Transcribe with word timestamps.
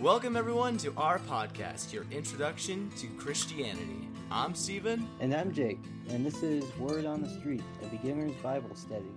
Welcome, 0.00 0.36
everyone, 0.36 0.76
to 0.78 0.94
our 0.96 1.18
podcast, 1.18 1.92
your 1.92 2.04
introduction 2.12 2.88
to 2.98 3.08
Christianity. 3.18 4.06
I'm 4.30 4.54
Stephen. 4.54 5.08
And 5.18 5.34
I'm 5.34 5.52
Jake, 5.52 5.80
and 6.10 6.24
this 6.24 6.40
is 6.44 6.62
Word 6.76 7.04
on 7.04 7.20
the 7.20 7.28
Street, 7.28 7.64
a 7.82 7.86
beginner's 7.88 8.30
Bible 8.40 8.76
study. 8.76 9.10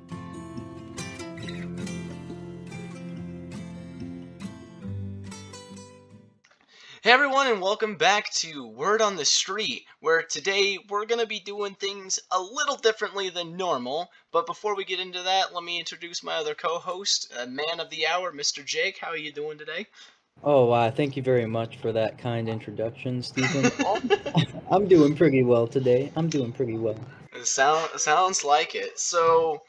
Hey, 7.04 7.12
everyone, 7.12 7.46
and 7.46 7.62
welcome 7.62 7.96
back 7.96 8.32
to 8.38 8.66
Word 8.66 9.04
on 9.04 9.18
the 9.18 9.26
Street, 9.26 9.86
where 10.00 10.24
today 10.24 10.80
we're 10.90 11.06
going 11.06 11.22
to 11.22 11.28
be 11.28 11.40
doing 11.40 11.76
things 11.76 12.20
a 12.32 12.42
little 12.42 12.76
differently 12.76 13.30
than 13.30 13.56
normal. 13.56 14.10
But 14.32 14.48
before 14.48 14.76
we 14.76 14.84
get 14.86 15.00
into 15.00 15.22
that, 15.22 15.54
let 15.54 15.64
me 15.64 15.78
introduce 15.78 16.24
my 16.24 16.38
other 16.38 16.56
co 16.56 16.80
host, 16.80 17.32
uh, 17.38 17.46
man 17.46 17.80
of 17.80 17.92
the 17.92 18.08
hour, 18.08 18.32
Mr. 18.32 18.66
Jake. 18.66 18.98
How 18.98 19.10
are 19.10 19.18
you 19.18 19.32
doing 19.32 19.60
today? 19.60 19.86
Oh, 20.44 20.72
uh, 20.72 20.90
thank 20.90 21.16
you 21.16 21.22
very 21.22 21.46
much 21.46 21.78
for 21.78 21.92
that 21.92 22.18
kind 22.18 22.50
introduction, 22.50 23.22
Stephen. 23.22 23.72
I'm 24.72 24.88
doing 24.88 25.16
pretty 25.16 25.44
well 25.44 25.68
today. 25.68 26.12
I'm 26.16 26.30
doing 26.30 26.52
pretty 26.52 26.78
well. 26.78 26.96
Sound, 27.44 27.90
sounds 27.98 28.44
like 28.44 28.74
it. 28.74 29.00
So, 29.00 29.62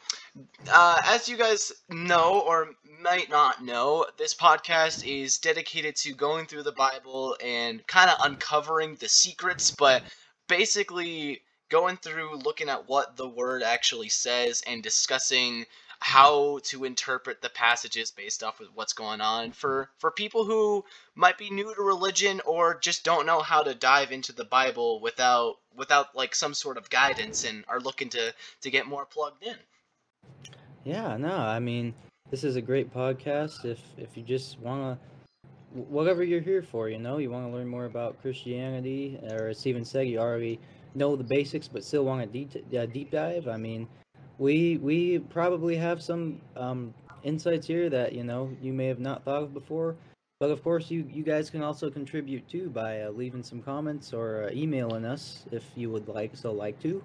uh, 0.72 1.00
as 1.04 1.28
you 1.28 1.36
guys 1.36 1.72
know 1.90 2.40
or 2.46 2.70
might 3.00 3.28
not 3.28 3.62
know, 3.62 4.06
this 4.16 4.34
podcast 4.34 5.06
is 5.06 5.38
dedicated 5.38 5.94
to 5.96 6.14
going 6.14 6.46
through 6.46 6.62
the 6.62 6.72
Bible 6.72 7.36
and 7.44 7.86
kind 7.86 8.08
of 8.10 8.16
uncovering 8.22 8.94
the 8.94 9.08
secrets, 9.08 9.70
but 9.70 10.02
basically 10.48 11.42
going 11.68 11.96
through 11.98 12.36
looking 12.36 12.68
at 12.68 12.88
what 12.88 13.16
the 13.16 13.28
word 13.28 13.62
actually 13.62 14.08
says 14.08 14.62
and 14.66 14.82
discussing 14.82 15.64
how 16.02 16.58
to 16.64 16.84
interpret 16.84 17.40
the 17.40 17.48
passages 17.48 18.10
based 18.10 18.42
off 18.42 18.60
of 18.60 18.68
what's 18.74 18.92
going 18.92 19.20
on 19.20 19.52
for 19.52 19.88
for 19.98 20.10
people 20.10 20.44
who 20.44 20.84
might 21.14 21.38
be 21.38 21.48
new 21.50 21.72
to 21.74 21.82
religion 21.82 22.40
or 22.44 22.78
just 22.78 23.04
don't 23.04 23.26
know 23.26 23.40
how 23.40 23.62
to 23.62 23.74
dive 23.74 24.10
into 24.10 24.32
the 24.32 24.44
bible 24.44 25.00
without 25.00 25.58
without 25.76 26.14
like 26.16 26.34
some 26.34 26.54
sort 26.54 26.76
of 26.76 26.90
guidance 26.90 27.44
and 27.44 27.64
are 27.68 27.80
looking 27.80 28.08
to 28.08 28.34
to 28.60 28.70
get 28.70 28.86
more 28.86 29.06
plugged 29.06 29.42
in 29.44 29.56
Yeah, 30.84 31.16
no, 31.16 31.36
I 31.36 31.60
mean, 31.60 31.94
this 32.30 32.42
is 32.42 32.56
a 32.56 32.62
great 32.62 32.92
podcast. 32.92 33.64
If 33.64 33.80
if 33.96 34.16
you 34.16 34.24
just 34.24 34.58
want 34.58 34.98
to, 34.98 35.78
whatever 35.78 36.24
you're 36.24 36.40
here 36.40 36.62
for, 36.62 36.88
you 36.88 36.98
know, 36.98 37.18
you 37.18 37.30
want 37.30 37.46
to 37.46 37.52
learn 37.52 37.68
more 37.68 37.84
about 37.84 38.20
Christianity, 38.20 39.20
or 39.30 39.48
as 39.48 39.58
Stephen 39.58 39.84
said, 39.84 40.08
you 40.08 40.18
already 40.18 40.58
know 40.94 41.14
the 41.14 41.24
basics, 41.24 41.68
but 41.68 41.84
still 41.84 42.04
want 42.04 42.22
a 42.22 42.26
deep 42.26 42.50
uh, 42.76 42.86
deep 42.86 43.12
dive. 43.12 43.46
I 43.46 43.56
mean, 43.56 43.86
we 44.42 44.76
we 44.78 45.20
probably 45.20 45.76
have 45.76 46.02
some 46.02 46.40
um, 46.56 46.92
insights 47.22 47.66
here 47.66 47.88
that 47.88 48.12
you 48.12 48.24
know 48.24 48.50
you 48.60 48.72
may 48.72 48.86
have 48.86 48.98
not 48.98 49.24
thought 49.24 49.44
of 49.44 49.54
before. 49.54 49.96
But 50.40 50.50
of 50.50 50.64
course, 50.64 50.90
you, 50.90 51.08
you 51.08 51.22
guys 51.22 51.50
can 51.50 51.62
also 51.62 51.88
contribute 51.88 52.48
too 52.48 52.68
by 52.68 53.02
uh, 53.02 53.10
leaving 53.10 53.44
some 53.44 53.62
comments 53.62 54.12
or 54.12 54.48
uh, 54.48 54.50
emailing 54.52 55.04
us 55.04 55.44
if 55.52 55.62
you 55.76 55.88
would 55.90 56.08
like 56.08 56.36
so 56.36 56.50
like 56.50 56.80
to. 56.82 57.00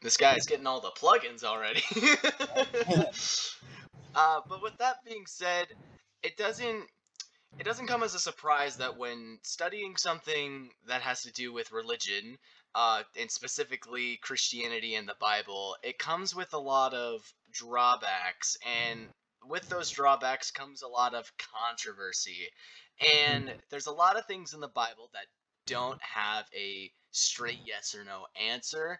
this 0.00 0.16
guy's 0.16 0.46
getting 0.46 0.66
all 0.66 0.80
the 0.80 0.92
plugins 0.92 1.44
already 1.44 1.82
uh, 4.14 4.40
but 4.48 4.62
with 4.62 4.76
that 4.78 4.96
being 5.04 5.24
said 5.26 5.66
it 6.22 6.38
doesn't 6.38 6.84
it 7.58 7.64
doesn't 7.64 7.86
come 7.86 8.02
as 8.02 8.14
a 8.14 8.18
surprise 8.18 8.76
that 8.76 8.96
when 8.96 9.38
studying 9.42 9.94
something 9.96 10.70
that 10.86 11.02
has 11.02 11.20
to 11.22 11.32
do 11.32 11.52
with 11.52 11.70
religion 11.70 12.38
uh, 12.74 13.02
and 13.18 13.30
specifically 13.30 14.18
christianity 14.22 14.94
and 14.94 15.08
the 15.08 15.16
bible 15.20 15.76
it 15.82 15.98
comes 15.98 16.34
with 16.34 16.52
a 16.54 16.58
lot 16.58 16.94
of 16.94 17.20
drawbacks 17.52 18.56
and 18.88 19.08
with 19.48 19.68
those 19.68 19.90
drawbacks 19.90 20.50
comes 20.50 20.82
a 20.82 20.88
lot 20.88 21.14
of 21.14 21.32
controversy. 21.38 22.48
And 23.00 23.52
there's 23.70 23.86
a 23.86 23.92
lot 23.92 24.18
of 24.18 24.26
things 24.26 24.54
in 24.54 24.60
the 24.60 24.68
bible 24.68 25.10
that 25.14 25.26
don't 25.66 26.00
have 26.02 26.44
a 26.54 26.90
straight 27.10 27.60
yes 27.64 27.94
or 27.94 28.04
no 28.04 28.26
answer. 28.40 28.98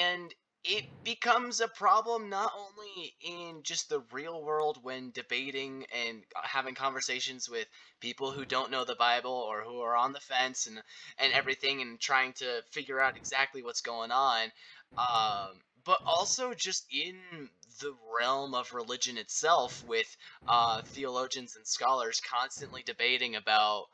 And 0.00 0.34
it 0.64 0.84
becomes 1.04 1.60
a 1.60 1.68
problem 1.68 2.28
not 2.28 2.52
only 2.56 3.14
in 3.20 3.62
just 3.62 3.88
the 3.88 4.02
real 4.12 4.42
world 4.42 4.78
when 4.82 5.10
debating 5.12 5.86
and 6.06 6.22
having 6.42 6.74
conversations 6.74 7.48
with 7.48 7.66
people 8.00 8.32
who 8.32 8.44
don't 8.44 8.70
know 8.70 8.84
the 8.84 8.94
bible 8.96 9.30
or 9.30 9.62
who 9.62 9.80
are 9.80 9.96
on 9.96 10.12
the 10.12 10.20
fence 10.20 10.66
and 10.66 10.82
and 11.18 11.32
everything 11.32 11.80
and 11.80 12.00
trying 12.00 12.32
to 12.32 12.62
figure 12.70 13.00
out 13.00 13.16
exactly 13.16 13.62
what's 13.62 13.80
going 13.80 14.10
on 14.10 14.50
um, 14.98 15.60
but 15.84 15.98
also 16.06 16.52
just 16.52 16.86
in 16.92 17.48
the 17.80 17.94
realm 18.20 18.54
of 18.54 18.74
religion 18.74 19.16
itself 19.16 19.82
with 19.86 20.16
uh, 20.48 20.82
theologians 20.86 21.56
and 21.56 21.66
scholars 21.66 22.20
constantly 22.20 22.82
debating 22.84 23.36
about 23.36 23.86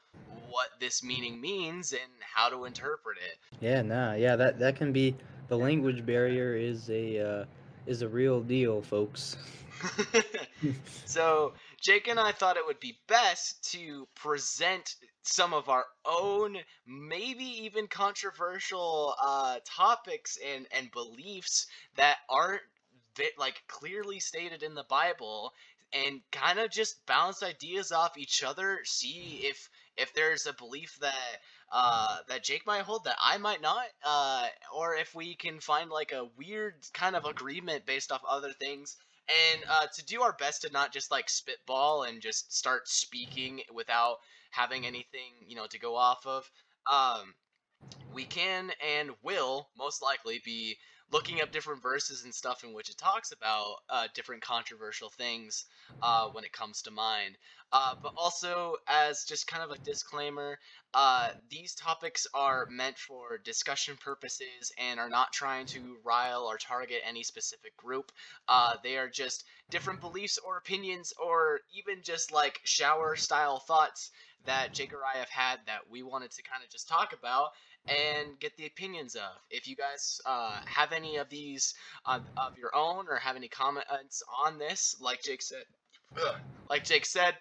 what 0.49 0.69
this 0.81 1.05
meaning 1.05 1.41
means 1.41 1.93
and 1.93 2.11
how 2.35 2.49
to 2.49 2.65
interpret 2.65 3.19
it. 3.19 3.39
Yeah, 3.61 3.83
nah, 3.83 4.15
yeah, 4.15 4.37
that 4.37 4.59
that 4.59 4.77
can 4.77 4.93
be 4.93 5.15
the 5.49 5.57
language 5.57 6.05
barrier 6.05 6.55
is 6.57 6.91
a 6.91 7.19
uh, 7.19 7.45
is 7.87 8.03
a 8.03 8.09
real 8.09 8.41
deal, 8.41 8.83
folks. 8.83 9.37
so 11.05 11.53
Jake 11.81 12.09
and 12.09 12.19
I 12.19 12.33
thought 12.33 12.57
it 12.57 12.67
would 12.67 12.81
be 12.81 12.99
best 13.09 13.71
to 13.73 14.09
present 14.15 14.97
some 15.23 15.53
of 15.53 15.69
our 15.69 15.85
own, 16.05 16.57
maybe 16.87 17.45
even 17.45 17.87
controversial 17.87 19.15
uh, 19.23 19.59
topics 19.65 20.39
and 20.55 20.67
and 20.73 20.91
beliefs 20.93 21.67
that 21.97 22.19
aren't 22.29 22.63
like 23.39 23.63
clearly 23.69 24.21
stated 24.21 24.63
in 24.63 24.75
the 24.75 24.85
Bible, 24.89 25.53
and 25.93 26.21
kind 26.33 26.59
of 26.59 26.71
just 26.71 27.05
bounce 27.07 27.43
ideas 27.43 27.93
off 27.93 28.17
each 28.17 28.43
other. 28.43 28.81
See 28.85 29.41
if 29.43 29.69
if 29.97 30.13
there's 30.15 30.47
a 30.47 30.55
belief 30.55 30.97
that 31.01 31.15
uh, 31.77 32.19
that 32.29 32.45
Jake 32.45 32.65
might 32.67 32.83
hold 32.83 33.03
that 33.05 33.17
I 33.21 33.37
might 33.39 33.61
not, 33.61 33.87
uh, 34.07 34.47
or 34.73 34.95
if 34.95 35.13
we 35.13 35.35
can 35.35 35.59
find 35.59 35.91
like 35.91 36.13
a 36.13 36.29
weird 36.39 36.75
kind 36.95 37.17
of 37.17 37.25
agreement 37.25 37.85
based 37.85 38.13
off 38.13 38.23
other 38.31 38.53
things, 38.53 38.97
and 39.29 39.65
uh, 39.69 39.87
to 39.97 40.05
do 40.05 40.23
our 40.23 40.33
best 40.33 40.63
to 40.63 40.71
not 40.71 40.93
just 40.93 41.11
like 41.11 41.29
spitball 41.29 42.05
and 42.05 42.23
just 42.23 42.57
start 42.57 42.87
speaking 42.87 43.61
without 43.75 44.19
having 44.53 44.87
anything 44.87 45.33
you 45.49 45.57
know 45.57 45.67
to 45.67 45.81
go 45.81 45.97
off 45.97 46.25
of. 46.27 46.49
Um, 46.91 47.35
we 48.13 48.25
can 48.25 48.71
and 48.81 49.11
will 49.25 49.69
most 49.77 50.01
likely 50.01 50.41
be 50.45 50.77
looking 51.13 51.41
up 51.41 51.53
different 51.53 51.83
verses 51.83 52.25
and 52.25 52.35
stuff 52.35 52.65
in 52.65 52.73
which 52.73 52.91
it 52.91 52.99
talks 52.99 53.33
about 53.33 53.77
uh, 53.89 54.07
different 54.15 54.43
controversial 54.43 55.11
things 55.11 55.67
uh, 56.03 56.29
when 56.29 56.45
it 56.45 56.53
comes 56.53 56.83
to 56.83 56.91
mind. 56.91 57.37
Uh, 57.73 57.95
but 58.03 58.13
also, 58.17 58.77
as 58.89 59.25
just 59.25 59.47
kind 59.47 59.63
of 59.63 59.71
a 59.71 59.79
disclaimer, 59.83 60.59
uh, 60.93 61.31
these 61.51 61.75
topics 61.75 62.27
are 62.35 62.67
meant 62.71 62.97
for 62.97 63.39
discussion 63.45 63.97
purposes 64.01 64.73
and 64.79 65.01
are 65.01 65.09
not 65.09 65.33
trying 65.33 65.67
to 65.67 65.97
rile 66.05 66.45
or 66.45 66.57
target 66.57 67.01
any 67.05 67.23
specific 67.23 67.77
group. 67.77 68.13
Uh, 68.49 68.75
they 68.83 68.97
are 68.97 69.09
just 69.09 69.45
different 69.71 70.01
beliefs 70.01 70.39
or 70.39 70.57
opinions, 70.57 71.13
or 71.23 71.61
even 71.75 72.03
just 72.03 72.33
like 72.33 72.61
shower 72.65 73.17
style 73.17 73.59
thoughts 73.59 74.11
that 74.47 74.73
Jake 74.73 74.93
or 74.93 75.03
I 75.05 75.19
have 75.19 75.31
had 75.31 75.59
that 75.67 75.91
we 75.91 76.03
wanted 76.03 76.31
to 76.33 76.43
kind 76.43 76.63
of 76.63 76.71
just 76.71 76.89
talk 76.89 77.13
about 77.13 77.51
and 77.89 78.39
get 78.41 78.57
the 78.57 78.67
opinions 78.67 79.15
of. 79.15 79.31
If 79.51 79.69
you 79.69 79.77
guys 79.77 80.21
uh, 80.27 80.61
have 80.67 80.93
any 80.93 81.17
of 81.17 81.29
these 81.29 81.75
uh, 82.07 82.21
of 82.37 82.57
your 82.59 82.75
own 82.75 83.07
or 83.09 83.17
have 83.17 83.37
any 83.37 83.49
comments 83.49 84.23
on 84.45 84.59
this, 84.59 84.97
like 85.01 85.23
Jake 85.23 85.43
said, 85.43 85.65
like 86.69 86.85
Jake 86.85 87.07
said, 87.07 87.35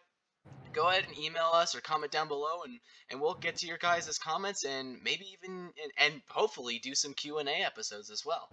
go 0.73 0.89
ahead 0.89 1.05
and 1.07 1.17
email 1.17 1.51
us 1.53 1.75
or 1.75 1.81
comment 1.81 2.11
down 2.11 2.27
below, 2.27 2.63
and 2.65 2.79
and 3.09 3.21
we'll 3.21 3.35
get 3.35 3.57
to 3.57 3.67
your 3.67 3.77
guys' 3.77 4.17
comments 4.17 4.65
and 4.65 4.97
maybe 5.03 5.25
even 5.33 5.69
and, 5.81 5.91
and 5.97 6.21
hopefully 6.29 6.79
do 6.79 6.95
some 6.95 7.13
Q 7.13 7.39
and 7.39 7.47
A 7.47 7.63
episodes 7.63 8.09
as 8.09 8.25
well. 8.25 8.49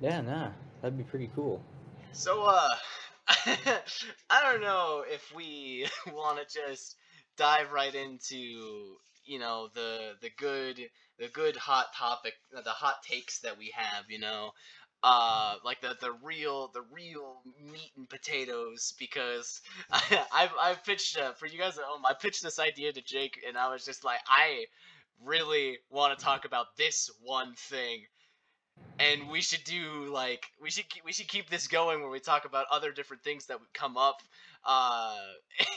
Yeah, 0.00 0.20
nah, 0.20 0.50
that'd 0.82 0.98
be 0.98 1.04
pretty 1.04 1.30
cool. 1.34 1.62
So 2.12 2.44
uh, 2.44 2.68
I 3.28 4.42
don't 4.42 4.60
know 4.60 5.04
if 5.08 5.32
we 5.34 5.86
want 6.12 6.38
to 6.38 6.44
just 6.44 6.96
dive 7.36 7.72
right 7.72 7.94
into 7.94 8.96
you 9.30 9.38
know 9.38 9.68
the 9.74 10.12
the 10.22 10.30
good 10.38 10.80
the 11.18 11.28
good 11.28 11.56
hot 11.56 11.86
topic 11.96 12.34
the 12.52 12.70
hot 12.70 12.96
takes 13.08 13.40
that 13.40 13.58
we 13.58 13.72
have 13.76 14.04
you 14.10 14.18
know 14.18 14.50
uh 15.04 15.54
like 15.64 15.80
the 15.80 15.96
the 16.00 16.12
real 16.24 16.70
the 16.74 16.82
real 16.92 17.42
meat 17.72 17.92
and 17.96 18.08
potatoes 18.10 18.94
because 18.98 19.62
I, 19.92 20.26
I've 20.34 20.52
I've 20.60 20.84
pitched 20.84 21.18
uh, 21.18 21.32
for 21.34 21.46
you 21.46 21.58
guys 21.58 21.78
at 21.78 21.84
home 21.84 22.04
I 22.06 22.14
pitched 22.14 22.42
this 22.42 22.58
idea 22.58 22.92
to 22.92 23.02
Jake 23.02 23.38
and 23.48 23.56
I 23.56 23.72
was 23.72 23.84
just 23.84 24.04
like 24.04 24.20
I 24.28 24.66
really 25.24 25.78
want 25.90 26.18
to 26.18 26.24
talk 26.24 26.44
about 26.44 26.76
this 26.76 27.10
one 27.22 27.54
thing 27.56 28.04
and 28.98 29.28
we 29.30 29.40
should 29.40 29.64
do 29.64 30.06
like 30.12 30.46
we 30.60 30.70
should 30.70 30.88
keep, 30.88 31.04
we 31.04 31.12
should 31.12 31.28
keep 31.28 31.48
this 31.48 31.66
going 31.66 32.00
where 32.00 32.10
we 32.10 32.20
talk 32.20 32.44
about 32.44 32.66
other 32.70 32.92
different 32.92 33.22
things 33.22 33.46
that 33.46 33.58
would 33.58 33.72
come 33.72 33.96
up 33.96 34.22
uh 34.64 35.16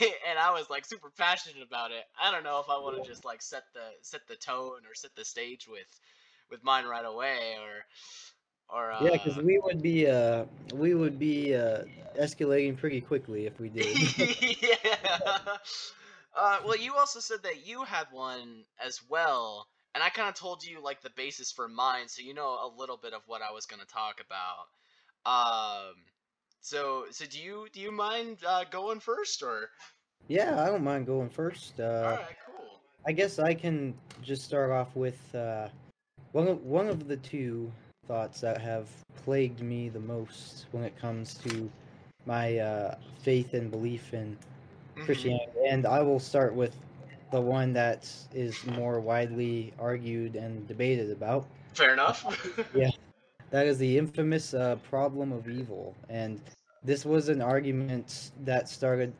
and 0.28 0.38
i 0.38 0.50
was 0.50 0.68
like 0.68 0.84
super 0.84 1.10
passionate 1.16 1.62
about 1.66 1.90
it. 1.90 2.04
I 2.22 2.30
don't 2.30 2.44
know 2.44 2.60
if 2.60 2.68
i 2.68 2.78
want 2.78 3.02
to 3.02 3.08
just 3.08 3.24
like 3.24 3.42
set 3.42 3.64
the 3.72 3.86
set 4.02 4.20
the 4.28 4.36
tone 4.36 4.80
or 4.88 4.94
set 4.94 5.14
the 5.16 5.24
stage 5.24 5.66
with 5.68 5.88
with 6.50 6.62
mine 6.62 6.84
right 6.84 7.04
away 7.04 7.56
or 7.60 7.84
or 8.68 8.92
uh, 8.92 9.04
Yeah, 9.04 9.10
because 9.12 9.38
we 9.38 9.58
would 9.58 9.82
be 9.82 10.06
uh 10.06 10.44
we 10.74 10.94
would 10.94 11.18
be 11.18 11.54
uh 11.54 11.84
escalating 12.18 12.76
pretty 12.76 13.00
quickly 13.00 13.46
if 13.46 13.58
we 13.58 13.68
did. 13.68 13.86
yeah. 14.62 15.56
Uh, 16.36 16.58
well, 16.66 16.76
you 16.76 16.96
also 16.96 17.20
said 17.20 17.42
that 17.44 17.64
you 17.66 17.84
had 17.84 18.06
one 18.10 18.64
as 18.84 19.00
well, 19.08 19.68
and 19.94 20.02
I 20.02 20.10
kind 20.10 20.28
of 20.28 20.34
told 20.34 20.64
you 20.64 20.80
like 20.82 21.02
the 21.02 21.10
basis 21.10 21.52
for 21.52 21.68
mine, 21.68 22.08
so 22.08 22.22
you 22.22 22.34
know 22.34 22.50
a 22.50 22.68
little 22.76 22.96
bit 22.96 23.14
of 23.14 23.22
what 23.26 23.42
I 23.42 23.52
was 23.52 23.66
gonna 23.66 23.84
talk 23.86 24.20
about. 24.20 24.68
Um, 25.26 25.94
so 26.60 27.06
so 27.10 27.26
do 27.26 27.40
you 27.40 27.68
do 27.72 27.80
you 27.80 27.92
mind 27.92 28.38
uh, 28.46 28.64
going 28.64 29.00
first 29.00 29.42
or? 29.42 29.70
Yeah, 30.28 30.62
I 30.62 30.66
don't 30.66 30.84
mind 30.84 31.06
going 31.06 31.28
first. 31.30 31.80
All 32.02 32.10
Uh, 32.10 32.16
right, 32.16 32.36
cool. 32.46 32.80
I 33.06 33.12
guess 33.12 33.38
I 33.38 33.54
can 33.54 33.94
just 34.22 34.42
start 34.44 34.70
off 34.70 34.94
with 34.96 35.34
uh, 35.34 35.68
one 36.32 36.48
of 36.48 36.64
one 36.64 36.88
of 36.88 37.08
the 37.08 37.16
two 37.16 37.72
thoughts 38.06 38.40
that 38.40 38.60
have 38.60 38.88
plagued 39.16 39.60
me 39.60 39.88
the 39.88 40.00
most 40.00 40.66
when 40.72 40.84
it 40.84 40.96
comes 40.96 41.34
to 41.38 41.70
my 42.26 42.58
uh, 42.58 42.96
faith 43.22 43.54
and 43.54 43.70
belief 43.70 44.14
in 44.14 44.36
Mhm. 44.96 45.04
Christianity, 45.04 45.50
and 45.68 45.86
I 45.86 46.02
will 46.02 46.20
start 46.20 46.54
with 46.54 46.76
the 47.34 47.40
one 47.40 47.72
that 47.72 48.08
is 48.32 48.64
more 48.64 49.00
widely 49.00 49.72
argued 49.80 50.36
and 50.36 50.68
debated 50.68 51.10
about. 51.10 51.44
Fair 51.74 51.92
enough. 51.92 52.24
Yeah. 52.74 52.90
That 53.50 53.66
is 53.66 53.76
the 53.78 53.98
infamous 53.98 54.54
uh, 54.54 54.76
problem 54.88 55.32
of 55.32 55.48
evil, 55.48 55.94
and 56.08 56.40
this 56.84 57.04
was 57.04 57.28
an 57.28 57.42
argument 57.42 58.30
that 58.44 58.68
started 58.68 59.12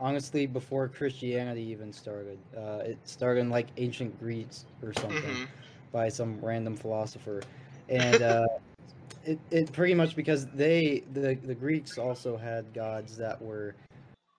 honestly 0.00 0.46
before 0.46 0.88
Christianity 0.88 1.62
even 1.62 1.92
started. 1.92 2.38
Uh, 2.56 2.82
it 2.90 2.98
started 3.04 3.40
in 3.40 3.50
like 3.50 3.68
ancient 3.76 4.18
Greece 4.18 4.64
or 4.82 4.92
something 4.94 5.36
Mhm. 5.36 5.46
by 5.92 6.08
some 6.08 6.40
random 6.40 6.76
philosopher, 6.76 7.40
and 7.88 8.22
uh, 8.22 8.46
it 9.24 9.38
it 9.50 9.72
pretty 9.72 9.94
much 9.94 10.16
because 10.16 10.46
they 10.46 11.04
the 11.12 11.34
the 11.50 11.54
Greeks 11.54 11.98
also 11.98 12.36
had 12.36 12.72
gods 12.74 13.16
that 13.16 13.40
were 13.40 13.74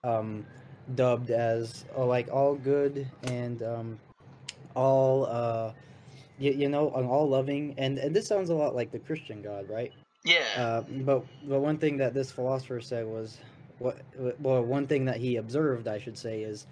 um, 0.04 0.44
dubbed 0.94 1.30
as 1.30 1.84
uh, 1.96 2.04
like 2.04 2.28
all 2.32 2.54
good 2.54 3.06
and 3.24 3.62
um, 3.62 3.98
all 4.74 5.26
uh, 5.26 5.72
you, 6.38 6.52
you 6.52 6.68
know 6.68 6.92
um, 6.94 7.06
all 7.06 7.28
loving, 7.28 7.74
and 7.78 7.98
and 7.98 8.14
this 8.14 8.26
sounds 8.26 8.50
a 8.50 8.54
lot 8.54 8.74
like 8.74 8.90
the 8.90 8.98
Christian 8.98 9.42
God, 9.42 9.68
right? 9.68 9.92
Yeah. 10.24 10.44
Uh, 10.56 10.80
but 11.02 11.24
but 11.44 11.60
one 11.60 11.78
thing 11.78 11.96
that 11.98 12.14
this 12.14 12.30
philosopher 12.30 12.80
said 12.80 13.06
was 13.06 13.38
what 13.78 14.00
well 14.40 14.62
one 14.62 14.86
thing 14.86 15.04
that 15.06 15.16
he 15.16 15.36
observed 15.36 15.88
I 15.88 15.98
should 15.98 16.16
say 16.16 16.42
is 16.42 16.66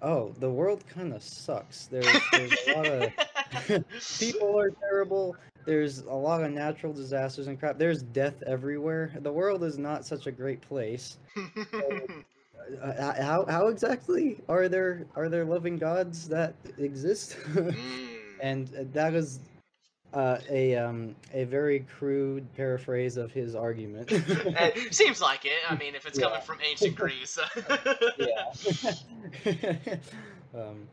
oh 0.00 0.32
the 0.38 0.50
world 0.50 0.84
kind 0.88 1.12
of 1.12 1.22
sucks. 1.22 1.86
There's 1.86 2.06
there's 2.32 2.52
a 2.68 2.74
lot 2.74 2.86
of 2.86 3.84
people 4.18 4.58
are 4.58 4.70
terrible. 4.70 5.36
There's 5.66 5.98
a 6.02 6.14
lot 6.14 6.44
of 6.44 6.52
natural 6.52 6.92
disasters 6.92 7.48
and 7.48 7.58
crap. 7.58 7.76
There's 7.76 8.02
death 8.02 8.40
everywhere. 8.46 9.12
The 9.20 9.32
world 9.32 9.64
is 9.64 9.78
not 9.78 10.06
such 10.06 10.28
a 10.28 10.32
great 10.32 10.60
place. 10.60 11.18
Uh, 12.82 13.22
how 13.22 13.44
how 13.46 13.68
exactly 13.68 14.38
are 14.48 14.68
there 14.68 15.06
are 15.14 15.28
there 15.28 15.44
loving 15.44 15.76
gods 15.76 16.28
that 16.28 16.54
exist? 16.78 17.36
Mm. 17.56 18.42
and 18.42 18.70
uh, 18.74 18.84
that 18.92 19.14
is 19.14 19.40
uh, 20.12 20.38
a 20.50 20.76
um 20.76 21.14
a 21.32 21.44
very 21.44 21.80
crude 21.98 22.46
paraphrase 22.54 23.16
of 23.16 23.32
his 23.32 23.54
argument. 23.54 24.12
Uh, 24.56 24.70
seems 24.90 25.20
like 25.20 25.44
it. 25.44 25.58
I 25.68 25.76
mean, 25.76 25.94
if 25.94 26.06
it's 26.06 26.18
coming 26.18 26.40
from 26.40 26.58
ancient 26.68 26.96
Greece. 26.96 27.38
yeah. 28.18 28.46
um, 30.54 30.88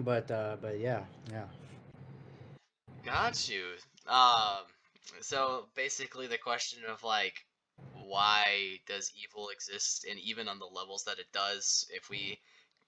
but 0.00 0.30
uh, 0.30 0.56
but 0.60 0.78
yeah, 0.78 1.02
yeah. 1.30 1.44
Got 3.04 3.48
you. 3.48 3.64
Um, 4.08 4.64
so 5.20 5.66
basically, 5.74 6.26
the 6.26 6.38
question 6.38 6.80
of 6.88 7.02
like, 7.02 7.34
why 8.06 8.78
does 8.86 9.12
evil 9.22 9.48
exist, 9.50 10.06
and 10.08 10.18
even 10.20 10.48
on 10.48 10.58
the 10.58 10.66
levels 10.66 11.04
that 11.04 11.18
it 11.18 11.32
does, 11.32 11.86
if 11.90 12.08
we, 12.10 12.40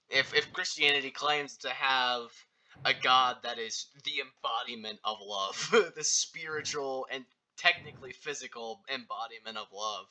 if 0.09 0.33
if 0.33 0.51
Christianity 0.53 1.11
claims 1.11 1.57
to 1.57 1.69
have 1.69 2.31
a 2.85 2.93
God 2.93 3.37
that 3.43 3.59
is 3.59 3.87
the 4.05 4.21
embodiment 4.21 4.99
of 5.03 5.17
love, 5.21 5.69
the 5.95 6.03
spiritual 6.03 7.07
and 7.11 7.25
technically 7.57 8.13
physical 8.13 8.81
embodiment 8.93 9.57
of 9.57 9.67
love, 9.73 10.05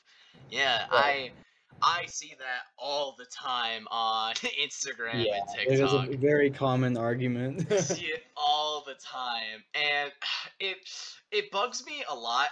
yeah, 0.51 0.85
I. 0.91 1.33
I 1.81 2.07
see 2.07 2.35
that 2.39 2.63
all 2.77 3.15
the 3.17 3.27
time 3.27 3.87
on 3.91 4.35
Instagram 4.61 5.13
Yeah, 5.13 5.37
and 5.37 5.47
TikTok. 5.47 5.69
it 5.73 5.81
is 5.81 5.95
a 5.95 6.17
very 6.17 6.51
common 6.51 6.97
argument. 6.97 7.67
I 7.71 7.77
see 7.77 8.07
it 8.07 8.23
all 8.37 8.83
the 8.87 8.95
time 8.95 9.65
and 9.75 10.13
it 10.61 10.79
it 11.31 11.51
bugs 11.51 11.85
me 11.87 12.05
a 12.09 12.15
lot 12.15 12.49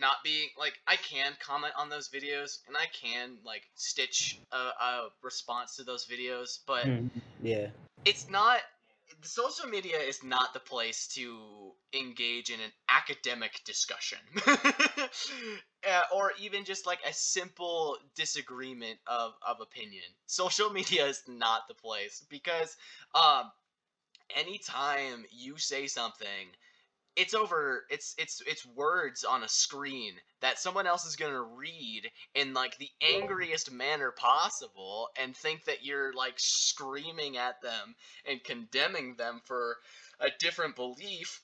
not 0.00 0.16
being 0.24 0.48
like 0.58 0.74
i 0.86 0.96
can 0.96 1.32
comment 1.40 1.72
on 1.78 1.88
those 1.88 2.08
videos 2.08 2.58
and 2.66 2.76
i 2.76 2.86
can 2.92 3.36
like 3.44 3.62
stitch 3.74 4.40
a, 4.52 4.56
a 4.56 5.08
response 5.22 5.76
to 5.76 5.84
those 5.84 6.06
videos 6.06 6.58
but 6.66 6.86
Mm, 6.86 7.10
yeah, 7.42 7.68
it's 8.04 8.28
not 8.30 8.60
the 9.20 9.28
social 9.28 9.68
media 9.68 9.98
is 9.98 10.22
not 10.24 10.52
the 10.54 10.60
place 10.60 11.06
to 11.08 11.72
engage 11.92 12.50
in 12.50 12.60
an 12.60 12.72
academic 12.88 13.60
discussion. 13.64 14.18
Uh, 15.84 16.02
or 16.14 16.30
even 16.40 16.64
just 16.64 16.86
like 16.86 17.00
a 17.04 17.12
simple 17.12 17.96
disagreement 18.14 19.00
of, 19.08 19.32
of 19.44 19.60
opinion. 19.60 20.04
Social 20.26 20.70
media 20.70 21.06
is 21.06 21.22
not 21.26 21.66
the 21.66 21.74
place 21.74 22.24
because 22.30 22.76
um 23.16 23.50
anytime 24.36 25.24
you 25.30 25.58
say 25.58 25.86
something 25.86 26.48
it's 27.16 27.34
over 27.34 27.84
it's 27.90 28.14
it's 28.18 28.42
it's 28.46 28.66
words 28.74 29.24
on 29.24 29.42
a 29.44 29.48
screen 29.48 30.14
that 30.40 30.58
someone 30.58 30.86
else 30.86 31.04
is 31.04 31.16
going 31.16 31.32
to 31.32 31.42
read 31.42 32.10
in 32.34 32.54
like 32.54 32.76
the 32.78 32.88
angriest 33.02 33.70
manner 33.70 34.12
possible 34.12 35.08
and 35.20 35.36
think 35.36 35.64
that 35.64 35.84
you're 35.84 36.12
like 36.14 36.34
screaming 36.36 37.36
at 37.36 37.60
them 37.60 37.94
and 38.28 38.42
condemning 38.44 39.14
them 39.16 39.40
for 39.44 39.76
a 40.20 40.28
different 40.38 40.74
belief 40.74 41.42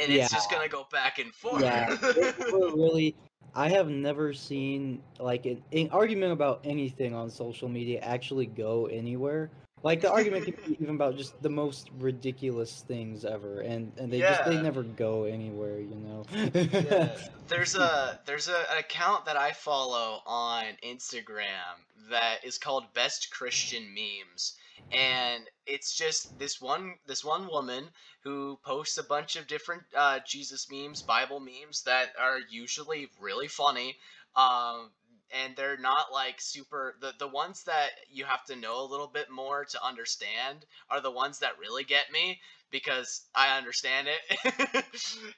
and 0.00 0.12
it's 0.12 0.32
just 0.32 0.50
going 0.50 0.62
to 0.62 0.68
go 0.68 0.86
back 0.92 1.18
and 1.18 1.32
forth 1.34 1.62
yeah. 1.62 1.96
Really, 2.52 3.14
I 3.54 3.68
have 3.68 3.88
never 3.88 4.32
seen 4.34 5.02
like 5.18 5.46
an, 5.46 5.62
an 5.72 5.88
argument 5.90 6.32
about 6.32 6.60
anything 6.64 7.14
on 7.14 7.30
social 7.30 7.68
media 7.68 8.00
actually 8.00 8.46
go 8.46 8.86
anywhere. 8.86 9.50
Like 9.86 10.00
the 10.00 10.10
argument 10.10 10.46
can 10.46 10.54
be 10.66 10.76
even 10.82 10.96
about 10.96 11.16
just 11.16 11.40
the 11.42 11.48
most 11.48 11.90
ridiculous 12.00 12.82
things 12.88 13.24
ever, 13.24 13.60
and 13.60 13.92
and 13.96 14.12
they 14.12 14.18
just 14.18 14.44
they 14.44 14.60
never 14.60 14.82
go 14.82 15.24
anywhere, 15.24 15.78
you 15.78 15.94
know. 15.94 16.24
Yeah. 16.32 17.16
There's 17.46 17.76
a 17.76 18.18
there's 18.26 18.48
a, 18.48 18.64
an 18.72 18.78
account 18.78 19.26
that 19.26 19.36
I 19.36 19.52
follow 19.52 20.22
on 20.26 20.64
Instagram 20.84 21.78
that 22.10 22.38
is 22.44 22.58
called 22.58 22.92
Best 22.94 23.30
Christian 23.30 23.84
Memes, 23.94 24.56
and 24.90 25.44
it's 25.66 25.94
just 25.94 26.36
this 26.36 26.60
one 26.60 26.94
this 27.06 27.24
one 27.24 27.46
woman 27.46 27.84
who 28.24 28.58
posts 28.64 28.98
a 28.98 29.04
bunch 29.04 29.36
of 29.36 29.46
different 29.46 29.84
uh, 29.96 30.18
Jesus 30.26 30.66
memes, 30.68 31.00
Bible 31.00 31.38
memes 31.38 31.82
that 31.82 32.08
are 32.20 32.40
usually 32.50 33.08
really 33.20 33.46
funny. 33.46 33.94
Um, 34.34 34.90
and 35.30 35.56
they're 35.56 35.78
not 35.78 36.12
like 36.12 36.40
super 36.40 36.94
the 37.00 37.12
the 37.18 37.28
ones 37.28 37.64
that 37.64 37.90
you 38.10 38.24
have 38.24 38.44
to 38.44 38.56
know 38.56 38.82
a 38.82 38.90
little 38.90 39.10
bit 39.12 39.30
more 39.30 39.64
to 39.64 39.84
understand 39.84 40.64
are 40.90 41.00
the 41.00 41.10
ones 41.10 41.40
that 41.40 41.58
really 41.58 41.84
get 41.84 42.12
me 42.12 42.38
because 42.70 43.22
I 43.34 43.56
understand 43.56 44.08
it 44.08 44.38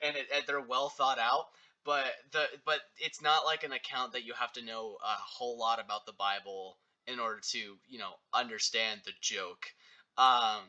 and, 0.02 0.16
it, 0.16 0.26
and 0.34 0.44
they're 0.46 0.60
well 0.60 0.88
thought 0.88 1.18
out. 1.18 1.46
But 1.84 2.06
the 2.32 2.44
but 2.66 2.80
it's 2.98 3.22
not 3.22 3.46
like 3.46 3.64
an 3.64 3.72
account 3.72 4.12
that 4.12 4.24
you 4.24 4.34
have 4.34 4.52
to 4.54 4.64
know 4.64 4.96
a 5.02 5.16
whole 5.18 5.58
lot 5.58 5.80
about 5.82 6.04
the 6.06 6.12
Bible 6.12 6.76
in 7.06 7.18
order 7.18 7.40
to 7.52 7.58
you 7.88 7.98
know 7.98 8.12
understand 8.34 9.00
the 9.04 9.12
joke. 9.22 9.64
Um, 10.18 10.62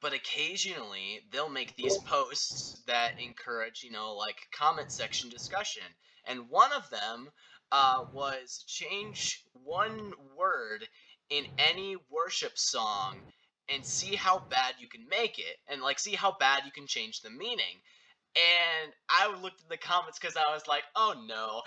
but 0.00 0.14
occasionally 0.14 1.20
they'll 1.30 1.50
make 1.50 1.76
these 1.76 1.98
posts 1.98 2.82
that 2.86 3.20
encourage 3.20 3.84
you 3.84 3.90
know 3.92 4.14
like 4.14 4.36
comment 4.52 4.90
section 4.90 5.30
discussion, 5.30 5.84
and 6.26 6.48
one 6.48 6.72
of 6.72 6.90
them 6.90 7.30
uh, 7.72 8.04
was 8.12 8.64
change 8.68 9.44
one 9.54 10.12
word 10.36 10.86
in 11.30 11.46
any 11.58 11.96
worship 12.10 12.58
song 12.58 13.16
and 13.74 13.84
see 13.86 14.16
how 14.16 14.40
bad 14.50 14.74
you 14.78 14.88
can 14.88 15.08
make 15.08 15.38
it 15.38 15.56
and 15.68 15.82
like 15.82 15.98
see 15.98 16.14
how 16.14 16.36
bad 16.38 16.64
you 16.66 16.72
can 16.72 16.86
change 16.86 17.22
the 17.22 17.30
meaning. 17.30 17.80
And 18.34 18.92
i 19.10 19.34
looked 19.42 19.62
at 19.62 19.68
the 19.68 19.76
comments 19.76 20.18
because 20.18 20.36
i 20.36 20.52
was 20.54 20.66
like 20.68 20.84
oh 20.96 21.14
no. 21.26 21.62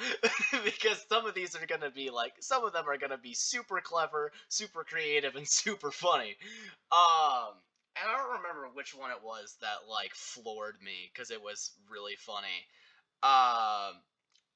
Because 0.64 1.06
some 1.10 1.26
of 1.28 1.36
these 1.36 1.56
are 1.56 1.66
gonna 1.68 1.92
be 1.92 2.10
like 2.10 2.34
some 2.40 2.64
of 2.66 2.74
them 2.74 2.86
are 2.90 2.98
gonna 2.98 3.18
be 3.20 3.34
super 3.34 3.82
clever 3.82 4.32
super 4.50 4.84
creative 4.84 5.36
and 5.36 5.48
super 5.50 5.92
funny. 5.92 6.36
Um 6.92 7.54
and 7.98 8.10
i 8.10 8.18
don't 8.18 8.42
remember 8.42 8.70
which 8.74 8.96
one 8.96 9.12
it 9.12 9.24
was 9.24 9.58
that 9.62 9.90
like 9.90 10.14
floored 10.16 10.76
me 10.84 11.12
because 11.14 11.32
it 11.32 11.42
was 11.42 11.72
really 11.90 12.16
funny. 12.18 12.66
Um 13.24 14.02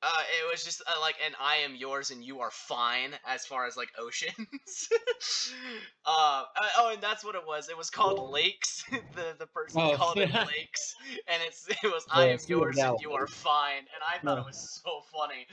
uh, 0.02 0.24
it 0.42 0.50
was 0.52 0.64
just 0.64 0.82
uh, 0.88 1.00
like 1.02 1.16
and 1.26 1.36
"I 1.42 1.58
am 1.58 1.76
yours 1.76 2.10
and 2.12 2.24
you 2.24 2.40
are 2.40 2.52
fine" 2.52 3.12
as 3.28 3.46
far 3.46 3.66
as 3.66 3.76
like 3.76 3.90
oceans. 3.98 4.90
uh, 6.06 6.44
uh, 6.56 6.70
oh, 6.78 6.92
and 6.94 7.02
that's 7.02 7.24
what 7.24 7.36
it 7.36 7.46
was. 7.46 7.70
It 7.70 7.78
was 7.78 7.90
called 7.90 8.32
Lakes. 8.32 8.84
the 9.16 9.36
the 9.38 9.48
person 9.48 9.82
Oh, 9.82 9.96
called 9.96 10.18
it. 10.18 10.34
Lakes, 10.34 10.96
and 11.28 11.42
it's 11.46 11.68
it 11.70 11.78
was 11.84 12.06
"I 12.12 12.28
am 12.28 12.40
yours 12.48 12.78
and 12.78 12.98
you 13.02 13.12
are 13.12 13.28
fine," 13.28 13.80
and 13.80 14.02
I 14.08 14.20
thought 14.24 14.38
it 14.38 14.46
was 14.46 14.82
so 14.84 15.02
funny. 15.12 15.48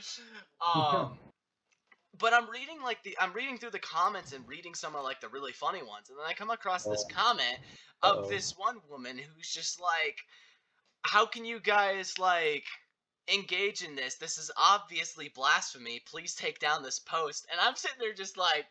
Um, 0.75 1.17
but 2.19 2.33
I'm 2.33 2.49
reading 2.49 2.81
like 2.81 3.03
the 3.03 3.17
I'm 3.19 3.33
reading 3.33 3.57
through 3.57 3.71
the 3.71 3.79
comments 3.79 4.33
and 4.33 4.47
reading 4.47 4.73
some 4.73 4.95
of 4.95 5.03
like 5.03 5.19
the 5.19 5.29
really 5.29 5.51
funny 5.51 5.83
ones, 5.83 6.09
and 6.09 6.17
then 6.17 6.25
I 6.25 6.33
come 6.33 6.49
across 6.51 6.83
this 6.85 7.05
Oh. 7.09 7.13
comment 7.13 7.59
of 8.01 8.17
Uh-oh. 8.19 8.29
this 8.29 8.53
one 8.57 8.77
woman 8.89 9.17
who's 9.17 9.51
just 9.53 9.81
like, 9.81 10.17
"How 11.03 11.25
can 11.25 11.43
you 11.45 11.59
guys 11.59 12.17
like 12.17 12.63
engage 13.33 13.81
in 13.83 13.95
this? 13.95 14.15
This 14.15 14.37
is 14.37 14.51
obviously 14.57 15.29
blasphemy. 15.29 16.01
Please 16.05 16.35
take 16.35 16.59
down 16.59 16.83
this 16.83 16.99
post." 16.99 17.47
And 17.51 17.59
I'm 17.59 17.75
sitting 17.75 17.97
there 17.99 18.13
just 18.13 18.37
like, 18.37 18.65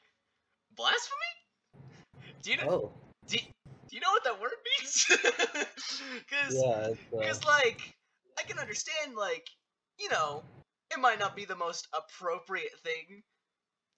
blasphemy? 0.76 1.82
Do 2.42 2.50
you 2.50 2.56
know? 2.58 2.68
Oh, 2.70 2.92
Do, 3.26 3.38
do 3.38 3.96
you 3.96 4.00
know 4.00 4.10
what 4.10 4.24
that 4.24 4.40
word 4.40 4.52
means? 4.80 5.06
Because 6.28 6.54
yeah. 6.54 6.88
It's, 6.88 6.98
uh, 7.12 7.18
because 7.18 7.44
like 7.44 7.80
I 8.38 8.42
can 8.42 8.58
understand 8.58 9.16
like 9.16 9.46
you 9.98 10.08
know 10.08 10.42
it 10.92 11.00
might 11.00 11.18
not 11.18 11.34
be 11.36 11.44
the 11.44 11.56
most 11.56 11.88
appropriate 11.92 12.78
thing 12.82 13.22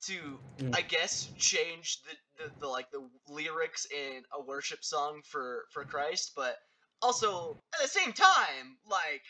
to 0.03 0.38
Mm. 0.59 0.77
I 0.77 0.83
guess 0.83 1.29
change 1.38 2.03
the, 2.03 2.45
the, 2.45 2.50
the 2.61 2.67
like 2.67 2.91
the 2.91 3.09
lyrics 3.29 3.87
in 3.87 4.25
a 4.33 4.43
worship 4.43 4.85
song 4.85 5.23
for 5.25 5.67
for 5.71 5.85
Christ, 5.85 6.33
but 6.35 6.57
also 7.00 7.57
at 7.75 7.81
the 7.83 7.88
same 7.88 8.12
time 8.12 8.77
like 8.91 9.23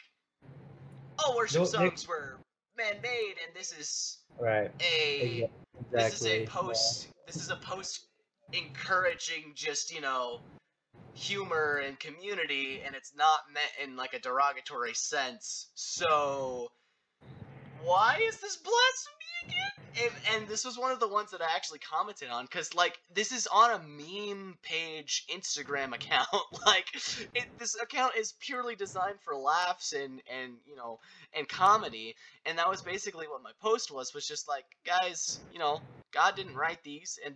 all 1.24 1.36
worship 1.36 1.62
Don't 1.70 1.82
make- 1.82 1.98
songs 1.98 2.08
were 2.08 2.38
man-made 2.76 3.34
and 3.44 3.54
this 3.56 3.72
is 3.72 4.18
right. 4.38 4.70
a 4.80 5.50
Exactly. 5.80 5.90
this 5.90 6.20
is 6.20 6.26
a 6.26 6.46
post 6.46 7.08
this 7.26 7.36
is 7.36 7.50
a 7.50 7.56
post 7.56 8.06
encouraging 8.52 9.52
just 9.54 9.92
you 9.92 10.00
know 10.00 10.40
humor 11.14 11.82
and 11.84 11.98
community 11.98 12.80
and 12.86 12.94
it's 12.94 13.12
not 13.16 13.40
meant 13.52 13.70
in 13.82 13.96
like 13.96 14.12
a 14.14 14.18
derogatory 14.20 14.94
sense 14.94 15.70
so 15.74 16.68
why 17.82 18.20
is 18.24 18.36
this 18.38 18.56
blasphemy 18.56 19.34
again 19.46 19.77
and, 20.00 20.12
and 20.34 20.48
this 20.48 20.64
was 20.64 20.78
one 20.78 20.92
of 20.92 21.00
the 21.00 21.08
ones 21.08 21.30
that 21.30 21.40
i 21.40 21.54
actually 21.54 21.78
commented 21.78 22.28
on 22.28 22.44
because 22.44 22.74
like 22.74 22.98
this 23.14 23.32
is 23.32 23.46
on 23.52 23.70
a 23.72 23.78
meme 23.78 24.56
page 24.62 25.24
instagram 25.34 25.94
account. 25.94 26.28
Like 26.66 26.86
it, 27.34 27.44
this 27.58 27.76
account 27.80 28.14
is 28.16 28.34
purely 28.40 28.74
designed 28.76 29.20
for 29.24 29.34
laughs 29.34 29.92
and 29.92 30.20
and 30.30 30.54
you 30.66 30.76
know 30.76 30.98
and 31.34 31.48
comedy. 31.48 32.14
And 32.44 32.58
that 32.58 32.68
was 32.68 32.82
basically 32.82 33.26
what 33.26 33.42
my 33.42 33.52
post 33.60 33.90
was 33.92 34.12
was 34.12 34.26
just 34.26 34.48
like 34.48 34.64
guys 34.84 35.38
you 35.52 35.58
know 35.58 35.80
god 36.12 36.36
didn't 36.36 36.56
write 36.56 36.82
these 36.82 37.18
and 37.24 37.34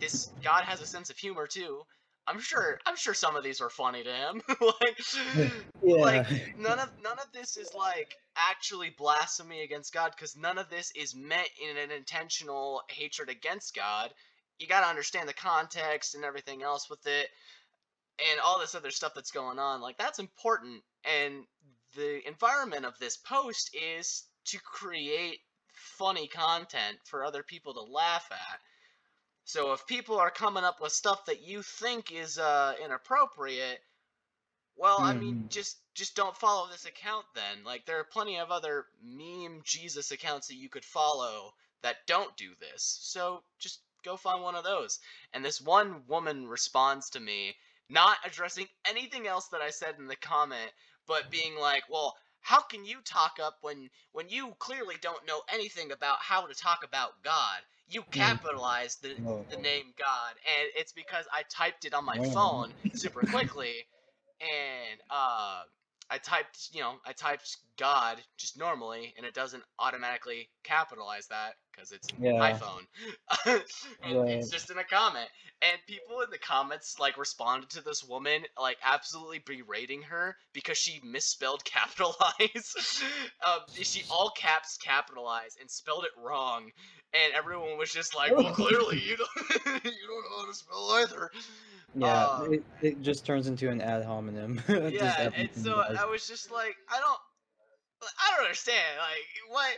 this 0.00 0.30
god 0.42 0.64
has 0.64 0.80
a 0.80 0.86
sense 0.86 1.10
of 1.10 1.16
humor 1.16 1.46
too. 1.46 1.82
I'm 2.26 2.40
sure 2.40 2.78
i'm 2.86 2.96
sure 2.96 3.14
some 3.14 3.36
of 3.36 3.44
these 3.44 3.60
were 3.60 3.70
funny 3.70 4.02
to 4.02 4.12
him. 4.12 4.42
Like 4.60 4.98
Yeah. 5.82 5.96
like 6.02 6.26
none 6.58 6.78
of 6.78 6.90
none 7.02 7.18
of 7.18 7.32
this 7.32 7.56
is 7.56 7.70
like 7.74 8.14
actually 8.50 8.90
blasphemy 8.90 9.62
against 9.62 9.92
god 9.92 10.12
because 10.14 10.36
none 10.36 10.58
of 10.58 10.68
this 10.70 10.92
is 10.94 11.14
meant 11.14 11.48
in 11.60 11.76
an 11.76 11.90
intentional 11.90 12.82
hatred 12.88 13.28
against 13.28 13.74
god. 13.74 14.10
You 14.58 14.66
got 14.66 14.80
to 14.80 14.88
understand 14.88 15.28
the 15.28 15.34
context 15.34 16.14
and 16.14 16.24
everything 16.24 16.62
else 16.62 16.88
with 16.88 17.06
it 17.06 17.28
and 18.30 18.40
all 18.40 18.58
this 18.58 18.74
other 18.74 18.90
stuff 18.90 19.12
that's 19.14 19.30
going 19.30 19.58
on 19.58 19.80
like 19.80 19.98
that's 19.98 20.18
important 20.18 20.82
and 21.04 21.44
the 21.94 22.26
environment 22.26 22.84
of 22.84 22.98
this 22.98 23.16
post 23.16 23.70
is 23.74 24.24
to 24.46 24.58
create 24.58 25.40
funny 25.74 26.28
content 26.28 26.98
for 27.04 27.24
other 27.24 27.42
people 27.42 27.74
to 27.74 27.82
laugh 27.82 28.26
at. 28.30 28.60
So 29.44 29.72
if 29.72 29.86
people 29.86 30.18
are 30.18 30.30
coming 30.30 30.64
up 30.64 30.80
with 30.80 30.92
stuff 30.92 31.24
that 31.26 31.42
you 31.42 31.62
think 31.62 32.12
is 32.12 32.38
uh, 32.38 32.74
inappropriate 32.84 33.78
well 34.76 35.00
i 35.04 35.14
mean 35.14 35.34
Mhm. 35.44 35.50
just 35.50 35.78
just 35.94 36.14
don't 36.14 36.36
follow 36.36 36.68
this 36.68 36.84
account 36.84 37.24
then. 37.34 37.64
Like 37.64 37.86
there 37.86 37.98
are 37.98 38.04
plenty 38.04 38.36
of 38.38 38.50
other 38.50 38.84
meme 39.02 39.62
jesus 39.64 40.10
accounts 40.10 40.48
that 40.48 40.56
you 40.56 40.68
could 40.68 40.84
follow 40.84 41.54
that 41.82 42.06
don't 42.06 42.36
do 42.36 42.50
this. 42.60 42.98
So 43.00 43.42
just 43.58 43.80
go 44.04 44.16
find 44.16 44.42
one 44.42 44.54
of 44.54 44.64
those. 44.64 44.98
And 45.32 45.44
this 45.44 45.60
one 45.60 46.02
woman 46.06 46.46
responds 46.48 47.10
to 47.10 47.20
me 47.20 47.54
not 47.88 48.18
addressing 48.26 48.66
anything 48.86 49.26
else 49.26 49.48
that 49.48 49.60
i 49.62 49.70
said 49.70 49.94
in 49.98 50.06
the 50.08 50.16
comment 50.16 50.70
but 51.06 51.30
being 51.30 51.56
like 51.56 51.84
well 51.88 52.14
how 52.40 52.60
can 52.60 52.84
you 52.84 52.98
talk 53.04 53.38
up 53.42 53.56
when 53.62 53.88
when 54.12 54.28
you 54.28 54.54
clearly 54.58 54.96
don't 55.00 55.26
know 55.26 55.40
anything 55.52 55.92
about 55.92 56.18
how 56.20 56.46
to 56.46 56.54
talk 56.54 56.84
about 56.84 57.22
god? 57.22 57.60
You 57.88 58.02
capitalize 58.10 58.96
the, 58.96 59.14
Oh. 59.26 59.46
the 59.50 59.56
name 59.56 59.94
god. 59.98 60.34
And 60.58 60.68
it's 60.76 60.92
because 60.92 61.24
i 61.32 61.42
typed 61.48 61.84
it 61.84 61.94
on 61.94 62.04
my 62.04 62.18
phone 62.34 62.68
super 62.92 63.22
quickly 63.30 63.86
and 64.40 65.00
uh 65.10 65.62
I 66.08 66.18
typed, 66.18 66.68
you 66.72 66.80
know, 66.80 66.94
I 67.04 67.12
typed 67.12 67.56
God 67.78 68.18
just 68.38 68.56
normally, 68.58 69.12
and 69.16 69.26
it 69.26 69.34
doesn't 69.34 69.64
automatically 69.78 70.48
capitalize 70.62 71.26
that 71.28 71.54
because 71.76 71.92
it's 71.92 72.08
an 72.10 72.22
Yeah. 72.22 72.52
iPhone. 72.52 72.86
and 74.02 74.18
Right. 74.18 74.30
It's 74.30 74.48
just 74.50 74.70
in 74.70 74.78
a 74.78 74.84
comment, 74.84 75.28
and 75.62 75.78
people 75.86 76.20
in 76.22 76.30
the 76.30 76.38
comments 76.38 76.98
like 76.98 77.16
responded 77.18 77.70
to 77.70 77.82
this 77.82 78.02
woman 78.02 78.44
like 78.58 78.78
absolutely 78.82 79.40
berating 79.40 80.02
her 80.02 80.36
because 80.52 80.78
she 80.78 81.00
misspelled 81.04 81.64
capitalize. 81.64 83.02
um, 83.46 83.60
she 83.74 84.04
all 84.10 84.30
caps 84.30 84.78
capitalize 84.78 85.56
and 85.60 85.70
spelled 85.70 86.04
it 86.04 86.12
wrong, 86.16 86.70
and 87.12 87.32
everyone 87.34 87.76
was 87.76 87.92
just 87.92 88.14
like, 88.14 88.32
"Well, 88.32 88.54
clearly 88.54 88.98
you 88.98 89.16
don't, 89.16 89.84
you 89.84 90.06
don't 90.08 90.24
know 90.30 90.38
how 90.38 90.46
to 90.46 90.54
spell 90.54 90.90
either." 90.92 91.30
yeah. 91.94 92.06
uh, 92.06 92.44
it, 92.50 92.64
it 92.82 93.02
just 93.02 93.24
turns 93.24 93.46
into 93.46 93.70
an 93.70 93.80
ad 93.80 94.04
hominem. 94.04 94.62
Yeah, 94.68 95.30
and 95.34 95.50
so 95.54 95.82
does. 95.88 95.96
I 95.98 96.04
was 96.06 96.26
just 96.26 96.50
like, 96.50 96.76
I 96.90 97.00
don't, 97.00 97.18
I 98.02 98.30
don't 98.36 98.44
understand. 98.44 98.98
Like, 98.98 99.50
what? 99.50 99.76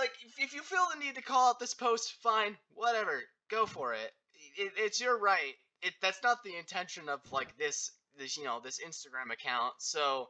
Like. 0.00 0.12
If, 0.26 0.38
if 0.38 0.54
you 0.54 0.62
feel 0.62 0.86
the 0.92 1.04
need 1.04 1.14
to 1.16 1.22
call 1.22 1.50
out 1.50 1.58
this 1.60 1.74
post, 1.74 2.14
fine, 2.22 2.56
whatever, 2.74 3.20
go 3.50 3.66
for 3.66 3.94
it. 3.94 4.10
it. 4.56 4.72
It's 4.76 5.00
your 5.00 5.18
right. 5.18 5.54
It 5.82 5.94
that's 6.02 6.22
not 6.22 6.42
the 6.44 6.56
intention 6.56 7.08
of 7.08 7.20
like 7.32 7.56
this 7.58 7.90
this 8.18 8.36
you 8.36 8.44
know 8.44 8.60
this 8.62 8.80
Instagram 8.86 9.32
account. 9.32 9.74
So 9.78 10.28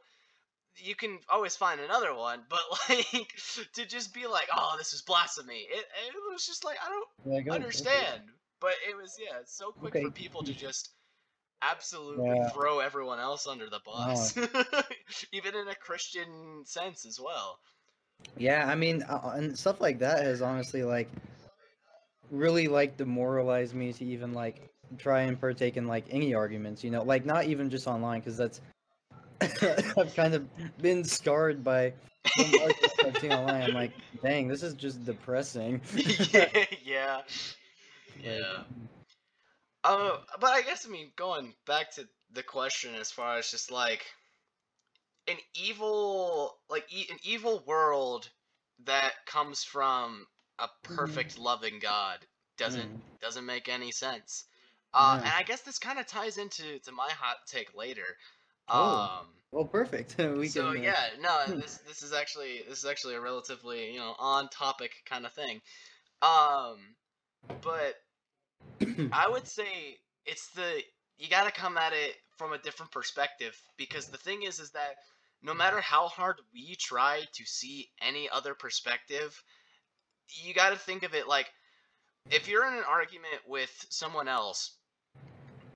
you 0.77 0.95
can 0.95 1.19
always 1.29 1.55
find 1.55 1.81
another 1.81 2.13
one, 2.15 2.41
but 2.49 2.59
like 2.89 3.27
to 3.73 3.85
just 3.85 4.13
be 4.13 4.27
like, 4.27 4.47
oh, 4.55 4.75
this 4.77 4.93
is 4.93 5.01
blasphemy. 5.01 5.67
It 5.69 5.85
it 6.07 6.13
was 6.31 6.45
just 6.45 6.63
like 6.63 6.77
I 6.85 6.89
don't 6.89 7.33
Yeah, 7.33 7.41
go- 7.41 7.51
understand. 7.53 8.21
But 8.59 8.73
it 8.87 8.95
was 8.95 9.17
yeah, 9.19 9.39
it's 9.41 9.57
so 9.57 9.71
quick 9.71 9.95
Okay. 9.95 10.05
for 10.05 10.11
people 10.11 10.43
to 10.43 10.53
just 10.53 10.89
absolutely 11.61 12.25
Yeah. 12.27 12.49
throw 12.49 12.79
everyone 12.79 13.19
else 13.19 13.47
under 13.47 13.69
the 13.69 13.79
bus, 13.85 14.37
even 15.33 15.55
in 15.55 15.67
a 15.67 15.75
Christian 15.75 16.63
sense 16.65 17.05
as 17.05 17.19
well. 17.19 17.59
Yeah, 18.37 18.67
I 18.67 18.75
mean, 18.75 19.03
uh, 19.03 19.33
and 19.35 19.57
stuff 19.57 19.81
like 19.81 19.99
that 19.99 20.23
has 20.23 20.41
honestly 20.41 20.83
like 20.83 21.09
really 22.29 22.67
like 22.67 22.97
demoralized 22.97 23.75
me 23.75 23.93
to 23.93 24.05
even 24.05 24.33
like 24.33 24.69
try 24.97 25.21
and 25.21 25.39
partake 25.39 25.77
in 25.77 25.87
like 25.87 26.05
any 26.09 26.33
arguments. 26.33 26.83
You 26.83 26.91
know, 26.91 27.03
like 27.03 27.25
not 27.25 27.45
even 27.45 27.69
just 27.69 27.87
online 27.87 28.19
because 28.19 28.37
that's 28.37 28.61
I've 29.97 30.13
kind 30.15 30.33
of 30.33 30.47
been 30.81 31.03
scarred 31.03 31.63
by 31.63 31.93
some 32.37 32.51
I've 33.05 33.17
seen 33.17 33.33
online. 33.33 33.63
I'm 33.63 33.73
like, 33.73 33.93
dang, 34.23 34.47
this 34.47 34.63
is 34.63 34.73
just 34.73 35.03
depressing. 35.05 35.81
yeah, 36.31 36.47
yeah, 36.83 37.21
yeah. 38.23 38.63
Uh, 39.83 40.17
but 40.39 40.51
I 40.51 40.61
guess 40.61 40.85
I 40.85 40.89
mean 40.89 41.11
going 41.15 41.53
back 41.65 41.91
to 41.95 42.07
the 42.33 42.43
question 42.43 42.93
as 42.95 43.11
far 43.11 43.37
as 43.37 43.49
just 43.49 43.71
like 43.71 44.05
an 45.31 45.37
evil, 45.55 46.57
like 46.69 46.85
e- 46.93 47.07
an 47.11 47.17
evil 47.23 47.63
world 47.67 48.29
that 48.85 49.13
comes 49.25 49.63
from 49.63 50.27
a 50.59 50.69
perfect 50.83 51.37
loving 51.39 51.79
God 51.79 52.19
doesn't 52.57 52.91
Mm. 52.91 53.01
doesn't 53.21 53.45
make 53.45 53.69
any 53.69 53.91
sense. 53.91 54.45
Uh, 54.93 55.17
Yeah. 55.17 55.23
And 55.23 55.33
I 55.37 55.43
guess 55.43 55.61
this 55.61 55.79
kind 55.79 55.99
of 55.99 56.07
ties 56.07 56.37
into 56.37 56.79
to 56.79 56.91
my 56.91 57.09
hot 57.11 57.37
take 57.47 57.75
later. 57.75 58.17
Oh, 58.69 59.09
Um, 59.21 59.27
Well, 59.51 59.65
perfect. 59.65 60.17
we 60.37 60.49
so 60.49 60.71
can. 60.71 60.77
uh, 60.77 60.81
yeah, 60.83 61.09
no, 61.19 61.45
hmm. 61.53 61.59
this 61.59 61.77
this 61.87 62.03
is 62.03 62.13
actually 62.13 62.63
this 62.67 62.79
is 62.79 62.85
actually 62.85 63.15
a 63.15 63.21
relatively 63.21 63.91
you 63.93 63.99
know 63.99 64.15
on 64.19 64.49
topic 64.49 64.91
kind 65.05 65.25
of 65.25 65.33
thing. 65.33 65.61
Um, 66.21 66.95
but 67.61 67.95
I 69.11 69.29
would 69.29 69.47
say 69.47 69.99
it's 70.25 70.49
the 70.49 70.83
you 71.17 71.29
got 71.29 71.45
to 71.45 71.51
come 71.51 71.77
at 71.77 71.93
it 71.93 72.15
from 72.37 72.53
a 72.53 72.57
different 72.57 72.91
perspective 72.91 73.57
because 73.77 74.07
the 74.09 74.17
thing 74.17 74.43
is 74.43 74.59
is 74.59 74.71
that 74.71 74.95
no 75.41 75.53
matter 75.53 75.81
how 75.81 76.07
hard 76.07 76.41
we 76.53 76.75
try 76.75 77.25
to 77.33 77.45
see 77.45 77.91
any 78.01 78.29
other 78.29 78.55
perspective, 78.55 79.43
you 80.29 80.53
got 80.53 80.71
to 80.71 80.77
think 80.77 81.03
of 81.03 81.13
it 81.13 81.27
like 81.27 81.51
if 82.31 82.47
you're 82.47 82.67
in 82.67 82.73
an 82.75 82.83
argument 82.85 83.41
with 83.47 83.85
someone 83.89 84.27
else 84.27 84.77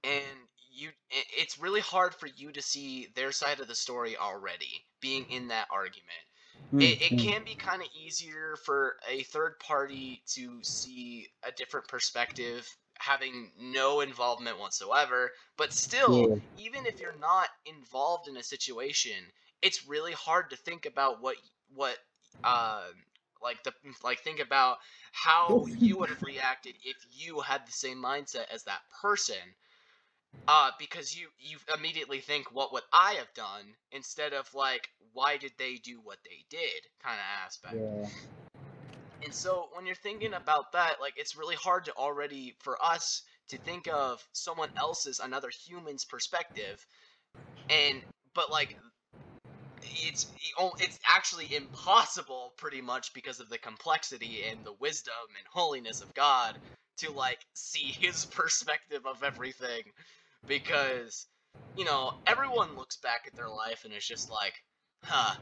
and 0.04 0.24
you 0.70 0.90
it's 1.10 1.58
really 1.58 1.80
hard 1.82 2.14
for 2.14 2.28
you 2.28 2.52
to 2.52 2.62
see 2.62 3.08
their 3.16 3.32
side 3.32 3.60
of 3.60 3.68
the 3.68 3.76
story 3.76 4.18
already 4.18 4.86
being 5.00 5.26
in 5.30 5.48
that 5.48 5.68
argument 5.72 6.20
mm, 6.72 6.80
it, 6.80 7.02
it 7.02 7.12
mm. 7.12 7.18
can 7.18 7.44
be 7.46 7.56
kind 7.56 7.82
of 7.82 7.88
easier 7.96 8.56
for 8.66 8.98
a 9.08 9.24
third 9.24 9.60
party 9.60 10.22
to 10.28 10.62
see 10.64 11.28
a 11.44 11.52
different 11.52 11.88
perspective 11.88 12.68
having 13.00 13.52
no 13.58 14.02
involvement 14.02 14.60
whatsoever 14.60 15.32
but 15.58 15.74
still 15.74 16.30
Yeah. 16.30 16.36
even 16.58 16.86
if 16.86 17.00
you're 17.00 17.18
not 17.20 17.50
involved 17.66 18.28
in 18.28 18.38
a 18.38 18.44
situation 18.44 19.32
it's 19.62 19.88
really 19.88 20.14
hard 20.14 20.50
to 20.52 20.56
think 20.56 20.86
about 20.86 21.22
what 21.22 21.36
what 21.74 21.98
uh 22.44 22.84
Like 23.42 23.64
the 23.64 23.74
like 24.04 24.20
think 24.20 24.40
about 24.40 24.78
how 25.12 25.66
you 25.68 25.98
would 25.98 26.10
have 26.10 26.24
reacted 26.34 26.76
if 26.84 26.98
you 27.12 27.40
had 27.42 27.66
the 27.68 27.72
same 27.72 28.02
mindset 28.02 28.46
as 28.54 28.64
that 28.64 28.82
person. 29.02 29.56
Uh, 30.48 30.70
because 30.78 31.18
you 31.18 31.28
you 31.40 31.58
immediately 31.76 32.20
think 32.20 32.52
what 32.52 32.72
would 32.72 32.84
I 32.94 33.14
have 33.14 33.34
done 33.34 33.66
instead 33.92 34.34
of 34.34 34.54
like 34.54 34.90
why 35.14 35.38
did 35.38 35.54
they 35.58 35.76
do 35.76 36.00
what 36.04 36.20
they 36.24 36.46
did 36.50 36.82
kind 37.04 37.16
of 37.20 37.26
aspect. 37.46 37.76
Yeah. 37.76 38.08
And 39.24 39.34
so 39.34 39.70
when 39.74 39.86
you're 39.88 39.96
thinking 39.96 40.34
about 40.34 40.72
that, 40.74 41.02
like 41.02 41.14
it's 41.18 41.36
really 41.36 41.56
hard 41.56 41.86
to 41.86 41.94
already 41.96 42.56
for 42.60 42.78
us 42.84 43.24
to 43.50 43.58
think 43.58 43.88
of 43.88 44.24
someone 44.34 44.70
else's 44.78 45.20
another 45.20 45.50
human's 45.50 46.06
perspective 46.06 46.86
and 47.70 48.02
but 48.34 48.52
like 48.52 48.76
it's 50.08 50.28
it's 50.80 51.00
actually 51.08 51.54
impossible 51.56 52.54
pretty 52.58 52.82
much 52.82 53.14
because 53.14 53.40
of 53.40 53.50
the 53.50 53.58
complexity 53.58 54.44
and 54.50 54.64
the 54.64 54.74
wisdom 54.80 55.14
and 55.38 55.48
holiness 55.52 56.02
of 56.02 56.14
God 56.14 56.58
to 56.98 57.12
like 57.12 57.40
see 57.54 57.96
his 58.00 58.26
perspective 58.26 59.06
of 59.06 59.24
everything 59.24 59.84
because 60.48 61.28
you 61.78 61.86
know 61.86 62.14
everyone 62.28 62.76
looks 62.76 62.98
back 62.98 63.24
at 63.28 63.36
their 63.36 63.50
life 63.50 63.86
and 63.86 63.94
is 63.94 64.06
just 64.06 64.30
like 64.30 64.54
huh 65.04 65.36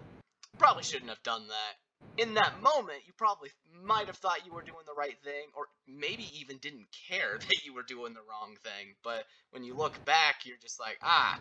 probably 0.57 0.83
shouldn't 0.83 1.09
have 1.09 1.23
done 1.23 1.47
that 1.47 1.75
in 2.17 2.35
that 2.35 2.61
moment, 2.61 2.99
you 3.05 3.13
probably 3.17 3.49
might 3.83 4.07
have 4.07 4.17
thought 4.17 4.45
you 4.45 4.53
were 4.53 4.61
doing 4.61 4.85
the 4.85 4.93
right 4.93 5.17
thing, 5.23 5.47
or 5.55 5.65
maybe 5.87 6.29
even 6.39 6.57
didn't 6.57 6.87
care 7.09 7.37
that 7.39 7.65
you 7.65 7.73
were 7.73 7.83
doing 7.83 8.13
the 8.13 8.21
wrong 8.29 8.55
thing. 8.63 8.95
But 9.03 9.25
when 9.51 9.63
you 9.63 9.73
look 9.73 10.03
back, 10.05 10.45
you're 10.45 10.57
just 10.61 10.79
like, 10.79 10.97
ah, 11.01 11.39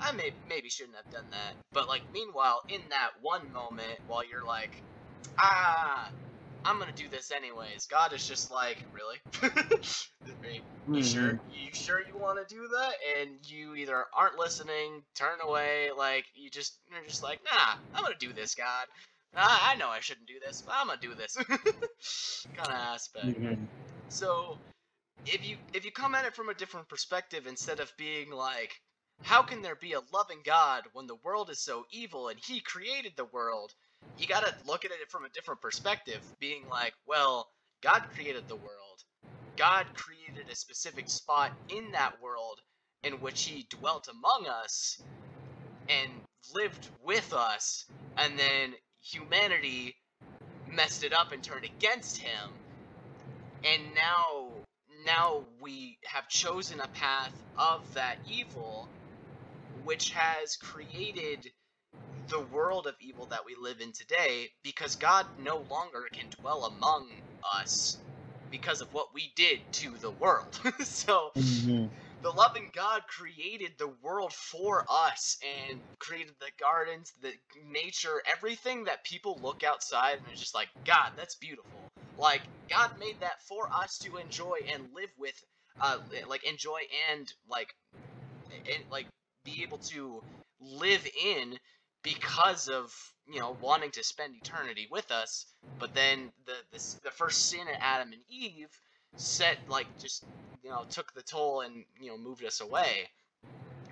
I 0.00 0.12
may 0.12 0.32
maybe 0.48 0.68
shouldn't 0.68 0.96
have 0.96 1.10
done 1.10 1.26
that. 1.30 1.54
But 1.72 1.88
like, 1.88 2.02
meanwhile, 2.12 2.62
in 2.68 2.80
that 2.90 3.10
one 3.22 3.52
moment, 3.52 3.98
while 4.06 4.24
you're 4.24 4.44
like, 4.44 4.82
ah, 5.38 6.10
I'm 6.64 6.78
gonna 6.78 6.92
do 6.92 7.08
this 7.08 7.30
anyways, 7.30 7.86
God 7.86 8.12
is 8.12 8.26
just 8.26 8.50
like, 8.50 8.78
really? 8.92 9.16
you 9.42 10.60
mm-hmm. 10.88 11.00
sure? 11.00 11.40
You 11.52 11.72
sure 11.72 12.00
you 12.06 12.18
want 12.18 12.46
to 12.46 12.54
do 12.54 12.68
that? 12.68 12.94
And 13.18 13.30
you 13.44 13.74
either 13.74 14.04
aren't 14.16 14.38
listening, 14.38 15.02
turn 15.14 15.38
away, 15.42 15.88
like 15.96 16.24
you 16.34 16.50
just 16.50 16.78
you're 16.90 17.04
just 17.06 17.22
like, 17.22 17.40
nah, 17.44 17.74
I'm 17.94 18.02
gonna 18.02 18.14
do 18.18 18.32
this, 18.32 18.54
God. 18.54 18.86
I, 19.36 19.72
I 19.72 19.76
know 19.76 19.88
I 19.88 20.00
shouldn't 20.00 20.26
do 20.26 20.34
this, 20.44 20.62
but 20.64 20.74
I'm 20.76 20.86
gonna 20.86 21.00
do 21.00 21.14
this 21.14 21.36
kind 22.56 22.68
of 22.68 22.74
aspect. 22.74 23.26
Mm-hmm. 23.26 23.64
So 24.08 24.58
if 25.26 25.46
you 25.48 25.56
if 25.72 25.84
you 25.84 25.90
come 25.90 26.14
at 26.14 26.24
it 26.24 26.34
from 26.34 26.48
a 26.48 26.54
different 26.54 26.88
perspective 26.88 27.46
instead 27.46 27.80
of 27.80 27.92
being 27.96 28.30
like, 28.30 28.80
how 29.22 29.42
can 29.42 29.62
there 29.62 29.76
be 29.76 29.92
a 29.94 30.00
loving 30.12 30.40
God 30.44 30.84
when 30.92 31.06
the 31.06 31.16
world 31.16 31.50
is 31.50 31.60
so 31.60 31.86
evil 31.90 32.28
and 32.28 32.38
He 32.38 32.60
created 32.60 33.12
the 33.16 33.24
world? 33.26 33.74
You 34.18 34.26
gotta 34.26 34.54
look 34.66 34.84
at 34.84 34.90
it 34.90 35.10
from 35.10 35.24
a 35.24 35.30
different 35.30 35.60
perspective, 35.60 36.20
being 36.40 36.68
like, 36.68 36.94
well, 37.06 37.48
God 37.82 38.04
created 38.14 38.48
the 38.48 38.56
world. 38.56 39.04
God 39.56 39.86
created 39.94 40.50
a 40.50 40.56
specific 40.56 41.08
spot 41.08 41.52
in 41.68 41.92
that 41.92 42.20
world 42.22 42.60
in 43.02 43.14
which 43.14 43.44
He 43.44 43.66
dwelt 43.70 44.08
among 44.08 44.46
us 44.46 45.02
and 45.88 46.10
lived 46.54 46.88
with 47.04 47.32
us, 47.32 47.86
and 48.16 48.38
then 48.38 48.74
humanity 49.02 49.96
messed 50.70 51.04
it 51.04 51.12
up 51.12 51.32
and 51.32 51.42
turned 51.42 51.64
against 51.64 52.18
him 52.18 52.50
and 53.64 53.82
now 53.94 54.50
now 55.06 55.44
we 55.60 55.98
have 56.04 56.28
chosen 56.28 56.80
a 56.80 56.88
path 56.88 57.32
of 57.58 57.94
that 57.94 58.16
evil 58.30 58.88
which 59.84 60.10
has 60.10 60.56
created 60.56 61.50
the 62.28 62.40
world 62.40 62.86
of 62.86 62.94
evil 63.00 63.26
that 63.26 63.44
we 63.44 63.54
live 63.60 63.80
in 63.80 63.92
today 63.92 64.48
because 64.62 64.96
God 64.96 65.26
no 65.42 65.58
longer 65.70 66.08
can 66.12 66.26
dwell 66.40 66.64
among 66.64 67.08
us 67.54 67.98
because 68.50 68.80
of 68.80 68.92
what 68.94 69.14
we 69.14 69.32
did 69.36 69.60
to 69.72 69.90
the 70.00 70.10
world. 70.10 70.58
so 70.80 71.30
mm-hmm 71.36 71.86
the 72.24 72.30
loving 72.30 72.70
God 72.72 73.02
created 73.06 73.72
the 73.76 73.92
world 74.02 74.32
for 74.32 74.86
us 74.88 75.36
and 75.68 75.78
created 75.98 76.32
the 76.40 76.50
gardens, 76.58 77.12
the 77.20 77.32
nature, 77.70 78.22
everything 78.26 78.84
that 78.84 79.04
people 79.04 79.38
look 79.42 79.62
outside 79.62 80.16
and 80.16 80.26
it's 80.32 80.40
just 80.40 80.54
like, 80.54 80.68
God, 80.86 81.12
that's 81.18 81.34
beautiful. 81.34 81.70
Like 82.18 82.40
God 82.70 82.92
made 82.98 83.20
that 83.20 83.42
for 83.42 83.68
us 83.70 83.98
to 83.98 84.16
enjoy 84.16 84.56
and 84.72 84.84
live 84.94 85.10
with, 85.18 85.34
uh, 85.82 85.98
like 86.26 86.44
enjoy 86.44 86.80
and 87.12 87.30
like, 87.46 87.74
and 88.50 88.82
like 88.90 89.06
be 89.44 89.62
able 89.62 89.78
to 89.78 90.22
live 90.60 91.06
in 91.22 91.58
because 92.02 92.68
of 92.68 92.92
you 93.26 93.40
know 93.40 93.56
wanting 93.60 93.90
to 93.92 94.04
spend 94.04 94.34
eternity 94.36 94.88
with 94.90 95.10
us. 95.10 95.46
But 95.78 95.94
then 95.94 96.32
the 96.46 96.54
the, 96.72 96.94
the 97.04 97.10
first 97.10 97.50
sin 97.50 97.62
of 97.62 97.76
Adam 97.80 98.12
and 98.12 98.22
Eve 98.28 98.68
set 99.16 99.58
like 99.68 99.86
just 99.98 100.24
you 100.62 100.70
know 100.70 100.84
took 100.90 101.12
the 101.14 101.22
toll 101.22 101.60
and 101.62 101.84
you 102.00 102.10
know 102.10 102.18
moved 102.18 102.44
us 102.44 102.60
away. 102.60 103.08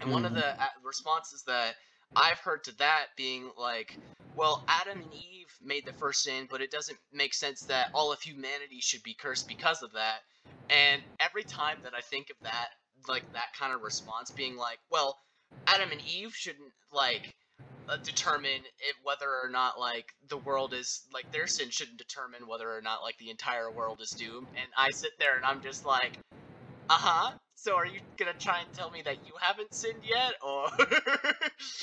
And 0.00 0.10
one 0.10 0.24
of 0.24 0.32
mm-hmm. 0.32 0.40
the 0.40 0.62
uh, 0.62 0.66
responses 0.82 1.44
that 1.44 1.76
I've 2.16 2.38
heard 2.38 2.64
to 2.64 2.76
that 2.78 3.06
being 3.16 3.50
like, 3.56 3.96
well, 4.36 4.64
Adam 4.66 5.00
and 5.00 5.14
Eve 5.14 5.46
made 5.62 5.86
the 5.86 5.92
first 5.92 6.22
sin, 6.22 6.48
but 6.50 6.60
it 6.60 6.70
doesn't 6.70 6.98
make 7.12 7.34
sense 7.34 7.62
that 7.62 7.90
all 7.94 8.12
of 8.12 8.20
humanity 8.20 8.80
should 8.80 9.02
be 9.02 9.14
cursed 9.14 9.46
because 9.46 9.82
of 9.82 9.92
that. 9.92 10.22
And 10.70 11.02
every 11.20 11.44
time 11.44 11.78
that 11.84 11.94
I 11.94 12.00
think 12.00 12.30
of 12.30 12.36
that, 12.42 12.68
like 13.08 13.30
that 13.32 13.54
kind 13.58 13.72
of 13.72 13.82
response 13.82 14.30
being 14.30 14.56
like, 14.56 14.78
well, 14.90 15.18
Adam 15.66 15.90
and 15.90 16.00
Eve 16.02 16.34
shouldn't 16.34 16.72
like 16.92 17.34
uh, 17.88 17.96
determine 17.98 18.62
if, 18.80 18.96
whether 19.02 19.28
or 19.28 19.48
not 19.50 19.78
like 19.78 20.14
the 20.28 20.36
world 20.38 20.74
is 20.74 21.02
like 21.12 21.30
their 21.32 21.46
sin 21.46 21.70
shouldn't 21.70 21.98
determine 21.98 22.46
whether 22.46 22.70
or 22.70 22.80
not 22.80 23.02
like 23.02 23.18
the 23.18 23.30
entire 23.30 23.70
world 23.70 24.00
is 24.00 24.10
doomed. 24.10 24.46
And 24.54 24.66
I 24.76 24.90
sit 24.90 25.12
there 25.18 25.36
and 25.36 25.44
I'm 25.44 25.62
just 25.62 25.84
like, 25.84 26.18
uh 26.90 26.94
huh. 26.94 27.32
So 27.54 27.76
are 27.76 27.86
you 27.86 28.00
gonna 28.16 28.32
try 28.38 28.60
and 28.60 28.72
tell 28.72 28.90
me 28.90 29.02
that 29.02 29.18
you 29.24 29.34
haven't 29.40 29.72
sinned 29.72 30.02
yet, 30.02 30.34
or? 30.42 30.68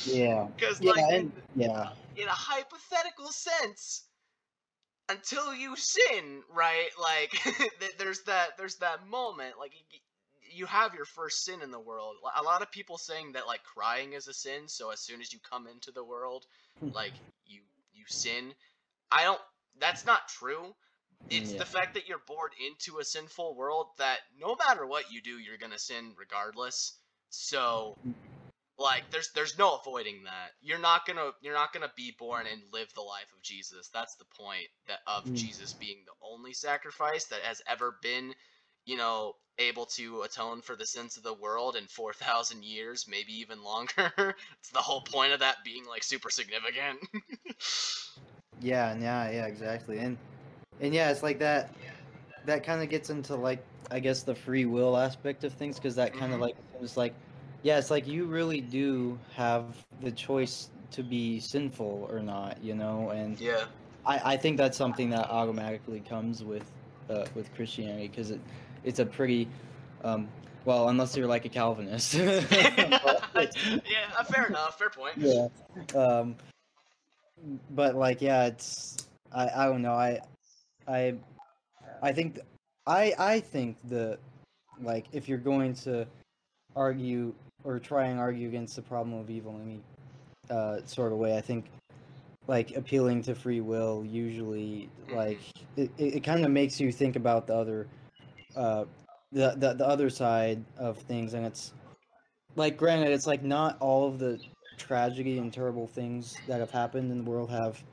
yeah. 0.05 0.47
Because 0.55 0.81
yeah, 0.81 0.91
like, 0.91 1.05
and, 1.09 1.31
yeah. 1.55 1.89
In 2.17 2.27
a 2.27 2.31
hypothetical 2.31 3.27
sense, 3.29 4.03
until 5.07 5.53
you 5.53 5.75
sin, 5.77 6.43
right? 6.53 6.89
Like, 7.01 7.31
there's 7.97 8.21
that 8.23 8.57
there's 8.57 8.75
that 8.77 9.07
moment, 9.07 9.55
like 9.57 9.71
you 10.51 10.65
have 10.65 10.93
your 10.93 11.05
first 11.05 11.45
sin 11.45 11.61
in 11.61 11.71
the 11.71 11.79
world. 11.79 12.15
A 12.37 12.43
lot 12.43 12.61
of 12.61 12.71
people 12.71 12.97
saying 12.97 13.33
that 13.33 13.47
like 13.47 13.63
crying 13.63 14.13
is 14.13 14.27
a 14.27 14.33
sin, 14.33 14.67
so 14.67 14.91
as 14.91 14.99
soon 14.99 15.21
as 15.21 15.33
you 15.33 15.39
come 15.49 15.67
into 15.67 15.91
the 15.91 16.03
world, 16.03 16.45
hmm. 16.79 16.89
like 16.93 17.13
you 17.45 17.61
you 17.93 18.05
sin. 18.07 18.53
I 19.11 19.23
don't. 19.23 19.41
That's 19.79 20.05
not 20.05 20.27
true. 20.27 20.75
It's 21.29 21.51
yeah. 21.51 21.59
the 21.59 21.65
fact 21.65 21.93
that 21.95 22.07
you're 22.07 22.21
born 22.27 22.51
into 22.65 22.99
a 22.99 23.03
sinful 23.03 23.55
world 23.55 23.87
that 23.97 24.19
no 24.39 24.55
matter 24.55 24.85
what 24.85 25.11
you 25.11 25.21
do, 25.21 25.37
you're 25.37 25.57
gonna 25.57 25.79
sin 25.79 26.13
regardless. 26.17 26.97
So, 27.29 27.97
like, 28.77 29.03
there's 29.11 29.29
there's 29.35 29.57
no 29.57 29.75
avoiding 29.75 30.23
that. 30.23 30.51
You're 30.61 30.79
not 30.79 31.05
gonna 31.05 31.31
you're 31.41 31.53
not 31.53 31.73
gonna 31.73 31.91
be 31.95 32.15
born 32.17 32.45
and 32.51 32.61
live 32.71 32.91
the 32.93 33.01
life 33.01 33.31
of 33.35 33.41
Jesus. 33.41 33.89
That's 33.93 34.15
the 34.15 34.25
point 34.25 34.67
that 34.87 34.99
of 35.05 35.25
mm. 35.25 35.35
Jesus 35.35 35.73
being 35.73 36.03
the 36.05 36.25
only 36.25 36.53
sacrifice 36.53 37.25
that 37.25 37.41
has 37.41 37.61
ever 37.67 37.97
been, 38.01 38.33
you 38.89 38.97
know, 38.97 39.35
able 39.59 39.85
to 39.85 40.23
atone 40.23 40.61
for 40.61 40.75
the 40.75 40.85
sins 40.85 41.15
of 41.15 41.21
the 41.21 41.33
world 41.35 41.75
in 41.75 41.85
4,000 41.85 42.63
years, 42.63 43.05
maybe 43.07 43.31
even 43.39 43.61
longer. 43.63 44.11
it's 44.59 44.71
the 44.71 44.79
whole 44.79 45.01
point 45.01 45.31
of 45.31 45.39
that 45.41 45.57
being 45.63 45.85
like 45.85 46.03
super 46.03 46.31
significant. 46.31 46.97
yeah, 48.61 48.97
yeah, 48.97 49.29
yeah, 49.29 49.45
exactly. 49.45 49.99
And 49.99 50.17
and 50.81 50.93
yeah, 50.93 51.11
it's 51.11 51.21
like 51.21 51.37
that. 51.39 51.75
That 52.45 52.63
kind 52.63 52.81
of 52.81 52.89
gets 52.89 53.11
into 53.11 53.35
like 53.35 53.63
I 53.91 53.99
guess 53.99 54.23
the 54.23 54.33
free 54.33 54.65
will 54.65 54.97
aspect 54.97 55.43
of 55.43 55.53
things 55.53 55.75
because 55.75 55.95
that 55.95 56.13
kind 56.13 56.33
of 56.33 56.39
mm-hmm. 56.39 56.41
like 56.41 56.55
it's 56.81 56.97
like, 56.97 57.13
yeah, 57.61 57.77
it's 57.77 57.91
like 57.91 58.07
you 58.07 58.25
really 58.25 58.61
do 58.61 59.19
have 59.35 59.65
the 60.01 60.11
choice 60.11 60.69
to 60.91 61.03
be 61.03 61.39
sinful 61.39 62.09
or 62.11 62.21
not, 62.21 62.57
you 62.63 62.73
know, 62.73 63.09
and 63.09 63.39
yeah, 63.39 63.65
I 64.03 64.33
I 64.33 64.37
think 64.37 64.57
that's 64.57 64.77
something 64.77 65.11
that 65.11 65.29
automatically 65.29 65.99
comes 65.99 66.43
with 66.43 66.71
uh, 67.09 67.25
with 67.35 67.53
Christianity 67.55 68.07
because 68.07 68.31
it 68.31 68.39
it's 68.83 68.99
a 68.99 69.05
pretty 69.05 69.47
um, 70.03 70.27
well, 70.65 70.89
unless 70.89 71.15
you're 71.15 71.27
like 71.27 71.45
a 71.45 71.49
Calvinist. 71.49 72.13
yeah, 72.13 72.43
fair 74.27 74.47
enough. 74.47 74.77
Fair 74.77 74.89
point. 74.89 75.17
Yeah. 75.17 75.47
Um, 75.95 76.35
but 77.71 77.95
like, 77.95 78.21
yeah, 78.21 78.45
it's 78.45 78.97
I 79.33 79.49
I 79.49 79.65
don't 79.65 79.81
know. 79.81 79.93
I 79.93 80.19
I 80.87 81.15
I 82.01 82.11
think 82.11 82.39
I 82.85 83.13
I 83.17 83.39
think 83.39 83.77
the 83.87 84.19
like 84.81 85.07
if 85.11 85.27
you're 85.27 85.37
going 85.37 85.73
to 85.75 86.05
argue 86.75 87.33
or 87.63 87.79
try 87.79 88.05
and 88.05 88.19
argue 88.19 88.47
against 88.47 88.75
the 88.75 88.81
problem 88.81 89.17
of 89.19 89.29
evil 89.29 89.55
in 89.55 89.61
any 89.61 89.81
uh, 90.49 90.79
sort 90.85 91.11
of 91.11 91.17
way, 91.17 91.37
I 91.37 91.41
think 91.41 91.65
like 92.47 92.75
appealing 92.75 93.21
to 93.23 93.35
free 93.35 93.61
will 93.61 94.03
usually 94.05 94.89
like 95.13 95.39
it, 95.77 95.91
it, 95.97 96.15
it 96.15 96.23
kind 96.23 96.43
of 96.43 96.51
makes 96.51 96.79
you 96.79 96.91
think 96.91 97.15
about 97.15 97.47
the 97.47 97.55
other 97.55 97.87
uh 98.55 98.85
the, 99.31 99.53
the 99.57 99.73
the 99.73 99.87
other 99.87 100.09
side 100.09 100.63
of 100.77 100.97
things 100.99 101.33
and 101.33 101.45
it's 101.45 101.73
like 102.55 102.77
granted 102.77 103.11
it's 103.11 103.27
like 103.27 103.43
not 103.43 103.77
all 103.79 104.07
of 104.07 104.19
the 104.19 104.39
tragedy 104.77 105.37
and 105.37 105.53
terrible 105.53 105.87
things 105.87 106.41
that 106.47 106.59
have 106.59 106.71
happened 106.71 107.11
in 107.11 107.17
the 107.23 107.29
world 107.29 107.49
have 107.49 107.83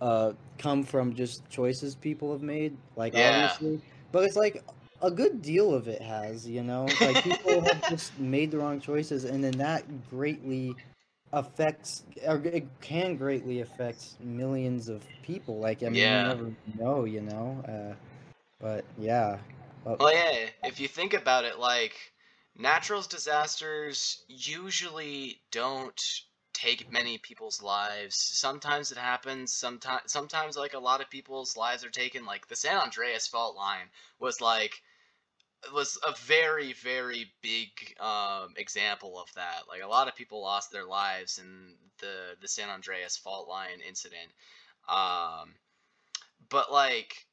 uh 0.00 0.32
come 0.58 0.82
from 0.82 1.14
just 1.14 1.48
choices 1.48 1.94
people 1.94 2.32
have 2.32 2.42
made, 2.42 2.76
like 2.96 3.14
Yeah. 3.14 3.28
obviously. 3.28 3.80
But 4.12 4.24
it's 4.24 4.36
like 4.36 4.64
a 5.02 5.10
good 5.10 5.42
deal 5.42 5.74
of 5.74 5.88
it 5.88 6.02
has, 6.02 6.48
you 6.48 6.62
know, 6.62 6.96
like 7.00 7.22
people 7.24 7.60
have 7.62 7.86
just 7.88 8.18
made 8.18 8.50
the 8.50 8.58
wrong 8.58 8.80
choices, 8.80 9.24
and 9.24 9.42
then 9.42 9.58
that 9.58 9.84
greatly 10.10 10.76
affects 11.32 12.04
or 12.26 12.36
it 12.44 12.66
can 12.80 13.16
greatly 13.16 13.60
affect 13.60 14.20
millions 14.20 14.88
of 14.88 15.04
people. 15.22 15.58
Like 15.58 15.82
I 15.82 15.88
mean, 15.88 16.08
Yeah. 16.08 16.12
you 16.12 16.28
never 16.28 16.52
know, 16.76 17.04
you 17.04 17.22
know. 17.22 17.62
Uh, 17.68 17.94
but 18.60 18.84
yeah, 18.98 19.38
Uh, 19.86 19.96
Well, 20.00 20.12
yeah, 20.14 20.50
if 20.64 20.80
you 20.80 20.88
think 20.88 21.14
about 21.14 21.44
it, 21.44 21.58
like 21.58 22.12
natural 22.56 23.02
disasters 23.02 24.24
usually 24.28 25.40
don't 25.50 26.02
take 26.54 26.90
many 26.90 27.18
people's 27.18 27.62
lives. 27.62 28.16
Sometimes 28.16 28.92
it 28.92 28.98
happens. 28.98 29.54
Sometimes, 29.54 30.12
sometimes 30.12 30.56
like 30.56 30.74
a 30.74 30.78
lot 30.78 31.00
of 31.00 31.10
people's 31.10 31.56
lives 31.56 31.84
are 31.84 31.90
taken. 31.90 32.26
Like 32.26 32.48
the 32.48 32.56
San 32.56 32.76
Andreas 32.78 33.26
fault 33.28 33.56
line 33.56 33.90
was 34.18 34.40
like 34.40 34.82
was 35.74 35.98
a 36.06 36.12
very 36.26 36.72
very 36.74 37.32
big 37.42 37.70
um, 38.00 38.54
example 38.56 39.18
of 39.20 39.32
that. 39.34 39.62
Like 39.68 39.82
a 39.82 39.88
lot 39.88 40.08
of 40.08 40.16
people 40.16 40.42
lost 40.42 40.72
their 40.72 40.86
lives 40.86 41.38
in 41.38 41.76
the 42.00 42.36
the 42.40 42.48
San 42.48 42.70
Andreas 42.70 43.16
fault 43.16 43.48
line 43.48 43.80
incident. 43.86 44.32
Um, 44.88 45.54
but 46.48 46.72
like 46.72 47.26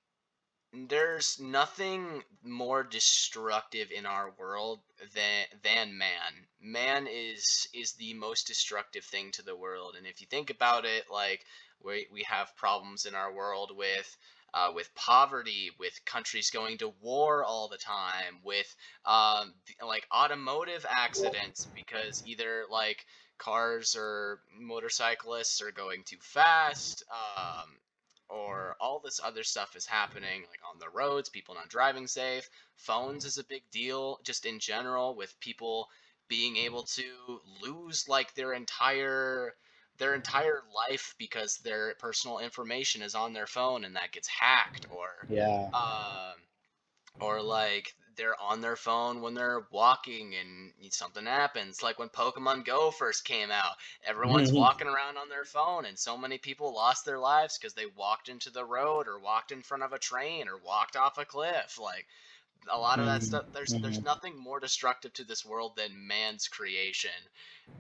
there's 0.74 1.40
nothing 1.40 2.24
more 2.44 2.84
destructive 2.84 3.92
in 3.92 4.06
our 4.06 4.34
world 4.40 4.80
than 5.14 5.46
than 5.62 5.98
man. 5.98 6.48
Man 6.60 7.08
is 7.08 7.68
is 7.74 7.94
the 7.94 8.14
most 8.16 8.48
destructive 8.48 9.04
thing 9.06 9.32
to 9.34 9.44
the 9.44 9.56
world, 9.56 9.96
and 9.98 10.08
if 10.08 10.20
you 10.20 10.28
think 10.28 10.50
about 10.50 10.86
it, 10.86 11.06
like 11.12 11.46
we 11.84 12.08
we 12.12 12.24
have 12.24 12.56
problems 12.56 13.06
in 13.06 13.16
our 13.16 13.32
world 13.34 13.72
with. 13.76 14.18
Uh, 14.56 14.72
with 14.72 14.94
poverty, 14.94 15.72
with 15.80 16.06
countries 16.06 16.52
going 16.52 16.78
to 16.78 16.94
war 17.02 17.44
all 17.44 17.68
the 17.68 17.78
time, 17.80 18.38
with 18.44 18.76
um, 19.04 19.52
like 19.84 20.06
automotive 20.14 20.86
accidents 20.88 21.68
because 21.74 22.22
either 22.24 22.66
like 22.70 23.04
cars 23.40 23.96
or 23.98 24.42
motorcyclists 24.56 25.60
are 25.60 25.72
going 25.72 26.04
too 26.04 26.20
fast, 26.22 27.04
um, 27.12 27.66
or 28.30 28.76
all 28.80 29.00
this 29.00 29.20
other 29.24 29.44
stuff 29.44 29.76
is 29.76 29.86
happening 29.86 30.42
like 30.50 30.60
on 30.72 30.80
the 30.80 30.90
roads 30.90 31.30
people 31.30 31.56
not 31.56 31.70
driving 31.70 32.08
safe. 32.08 32.50
Phones 32.76 33.26
is 33.26 33.38
a 33.38 33.44
big 33.44 33.64
deal 33.72 34.20
just 34.24 34.46
in 34.46 34.60
general 34.60 35.16
with 35.16 35.40
people 35.40 35.90
being 36.28 36.58
able 36.58 36.84
to 36.84 37.04
lose 37.62 38.08
like 38.08 38.34
their 38.34 38.54
entire 38.54 39.54
their 39.98 40.16
entire 40.16 40.64
life 40.76 41.14
because 41.20 41.58
their 41.58 41.94
personal 42.00 42.40
information 42.40 43.02
is 43.02 43.14
on 43.14 43.34
their 43.34 43.46
phone 43.46 43.86
and 43.86 43.96
that 43.96 44.12
gets 44.12 44.28
hacked 44.28 44.88
or 44.90 45.08
yeah, 45.30 45.70
um, 45.74 46.36
or 47.20 47.42
like 47.42 47.94
they're 48.16 48.40
on 48.40 48.62
their 48.62 48.76
phone 48.76 49.22
when 49.22 49.34
they're 49.34 49.68
walking 49.72 50.36
and 50.36 50.74
something 50.94 51.26
happens. 51.26 51.82
Like 51.84 52.00
when 52.00 52.10
Pokemon 52.10 52.66
Go 52.66 52.92
first 52.92 53.26
came 53.26 53.52
out, 53.52 53.76
everyone's 54.04 54.52
Mhm. 54.52 54.54
walking 54.54 54.88
around 54.88 55.18
on 55.18 55.30
their 55.30 55.46
phone, 55.46 55.86
and 55.86 55.98
so 55.98 56.18
many 56.18 56.38
people 56.38 56.74
lost 56.74 57.06
their 57.06 57.20
lives 57.20 57.58
because 57.58 57.74
they 57.74 57.86
walked 57.88 58.30
into 58.30 58.50
the 58.50 58.66
road 58.66 59.08
or 59.08 59.20
walked 59.20 59.52
in 59.52 59.62
front 59.62 59.84
of 59.84 59.94
a 59.94 60.00
train 60.00 60.48
or 60.48 60.58
walked 60.58 60.96
off 60.96 61.18
a 61.18 61.26
cliff. 61.26 61.78
Like 61.80 62.08
a 62.70 62.78
lot 62.78 63.00
of 63.00 63.06
that 63.06 63.24
Mhm, 63.24 63.24
stuff. 63.24 63.46
There's 63.54 63.78
there's 63.82 64.02
mhm. 64.02 64.04
nothing 64.04 64.38
more 64.38 64.60
destructive 64.60 65.14
to 65.14 65.24
this 65.24 65.46
world 65.46 65.76
than 65.76 66.08
man's 66.08 66.48
creation, 66.48 67.12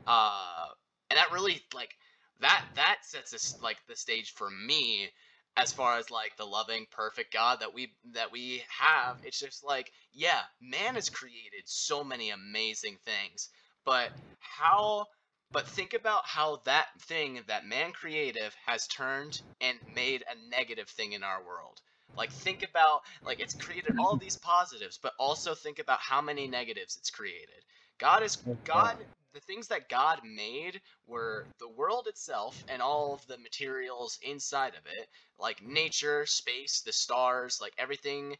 uh, 0.07 0.67
and 1.09 1.17
that 1.17 1.31
really 1.31 1.61
like 1.73 1.95
that 2.39 2.63
that 2.75 2.99
sets 3.03 3.33
us 3.33 3.55
like 3.61 3.77
the 3.87 3.95
stage 3.95 4.33
for 4.33 4.49
me 4.49 5.09
as 5.55 5.71
far 5.71 5.97
as 5.97 6.09
like 6.09 6.35
the 6.37 6.45
loving 6.45 6.85
perfect 6.91 7.31
god 7.31 7.59
that 7.59 7.73
we 7.73 7.93
that 8.13 8.31
we 8.31 8.63
have 8.79 9.17
it's 9.23 9.39
just 9.39 9.63
like 9.63 9.91
yeah 10.13 10.39
man 10.61 10.95
has 10.95 11.09
created 11.09 11.63
so 11.65 12.03
many 12.03 12.29
amazing 12.29 12.97
things. 13.05 13.49
But 13.85 14.09
how 14.39 15.07
but 15.51 15.67
think 15.67 15.93
about 15.93 16.25
how 16.25 16.61
that 16.65 16.87
thing 17.01 17.39
that 17.47 17.65
man 17.65 17.91
creative 17.91 18.55
has 18.65 18.87
turned 18.87 19.41
and 19.61 19.77
made 19.93 20.23
a 20.23 20.49
negative 20.49 20.89
thing 20.89 21.13
in 21.13 21.23
our 21.23 21.43
world. 21.43 21.79
Like 22.15 22.31
think 22.31 22.63
about 22.67 23.01
like 23.23 23.39
it's 23.39 23.53
created 23.53 23.97
all 23.99 24.15
these 24.21 24.37
positives 24.37 24.99
but 25.01 25.13
also 25.19 25.53
think 25.53 25.79
about 25.79 25.99
how 25.99 26.21
many 26.21 26.47
negatives 26.47 26.97
it's 26.97 27.09
created. 27.09 27.63
God 27.99 28.23
is 28.23 28.37
god 28.63 28.97
the 29.33 29.39
things 29.41 29.67
that 29.67 29.89
god 29.89 30.19
made 30.23 30.81
were 31.07 31.41
mm-hmm. 31.41 31.51
the 31.59 31.69
world 31.69 32.07
itself 32.07 32.63
and 32.69 32.81
all 32.81 33.13
of 33.13 33.25
the 33.27 33.37
materials 33.37 34.19
inside 34.21 34.73
of 34.73 34.85
it 34.85 35.07
like 35.39 35.61
nature 35.63 36.25
space 36.25 36.81
the 36.81 36.93
stars 36.93 37.59
like 37.61 37.73
everything 37.77 38.35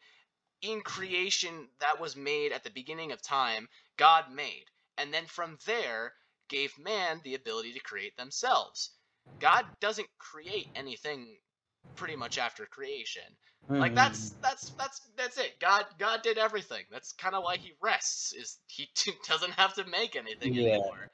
in 0.62 0.80
creation 0.80 1.68
that 1.80 2.00
was 2.00 2.16
made 2.16 2.52
at 2.52 2.64
the 2.64 2.70
beginning 2.70 3.12
of 3.12 3.20
time 3.20 3.68
god 3.96 4.30
made. 4.32 4.64
And 4.98 5.12
then 5.12 5.26
from 5.26 5.58
there 5.66 6.14
gave 6.48 6.78
man 6.78 7.20
the 7.22 7.34
ability 7.34 7.72
to 7.72 7.80
create 7.80 8.16
themselves. 8.16 8.90
God 9.40 9.66
doesn't 9.80 10.08
create 10.18 10.68
anything 10.74 11.38
pretty 11.96 12.16
much 12.16 12.38
after 12.38 12.66
creation. 12.66 13.36
Like 13.78 13.94
Mhm. 13.94 13.96
that's 13.96 14.36
that's 14.42 14.72
that's 14.78 15.00
that's 15.16 15.38
it. 15.38 15.58
God 15.60 15.86
god 15.98 16.22
did 16.22 16.38
everything. 16.38 16.84
That's 16.90 17.12
kind 17.12 17.34
of 17.34 17.42
why 17.42 17.56
he 17.56 17.72
rests 17.82 18.32
is 18.32 18.58
he 18.68 18.90
doesn't 19.28 19.52
have 19.54 19.74
to 19.74 19.84
make 19.86 20.16
anything 20.16 20.56
Yeah. 20.56 20.78
anymore. 20.78 21.08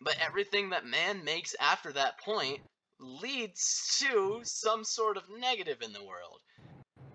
But 0.00 0.16
everything 0.18 0.70
that 0.70 0.84
man 0.84 1.22
makes 1.22 1.54
after 1.60 1.92
that 1.92 2.18
point 2.18 2.62
leads 2.98 3.96
to 4.00 4.42
some 4.44 4.82
sort 4.82 5.16
of 5.16 5.28
negative 5.30 5.82
in 5.82 5.92
the 5.92 6.02
world. 6.02 6.42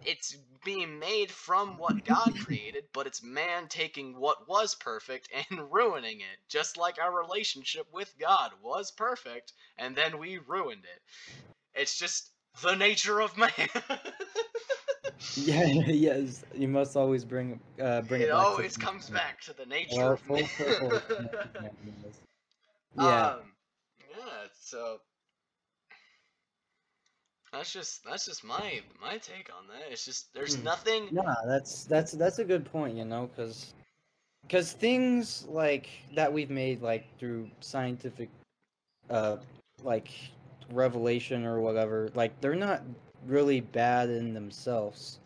It's 0.01 0.35
being 0.63 0.99
made 0.99 1.31
from 1.31 1.77
what 1.77 2.03
god 2.05 2.35
created 2.37 2.89
but 2.93 3.07
it's 3.07 3.23
man 3.23 3.67
taking 3.69 4.17
what 4.17 4.47
was 4.47 4.75
perfect 4.75 5.29
and 5.49 5.71
ruining 5.73 6.21
it 6.21 6.39
just 6.49 6.77
like 6.77 6.99
our 6.99 7.11
relationship 7.17 7.91
with 7.91 8.17
god 8.17 8.53
was 8.61 8.91
perfect 8.91 9.53
and 9.77 9.95
then 9.95 10.17
we 10.19 10.37
ruined 10.37 10.85
it 10.85 11.01
it's 11.75 11.97
just 11.97 12.31
the 12.61 12.75
nature 12.75 13.19
of 13.21 13.37
man 13.37 13.49
Yeah, 15.35 15.65
yes, 15.87 16.43
you 16.53 16.67
must 16.67 16.95
always 16.95 17.25
bring 17.25 17.59
uh 17.81 18.01
bring 18.01 18.23
it, 18.23 18.29
it 18.29 18.31
always 18.31 18.77
comes 18.77 19.09
back 19.09 19.41
to 19.41 19.53
the 19.53 19.65
nature 19.65 20.11
Well, 20.11 20.13
of 20.13 20.29
man. 20.29 20.47
Yeah, 22.95 23.31
Um, 23.33 23.55
yeah. 24.09 24.47
So 24.59 24.99
that's 27.51 27.71
just 27.73 28.03
that's 28.03 28.25
just 28.25 28.43
my 28.43 28.81
my 29.01 29.17
take 29.17 29.49
on 29.57 29.67
that. 29.67 29.91
It's 29.91 30.05
just 30.05 30.33
there's 30.33 30.57
Hmm. 30.57 30.63
nothing. 30.63 31.11
Nah, 31.11 31.35
that's 31.45 31.85
that's 31.85 32.11
that's 32.13 32.39
a 32.39 32.43
good 32.45 32.65
point, 32.65 32.97
you 32.97 33.05
know, 33.05 33.27
because 33.27 33.73
because 34.41 34.73
things 34.73 35.45
like 35.47 35.87
that 36.15 36.31
we've 36.33 36.49
made 36.49 36.81
like 36.81 37.05
through 37.19 37.49
scientific, 37.61 38.29
uh, 39.09 39.37
like 39.83 40.09
revelation 40.71 41.45
or 41.45 41.59
whatever, 41.59 42.09
like 42.15 42.39
they're 42.41 42.55
not 42.55 42.81
really 43.27 43.61
bad 43.61 44.09
in 44.09 44.33
themselves, 44.33 45.19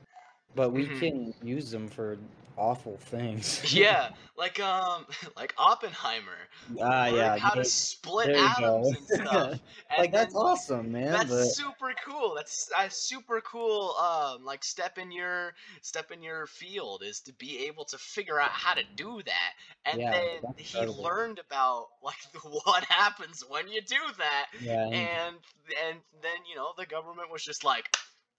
but 0.56 0.71
we 0.71 0.88
Mhm. 0.88 1.00
can 1.00 1.34
use 1.43 1.71
them 1.71 1.88
for 1.88 2.17
awful 2.58 2.98
things. 2.98 3.62
Yeah, 3.74 4.10
like 4.38 4.60
um, 4.60 5.06
like 5.36 5.54
Oppenheimer. 5.58 6.50
ah, 6.82 7.08
learned 7.08 7.08
yeah, 7.08 7.38
how 7.38 7.54
to 7.56 7.63
split 7.65 8.32
atoms 8.34 8.91
go. 8.91 8.93
and 8.93 9.08
stuff. 9.08 9.60
And 9.89 9.98
like 9.98 10.12
that's 10.12 10.36
awesome, 10.36 10.91
man. 10.91 11.12
That's 11.12 11.30
but 11.30 11.56
super 11.56 11.93
cool. 12.06 12.34
That's 12.36 12.70
a 12.78 12.89
super 12.89 13.41
cool. 13.41 13.96
Um, 13.96 14.43
like 14.46 14.63
step 14.63 14.98
in 14.98 15.12
your 15.12 15.54
step 15.82 16.12
in 16.12 16.22
your 16.22 16.48
field 16.48 17.04
is 17.06 17.22
to 17.22 17.34
be 17.34 17.65
able 17.67 17.86
to 17.86 17.98
figure 17.98 18.39
out 18.39 18.52
how 18.52 18.74
to 18.74 18.84
do 18.96 19.22
that. 19.26 19.54
And 19.86 20.00
Yeah, 20.00 20.12
then 20.12 20.41
he 20.58 20.86
incredible. 20.86 21.04
learned 21.04 21.39
about 21.39 21.88
like 22.04 22.15
what 22.43 22.84
happens 22.86 23.43
when 23.48 23.67
you 23.67 23.82
do 23.82 23.98
that. 24.17 24.48
yeah, 24.60 24.86
And 24.91 25.36
and 25.89 26.00
then 26.22 26.38
you 26.50 26.56
know 26.56 26.74
the 26.78 26.86
government 26.86 27.32
was 27.32 27.43
just 27.43 27.63
like, 27.63 27.86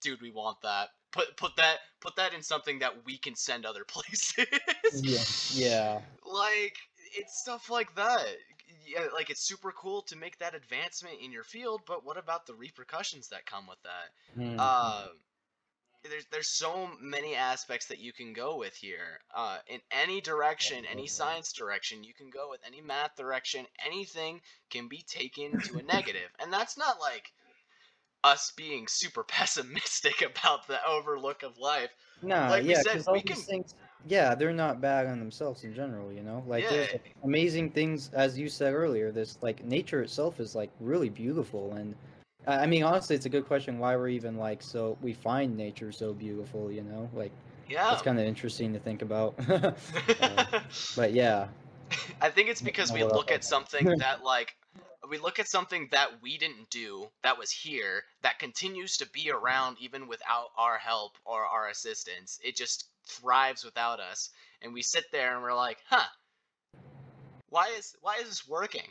dude, 0.01 0.21
we 0.21 0.31
want 0.31 0.57
that. 0.63 0.89
Put 1.11 1.35
put 1.37 1.55
that 1.57 1.77
put 2.01 2.15
that 2.17 2.33
in 2.33 2.43
something 2.43 2.79
that 2.79 3.05
we 3.05 3.17
can 3.17 3.35
send 3.35 3.65
other 3.65 3.83
places. 3.87 4.45
yeah, 5.03 5.23
yeah. 5.49 5.99
like 6.25 6.77
it's 7.15 7.39
stuff 7.39 7.69
like 7.69 7.95
that 7.95 8.25
yeah, 8.87 9.05
like 9.13 9.29
it's 9.29 9.41
super 9.41 9.71
cool 9.71 10.01
to 10.03 10.15
make 10.15 10.37
that 10.39 10.55
advancement 10.55 11.15
in 11.23 11.31
your 11.31 11.43
field 11.43 11.81
but 11.87 12.05
what 12.05 12.17
about 12.17 12.45
the 12.45 12.53
repercussions 12.53 13.29
that 13.29 13.45
come 13.45 13.67
with 13.67 13.79
that 13.83 14.09
Hmm. 14.35 14.57
um 14.59 15.09
there's 16.03 16.25
there's 16.31 16.47
so 16.47 16.89
many 17.01 17.35
aspects 17.35 17.87
that 17.87 17.99
you 17.99 18.13
can 18.13 18.33
go 18.33 18.57
with 18.57 18.75
here 18.75 19.19
uh 19.35 19.57
in 19.67 19.79
any 19.91 20.21
direction 20.21 20.85
any 20.85 21.07
science 21.07 21.51
direction 21.53 22.03
you 22.03 22.13
can 22.13 22.29
go 22.29 22.49
with 22.49 22.61
any 22.65 22.81
math 22.81 23.15
direction 23.15 23.65
anything 23.85 24.39
can 24.69 24.87
be 24.87 25.03
taken 25.07 25.59
to 25.61 25.77
a 25.77 25.83
negative 25.83 26.29
and 26.39 26.51
that's 26.53 26.77
not 26.77 26.99
like 27.01 27.31
us 28.23 28.51
being 28.55 28.87
super 28.87 29.23
pessimistic 29.27 30.21
about 30.21 30.67
the 30.67 30.79
overlook 30.85 31.43
of 31.43 31.57
life 31.57 31.91
Nah, 32.21 32.55
like 32.55 32.65
we 32.65 32.73
yeah, 32.73 32.75
said, 32.75 32.97
because 32.97 33.07
all 33.07 33.13
we 33.13 33.21
these 33.21 33.43
can- 33.43 33.45
things, 33.45 33.75
yeah, 34.07 34.35
they're 34.35 34.53
not 34.53 34.81
bad 34.81 35.07
on 35.07 35.19
themselves 35.19 35.63
in 35.63 35.73
general, 35.73 36.11
you 36.11 36.21
know. 36.21 36.43
Like 36.47 36.67
there's 36.67 36.87
Yeah. 36.89 37.11
amazing 37.23 37.71
things, 37.71 38.09
as 38.13 38.37
you 38.37 38.49
said 38.49 38.73
earlier. 38.73 39.11
This 39.11 39.37
like 39.41 39.63
nature 39.63 40.01
itself 40.01 40.39
is 40.39 40.55
like 40.55 40.69
really 40.81 41.09
beautiful, 41.09 41.73
and 41.73 41.95
I 42.47 42.63
I 42.63 42.65
mean, 42.67 42.83
honestly, 42.83 43.15
it's 43.15 43.25
a 43.25 43.29
good 43.29 43.45
question. 43.47 43.79
Why 43.79 43.95
we're 43.95 44.09
even 44.09 44.37
like 44.37 44.61
so 44.61 44.97
we 45.01 45.13
find 45.13 45.55
nature 45.55 45.91
so 45.91 46.13
beautiful, 46.13 46.71
you 46.71 46.83
know? 46.83 47.09
Like 47.13 47.31
Yeah. 47.67 47.91
it's 47.91 48.01
kind 48.01 48.19
of 48.19 48.25
interesting 48.25 48.73
to 48.73 48.79
think 48.79 49.01
about. 49.01 49.35
Uh, 50.21 50.43
but 50.95 51.13
yeah, 51.13 51.47
I 52.21 52.29
think 52.29 52.49
it's 52.49 52.61
because 52.61 52.93
we 52.93 53.03
look 53.03 53.31
at 53.31 53.43
something 53.43 53.95
that 53.97 54.23
like 54.23 54.55
we 55.09 55.17
look 55.17 55.39
at 55.39 55.47
something 55.47 55.89
that 55.91 56.21
we 56.21 56.37
didn't 56.37 56.69
do 56.69 57.07
that 57.23 57.37
was 57.37 57.51
here 57.51 58.03
that 58.23 58.39
continues 58.39 58.97
to 58.97 59.09
be 59.09 59.31
around 59.31 59.77
even 59.81 60.07
without 60.07 60.49
our 60.57 60.77
help 60.77 61.17
or 61.25 61.45
our 61.45 61.69
assistance. 61.69 62.39
It 62.43 62.55
just 62.55 62.85
thrives 63.07 63.63
without 63.65 63.99
us 63.99 64.29
and 64.61 64.73
we 64.73 64.81
sit 64.81 65.05
there 65.11 65.33
and 65.33 65.43
we're 65.43 65.55
like, 65.55 65.77
"Huh. 65.89 66.07
Why 67.49 67.69
is 67.77 67.95
why 68.01 68.17
is 68.17 68.27
this 68.29 68.47
working?" 68.47 68.87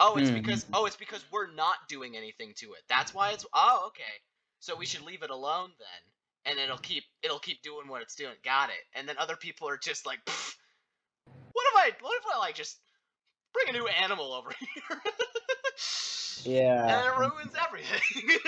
Oh, 0.00 0.16
it's 0.16 0.30
Hmm. 0.30 0.36
because 0.36 0.66
oh, 0.72 0.86
it's 0.86 0.96
because 0.96 1.24
we're 1.30 1.52
not 1.52 1.76
doing 1.88 2.16
anything 2.16 2.54
to 2.56 2.72
it. 2.74 2.80
That's 2.88 3.14
why 3.14 3.32
it's 3.32 3.46
oh, 3.54 3.84
okay. 3.88 4.02
So 4.60 4.76
we 4.76 4.86
should 4.86 5.02
leave 5.02 5.22
it 5.22 5.30
alone 5.30 5.70
then. 5.78 6.52
And 6.52 6.58
it'll 6.58 6.78
keep 6.78 7.04
it'll 7.22 7.38
keep 7.38 7.62
doing 7.62 7.88
what 7.88 8.02
it's 8.02 8.14
doing. 8.16 8.34
Got 8.44 8.70
it. 8.70 8.82
And 8.94 9.08
then 9.08 9.16
other 9.18 9.36
people 9.36 9.68
are 9.68 9.78
just 9.78 10.06
like, 10.06 10.20
what 11.52 11.66
if 11.72 11.76
I 11.76 11.90
what 12.00 12.16
if 12.18 12.24
I 12.34 12.38
like 12.38 12.54
just 12.54 12.78
bring 13.54 13.68
a 13.68 13.78
new 13.78 13.86
animal 13.88 14.32
over 14.32 14.50
here? 14.74 15.02
Yeah, 16.44 17.02
and 17.02 17.06
it 17.06 17.18
ruins 17.18 17.54
everything. 17.66 18.38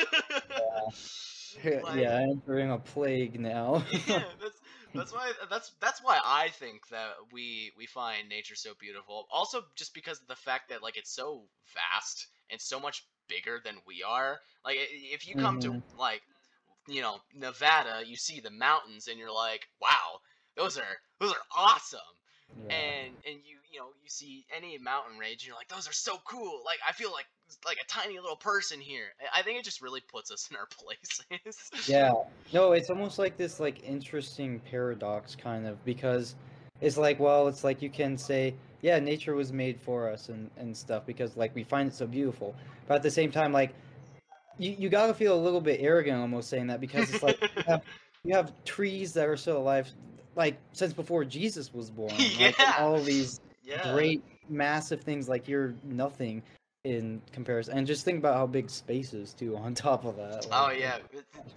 Yeah. 0.49 0.91
Like- 1.83 1.95
yeah, 1.95 2.15
I'm 2.17 2.31
entering 2.31 2.71
a 2.71 2.79
plague 2.79 3.39
now. 3.39 3.85
yeah, 4.07 4.25
that's 4.41 4.61
that's 4.95 5.13
why 5.13 5.33
that's 5.51 5.73
that's 5.81 6.01
why 6.03 6.19
I 6.25 6.49
think 6.51 6.89
that 6.91 7.13
we 7.33 7.73
we 7.77 7.87
find 7.87 8.29
nature 8.29 8.55
so 8.55 8.73
beautiful. 8.79 9.27
Also, 9.31 9.63
just 9.77 9.95
because 9.95 10.21
of 10.21 10.27
the 10.29 10.37
fact 10.37 10.69
that 10.71 10.83
like 10.83 10.97
it's 10.97 11.15
so 11.15 11.45
vast 11.75 12.27
and 12.51 12.61
so 12.61 12.81
much 12.81 13.07
bigger 13.29 13.61
than 13.65 13.77
we 13.87 14.03
are. 14.03 14.39
Like 14.65 14.77
if 14.79 15.27
you 15.27 15.35
come 15.35 15.59
to 15.61 15.71
Mhm. 15.71 15.83
like 15.99 16.23
you 16.89 17.03
know 17.03 17.19
Nevada, 17.35 18.03
you 18.07 18.17
see 18.17 18.41
the 18.41 18.51
mountains 18.51 19.09
and 19.09 19.19
you're 19.19 19.33
like, 19.33 19.67
wow, 19.81 20.21
those 20.57 20.79
are 20.79 20.99
those 21.21 21.33
are 21.33 21.45
awesome. 21.57 22.01
Yeah. 22.57 22.71
and 22.71 23.15
and 23.27 23.37
you 23.45 23.59
you 23.71 23.79
know 23.79 23.89
you 24.03 24.09
see 24.09 24.47
any 24.55 24.79
mountain 24.79 25.19
range 25.19 25.43
and 25.43 25.47
you're 25.49 25.57
like 25.57 25.69
those 25.69 25.89
are 25.89 25.93
so 25.93 26.19
cool 26.27 26.63
like 26.65 26.79
i 26.89 26.93
feel 26.93 27.13
like 27.13 27.27
like 27.65 27.79
a 27.83 27.87
tiny 27.87 28.19
little 28.19 28.37
person 28.37 28.81
here 28.81 29.15
i 29.35 29.43
think 29.43 29.59
it 29.59 29.65
just 29.65 29.81
really 29.83 30.01
puts 30.01 30.31
us 30.31 30.49
in 30.51 30.57
our 30.57 30.67
places 30.71 31.89
Yeah. 31.89 32.13
No, 32.53 32.73
it's 32.73 32.91
almost 32.91 33.19
like 33.19 33.37
this 33.37 33.61
like 33.61 33.83
interesting 33.85 34.61
paradox 34.61 35.35
kind 35.35 35.67
of 35.67 35.83
because 35.85 36.35
it's 36.81 36.97
like 36.97 37.19
well, 37.21 37.49
it's 37.49 37.65
like 37.65 37.81
you 37.81 37.91
can 37.91 38.19
say, 38.19 38.55
yeah, 38.83 38.99
nature 38.99 39.35
was 39.35 39.53
made 39.53 39.81
for 39.81 40.09
us 40.09 40.29
and 40.29 40.51
and 40.57 40.77
stuff 40.77 41.07
because 41.07 41.37
like 41.37 41.55
we 41.55 41.65
find 41.65 41.89
it 41.89 41.95
so 41.95 42.07
beautiful. 42.07 42.55
But 42.87 42.97
at 42.97 43.03
the 43.03 43.11
same 43.11 43.31
time 43.31 43.53
like 43.53 43.75
you 44.59 44.75
you 44.79 44.89
got 44.89 45.07
to 45.07 45.15
feel 45.15 45.35
a 45.35 45.43
little 45.43 45.61
bit 45.61 45.81
arrogant 45.81 46.21
almost 46.21 46.49
saying 46.51 46.67
that 46.69 46.81
because 46.81 47.13
it's 47.13 47.23
like 47.23 47.41
you 47.41 47.63
have, 47.67 47.83
you 48.25 48.35
have 48.35 48.53
trees 48.65 49.13
that 49.15 49.27
are 49.27 49.37
still 49.37 49.59
alive 49.59 49.91
like 50.37 50.59
since 50.73 50.93
before 50.93 51.25
Jesus 51.25 51.73
was 51.73 51.91
born. 51.91 52.13
like, 52.41 52.55
all 52.81 53.01
these 53.01 53.41
yeah 53.63 53.93
great 53.95 54.23
massive 54.49 55.01
things 55.03 55.29
like 55.29 55.49
you're 55.49 55.75
nothing 55.85 56.43
in 56.85 57.23
comparison. 57.33 57.79
And 57.79 57.87
just 57.87 58.05
think 58.05 58.19
about 58.19 58.35
how 58.37 58.47
big 58.47 58.69
space 58.69 59.15
is 59.15 59.33
too 59.33 59.57
on 59.57 59.75
top 59.87 60.05
of 60.05 60.17
that. 60.17 60.47
oh 60.51 60.71
yeah 60.71 60.99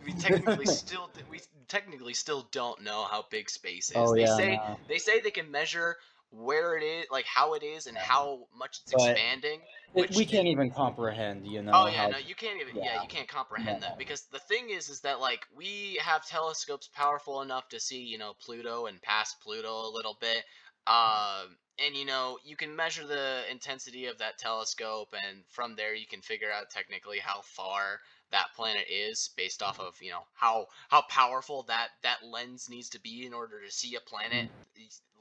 we 0.05 0.13
technically 0.13 0.65
still 0.83 1.09
we 1.31 1.39
technically 1.67 2.13
still 2.13 2.47
don't 2.51 2.83
know 2.83 3.05
how 3.09 3.25
big 3.31 3.49
space 3.49 3.89
is 3.89 3.95
Oh 3.95 4.13
they 4.13 4.21
yeah. 4.21 4.37
say 4.37 4.59
they 4.87 4.97
say 4.99 5.19
they 5.19 5.31
can 5.31 5.49
measure 5.49 5.95
where 6.31 6.77
it 6.77 6.83
is 6.83 7.05
like 7.11 7.25
how 7.25 7.53
it 7.55 7.63
is 7.63 7.87
and 7.87 7.97
how 7.97 8.47
much 8.57 8.79
it's 8.83 8.93
But- 8.93 9.11
expanding 9.11 9.61
which 9.93 10.17
we 10.17 10.25
can't 10.25 10.47
even 10.47 10.69
comprehend, 10.71 11.47
you 11.47 11.61
know. 11.61 11.71
Oh 11.73 11.85
yeah, 11.87 11.93
how- 12.01 12.07
no, 12.09 12.17
you 12.17 12.35
can't 12.35 12.59
even. 12.59 12.75
Yeah, 12.75 12.95
yeah. 12.95 13.01
you 13.01 13.07
can't 13.07 13.29
comprehend 13.29 13.79
No. 13.79 13.87
that 13.87 13.97
because 13.97 14.23
the 14.23 14.39
thing 14.39 14.69
is, 14.69 14.89
is 14.89 14.99
that 15.01 15.21
like 15.21 15.47
we 15.55 15.97
have 16.03 16.25
telescopes 16.27 16.89
powerful 16.93 17.41
enough 17.43 17.69
to 17.69 17.79
see, 17.79 18.01
you 18.01 18.17
know, 18.17 18.33
Pluto 18.45 18.87
and 18.87 19.01
past 19.01 19.39
Pluto 19.41 19.69
a 19.87 19.89
little 19.89 20.17
bit. 20.19 20.43
Um, 20.85 21.55
and 21.79 21.95
you 21.95 22.05
know, 22.05 22.39
you 22.43 22.55
can 22.55 22.75
measure 22.75 23.05
the 23.05 23.43
intensity 23.49 24.05
of 24.05 24.17
that 24.19 24.37
telescope, 24.37 25.13
and 25.13 25.43
from 25.49 25.75
there 25.75 25.93
you 25.93 26.07
can 26.07 26.21
figure 26.21 26.51
out 26.51 26.69
technically 26.69 27.19
how 27.19 27.41
far 27.41 27.99
that 28.31 28.53
planet 28.55 28.85
is 28.89 29.29
based 29.37 29.61
off 29.61 29.79
of 29.79 30.01
you 30.01 30.09
know 30.11 30.23
how 30.33 30.67
how 30.89 31.01
powerful 31.09 31.63
that 31.63 31.89
that 32.01 32.23
lens 32.25 32.69
needs 32.69 32.89
to 32.89 32.99
be 32.99 33.25
in 33.25 33.33
order 33.33 33.61
to 33.63 33.71
see 33.71 33.95
a 33.95 34.01
planet 34.01 34.47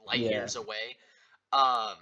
light 0.05 0.23
Yeah. 0.23 0.27
years 0.27 0.55
away. 0.55 0.97
Um, 1.53 1.97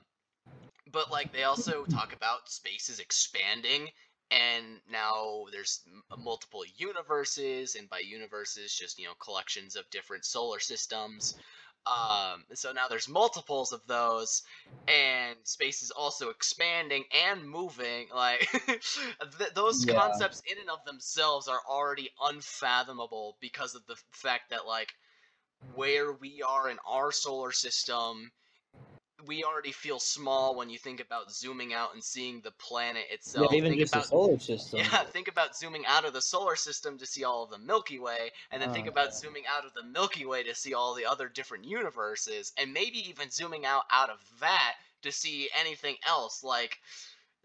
but 0.92 1.12
like 1.12 1.32
they 1.32 1.44
also 1.44 1.86
talk 1.86 2.14
about 2.14 2.50
space 2.50 2.90
is 2.90 3.00
expanding 3.00 3.90
and 4.32 4.82
now 4.88 5.46
there's 5.52 5.86
multiple 6.18 6.64
universes 6.76 7.76
and 7.76 7.90
by 7.90 8.00
universes 8.00 8.74
just 8.74 8.98
you 8.98 9.06
know 9.06 9.14
collections 9.16 9.76
of 9.76 9.90
different 9.90 10.26
solar 10.26 10.60
systems 10.60 11.36
um 11.88 12.44
so 12.54 12.72
now 12.72 12.88
there's 12.88 13.10
multiples 13.10 13.72
of 13.72 13.82
those 13.88 14.44
and 14.88 15.38
space 15.44 15.82
is 15.82 15.92
also 15.92 16.30
expanding 16.30 17.04
and 17.14 17.50
moving 17.50 18.08
like 18.14 18.48
th- 18.68 19.54
those 19.56 19.86
Yeah. 19.86 19.94
concepts 19.96 20.42
in 20.50 20.58
and 20.60 20.70
of 20.70 20.84
themselves 20.86 21.48
are 21.48 21.62
already 21.70 22.10
unfathomable 22.22 23.38
because 23.40 23.76
of 23.76 23.86
the 23.88 23.96
fact 24.12 24.50
that 24.50 24.66
like 24.68 24.94
where 25.74 26.12
we 26.14 26.42
are 26.42 26.70
in 26.70 26.78
our 26.88 27.12
solar 27.12 27.52
system 27.52 28.32
we 29.26 29.44
already 29.44 29.72
feel 29.72 30.00
small 30.00 30.56
when 30.56 30.70
you 30.70 30.78
think 30.78 31.00
about 31.00 31.32
zooming 31.32 31.74
out 31.74 31.94
and 31.94 32.04
seeing 32.04 32.42
the 32.42 32.52
planet 32.52 33.04
itself. 33.10 33.48
yeah, 33.52 33.58
even 33.58 33.72
think 33.72 33.82
just 33.82 33.94
about 33.94 34.04
the 34.04 34.10
solar 34.10 34.40
system. 34.40 34.80
yeah, 34.80 35.04
think 35.04 35.28
about 35.28 35.56
zooming 35.56 35.86
out 35.88 36.06
of 36.06 36.14
the 36.14 36.22
solar 36.22 36.56
system 36.56 36.98
to 36.98 37.06
see 37.06 37.24
all 37.24 37.44
of 37.44 37.50
the 37.50 37.58
Milky 37.60 38.00
Way, 38.00 38.32
and 38.52 38.62
then 38.62 38.74
think 38.74 38.88
Oh, 38.88 38.92
about 38.92 39.06
yeah. 39.08 39.12
zooming 39.16 39.44
out 39.50 39.66
of 39.66 39.74
the 39.74 39.84
Milky 39.84 40.26
Way 40.26 40.44
to 40.44 40.56
see 40.56 40.74
all 40.74 40.94
the 40.96 41.06
other 41.06 41.30
different 41.30 41.66
universes, 41.66 42.52
and 42.58 42.74
maybe 42.74 42.98
even 43.10 43.30
zooming 43.30 43.66
out 43.66 43.84
out 43.92 44.10
of 44.10 44.20
that 44.40 44.74
to 45.04 45.12
see 45.12 45.50
anything 45.60 45.96
else. 46.08 46.44
Like 46.44 46.80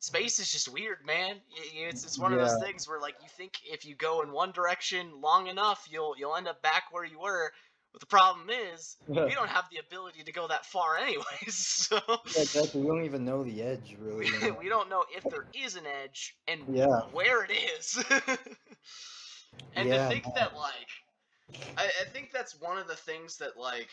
space 0.00 0.38
is 0.38 0.50
just 0.50 0.68
weird, 0.72 0.98
man. 1.04 1.36
It's 1.74 2.04
it's 2.04 2.18
one 2.18 2.32
of 2.32 2.38
those 2.38 2.60
things 2.62 2.88
where 2.88 3.00
like 3.00 3.16
you 3.22 3.28
think 3.36 3.54
if 3.64 3.84
you 3.84 3.94
go 3.94 4.22
in 4.22 4.30
one 4.32 4.52
direction 4.52 5.20
long 5.20 5.48
enough, 5.48 5.86
you'll 5.90 6.14
you'll 6.16 6.36
end 6.36 6.48
up 6.48 6.62
back 6.62 6.84
where 6.92 7.04
you 7.04 7.20
were. 7.20 7.52
But 7.92 8.00
the 8.00 8.06
problem 8.06 8.50
is, 8.50 8.96
we 9.24 9.34
don't 9.34 9.48
have 9.50 9.68
the 9.70 9.78
ability 9.78 10.24
to 10.24 10.32
go 10.32 10.48
that 10.48 10.66
far 10.66 10.96
anyways. 10.96 11.26
So 11.88 11.98
Yeah, 12.34 12.42
exactly. 12.42 12.80
We 12.82 12.86
don't 12.88 13.04
even 13.04 13.24
know 13.24 13.42
the 13.44 13.62
edge, 13.62 13.96
really. 13.98 14.30
we, 14.42 14.50
we 14.50 14.68
don't 14.68 14.88
know 14.88 15.04
if 15.14 15.28
there 15.28 15.44
is 15.54 15.76
an 15.76 15.86
edge 15.86 16.36
and 16.46 16.68
Yeah. 16.68 17.00
where 17.12 17.44
it 17.44 17.50
is. 17.50 18.02
and 19.76 19.88
Yeah, 19.88 19.92
to 19.92 19.98
think 19.98 20.24
man. 20.24 20.32
that 20.34 20.54
like 20.56 20.88
I, 21.76 21.86
I 22.02 22.04
think 22.12 22.30
that's 22.32 22.60
one 22.60 22.78
of 22.78 22.88
the 22.88 22.96
things 22.96 23.38
that 23.38 23.56
like 23.56 23.90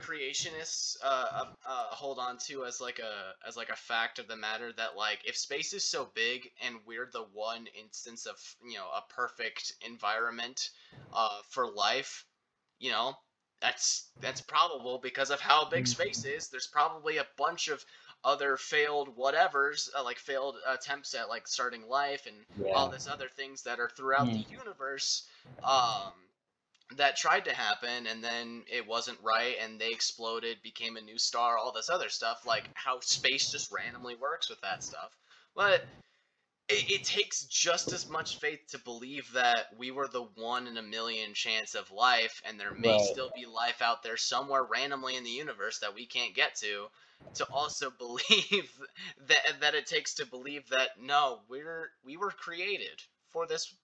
creationists 0.00 0.96
uh, 1.04 1.28
uh, 1.36 1.44
uh, 1.66 1.84
hold 1.94 2.18
on 2.18 2.38
to 2.38 2.64
as 2.64 2.80
like 2.80 2.98
a 2.98 3.34
as 3.46 3.56
like 3.56 3.68
a 3.68 3.76
fact 3.76 4.18
of 4.18 4.28
the 4.28 4.36
matter 4.36 4.72
that 4.72 4.96
like 4.96 5.20
if 5.26 5.36
space 5.36 5.72
is 5.74 5.84
so 5.84 6.10
big 6.14 6.48
and 6.62 6.76
we're 6.86 7.08
the 7.12 7.24
one 7.32 7.66
instance 7.78 8.26
of 8.26 8.36
you 8.66 8.76
know 8.78 8.88
a 8.88 9.02
perfect 9.12 9.74
environment 9.86 10.70
uh, 11.12 11.40
for 11.50 11.70
life 11.70 12.24
you 12.80 12.90
know 12.92 13.14
that's 13.62 14.10
that's 14.22 14.42
probable 14.42 15.00
because 15.02 15.30
of 15.30 15.40
how 15.40 15.68
big 15.70 15.84
Mm. 15.84 15.88
space 15.88 16.24
is 16.24 16.48
there's 16.50 16.68
probably 16.68 17.18
a 17.18 17.28
bunch 17.38 17.68
of 17.68 17.84
other 18.24 18.56
failed 18.58 19.16
whatevers 19.16 19.88
uh, 19.98 20.04
like 20.04 20.18
failed 20.18 20.56
attempts 20.68 21.14
at 21.14 21.28
like 21.30 21.48
starting 21.48 21.88
life 21.88 22.26
and 22.26 22.36
all 22.74 22.88
this 22.90 23.08
other 23.08 23.28
things 23.36 23.62
that 23.64 23.80
are 23.80 23.90
throughout 23.96 24.26
Mm. 24.26 24.34
the 24.34 24.40
universe 24.40 25.28
um 25.64 26.14
that 26.96 27.16
tried 27.16 27.44
to 27.44 27.54
happen 27.54 28.06
and 28.06 28.24
then 28.24 28.64
it 28.72 28.86
wasn't 28.86 29.18
right 29.22 29.56
and 29.62 29.80
they 29.80 29.90
exploded 29.92 30.58
became 30.62 30.96
a 30.96 31.00
new 31.02 31.18
star 31.18 31.58
all 31.58 31.72
this 31.72 31.90
other 31.90 32.08
stuff 32.08 32.42
like 32.46 32.68
how 32.74 33.00
space 33.00 33.50
just 33.50 33.70
randomly 33.72 34.16
works 34.16 34.50
with 34.50 34.60
that 34.62 34.82
stuff 34.82 35.16
but 35.54 35.82
it, 36.70 36.84
it 36.90 37.04
takes 37.04 37.44
just 37.46 37.92
as 37.92 38.08
much 38.08 38.38
faith 38.38 38.60
to 38.68 38.78
believe 38.78 39.32
that 39.32 39.66
we 39.76 39.90
were 39.90 40.08
the 40.08 40.22
one 40.36 40.66
in 40.66 40.76
a 40.76 40.82
million 40.82 41.34
chance 41.34 41.74
of 41.74 41.90
life 41.90 42.40
and 42.46 42.58
there 42.58 42.72
may 42.72 42.96
Right. 42.96 42.98
still 42.98 43.30
be 43.34 43.46
life 43.46 43.82
out 43.82 44.02
there 44.02 44.16
somewhere 44.16 44.64
randomly 44.64 45.16
in 45.16 45.24
the 45.24 45.30
universe 45.30 45.78
that 45.80 45.94
we 45.94 46.06
can't 46.06 46.34
get 46.34 46.54
to 46.56 46.86
to 47.34 47.46
also 47.52 47.90
believe 47.98 48.70
that 49.28 49.60
that 49.60 49.74
it 49.74 49.86
takes 49.86 50.14
to 50.14 50.26
believe 50.26 50.68
that 50.68 50.90
no 51.00 51.40
we're 51.48 51.90
we 52.04 52.16
were 52.16 52.30
created 52.30 53.02
for 53.28 53.46
this 53.46 53.74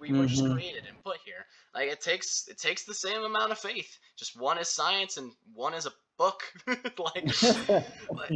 we 0.00 0.12
were 0.12 0.26
just 0.26 0.44
Mhm. 0.44 0.50
created 0.50 0.84
and 0.86 0.98
put 1.04 1.18
here 1.24 1.44
like 1.74 1.88
it 1.88 2.00
takes 2.00 2.48
it 2.48 2.58
takes 2.58 2.84
the 2.84 2.94
same 2.94 3.22
amount 3.22 3.52
of 3.52 3.58
faith 3.58 3.98
just 4.16 4.38
one 4.40 4.58
is 4.58 4.68
science 4.68 5.16
and 5.18 5.32
one 5.54 5.74
is 5.74 5.86
a 5.86 5.92
book 6.16 6.42
like 6.98 7.30
like, 8.16 8.32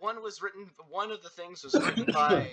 one 0.00 0.22
was 0.22 0.40
written. 0.42 0.70
One 0.88 1.10
of 1.10 1.22
the 1.22 1.30
things 1.30 1.64
was 1.64 1.80
written 1.80 2.08
by 2.12 2.46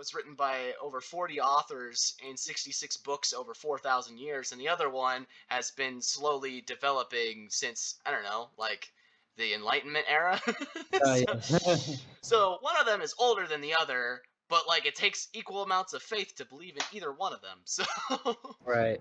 was 0.00 0.14
written 0.14 0.34
by 0.34 0.72
over 0.82 1.02
forty 1.02 1.38
authors 1.38 2.14
in 2.26 2.34
sixty 2.34 2.72
six 2.72 2.96
books 2.96 3.34
over 3.34 3.52
four 3.52 3.78
thousand 3.78 4.18
years, 4.18 4.50
and 4.50 4.58
the 4.58 4.68
other 4.68 4.88
one 4.88 5.26
has 5.48 5.70
been 5.72 6.00
slowly 6.00 6.62
developing 6.62 7.48
since 7.50 7.96
I 8.06 8.10
don't 8.10 8.24
know, 8.24 8.48
like 8.56 8.90
the 9.36 9.52
Enlightenment 9.54 10.06
era. 10.08 10.40
Oh, 11.02 11.16
so, 11.40 11.58
yeah. 11.66 11.96
so 12.20 12.58
one 12.62 12.74
of 12.78 12.84
them 12.84 13.00
is 13.00 13.14
older 13.18 13.46
than 13.46 13.60
the 13.60 13.74
other, 13.78 14.22
but 14.48 14.66
like 14.66 14.86
it 14.86 14.94
takes 14.94 15.28
equal 15.32 15.62
amounts 15.62 15.92
of 15.92 16.02
faith 16.02 16.34
to 16.36 16.44
believe 16.44 16.76
in 16.76 16.82
either 16.92 17.12
one 17.12 17.32
of 17.32 17.40
them. 17.42 17.58
So 17.64 17.84
Right. 18.64 19.00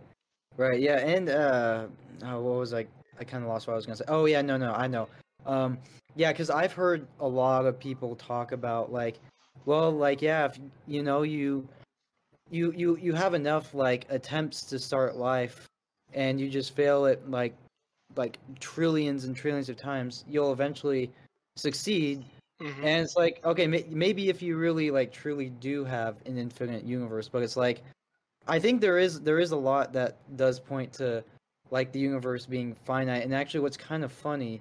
Right. 0.58 0.80
Yeah. 0.80 0.98
And 1.00 1.30
uh, 1.30 1.88
oh, 2.26 2.42
what 2.42 2.60
was 2.60 2.74
I? 2.74 2.86
I 3.20 3.24
kind 3.24 3.44
of 3.44 3.50
lost 3.50 3.68
what 3.68 3.74
I 3.74 3.76
was 3.78 3.86
gonna 3.86 3.96
say. 3.96 4.06
Oh 4.08 4.26
yeah. 4.26 4.42
No. 4.42 4.58
No. 4.58 4.74
I 4.74 4.88
know. 4.88 5.08
Um. 5.46 5.78
Yeah. 6.16 6.32
Because 6.32 6.50
I've 6.50 6.74
heard 6.74 7.08
a 7.20 7.28
lot 7.28 7.66
of 7.66 7.80
people 7.80 8.16
talk 8.16 8.52
about 8.52 8.92
like, 8.92 9.20
well, 9.66 9.92
like 9.92 10.22
yeah, 10.22 10.46
if 10.46 10.60
you 10.88 11.04
know 11.04 11.24
you, 11.24 11.68
you 12.50 12.72
you 12.76 12.98
you 12.98 13.14
have 13.14 13.34
enough 13.34 13.74
like 13.74 14.06
attempts 14.10 14.64
to 14.64 14.80
start 14.80 15.16
life, 15.18 15.66
and 16.14 16.40
you 16.40 16.50
just 16.50 16.76
fail 16.76 17.06
it 17.06 17.30
like, 17.30 17.54
like 18.16 18.38
trillions 18.60 19.26
and 19.26 19.36
trillions 19.36 19.70
of 19.70 19.78
times, 19.78 20.26
you'll 20.28 20.52
eventually 20.54 21.12
succeed. 21.56 22.24
Mhm. 22.62 22.78
And 22.84 23.04
it's 23.06 23.16
like, 23.16 23.40
okay, 23.46 23.68
may- 23.68 23.86
maybe 23.90 24.30
if 24.30 24.42
you 24.42 24.58
really 24.58 24.92
like 24.92 25.12
truly 25.14 25.50
do 25.50 25.86
have 25.86 26.18
an 26.26 26.38
infinite 26.38 26.84
universe, 26.84 27.30
but 27.30 27.42
it's 27.44 27.56
like, 27.56 27.82
I 28.48 28.60
think 28.60 28.82
there 28.82 28.98
is 28.98 29.22
there 29.22 29.40
is 29.40 29.52
a 29.52 29.56
lot 29.58 29.94
that 29.94 30.18
does 30.36 30.60
point 30.60 30.92
to 30.94 31.24
like 31.72 31.92
the 31.92 32.00
universe 32.00 32.46
being 32.46 32.74
finite. 32.74 33.24
And 33.24 33.34
actually, 33.34 33.62
what's 33.62 33.78
kind 33.78 34.04
of 34.04 34.12
funny 34.12 34.60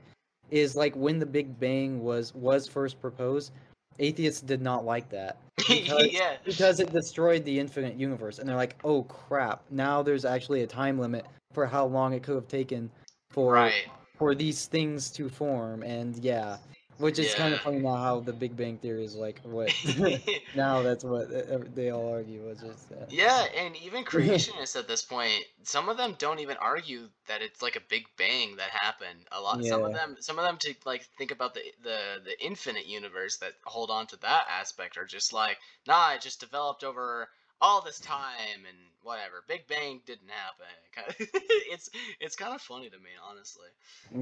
is 0.50 0.76
like 0.76 0.94
when 0.94 1.18
the 1.18 1.26
Big 1.26 1.58
Bang 1.58 2.02
was 2.04 2.34
was 2.34 2.68
first 2.68 3.00
proposed, 3.00 3.52
atheists 3.98 4.40
did 4.40 4.60
not 4.62 4.84
like 4.84 5.08
that 5.10 5.38
because- 5.56 6.08
yeah. 6.12 6.36
because 6.44 6.80
it 6.80 6.92
destroyed 6.92 7.44
the 7.44 7.58
infinite 7.58 7.96
universe, 7.96 8.38
and 8.38 8.48
they're 8.48 8.56
like, 8.56 8.76
oh 8.84 9.02
crap, 9.04 9.62
now 9.70 10.02
there's 10.02 10.24
actually 10.24 10.62
a 10.62 10.66
time 10.66 10.98
limit 10.98 11.26
for 11.52 11.66
how 11.66 11.84
long 11.86 12.12
it 12.12 12.22
could 12.22 12.34
have 12.34 12.48
taken 12.48 12.90
for 13.30 13.54
Right. 13.54 13.86
for 14.16 14.34
these 14.34 14.66
things 14.66 15.10
to 15.12 15.28
form, 15.28 15.82
and 15.82 16.16
yeah. 16.24 16.56
Which 16.98 17.18
is 17.18 17.34
kind 17.34 17.54
of 17.54 17.60
funny 17.60 17.78
now 17.78 17.96
how 17.96 18.20
the 18.20 18.32
Big 18.32 18.56
Bang 18.56 18.76
Theory 18.78 19.04
is 19.04 19.14
like 19.14 19.40
what 19.44 19.72
now 20.56 20.82
that's 20.82 21.04
what 21.04 21.28
they 21.74 21.90
all 21.90 22.12
argue 22.12 22.42
was 22.42 22.60
just 22.60 22.90
uh, 22.92 23.04
Yeah, 23.08 23.46
and 23.56 23.76
even 23.76 24.04
creationists 24.04 24.76
at 24.76 24.88
this 24.88 25.02
point, 25.02 25.44
some 25.62 25.88
of 25.88 25.96
them 25.96 26.16
don't 26.18 26.40
even 26.40 26.56
argue 26.56 27.08
that 27.28 27.40
it's 27.40 27.62
like 27.62 27.76
a 27.76 27.82
big 27.88 28.06
bang 28.16 28.56
that 28.56 28.70
happened. 28.70 29.20
A 29.30 29.40
lot, 29.40 29.64
some 29.64 29.84
of 29.84 29.92
them, 29.92 30.16
some 30.20 30.38
of 30.38 30.44
them 30.44 30.56
to 30.58 30.74
like 30.84 31.04
think 31.16 31.30
about 31.30 31.54
the 31.54 31.62
the 31.82 31.98
the 32.24 32.44
infinite 32.44 32.86
universe 32.86 33.36
that 33.38 33.52
hold 33.64 33.90
on 33.90 34.06
to 34.08 34.16
that 34.20 34.46
aspect 34.50 34.98
are 34.98 35.06
just 35.06 35.32
like, 35.32 35.58
nah, 35.86 36.14
it 36.14 36.20
just 36.20 36.40
developed 36.40 36.82
over 36.82 37.28
all 37.60 37.80
this 37.80 38.00
time 38.00 38.64
and 38.66 38.76
whatever. 39.02 39.44
Big 39.48 39.66
bang 39.66 40.00
didn't 40.06 40.30
happen. 40.30 41.26
It's 41.70 41.90
it's 42.18 42.34
kind 42.34 42.54
of 42.54 42.62
funny 42.62 42.88
to 42.88 42.96
me, 42.98 43.10
honestly. 43.28 43.68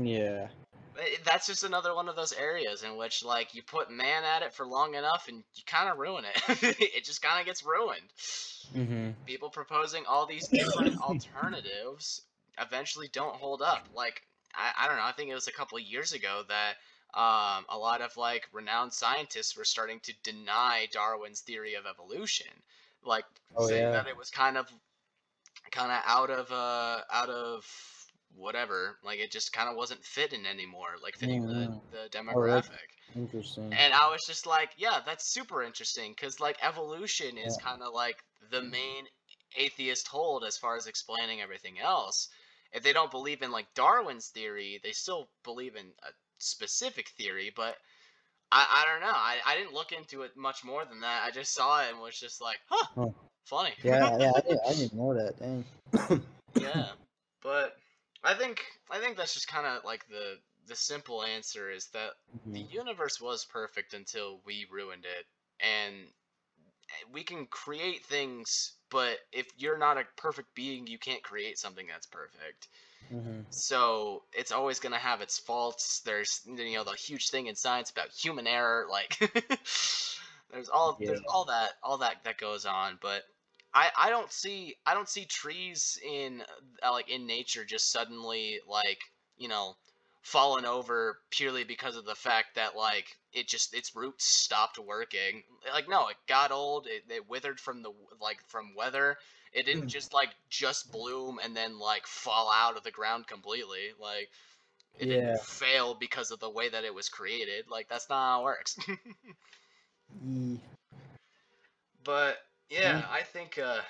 yeah 0.05 0.49
That's 1.25 1.47
just 1.47 1.63
another 1.63 1.95
one 1.95 2.09
of 2.09 2.17
those 2.17 2.33
areas 2.33 2.83
in 2.83 2.97
which 2.97 3.25
like 3.25 3.55
you 3.55 3.63
put 3.63 3.91
man 3.91 4.25
at 4.25 4.43
it 4.43 4.53
for 4.53 4.67
long 4.67 4.95
enough 4.95 5.27
and 5.29 5.45
you 5.55 5.63
kind 5.65 5.89
of 5.89 5.99
ruin 5.99 6.25
it. 6.25 6.63
it 6.81 7.05
just 7.05 7.23
kind 7.23 7.41
of 7.41 7.47
gets 7.47 7.65
ruined 7.65 8.03
mm-hmm. 8.75 9.11
people 9.27 9.51
proposing 9.51 10.05
all 10.09 10.27
these 10.27 10.49
different 10.49 11.01
alternatives 11.01 12.23
eventually 12.59 13.09
don't 13.13 13.37
hold 13.37 13.63
up. 13.63 13.87
Like 13.95 14.23
I, 14.55 14.85
I 14.85 14.89
don't 14.89 14.97
know, 14.97 15.05
I 15.05 15.13
think 15.13 15.31
it 15.31 15.35
was 15.35 15.49
a 15.49 15.53
couple 15.53 15.79
of 15.79 15.85
years 15.85 16.13
ago 16.13 16.43
that 16.49 16.75
um, 17.15 17.65
a 17.69 17.79
lot 17.79 18.01
of 18.01 18.17
like 18.17 18.49
renowned 18.53 18.93
scientists 18.93 19.57
were 19.57 19.65
starting 19.65 20.01
to 20.01 20.13
deny 20.23 20.87
Darwin's 20.93 21.41
theory 21.41 21.75
of 21.75 21.85
evolution, 21.87 22.53
like 23.07 23.25
Oh, 23.55 23.69
saying 23.69 23.91
yeah. 23.93 23.93
that 23.93 24.07
it 24.09 24.17
was 24.17 24.31
kind 24.31 24.57
of 24.59 24.69
kind 25.71 25.91
of 25.93 26.03
out 26.05 26.31
of 26.31 26.51
uh 26.53 27.03
out 27.13 27.29
of 27.31 27.65
whatever, 28.35 28.99
like 29.03 29.19
it 29.19 29.31
just 29.33 29.53
kind 29.53 29.69
of 29.69 29.77
wasn't 29.77 30.05
fitting 30.05 30.45
anymore, 30.47 30.97
like 31.03 31.15
fitting 31.17 31.41
Mhm. 31.41 31.83
the, 31.91 31.99
the 32.05 32.09
Oh, 32.33 32.63
demographic. 32.63 32.89
interesting 33.17 33.79
And 33.79 33.95
I 33.95 34.09
was 34.11 34.25
just 34.27 34.47
like, 34.47 34.73
yeah, 34.77 35.01
that's 35.05 35.33
super 35.33 35.63
interesting 35.63 36.13
because 36.13 36.41
like 36.41 36.59
evolution 36.63 37.39
is 37.39 37.57
kind 37.57 37.83
of 37.83 37.93
like 37.95 38.17
the 38.41 38.63
main 38.63 39.07
atheist 39.57 40.09
hold 40.09 40.45
as 40.45 40.59
far 40.59 40.77
as 40.77 40.87
explaining 40.87 41.41
everything 41.41 41.79
else. 41.79 42.29
If 42.73 42.83
they 42.83 42.93
don't 42.93 43.11
believe 43.11 43.43
in 43.43 43.53
like 43.53 43.75
Darwin's 43.75 44.31
theory, 44.31 44.81
they 44.83 44.93
still 44.93 45.31
believe 45.45 45.77
in 45.77 45.95
a 46.03 46.13
specific 46.39 47.11
theory, 47.11 47.51
but 47.55 47.79
I, 48.53 48.85
I 48.85 48.91
don't 48.91 49.01
know. 49.01 49.15
I, 49.15 49.37
I 49.47 49.57
didn't 49.57 49.75
look 49.75 49.93
into 49.93 50.23
it 50.23 50.37
much 50.37 50.65
more 50.65 50.85
than 50.85 51.01
that. 51.01 51.25
I 51.25 51.31
just 51.31 51.55
saw 51.55 51.83
it 51.83 51.91
and 51.91 52.01
was 52.01 52.19
just 52.19 52.41
like, 52.41 52.59
huh, 52.69 52.87
Huh. 52.97 53.09
funny. 53.45 53.73
yeah 53.85 54.17
yeah 54.19 54.33
I 54.35 54.41
didn't, 54.41 54.61
I 54.67 54.73
didn't 54.73 54.95
know 54.95 55.15
that 55.15 55.39
dang 55.39 55.65
yeah 56.61 56.93
but 57.43 57.77
i 58.25 58.35
think 58.35 58.65
i 58.91 58.99
think 58.99 59.17
that's 59.17 59.35
just 59.35 59.49
kind 59.49 59.67
of 59.67 59.85
like 59.85 60.07
the 60.09 60.39
the 60.67 60.75
simple 60.75 61.23
answer 61.23 61.71
is 61.71 61.89
that 61.93 62.13
the 62.53 62.61
Mhm. 62.61 62.73
universe 62.73 63.21
was 63.21 63.45
perfect 63.45 63.95
until 63.95 64.41
we 64.45 64.67
ruined 64.71 65.05
it 65.05 65.27
and 65.61 65.95
we 67.13 67.23
can 67.23 67.47
create 67.47 68.05
things 68.07 68.75
but 68.91 69.19
if 69.33 69.47
you're 69.57 69.79
not 69.79 69.99
a 69.99 70.05
perfect 70.17 70.55
being 70.55 70.87
you 70.87 70.99
can't 70.99 71.23
create 71.23 71.59
something 71.59 71.87
that's 71.87 72.07
perfect 72.07 72.69
Mhm. 73.11 73.47
so 73.51 74.25
it's 74.33 74.53
always 74.53 74.81
going 74.81 74.93
to 74.93 74.99
have 74.99 75.21
its 75.21 75.39
faults. 75.39 76.01
There's 76.05 76.41
you 76.47 76.75
know 76.77 76.85
the 76.85 76.93
huge 76.93 77.31
thing 77.31 77.47
in 77.47 77.57
science 77.57 77.91
about 77.91 78.11
human 78.11 78.47
error 78.47 78.87
like 78.91 79.19
there's 80.51 80.69
all 80.69 81.01
there's 81.05 81.21
all 81.33 81.45
that 81.47 81.73
all 81.83 81.99
that 81.99 82.17
that 82.25 82.39
goes 82.39 82.67
on 82.67 82.99
but 83.01 83.23
I, 83.75 83.91
I 83.99 84.11
don't 84.11 84.33
see 84.33 84.75
I 84.87 84.95
don't 84.95 85.09
see 85.09 85.25
trees 85.27 85.99
in 86.05 86.43
uh, 86.85 86.93
like 86.93 87.09
in 87.11 87.27
nature 87.27 87.65
just 87.65 87.91
suddenly 87.93 88.61
like 88.67 88.99
you 89.37 89.49
know 89.49 89.75
fallen 90.23 90.65
over 90.65 91.19
purely 91.31 91.63
because 91.65 91.97
of 91.97 92.05
the 92.05 92.15
fact 92.15 92.49
that 92.57 92.77
like 92.77 93.07
it 93.33 93.49
just 93.49 93.75
its 93.75 93.95
roots 93.95 94.25
stopped 94.27 94.79
working. 94.79 95.43
Like 95.73 95.89
no 95.89 96.09
it 96.09 96.17
got 96.27 96.51
old 96.53 96.87
it, 96.87 97.05
it 97.11 97.29
withered 97.29 97.61
from 97.61 97.83
the 97.83 97.93
like 98.21 98.39
from 98.49 98.75
weather 98.77 99.17
it 99.53 99.65
didn't 99.67 99.87
Mm. 99.87 99.89
just 99.89 100.13
like 100.13 100.31
just 100.51 100.93
bloom 100.93 101.39
and 101.43 101.57
then 101.57 101.79
like 101.79 102.07
fall 102.07 102.51
out 102.53 102.77
of 102.77 102.83
the 102.85 102.91
ground 102.91 103.27
completely 103.27 103.93
like 104.01 104.29
it 104.99 105.07
Yeah. 105.07 105.15
didn't 105.15 105.39
fail 105.41 105.95
because 105.95 106.31
of 106.31 106.41
the 106.41 106.51
way 106.51 106.69
that 106.69 106.85
it 106.85 106.95
was 106.95 107.09
created 107.09 107.65
like 107.71 107.89
that's 107.89 108.09
not 108.09 108.17
how 108.25 108.41
it 108.41 108.45
works 108.45 108.77
Ye- 110.25 110.61
but 112.05 112.39
yeah 112.71 112.99
Mm. 112.99 113.05
i 113.11 113.23
think 113.23 113.59
uh 113.59 113.81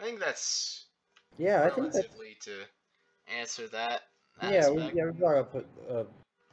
i 0.00 0.04
think 0.04 0.18
that's 0.18 0.86
yeah 1.38 1.64
I 1.64 1.70
think 1.70 1.92
that's 1.92 2.06
to 2.42 2.64
answer 3.40 3.68
that 3.68 4.02
yeah 4.42 4.68
we, 4.70 4.82
yeah 4.94 5.04
we 5.06 5.12
brought 5.12 5.36
up 5.36 5.54
uh, 5.90 6.04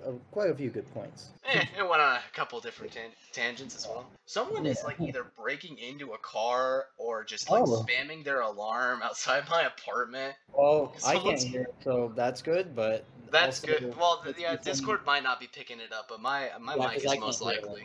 uh, 0.05 0.11
quite 0.31 0.49
a 0.49 0.55
few 0.55 0.69
good 0.69 0.91
points 0.93 1.29
Eh, 1.45 1.63
it 1.77 1.87
went 1.87 2.01
on 2.01 2.15
a 2.15 2.21
couple 2.33 2.59
different 2.59 2.91
tan- 2.91 3.11
tangents 3.31 3.75
as 3.75 3.87
well. 3.87 4.05
Someone 4.25 4.65
is 4.65 4.83
like 4.83 4.99
either 4.99 5.27
breaking 5.37 5.77
into 5.77 6.13
a 6.13 6.17
car 6.17 6.85
or 6.97 7.23
just 7.23 7.49
like 7.49 7.63
Oh. 7.63 7.85
spamming 7.85 8.23
their 8.23 8.41
alarm 8.41 9.01
outside 9.03 9.43
my 9.49 9.63
apartment. 9.63 10.35
well 10.53 10.93
I 11.05 11.17
can't 11.17 11.41
hear 11.41 11.61
it, 11.61 11.75
so 11.83 12.11
that's 12.15 12.41
good 12.41 12.75
but 12.75 13.05
That's 13.31 13.59
good. 13.59 13.95
Well, 13.97 14.21
th- 14.23 14.35
it's 14.35 14.41
yeah, 14.41 14.55
Discord 14.57 15.05
might 15.05 15.23
not 15.23 15.39
be 15.39 15.47
picking 15.47 15.79
it 15.79 15.93
up, 15.93 16.07
but 16.09 16.19
my 16.21 16.49
my 16.59 16.75
yeah, 16.75 16.87
mic 16.87 16.97
is 17.05 17.19
most 17.19 17.41
hear 17.41 17.51
it 17.51 17.57
at 17.59 17.63
likely. 17.69 17.83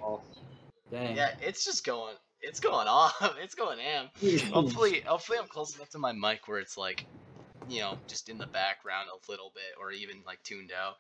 dang 0.91 1.17
Yeah, 1.17 1.35
it's 1.41 1.65
just 1.65 1.85
going. 1.85 2.15
It's 2.43 2.61
going 2.61 2.89
off. 3.01 3.37
It's 3.43 3.55
going 3.55 3.79
am. 3.81 4.09
Hopefully, 4.53 5.01
hopefully 5.05 5.39
I'm 5.39 5.47
close 5.49 5.77
enough 5.77 5.91
to 5.91 5.99
my 5.99 6.13
mic 6.13 6.49
where 6.49 6.59
it's 6.59 6.77
like, 6.79 7.05
you 7.69 7.81
know, 7.81 7.99
just 8.09 8.29
in 8.31 8.39
the 8.39 8.47
background 8.47 9.09
a 9.13 9.31
little 9.31 9.51
bit, 9.55 9.79
or 9.79 9.93
even 9.93 10.17
like 10.27 10.43
tuned 10.43 10.73
out. 10.73 10.97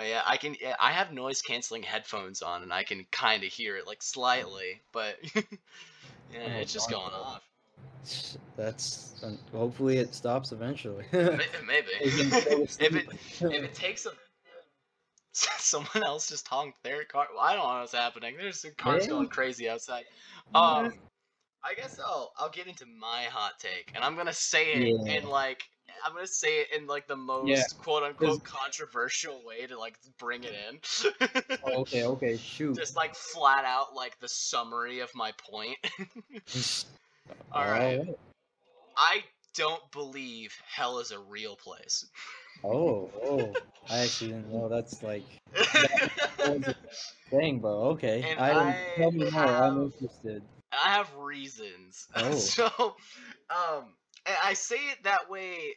Yeah, 0.00 0.22
I 0.24 0.36
can. 0.36 0.56
Yeah, 0.60 0.76
I 0.80 0.92
have 0.92 1.12
noise 1.12 1.42
canceling 1.42 1.82
headphones 1.82 2.42
on, 2.42 2.62
and 2.62 2.72
I 2.72 2.84
can 2.84 3.06
kind 3.10 3.44
of 3.44 3.52
hear 3.52 3.76
it 3.76 3.86
like 3.86 4.02
slightly, 4.02 4.82
but 4.92 5.16
yeah, 5.34 5.42
Oh, 6.32 6.60
it's 6.60 6.72
just 6.72 6.90
going 6.90 7.12
off. 7.12 7.42
That's 8.56 9.14
um, 9.22 9.38
hopefully 9.52 9.98
it 9.98 10.14
stops 10.14 10.52
eventually. 10.52 11.04
Maybe 11.12 11.88
We 12.04 12.10
can 12.10 12.30
go 12.30 12.64
to 12.66 12.84
if 12.84 12.96
it 12.96 13.06
if 13.50 13.64
it 13.64 13.74
takes 13.74 14.06
a 14.06 14.10
someone 15.32 16.04
else 16.06 16.28
just 16.28 16.46
honked 16.48 16.82
their 16.82 17.04
car. 17.04 17.26
Well, 17.32 17.42
I 17.42 17.54
don't 17.54 17.66
know 17.66 17.80
what's 17.80 17.92
happening. 17.92 18.36
There's 18.36 18.60
some 18.60 18.72
cars 18.76 19.04
Yeah. 19.04 19.14
going 19.14 19.28
crazy 19.28 19.68
outside. 19.68 20.04
Um, 20.54 20.92
I 21.64 21.74
guess 21.74 21.98
I'll 22.04 22.32
I'll 22.38 22.50
get 22.50 22.66
into 22.68 22.86
my 22.86 23.24
hot 23.24 23.54
take, 23.58 23.90
and 23.94 24.04
I'm 24.04 24.16
gonna 24.16 24.32
say 24.32 24.74
it 24.74 24.84
Yeah. 24.84 25.16
in 25.18 25.28
like 25.28 25.64
I'm 26.04 26.14
gonna 26.14 26.26
say 26.26 26.60
it 26.60 26.68
in 26.76 26.86
like 26.86 27.06
the 27.06 27.16
most 27.16 27.48
Yeah, 27.48 27.62
quote 27.78 28.02
unquote 28.02 28.44
controversial 28.44 29.42
way 29.44 29.66
to 29.66 29.78
like 29.78 29.98
bring 30.18 30.44
it 30.44 30.52
in. 30.68 30.78
Oh, 31.64 31.80
okay, 31.80 32.04
okay, 32.04 32.36
shoot. 32.36 32.76
Just 32.76 32.96
like 32.96 33.14
flat 33.14 33.64
out 33.64 33.94
like 33.94 34.18
the 34.20 34.28
summary 34.28 35.00
of 35.00 35.14
my 35.14 35.32
point. 35.50 35.78
All 37.52 37.64
right. 37.64 38.00
I 38.96 39.24
don't 39.54 39.82
believe 39.92 40.54
hell 40.66 40.98
is 40.98 41.10
a 41.10 41.18
real 41.18 41.56
place. 41.56 42.06
Oh, 42.62 43.10
oh. 43.22 43.52
I 43.90 43.98
actually 43.98 44.32
didn't 44.32 44.52
know 44.52 44.68
that's 44.68 45.02
like 45.02 45.24
thing, 47.30 47.58
bro. 47.60 47.72
okay. 47.90 48.24
And 48.28 48.40
I, 48.40 48.50
I 48.50 48.76
tell 48.96 49.12
me 49.12 49.30
more. 49.30 49.44
I'm 49.44 49.82
interested. 49.82 50.42
I 50.72 50.92
have 50.94 51.14
reasons. 51.16 52.06
Oh. 52.16 52.34
so, 52.34 52.66
um, 53.50 53.84
I 54.26 54.54
say 54.54 54.76
it 54.76 55.04
that 55.04 55.30
way 55.30 55.74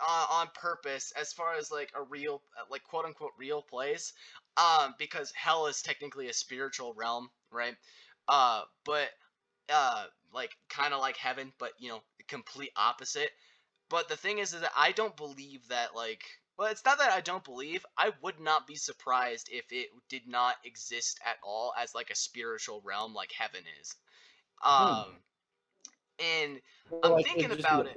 uh, 0.00 0.26
on 0.30 0.48
purpose, 0.54 1.12
as 1.18 1.32
far 1.32 1.54
as 1.54 1.70
like 1.70 1.90
a 1.94 2.02
real, 2.02 2.42
uh, 2.58 2.64
like 2.70 2.82
quote 2.84 3.04
unquote 3.04 3.32
real 3.38 3.62
place, 3.62 4.12
um, 4.56 4.94
because 4.98 5.32
hell 5.34 5.66
is 5.66 5.82
technically 5.82 6.28
a 6.28 6.32
spiritual 6.32 6.94
realm, 6.94 7.30
right? 7.50 7.74
Uh, 8.28 8.62
but 8.84 9.08
uh, 9.72 10.04
like 10.32 10.56
kind 10.68 10.94
of 10.94 11.00
like 11.00 11.16
heaven, 11.16 11.52
but 11.58 11.72
you 11.78 11.88
know, 11.88 12.00
the 12.18 12.24
complete 12.24 12.72
opposite. 12.76 13.30
But 13.88 14.08
the 14.08 14.16
thing 14.16 14.38
is, 14.38 14.54
is 14.54 14.60
that 14.60 14.72
I 14.76 14.92
don't 14.92 15.16
believe 15.16 15.68
that 15.68 15.94
like. 15.94 16.22
Well, 16.58 16.70
it's 16.70 16.84
not 16.84 16.98
that 16.98 17.12
I 17.12 17.22
don't 17.22 17.42
believe. 17.42 17.86
I 17.96 18.12
would 18.22 18.38
not 18.38 18.66
be 18.66 18.74
surprised 18.74 19.48
if 19.50 19.64
it 19.72 19.88
did 20.10 20.28
not 20.28 20.56
exist 20.62 21.18
at 21.24 21.36
all 21.42 21.72
as 21.80 21.94
like 21.94 22.10
a 22.10 22.14
spiritual 22.14 22.82
realm 22.84 23.14
like 23.14 23.32
heaven 23.32 23.62
is. 23.80 23.96
Um, 24.62 25.06
and 26.20 26.60
I'm 27.02 27.12
Like, 27.12 27.26
thinking 27.26 27.52
about 27.52 27.86
it. 27.86 27.96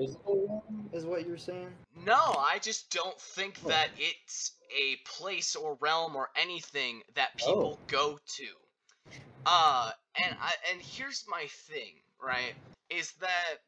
Is 0.93 1.05
what 1.05 1.26
you're 1.28 1.38
saying? 1.38 1.69
No, 2.05 2.36
I 2.38 2.59
just 2.59 2.91
don't 2.91 3.19
think 3.19 3.59
Oh. 3.65 3.69
that 3.69 3.89
it's 3.97 4.51
a 4.76 4.95
place 5.05 5.55
or 5.55 5.76
realm 5.80 6.15
or 6.15 6.30
anything 6.36 7.01
that 7.15 7.38
people 7.38 7.80
Oh. 7.82 7.86
go 7.88 8.19
to. 8.38 8.47
Uh, 9.45 9.91
and 10.24 10.36
I 10.39 10.53
and 10.71 10.82
here's 10.82 11.26
my 11.28 11.45
thing, 11.47 11.93
right? 12.21 12.53
Is 12.89 13.11
that 13.13 13.59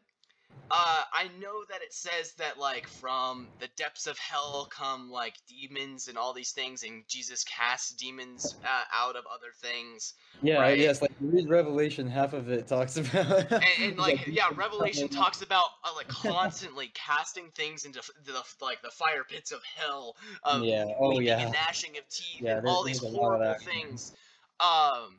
uh 0.72 1.04
I 1.14 1.30
know 1.40 1.64
that 1.70 1.82
it 1.82 1.94
says 1.94 2.34
that 2.40 2.58
like 2.58 2.88
from 2.88 3.48
the 3.60 3.68
depths 3.78 4.08
of 4.08 4.18
hell 4.18 4.68
come 4.72 5.12
like 5.12 5.36
demons 5.48 6.08
and 6.08 6.18
all 6.18 6.34
these 6.34 6.52
things 6.52 6.84
and 6.84 7.04
Jesus 7.08 7.44
casts 7.44 7.92
demons 7.92 8.56
uh, 8.64 8.84
out 8.94 9.16
of 9.16 9.24
other 9.32 9.52
things. 9.62 10.16
Yeah, 10.42 10.60
Right. 10.62 10.78
yes. 10.80 11.02
Like 11.02 11.12
you 11.22 11.30
read 11.30 11.50
Revelation, 11.50 12.08
half 12.08 12.34
of 12.34 12.50
it 12.50 12.68
talks 12.68 12.98
about. 12.98 13.52
And, 13.52 13.64
and 13.82 13.98
like 13.98 14.26
yeah, 14.28 14.50
Revelation 14.56 15.08
talks 15.08 15.42
about 15.42 15.66
uh, 15.84 15.92
like 15.96 16.08
constantly 16.08 16.92
casting 16.96 17.52
things 17.56 17.86
into 17.86 18.02
the 18.26 18.44
like 18.62 18.82
the 18.82 18.92
fire 18.92 19.24
pits 19.24 19.52
of 19.52 19.62
hell. 19.76 20.16
Of 20.44 20.64
yeah. 20.64 20.86
Oh 21.00 21.20
yeah. 21.20 21.40
and 21.40 21.52
gnashing 21.54 21.98
of 21.98 22.08
teeth 22.10 22.42
Yeah, 22.42 22.58
and 22.58 22.68
all 22.68 22.84
these 22.84 23.02
there's 23.02 23.14
a 23.14 23.18
lot 23.18 23.42
of 23.42 23.62
horrible 23.62 23.66
things. 23.66 24.14
Um, 24.60 25.18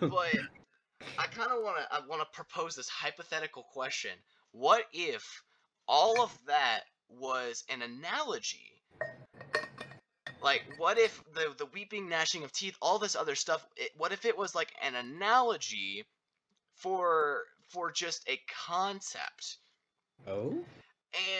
but 0.10 0.36
I 1.18 1.26
kind 1.26 1.50
of 1.50 1.62
want 1.62 1.78
to 1.78 1.94
I 1.94 2.00
want 2.08 2.20
to 2.22 2.26
propose 2.32 2.76
this 2.76 2.88
hypothetical 2.88 3.64
question: 3.72 4.12
What 4.54 4.84
if 4.92 5.42
all 5.88 6.22
of 6.22 6.30
that 6.46 6.82
was 7.08 7.64
an 7.68 7.82
analogy? 7.82 8.80
Like, 10.40 10.62
what 10.76 10.96
if 10.96 11.20
the 11.34 11.52
the 11.58 11.66
weeping, 11.66 12.08
gnashing 12.08 12.44
of 12.44 12.52
teeth, 12.52 12.76
all 12.80 13.00
this 13.00 13.16
other 13.16 13.34
stuff? 13.34 13.66
It, 13.76 13.90
what 13.96 14.12
if 14.12 14.24
it 14.24 14.38
was 14.38 14.54
like 14.54 14.72
an 14.80 14.94
analogy 14.94 16.04
for 16.76 17.42
for 17.70 17.90
just 17.90 18.28
a 18.28 18.40
concept? 18.66 19.56
Oh. 20.24 20.50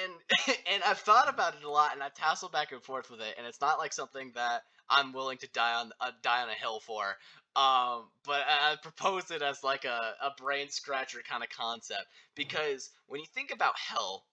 and 0.02 0.12
and 0.72 0.82
I've 0.82 0.98
thought 0.98 1.28
about 1.28 1.54
it 1.54 1.62
a 1.62 1.70
lot, 1.70 1.92
and 1.92 2.02
I've 2.02 2.14
tasseled 2.14 2.50
back 2.50 2.72
and 2.72 2.82
forth 2.82 3.10
with 3.10 3.20
it, 3.20 3.36
and 3.38 3.46
it's 3.46 3.60
not 3.60 3.78
like 3.78 3.92
something 3.92 4.32
that 4.34 4.62
I'm 4.90 5.12
willing 5.12 5.38
to 5.38 5.48
die 5.52 5.74
on 5.74 5.92
uh, 6.00 6.10
die 6.22 6.42
on 6.42 6.48
a 6.48 6.54
hill 6.54 6.80
for. 6.80 7.16
Um, 7.56 8.10
but 8.24 8.42
I, 8.48 8.72
I 8.72 8.76
propose 8.82 9.30
it 9.30 9.42
as 9.42 9.62
like 9.62 9.84
a, 9.84 10.14
a 10.22 10.30
brain 10.36 10.68
scratcher 10.70 11.22
kind 11.28 11.42
of 11.44 11.50
concept 11.50 12.06
because 12.34 12.90
when 13.06 13.20
you 13.20 13.26
think 13.32 13.52
about 13.52 13.74
hell, 13.78 14.24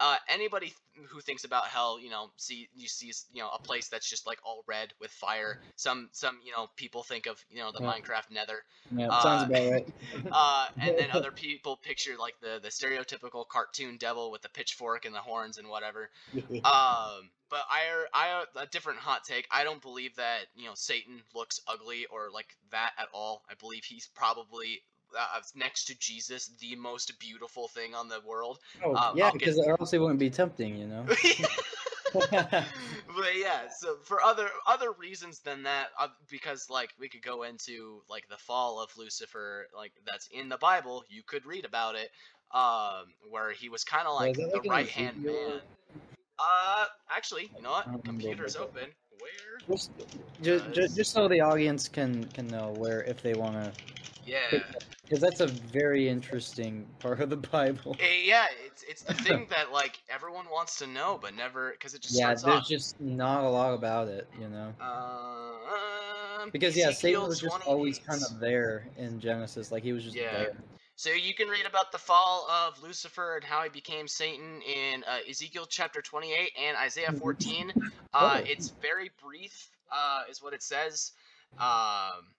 uh, 0.00 0.16
anybody 0.28 0.66
th- 0.68 1.08
who 1.08 1.20
thinks 1.20 1.44
about 1.44 1.66
hell, 1.66 1.98
you 2.00 2.10
know, 2.10 2.30
see 2.36 2.68
you 2.74 2.88
see 2.88 3.12
you 3.32 3.42
know 3.42 3.50
a 3.54 3.58
place 3.58 3.88
that's 3.88 4.08
just 4.08 4.26
like 4.26 4.38
all 4.44 4.62
red 4.66 4.92
with 5.00 5.10
fire. 5.10 5.56
Some 5.76 6.08
some 6.12 6.38
you 6.44 6.52
know 6.52 6.68
people 6.76 7.02
think 7.02 7.26
of 7.26 7.44
you 7.50 7.58
know 7.58 7.72
the 7.72 7.80
Yeah. 7.80 7.88
Minecraft 7.90 8.30
Nether, 8.30 8.62
Yeah, 8.96 9.08
Uh, 9.08 9.20
sounds 9.20 9.42
about 9.44 9.70
right. 9.72 9.88
uh, 10.32 10.66
and 10.80 10.96
then 10.98 11.10
other 11.10 11.30
people 11.36 11.76
picture 11.76 12.16
like 12.18 12.34
the 12.40 12.60
the 12.62 12.68
stereotypical 12.68 13.46
cartoon 13.48 13.96
devil 13.98 14.30
with 14.30 14.42
the 14.42 14.48
pitchfork 14.50 15.04
and 15.04 15.14
the 15.14 15.20
horns 15.20 15.58
and 15.58 15.68
whatever. 15.68 16.10
Um, 16.64 17.30
but 17.50 17.62
I 17.70 18.04
I 18.12 18.44
a 18.56 18.66
different 18.66 18.98
hot 18.98 19.24
take. 19.24 19.46
I 19.50 19.64
don't 19.64 19.80
believe 19.82 20.16
that 20.16 20.46
you 20.54 20.66
know 20.66 20.74
Satan 20.74 21.22
looks 21.34 21.60
ugly 21.66 22.06
or 22.10 22.30
like 22.32 22.48
that 22.70 22.92
at 22.98 23.08
all. 23.14 23.42
I 23.50 23.54
believe 23.54 23.84
he's 23.84 24.08
probably 24.14 24.82
uh, 25.18 25.40
next 25.54 25.84
to 25.86 25.98
Jesus 25.98 26.50
the 26.60 26.76
most 26.76 27.18
beautiful 27.18 27.68
thing 27.68 27.94
on 27.94 28.08
the 28.08 28.20
world. 28.26 28.58
oh, 28.84 28.94
um, 28.94 29.16
yeah, 29.16 29.30
get- 29.30 29.40
because 29.40 29.58
or 29.58 29.76
else 29.80 29.92
it 29.92 29.98
wouldn't 29.98 30.18
be 30.18 30.30
tempting, 30.30 30.76
you 30.76 30.86
know. 30.86 31.06
but 32.30 33.36
yeah, 33.36 33.68
so 33.68 33.96
for 34.04 34.22
other 34.22 34.48
other 34.66 34.92
reasons 34.92 35.40
than 35.40 35.62
that, 35.64 35.88
uh, 35.98 36.08
because 36.30 36.70
like 36.70 36.90
we 36.98 37.08
could 37.08 37.22
go 37.22 37.42
into 37.42 38.02
like 38.08 38.26
the 38.28 38.36
fall 38.36 38.80
of 38.80 38.90
Lucifer, 38.96 39.66
like 39.76 39.92
that's 40.06 40.28
in 40.28 40.48
the 40.48 40.56
Bible. 40.56 41.04
You 41.08 41.22
could 41.26 41.44
read 41.44 41.64
about 41.64 41.96
it, 41.96 42.10
um, 42.52 43.12
where 43.28 43.52
he 43.52 43.68
was 43.68 43.84
kind 43.84 44.06
of 44.06 44.14
like 44.14 44.36
the 44.36 44.46
like 44.54 44.70
right 44.70 44.88
hand 44.88 45.22
man. 45.22 45.60
Uh, 46.38 46.84
actually, 47.10 47.50
you 47.56 47.62
know 47.62 47.70
what? 47.70 47.86
I 47.86 47.90
don't 47.90 48.06
remember 48.06 48.22
Computer's 48.22 48.56
open. 48.56 48.88
Where? 49.18 49.76
Just, 49.76 49.90
just, 50.72 50.96
just 50.96 51.12
so 51.12 51.26
the 51.28 51.40
audience 51.40 51.88
can 51.88 52.24
can 52.26 52.46
know 52.46 52.74
where 52.78 53.02
if 53.02 53.22
they 53.22 53.34
want 53.34 53.54
to, 53.54 53.72
Yeah. 54.24 54.62
Because 55.08 55.20
that's 55.22 55.40
a 55.40 55.46
very 55.46 56.08
interesting 56.08 56.86
part 56.98 57.20
of 57.20 57.30
the 57.30 57.36
Bible. 57.36 57.96
Eh, 58.00 58.22
yeah, 58.24 58.46
it's 58.66 58.82
it's 58.82 59.02
the 59.02 59.14
thing 59.14 59.46
that 59.50 59.72
like 59.72 59.98
everyone 60.10 60.44
wants 60.52 60.78
to 60.78 60.86
know, 60.86 61.18
but 61.20 61.34
never 61.34 61.70
because 61.72 61.94
it 61.94 62.02
just 62.02 62.18
Yeah, 62.18 62.28
there's 62.28 62.44
off. 62.44 62.68
just 62.68 63.00
not 63.00 63.44
a 63.44 63.48
lot 63.48 63.72
about 63.74 64.08
it, 64.08 64.28
you 64.40 64.48
know. 64.48 64.72
Um, 64.80 66.50
Because 66.52 66.76
yeah, 66.76 66.88
Ezekiel 66.88 67.22
Satan 67.22 67.28
was 67.28 67.40
just 67.40 67.66
always 67.66 67.98
kind 67.98 68.22
of 68.22 68.38
there 68.40 68.86
in 68.98 69.18
Genesis, 69.20 69.72
like 69.72 69.82
he 69.82 69.92
was 69.92 70.04
just 70.04 70.16
Yeah. 70.16 70.30
there. 70.32 70.56
So 70.96 71.10
you 71.10 71.32
can 71.32 71.48
read 71.48 71.64
about 71.64 71.92
the 71.92 71.98
fall 71.98 72.48
of 72.50 72.82
Lucifer 72.82 73.36
and 73.36 73.44
how 73.44 73.62
he 73.62 73.68
became 73.68 74.08
Satan 74.08 74.60
in 74.62 75.04
uh, 75.04 75.18
Ezekiel 75.30 75.66
chapter 75.68 76.02
28 76.02 76.50
and 76.58 76.76
Isaiah 76.76 77.12
14. 77.12 77.72
Uh, 78.12 78.40
Oh. 78.40 78.42
It's 78.44 78.70
very 78.82 79.10
brief, 79.22 79.70
uh, 79.92 80.22
is 80.28 80.42
what 80.42 80.54
it 80.54 80.62
says. 80.62 81.12
Um, 81.58 82.34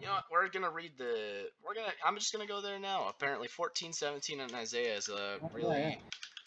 you 0.00 0.06
know 0.06 0.12
what? 0.14 0.24
We're 0.30 0.48
gonna 0.48 0.70
read 0.70 0.92
the. 0.96 1.48
We're 1.64 1.74
gonna. 1.74 1.92
I'm 2.04 2.16
just 2.16 2.32
gonna 2.32 2.46
go 2.46 2.60
there 2.60 2.78
now. 2.78 3.08
Apparently, 3.08 3.48
14, 3.48 3.92
17, 3.92 4.40
and 4.40 4.54
Isaiah 4.54 4.96
is 4.96 5.08
a 5.08 5.36
really 5.52 5.78
yeah. 5.78 5.94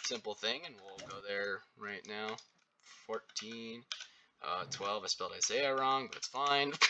simple 0.06 0.34
thing, 0.34 0.62
and 0.66 0.76
we'll 0.84 1.08
go 1.08 1.18
there 1.28 1.60
right 1.78 2.06
now. 2.08 2.36
14, 3.08 3.84
uh, 4.42 4.64
12. 4.72 5.04
I 5.04 5.08
spelled 5.08 5.32
Isaiah 5.38 5.76
wrong, 5.76 6.08
but 6.08 6.18
it's 6.18 6.28
fine. 6.28 6.74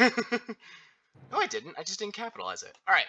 no, 1.32 1.38
I 1.38 1.48
didn't. 1.48 1.76
I 1.78 1.84
just 1.84 2.00
didn't 2.00 2.14
capitalize 2.14 2.64
it. 2.64 2.76
All 2.88 2.94
right. 2.94 3.06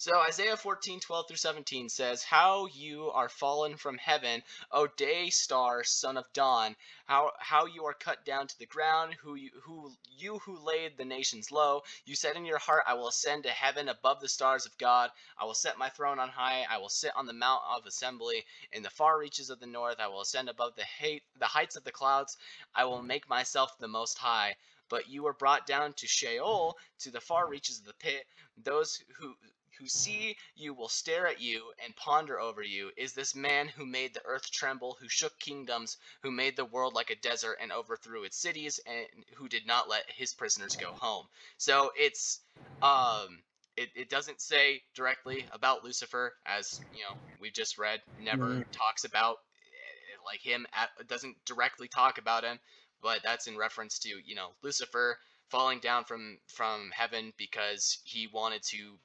So 0.00 0.18
Isaiah 0.18 0.56
14, 0.56 1.00
12 1.00 1.28
through 1.28 1.36
17 1.36 1.90
says, 1.90 2.24
How 2.24 2.64
you 2.64 3.10
are 3.10 3.28
fallen 3.28 3.76
from 3.76 3.98
heaven, 3.98 4.42
O 4.70 4.86
day 4.86 5.28
star, 5.28 5.84
son 5.84 6.16
of 6.16 6.32
dawn, 6.32 6.74
how 7.04 7.32
how 7.38 7.66
you 7.66 7.84
are 7.84 7.92
cut 7.92 8.24
down 8.24 8.46
to 8.46 8.58
the 8.58 8.64
ground, 8.64 9.12
who 9.20 9.34
you 9.34 9.50
who 9.62 9.94
you 10.08 10.38
who 10.38 10.58
laid 10.58 10.96
the 10.96 11.04
nations 11.04 11.52
low, 11.52 11.82
you 12.06 12.16
said 12.16 12.34
in 12.34 12.46
your 12.46 12.56
heart, 12.56 12.84
I 12.86 12.94
will 12.94 13.08
ascend 13.08 13.42
to 13.42 13.50
heaven 13.50 13.90
above 13.90 14.22
the 14.22 14.28
stars 14.30 14.64
of 14.64 14.78
God, 14.78 15.10
I 15.36 15.44
will 15.44 15.52
set 15.52 15.76
my 15.76 15.90
throne 15.90 16.18
on 16.18 16.30
high, 16.30 16.64
I 16.70 16.78
will 16.78 16.88
sit 16.88 17.14
on 17.14 17.26
the 17.26 17.34
mount 17.34 17.60
of 17.68 17.84
assembly, 17.84 18.46
in 18.72 18.82
the 18.82 18.88
far 18.88 19.18
reaches 19.18 19.50
of 19.50 19.60
the 19.60 19.66
north, 19.66 20.00
I 20.00 20.06
will 20.06 20.22
ascend 20.22 20.48
above 20.48 20.76
the 20.76 20.86
height 20.86 21.24
the 21.38 21.44
heights 21.44 21.76
of 21.76 21.84
the 21.84 21.92
clouds, 21.92 22.38
I 22.74 22.86
will 22.86 23.02
make 23.02 23.28
myself 23.28 23.76
the 23.78 23.86
most 23.86 24.16
high. 24.16 24.56
But 24.88 25.10
you 25.10 25.24
were 25.24 25.34
brought 25.34 25.66
down 25.66 25.92
to 25.92 26.06
Sheol, 26.06 26.78
to 27.00 27.10
the 27.10 27.20
far 27.20 27.46
reaches 27.46 27.80
of 27.80 27.84
the 27.84 27.92
pit. 27.92 28.26
Those 28.56 29.04
who 29.18 29.36
who 29.80 29.88
see 29.88 30.36
you 30.54 30.74
will 30.74 30.88
stare 30.88 31.26
at 31.26 31.40
you 31.40 31.72
and 31.84 31.96
ponder 31.96 32.38
over 32.38 32.62
you. 32.62 32.92
Is 32.96 33.14
this 33.14 33.34
man 33.34 33.68
who 33.68 33.86
made 33.86 34.14
the 34.14 34.24
earth 34.26 34.50
tremble, 34.52 34.96
who 35.00 35.08
shook 35.08 35.38
kingdoms, 35.40 35.96
who 36.22 36.30
made 36.30 36.56
the 36.56 36.64
world 36.66 36.94
like 36.94 37.10
a 37.10 37.16
desert 37.16 37.58
and 37.60 37.72
overthrew 37.72 38.24
its 38.24 38.36
cities, 38.40 38.78
and 38.86 39.06
who 39.36 39.48
did 39.48 39.66
not 39.66 39.88
let 39.88 40.04
his 40.10 40.34
prisoners 40.34 40.76
go 40.76 40.92
home? 40.94 41.26
So 41.58 41.92
it's 41.96 42.40
um 42.82 43.42
it, 43.76 43.90
it 43.96 44.10
doesn't 44.10 44.40
say 44.40 44.82
directly 44.94 45.46
about 45.52 45.84
Lucifer, 45.84 46.34
as 46.46 46.80
you 46.92 47.02
know 47.02 47.14
we've 47.40 47.52
just 47.54 47.78
read. 47.78 48.02
Never 48.18 48.62
Mhm. 48.62 48.72
talks 48.72 49.04
about 49.04 49.38
eh, 49.38 50.16
like 50.26 50.40
him. 50.42 50.66
At, 50.74 50.90
doesn't 51.08 51.36
directly 51.44 51.88
talk 51.88 52.18
about 52.18 52.44
him, 52.44 52.60
but 53.02 53.22
that's 53.22 53.46
in 53.46 53.56
reference 53.56 53.98
to 54.00 54.08
you 54.24 54.34
know 54.34 54.54
Lucifer 54.62 55.18
falling 55.48 55.80
down 55.80 56.04
from 56.04 56.38
from 56.48 56.90
heaven 56.94 57.32
because 57.38 57.98
he 58.04 58.28
wanted 58.28 58.62
to 58.64 58.98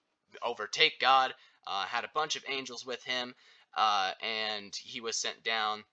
overtake 0.44 1.00
God. 1.00 1.34
Uh, 1.68 1.86
had 1.86 2.04
a 2.04 2.12
bunch 2.14 2.36
of 2.36 2.44
angels 2.48 2.86
with 2.86 3.04
him, 3.04 3.34
uh, 3.76 4.12
and 4.22 4.76
he 4.76 5.02
was 5.02 5.18
sent 5.18 5.44
down 5.44 5.84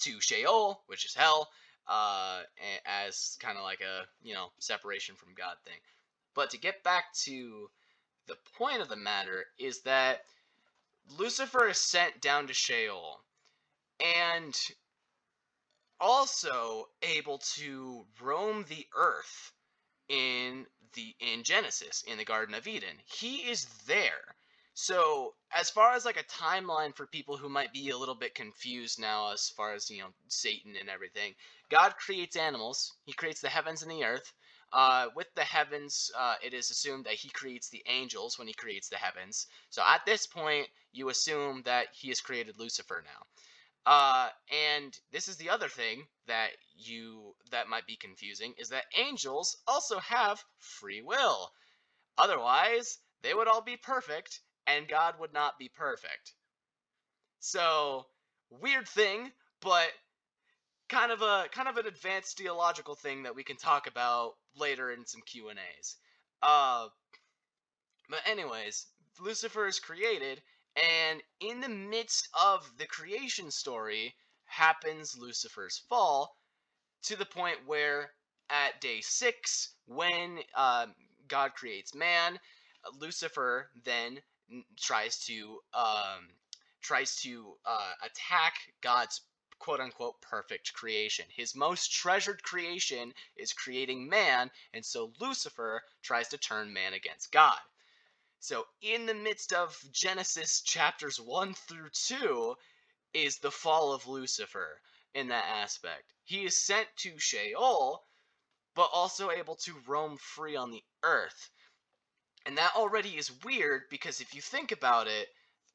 to 0.00 0.20
Sheol, 0.20 0.82
which 0.86 1.06
is 1.06 1.14
hell, 1.14 1.48
uh, 1.88 2.40
as 2.84 3.36
kind 3.40 3.56
of 3.56 3.64
like 3.64 3.80
a 3.80 4.06
you 4.22 4.34
know 4.34 4.48
separation 4.58 5.14
from 5.16 5.34
God 5.34 5.56
thing. 5.64 5.78
But 6.34 6.50
to 6.50 6.58
get 6.58 6.84
back 6.84 7.12
to 7.24 7.70
the 8.26 8.36
point 8.56 8.82
of 8.82 8.88
the 8.88 8.96
matter 8.96 9.46
is 9.58 9.80
that 9.82 10.20
Lucifer 11.18 11.68
is 11.68 11.78
sent 11.78 12.20
down 12.20 12.46
to 12.46 12.54
Sheol, 12.54 13.20
and 14.00 14.54
also 15.98 16.88
able 17.02 17.38
to 17.56 18.06
roam 18.22 18.64
the 18.68 18.86
earth 18.96 19.52
in 20.08 20.66
the 20.92 21.14
in 21.20 21.42
Genesis 21.42 22.02
in 22.06 22.18
the 22.18 22.24
Garden 22.24 22.54
of 22.54 22.66
Eden. 22.66 22.96
He 23.04 23.50
is 23.50 23.66
there. 23.86 24.34
So, 24.74 25.34
as 25.52 25.68
far 25.68 25.92
as 25.92 26.04
like 26.04 26.16
a 26.16 26.24
timeline 26.24 26.94
for 26.96 27.06
people 27.06 27.36
who 27.36 27.48
might 27.48 27.72
be 27.72 27.90
a 27.90 27.98
little 27.98 28.14
bit 28.14 28.34
confused 28.34 28.98
now 29.00 29.32
as 29.32 29.50
far 29.50 29.74
as, 29.74 29.90
you 29.90 29.98
know, 29.98 30.08
Satan 30.28 30.76
and 30.76 30.88
everything, 30.88 31.34
God 31.68 31.96
creates 31.96 32.36
animals. 32.36 32.94
He 33.04 33.12
creates 33.12 33.40
the 33.40 33.48
heavens 33.48 33.82
and 33.82 33.90
the 33.90 34.04
earth. 34.04 34.32
Uh, 34.72 35.08
with 35.16 35.26
the 35.34 35.42
heavens, 35.42 36.10
uh, 36.16 36.36
it 36.42 36.54
is 36.54 36.70
assumed 36.70 37.04
that 37.04 37.14
he 37.14 37.28
creates 37.30 37.68
the 37.68 37.82
angels 37.86 38.38
when 38.38 38.46
he 38.46 38.54
creates 38.54 38.88
the 38.88 38.96
heavens. 38.96 39.48
So 39.68 39.82
at 39.82 40.06
this 40.06 40.26
point, 40.26 40.68
you 40.92 41.08
assume 41.08 41.62
that 41.64 41.88
he 41.92 42.08
has 42.08 42.20
created 42.20 42.58
Lucifer 42.58 43.02
now. 43.04 43.26
Uh, 43.86 44.28
and 44.74 44.98
this 45.10 45.28
is 45.28 45.36
the 45.36 45.50
other 45.50 45.68
thing 45.68 46.06
that 46.26 46.50
you 46.76 47.34
that 47.50 47.68
might 47.68 47.86
be 47.86 47.96
confusing 47.96 48.54
is 48.58 48.68
that 48.68 48.84
angels 48.96 49.56
also 49.66 49.98
have 49.98 50.44
free 50.58 51.00
will. 51.02 51.50
Otherwise, 52.18 52.98
they 53.22 53.32
would 53.32 53.48
all 53.48 53.62
be 53.62 53.76
perfect, 53.76 54.40
and 54.66 54.88
God 54.88 55.14
would 55.18 55.32
not 55.32 55.58
be 55.58 55.68
perfect. 55.68 56.34
So, 57.38 58.06
weird 58.50 58.86
thing, 58.86 59.32
but 59.60 59.88
kind 60.88 61.12
of 61.12 61.22
a 61.22 61.46
kind 61.50 61.68
of 61.68 61.78
an 61.78 61.86
advanced 61.86 62.36
theological 62.36 62.94
thing 62.94 63.22
that 63.22 63.34
we 63.34 63.44
can 63.44 63.56
talk 63.56 63.86
about 63.86 64.34
later 64.56 64.90
in 64.90 65.06
some 65.06 65.22
Q 65.22 65.48
and 65.48 65.58
A's. 65.58 65.96
Uh, 66.42 66.88
but 68.10 68.20
anyways, 68.26 68.86
Lucifer 69.20 69.66
is 69.66 69.78
created, 69.78 70.42
and 70.76 71.22
in 71.40 71.60
the 71.60 71.68
midst 71.68 72.28
of 72.40 72.70
the 72.78 72.86
creation 72.86 73.50
story 73.50 74.14
happens 74.44 75.16
Lucifer's 75.16 75.78
fall, 75.88 76.36
to 77.02 77.16
the 77.16 77.26
point 77.26 77.58
where 77.66 78.12
at 78.50 78.80
day 78.80 79.00
six, 79.00 79.74
when 79.86 80.38
um, 80.54 80.94
God 81.28 81.54
creates 81.54 81.94
man, 81.94 82.38
Lucifer 82.98 83.70
then 83.84 84.20
tries 84.76 85.18
to 85.26 85.60
um, 85.74 86.28
tries 86.82 87.16
to 87.16 87.54
uh, 87.66 87.92
attack 88.02 88.54
God's 88.80 89.20
quote 89.58 89.80
unquote 89.80 90.20
perfect 90.20 90.72
creation. 90.72 91.26
His 91.28 91.54
most 91.54 91.92
treasured 91.92 92.42
creation 92.42 93.12
is 93.36 93.52
creating 93.52 94.08
man, 94.08 94.50
and 94.74 94.84
so 94.84 95.12
Lucifer 95.20 95.82
tries 96.02 96.28
to 96.28 96.38
turn 96.38 96.72
man 96.72 96.94
against 96.94 97.30
God. 97.30 97.58
So, 98.42 98.66
in 98.80 99.04
the 99.04 99.14
midst 99.14 99.52
of 99.52 99.78
Genesis 99.92 100.62
chapters 100.62 101.20
1 101.20 101.52
through 101.52 101.90
2 101.90 102.56
is 103.12 103.38
the 103.38 103.50
fall 103.50 103.92
of 103.92 104.06
Lucifer 104.06 104.80
in 105.12 105.28
that 105.28 105.44
aspect. 105.44 106.14
He 106.24 106.46
is 106.46 106.64
sent 106.64 106.88
to 107.00 107.18
Sheol, 107.18 108.02
but 108.74 108.88
also 108.92 109.30
able 109.30 109.56
to 109.56 109.78
roam 109.86 110.16
free 110.16 110.56
on 110.56 110.70
the 110.70 110.82
earth. 111.02 111.50
And 112.46 112.56
that 112.56 112.74
already 112.76 113.18
is 113.18 113.30
weird 113.44 113.82
because 113.90 114.22
if 114.22 114.34
you 114.34 114.40
think 114.40 114.72
about 114.72 115.06
it, 115.06 115.28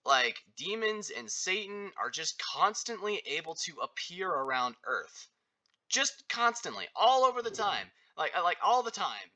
like 0.04 0.42
demons 0.58 1.12
and 1.12 1.32
Satan 1.32 1.92
are 1.98 2.10
just 2.10 2.40
constantly 2.40 3.22
able 3.28 3.54
to 3.56 3.80
appear 3.82 4.28
around 4.30 4.76
Earth, 4.86 5.28
just 5.90 6.28
constantly, 6.30 6.88
all 6.96 7.26
over 7.26 7.44
the 7.44 7.52
time, 7.52 7.92
like 8.18 8.36
like 8.44 8.58
all 8.64 8.82
the 8.82 8.92
time. 8.92 9.32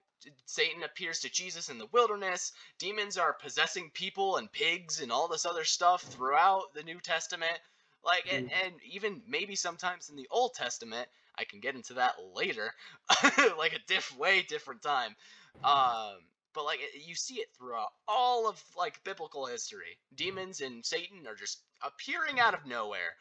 Satan 0.45 0.83
appears 0.83 1.19
to 1.21 1.29
Jesus 1.29 1.69
in 1.69 1.77
the 1.77 1.87
wilderness. 1.87 2.51
Demons 2.77 3.17
are 3.17 3.33
possessing 3.33 3.91
people 3.93 4.37
and 4.37 4.51
pigs 4.51 5.01
and 5.01 5.11
all 5.11 5.27
this 5.27 5.45
other 5.45 5.63
stuff 5.63 6.01
throughout 6.01 6.73
the 6.73 6.83
New 6.83 6.99
Testament. 6.99 7.59
Like 8.03 8.31
and, 8.31 8.49
mm. 8.49 8.65
and 8.65 8.73
even 8.83 9.21
maybe 9.27 9.55
sometimes 9.55 10.09
in 10.09 10.15
the 10.15 10.27
Old 10.31 10.53
Testament. 10.53 11.07
I 11.37 11.45
can 11.45 11.61
get 11.61 11.75
into 11.75 11.93
that 11.93 12.15
later, 12.35 12.73
like 13.57 13.71
a 13.71 13.79
diff 13.87 14.13
way 14.17 14.41
different 14.41 14.81
time. 14.81 15.15
Um, 15.63 16.17
but 16.53 16.65
like 16.65 16.79
you 17.05 17.15
see 17.15 17.35
it 17.35 17.47
throughout 17.57 17.93
all 18.07 18.49
of 18.49 18.61
like 18.75 19.03
biblical 19.03 19.45
history. 19.45 19.97
Demons 20.15 20.59
and 20.59 20.85
Satan 20.85 21.25
are 21.27 21.35
just 21.35 21.61
appearing 21.81 22.39
out 22.39 22.53
of 22.53 22.65
nowhere. 22.65 23.15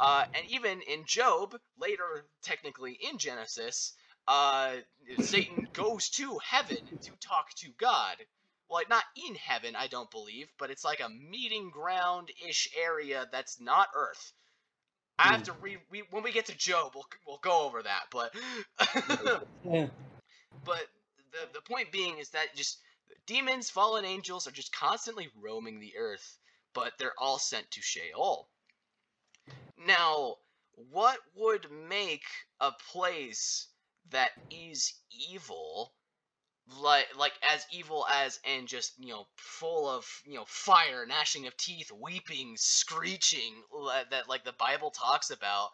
Uh, 0.00 0.24
and 0.32 0.48
even 0.48 0.80
in 0.82 1.04
Job, 1.04 1.58
later 1.78 2.24
technically 2.42 2.92
in 2.92 3.18
Genesis, 3.18 3.94
uh, 4.28 4.76
Satan 5.20 5.66
goes 5.72 6.10
to 6.10 6.38
heaven 6.44 6.76
to 7.00 7.10
talk 7.18 7.54
to 7.56 7.70
God. 7.78 8.16
Well, 8.68 8.78
like, 8.80 8.90
not 8.90 9.04
in 9.26 9.34
heaven, 9.34 9.74
I 9.74 9.86
don't 9.86 10.10
believe, 10.10 10.48
but 10.58 10.70
it's 10.70 10.84
like 10.84 11.00
a 11.00 11.08
meeting 11.08 11.70
ground 11.70 12.28
ish 12.46 12.68
area 12.78 13.26
that's 13.32 13.58
not 13.58 13.88
Earth. 13.96 14.32
I 15.18 15.28
have 15.28 15.44
to 15.44 15.52
hmm. 15.52 15.64
read 15.64 15.78
we, 15.90 16.02
when 16.10 16.22
we 16.22 16.30
get 16.30 16.46
to 16.46 16.56
Job. 16.56 16.92
We'll 16.94 17.06
we'll 17.26 17.38
go 17.38 17.66
over 17.66 17.82
that, 17.82 18.04
but 18.12 18.34
yeah. 19.64 19.86
but 20.64 20.86
the 21.32 21.48
the 21.54 21.60
point 21.62 21.90
being 21.90 22.18
is 22.18 22.28
that 22.30 22.54
just 22.54 22.78
demons, 23.26 23.70
fallen 23.70 24.04
angels 24.04 24.46
are 24.46 24.52
just 24.52 24.72
constantly 24.72 25.28
roaming 25.42 25.80
the 25.80 25.94
earth, 25.98 26.38
but 26.74 26.92
they're 26.98 27.18
all 27.18 27.38
sent 27.38 27.68
to 27.72 27.82
Sheol. 27.82 28.48
Now, 29.86 30.36
what 30.90 31.18
would 31.34 31.66
make 31.88 32.24
a 32.60 32.72
place 32.92 33.68
that 34.10 34.30
is 34.50 34.94
evil 35.10 35.92
like 36.80 37.06
like 37.16 37.32
as 37.42 37.64
evil 37.72 38.06
as 38.12 38.38
and 38.44 38.68
just 38.68 38.92
you 38.98 39.08
know 39.08 39.26
full 39.36 39.88
of 39.88 40.06
you 40.26 40.34
know 40.34 40.44
fire 40.46 41.06
gnashing 41.06 41.46
of 41.46 41.56
teeth 41.56 41.90
weeping 41.92 42.54
screeching 42.56 43.62
that 44.10 44.28
like 44.28 44.44
the 44.44 44.52
bible 44.58 44.90
talks 44.90 45.30
about 45.30 45.70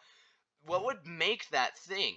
what 0.67 0.85
would 0.85 1.07
make 1.07 1.49
that 1.51 1.79
thing? 1.79 2.17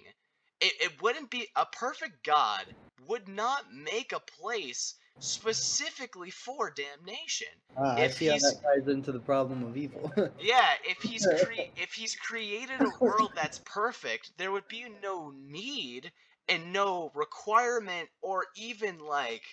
It, 0.60 0.74
it 0.80 1.02
wouldn't 1.02 1.30
be 1.30 1.48
a 1.56 1.66
perfect 1.66 2.24
god 2.24 2.66
would 3.06 3.28
not 3.28 3.72
make 3.72 4.12
a 4.12 4.20
place 4.20 4.96
specifically 5.20 6.30
for 6.30 6.72
damnation. 6.72 7.48
Ah, 7.78 7.96
I 7.96 8.08
see 8.10 8.28
how 8.28 8.38
that 8.38 8.62
ties 8.62 8.88
into 8.88 9.12
the 9.12 9.20
problem 9.20 9.64
of 9.64 9.78
evil. 9.78 10.12
yeah, 10.40 10.74
if 10.84 11.02
he's 11.02 11.26
cre- 11.26 11.62
if 11.78 11.94
he's 11.94 12.16
created 12.16 12.82
a 12.82 12.92
world 13.04 13.32
that's 13.36 13.60
perfect, 13.60 14.32
there 14.38 14.52
would 14.52 14.68
be 14.68 14.86
no 15.02 15.34
need 15.36 16.12
and 16.50 16.72
no 16.72 17.12
requirement 17.14 18.10
or 18.22 18.46
even 18.56 19.00
like 19.00 19.44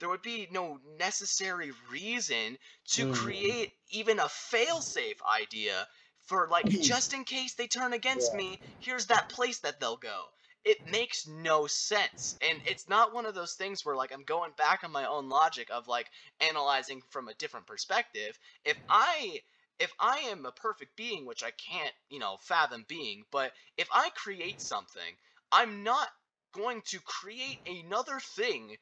there 0.00 0.08
would 0.08 0.22
be 0.22 0.48
no 0.52 0.78
necessary 0.98 1.72
reason 1.90 2.56
to 2.86 3.06
mm. 3.06 3.14
create 3.14 3.72
even 3.90 4.18
a 4.20 4.24
failsafe 4.24 5.18
idea 5.40 5.86
for 6.26 6.48
like 6.48 6.66
just 6.68 7.12
in 7.12 7.24
case 7.24 7.54
they 7.54 7.66
turn 7.66 7.92
against 7.92 8.32
yeah. 8.32 8.38
me, 8.38 8.60
here's 8.78 9.06
that 9.06 9.28
place 9.28 9.58
that 9.60 9.80
they'll 9.80 9.96
go 9.96 10.24
it 10.68 10.84
makes 10.86 11.26
no 11.26 11.66
sense. 11.66 12.36
And 12.42 12.60
it's 12.66 12.90
not 12.90 13.14
one 13.14 13.24
of 13.24 13.34
those 13.34 13.54
things 13.54 13.86
where 13.86 13.96
like 13.96 14.12
I'm 14.12 14.22
going 14.24 14.52
back 14.58 14.84
on 14.84 14.92
my 14.92 15.06
own 15.06 15.30
logic 15.30 15.68
of 15.72 15.88
like 15.88 16.08
analyzing 16.46 17.00
from 17.08 17.28
a 17.28 17.34
different 17.34 17.66
perspective. 17.66 18.38
If 18.66 18.76
I 18.90 19.40
if 19.78 19.94
I 19.98 20.18
am 20.30 20.44
a 20.44 20.52
perfect 20.52 20.94
being, 20.94 21.24
which 21.24 21.42
I 21.42 21.52
can't, 21.52 21.94
you 22.10 22.18
know, 22.18 22.36
fathom 22.42 22.84
being, 22.86 23.24
but 23.30 23.52
if 23.78 23.88
I 23.90 24.10
create 24.10 24.60
something, 24.60 25.16
I'm 25.50 25.84
not 25.84 26.08
going 26.52 26.82
to 26.88 27.00
create 27.00 27.58
another 27.66 28.20
thing 28.20 28.76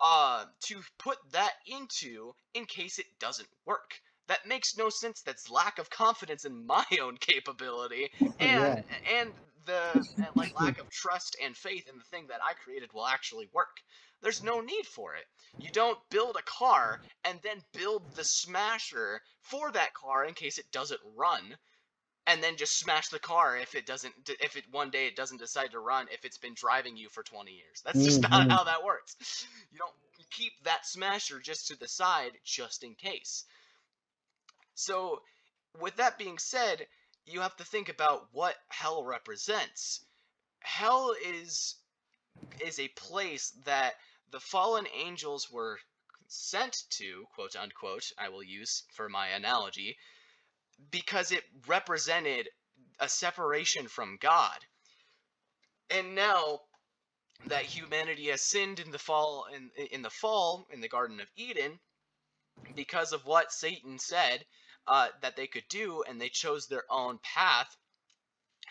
uh 0.00 0.44
to 0.62 0.82
put 0.98 1.18
that 1.32 1.52
into 1.66 2.34
in 2.54 2.64
case 2.64 2.98
it 2.98 3.06
doesn't 3.20 3.48
work 3.66 4.00
that 4.28 4.46
makes 4.46 4.76
no 4.76 4.88
sense 4.88 5.22
that's 5.22 5.50
lack 5.50 5.78
of 5.78 5.90
confidence 5.90 6.44
in 6.44 6.66
my 6.66 6.84
own 7.02 7.16
capability 7.18 8.10
and 8.40 8.80
yeah. 8.80 9.20
and 9.20 9.30
the 9.64 10.28
like 10.34 10.58
lack 10.60 10.80
of 10.80 10.90
trust 10.90 11.36
and 11.42 11.56
faith 11.56 11.88
in 11.88 11.98
the 11.98 12.04
thing 12.04 12.26
that 12.28 12.40
I 12.42 12.54
created 12.54 12.92
will 12.92 13.06
actually 13.06 13.48
work. 13.52 13.78
There's 14.20 14.42
no 14.42 14.60
need 14.60 14.86
for 14.86 15.14
it. 15.14 15.24
You 15.58 15.70
don't 15.70 15.98
build 16.10 16.36
a 16.36 16.42
car 16.42 17.00
and 17.24 17.38
then 17.42 17.62
build 17.72 18.14
the 18.14 18.24
smasher 18.24 19.20
for 19.40 19.70
that 19.72 19.94
car 19.94 20.24
in 20.24 20.34
case 20.34 20.58
it 20.58 20.70
doesn't 20.72 21.00
run 21.16 21.56
and 22.26 22.42
then 22.42 22.56
just 22.56 22.78
smash 22.78 23.08
the 23.08 23.18
car 23.18 23.56
if 23.56 23.74
it 23.74 23.84
doesn't 23.84 24.14
if 24.40 24.56
it 24.56 24.64
one 24.70 24.90
day 24.90 25.06
it 25.06 25.16
doesn't 25.16 25.38
decide 25.38 25.72
to 25.72 25.80
run 25.80 26.06
if 26.12 26.24
it's 26.24 26.38
been 26.38 26.54
driving 26.54 26.96
you 26.96 27.08
for 27.08 27.22
20 27.22 27.50
years. 27.50 27.82
That's 27.84 28.04
just 28.04 28.22
mm-hmm. 28.22 28.48
not 28.48 28.50
how 28.50 28.64
that 28.64 28.84
works. 28.84 29.16
You 29.72 29.78
don't 29.78 29.92
keep 30.30 30.52
that 30.64 30.86
smasher 30.86 31.40
just 31.40 31.68
to 31.68 31.78
the 31.78 31.88
side 31.88 32.32
just 32.44 32.84
in 32.84 32.94
case. 32.94 33.44
So 34.74 35.20
with 35.80 35.96
that 35.96 36.18
being 36.18 36.38
said, 36.38 36.86
you 37.26 37.40
have 37.40 37.56
to 37.56 37.64
think 37.64 37.88
about 37.88 38.28
what 38.32 38.56
hell 38.68 39.04
represents. 39.04 40.04
Hell 40.60 41.14
is 41.24 41.76
is 42.64 42.78
a 42.78 42.88
place 42.88 43.52
that 43.64 43.94
the 44.30 44.40
fallen 44.40 44.86
angels 44.94 45.50
were 45.50 45.78
sent 46.28 46.84
to, 46.90 47.24
quote 47.34 47.56
unquote, 47.56 48.10
I 48.18 48.30
will 48.30 48.42
use 48.42 48.84
for 48.94 49.08
my 49.08 49.28
analogy, 49.28 49.96
because 50.90 51.30
it 51.30 51.44
represented 51.66 52.48
a 52.98 53.08
separation 53.08 53.88
from 53.88 54.16
God. 54.20 54.58
And 55.90 56.14
now 56.14 56.60
that 57.46 57.64
humanity 57.64 58.28
has 58.28 58.40
sinned 58.40 58.80
in 58.80 58.90
the 58.90 58.98
fall 58.98 59.46
in, 59.54 59.70
in 59.90 60.02
the 60.02 60.10
fall 60.10 60.66
in 60.70 60.80
the 60.80 60.88
garden 60.88 61.20
of 61.20 61.26
Eden 61.36 61.78
because 62.74 63.12
of 63.12 63.26
what 63.26 63.52
Satan 63.52 63.98
said 63.98 64.44
uh, 64.86 65.08
that 65.20 65.36
they 65.36 65.46
could 65.46 65.64
do, 65.68 66.02
and 66.08 66.20
they 66.20 66.28
chose 66.28 66.66
their 66.66 66.84
own 66.90 67.18
path 67.22 67.76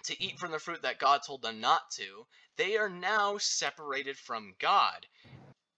to 0.05 0.24
eat 0.24 0.39
from 0.39 0.51
the 0.51 0.59
fruit 0.59 0.82
that 0.82 0.99
God 0.99 1.22
told 1.26 1.41
them 1.41 1.59
not 1.62 1.91
to, 1.91 2.26
they 2.57 2.78
are 2.78 2.89
now 2.89 3.38
separated 3.38 4.18
from 4.18 4.53
God. 4.59 5.05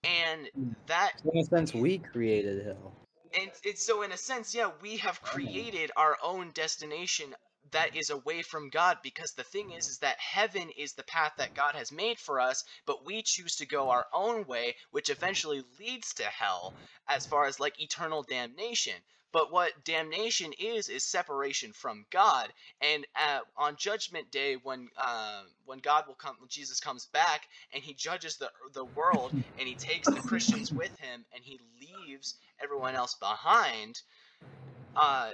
And 0.02 0.48
hmm. 0.54 0.72
that. 0.86 1.12
In 1.32 1.40
a 1.40 1.44
sense, 1.44 1.74
we 1.74 1.98
created 1.98 2.64
hell. 2.64 2.92
And 3.38 3.50
it's 3.64 3.84
so, 3.84 4.02
in 4.02 4.12
a 4.12 4.16
sense, 4.16 4.54
yeah, 4.54 4.70
we 4.80 4.96
have 4.98 5.20
created 5.22 5.90
our 5.96 6.16
own 6.22 6.52
destination 6.52 7.34
that 7.70 7.96
is 7.96 8.10
away 8.10 8.42
from 8.42 8.68
God 8.68 8.98
because 9.02 9.32
the 9.32 9.42
thing 9.42 9.72
is 9.72 9.88
is 9.88 9.98
that 9.98 10.20
heaven 10.20 10.70
is 10.76 10.92
the 10.92 11.02
path 11.02 11.32
that 11.38 11.54
God 11.54 11.74
has 11.74 11.90
made 11.90 12.18
for 12.18 12.38
us 12.38 12.62
but 12.86 13.04
we 13.06 13.22
choose 13.22 13.56
to 13.56 13.66
go 13.66 13.90
our 13.90 14.06
own 14.12 14.44
way 14.46 14.76
which 14.90 15.10
eventually 15.10 15.64
leads 15.80 16.14
to 16.14 16.24
hell 16.24 16.74
as 17.08 17.26
far 17.26 17.46
as 17.46 17.58
like 17.58 17.80
eternal 17.80 18.22
damnation 18.22 18.94
but 19.34 19.52
what 19.52 19.84
damnation 19.84 20.54
is 20.60 20.90
is 20.90 21.04
separation 21.04 21.74
from 21.74 22.06
God 22.12 22.52
and 22.82 23.06
uh, 23.20 23.40
on 23.58 23.76
judgment 23.76 24.32
day 24.32 24.56
when 24.56 24.90
uh, 24.98 25.44
when 25.66 25.80
God 25.80 26.06
will 26.08 26.16
come 26.16 26.36
when 26.40 26.50
Jesus 26.50 26.80
comes 26.80 27.08
back 27.08 27.42
and 27.74 27.84
he 27.84 27.94
judges 27.94 28.38
the 28.38 28.50
the 28.74 28.86
world 28.86 29.32
and 29.58 29.68
he 29.68 29.76
takes 29.76 30.12
the 30.12 30.22
Christians 30.22 30.74
with 30.76 30.92
him 30.98 31.26
and 31.34 31.44
he 31.44 31.60
leaves 31.80 32.36
everyone 32.62 32.96
else 32.96 33.16
behind 33.16 33.96
uh, 34.96 35.32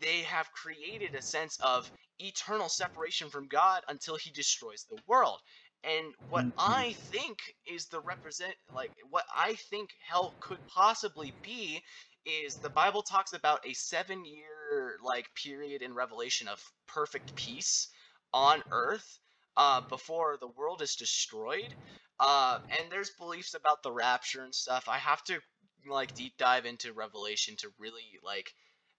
they 0.00 0.20
have 0.22 0.52
created 0.52 1.14
a 1.14 1.22
sense 1.22 1.58
of 1.62 1.90
eternal 2.18 2.68
separation 2.68 3.30
from 3.30 3.48
God 3.48 3.82
until 3.88 4.16
he 4.16 4.30
destroys 4.30 4.84
the 4.88 4.98
world. 5.06 5.40
And 5.82 6.14
what 6.28 6.44
Mhm. 6.44 6.54
I 6.58 6.94
think 7.10 7.38
is 7.66 7.86
the 7.88 8.00
represent 8.00 8.54
like 8.74 8.92
what 9.08 9.24
I 9.34 9.54
think 9.54 9.90
hell 10.06 10.36
could 10.40 10.60
possibly 10.68 11.38
be 11.42 11.82
is 12.24 12.58
the 12.58 12.70
Bible 12.70 13.02
talks 13.02 13.32
about 13.32 13.66
a 13.66 13.72
7 13.74 14.24
year 14.24 14.98
like 15.02 15.34
period 15.34 15.82
in 15.82 15.94
revelation 15.94 16.48
of 16.48 16.72
perfect 16.86 17.34
peace 17.36 17.88
on 18.32 18.62
earth 18.70 19.18
uh, 19.56 19.82
before 19.88 20.36
the 20.36 20.48
world 20.48 20.82
is 20.82 20.96
destroyed. 20.96 21.74
Uh, 22.18 22.58
and 22.78 22.90
there's 22.90 23.10
beliefs 23.10 23.54
about 23.54 23.82
the 23.82 23.92
rapture 23.92 24.44
and 24.44 24.54
stuff. 24.54 24.88
I 24.88 24.98
have 24.98 25.24
to 25.24 25.40
like 25.86 26.14
deep 26.14 26.36
dive 26.38 26.64
into 26.66 26.92
revelation 26.92 27.56
to 27.56 27.74
really 27.78 28.18
like 28.22 28.54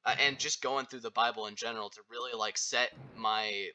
uh, 0.05 0.15
and 0.19 0.39
just 0.39 0.61
going 0.61 0.85
through 0.85 0.99
the 0.99 1.11
Bible 1.11 1.47
in 1.47 1.55
general 1.55 1.89
to 1.91 2.01
really 2.09 2.33
like 2.33 2.57
set 2.57 2.91
my 3.15 3.69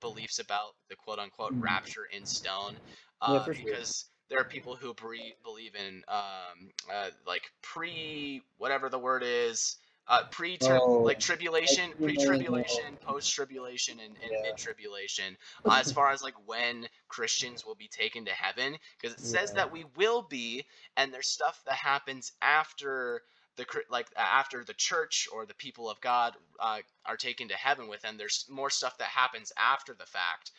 beliefs 0.00 0.38
about 0.38 0.74
the 0.88 0.96
quote 0.96 1.18
unquote 1.18 1.52
Mhm. 1.52 1.62
rapture 1.62 2.04
in 2.06 2.24
stone. 2.26 2.78
Yeah, 3.26 3.40
Uh, 3.40 3.48
sure. 3.52 3.78
because 3.78 4.10
there 4.34 4.42
are 4.42 4.48
people 4.48 4.76
who 4.76 4.94
bre- 4.94 5.36
believe 5.44 5.74
in 5.76 6.02
um, 6.08 6.70
uh, 6.92 7.10
like 7.26 7.52
pre 7.62 8.42
whatever 8.58 8.88
the 8.88 8.98
word 8.98 9.22
is. 9.24 9.76
Uh, 10.06 10.20
pre 10.32 10.58
Oh, 10.60 11.04
like 11.04 11.18
tribulation, 11.18 11.94
pre 12.02 12.16
tribulation, 12.16 12.98
post 13.00 13.32
tribulation, 13.32 14.00
and, 14.00 14.16
and 14.22 14.32
Yeah. 14.32 14.42
mid 14.42 14.56
tribulation. 14.56 15.36
Uh, 15.66 15.78
as 15.80 15.90
far 15.92 16.10
as 16.10 16.22
like 16.22 16.34
when 16.46 16.88
Christians 17.08 17.64
will 17.64 17.76
be 17.76 17.88
taken 17.88 18.24
to 18.26 18.32
heaven, 18.32 18.76
because 19.00 19.14
it 19.16 19.20
says 19.20 19.52
Yeah. 19.52 19.60
that 19.60 19.72
we 19.72 19.84
will 19.96 20.22
be, 20.22 20.66
and 20.96 21.12
there's 21.12 21.28
stuff 21.28 21.62
that 21.66 21.74
happens 21.76 22.32
after 22.42 23.22
the 23.56 23.66
like 23.90 24.08
after 24.16 24.64
the 24.64 24.74
church 24.74 25.28
or 25.32 25.46
the 25.46 25.54
people 25.54 25.88
of 25.88 26.00
God 26.00 26.34
uh, 26.60 26.80
are 27.06 27.16
taken 27.16 27.48
to 27.48 27.56
heaven 27.56 27.88
with 27.88 28.02
them. 28.02 28.18
There's 28.18 28.46
more 28.50 28.70
stuff 28.70 28.98
that 28.98 29.08
happens 29.08 29.52
after 29.56 29.94
the 29.94 30.06
fact 30.06 30.50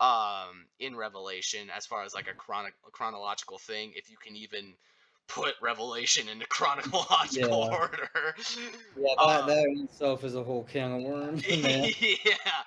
um, 0.00 0.66
in 0.78 0.96
Revelation, 0.96 1.70
as 1.70 1.86
far 1.86 2.02
as 2.04 2.14
like 2.14 2.28
a, 2.28 2.34
chrono- 2.34 2.68
a 2.86 2.90
chronological 2.90 3.58
thing, 3.58 3.92
if 3.96 4.10
you 4.10 4.16
can 4.18 4.36
even 4.36 4.74
put 5.28 5.54
Revelation 5.60 6.28
into 6.28 6.46
chronological 6.48 7.66
Yeah. 7.68 7.72
order. 7.72 8.34
Yeah, 8.96 9.14
that, 9.24 9.46
Um, 9.46 9.46
that 9.46 9.64
in 9.66 9.84
itself 9.84 10.24
is 10.24 10.34
a 10.34 10.42
whole 10.42 10.64
can 10.64 10.92
of 10.92 11.02
worms, 11.02 11.44
yeah. 11.50 12.64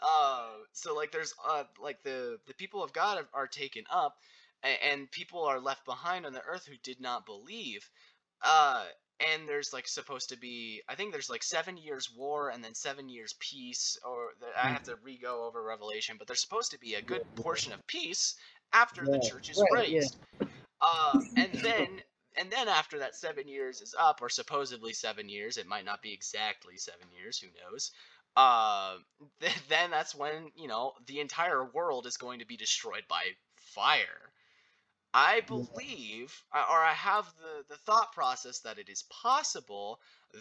Uh, 0.00 0.50
so 0.72 0.94
like 0.94 1.10
there's 1.12 1.34
uh 1.46 1.64
like 1.80 2.02
the 2.02 2.38
the 2.46 2.54
people 2.54 2.82
of 2.82 2.92
God 2.92 3.18
are, 3.18 3.42
are 3.42 3.46
taken 3.48 3.84
up, 3.90 4.16
and, 4.62 4.78
and 4.82 5.10
people 5.10 5.44
are 5.44 5.60
left 5.60 5.84
behind 5.84 6.26
on 6.26 6.32
the 6.32 6.42
earth 6.42 6.66
who 6.66 6.76
did 6.82 7.00
not 7.00 7.26
believe. 7.26 7.90
Uh, 8.42 8.84
and 9.20 9.48
there's 9.48 9.72
like 9.72 9.88
supposed 9.88 10.28
to 10.28 10.38
be 10.38 10.82
I 10.88 10.94
think 10.94 11.12
there's 11.12 11.30
like 11.30 11.42
seven 11.42 11.76
years 11.76 12.10
war 12.16 12.50
and 12.50 12.62
then 12.62 12.74
seven 12.74 13.08
years 13.08 13.34
peace. 13.38 13.98
Or 14.04 14.28
the, 14.40 14.46
I 14.56 14.68
have 14.68 14.84
to 14.84 14.96
re-go 15.02 15.46
over 15.46 15.62
Revelation, 15.62 16.16
but 16.18 16.26
there's 16.26 16.42
supposed 16.42 16.72
to 16.72 16.78
be 16.78 16.94
a 16.94 17.02
good 17.02 17.22
portion 17.36 17.72
of 17.72 17.86
peace 17.86 18.36
after 18.72 19.04
the 19.04 19.18
church 19.18 19.50
is 19.50 19.62
right, 19.72 19.88
yeah. 19.88 20.00
raised. 20.00 20.16
Uh, 20.80 21.20
and 21.36 21.52
then 21.62 21.88
and 22.38 22.50
then 22.50 22.68
after 22.68 23.00
that 23.00 23.16
seven 23.16 23.48
years 23.48 23.80
is 23.80 23.94
up, 23.98 24.20
or 24.22 24.28
supposedly 24.28 24.92
seven 24.92 25.28
years, 25.28 25.56
it 25.56 25.66
might 25.66 25.84
not 25.84 26.02
be 26.02 26.12
exactly 26.12 26.76
seven 26.76 27.06
years. 27.18 27.38
Who 27.38 27.48
knows? 27.64 27.90
Uh, 28.36 28.98
th- 29.40 29.52
then 29.68 29.90
that's 29.90 30.14
when 30.14 30.50
you 30.54 30.68
know 30.68 30.92
the 31.06 31.20
entire 31.20 31.64
world 31.64 32.06
is 32.06 32.16
going 32.16 32.38
to 32.38 32.46
be 32.46 32.56
destroyed 32.56 33.04
by 33.08 33.22
fire. 33.56 34.27
I 35.20 35.40
believe, 35.40 36.44
uh, 36.52 36.64
or 36.70 36.78
I 36.78 36.92
have 36.92 37.26
the 37.42 37.64
the 37.68 37.76
thought 37.78 38.12
process 38.12 38.60
that 38.60 38.78
it 38.78 38.88
is 38.88 39.02
possible 39.02 40.00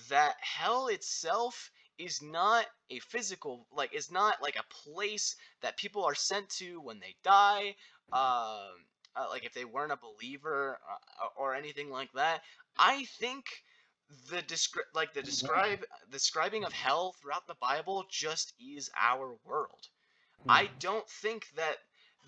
that 0.09 0.35
hell 0.41 0.87
itself 0.87 1.71
is 1.97 2.21
not 2.21 2.67
a 2.91 2.99
physical 2.99 3.65
like 3.71 3.93
is 3.95 4.11
not 4.11 4.39
like 4.41 4.55
a 4.55 4.63
place 4.83 5.35
that 5.61 5.77
people 5.77 6.03
are 6.05 6.13
sent 6.13 6.47
to 6.61 6.79
when 6.81 6.99
they 6.99 7.15
die 7.23 7.75
um 8.13 8.85
uh, 9.15 9.27
like 9.31 9.45
if 9.45 9.53
they 9.53 9.65
weren't 9.65 9.91
a 9.91 9.97
believer 9.97 10.79
uh, 11.23 11.27
or 11.35 11.55
anything 11.55 11.89
like 11.89 12.11
that. 12.13 12.43
I 12.77 13.05
think 13.19 13.45
the 14.29 14.43
descri- 14.43 14.91
like 14.93 15.13
the 15.13 15.23
describe 15.23 15.83
describing 16.11 16.63
of 16.65 16.71
hell 16.73 17.13
throughout 17.13 17.47
the 17.47 17.55
bible 17.55 18.05
just 18.11 18.53
is 18.59 18.91
our 18.95 19.35
world. 19.43 19.87
I 20.47 20.69
don't 20.79 21.09
think 21.09 21.47
that 21.55 21.77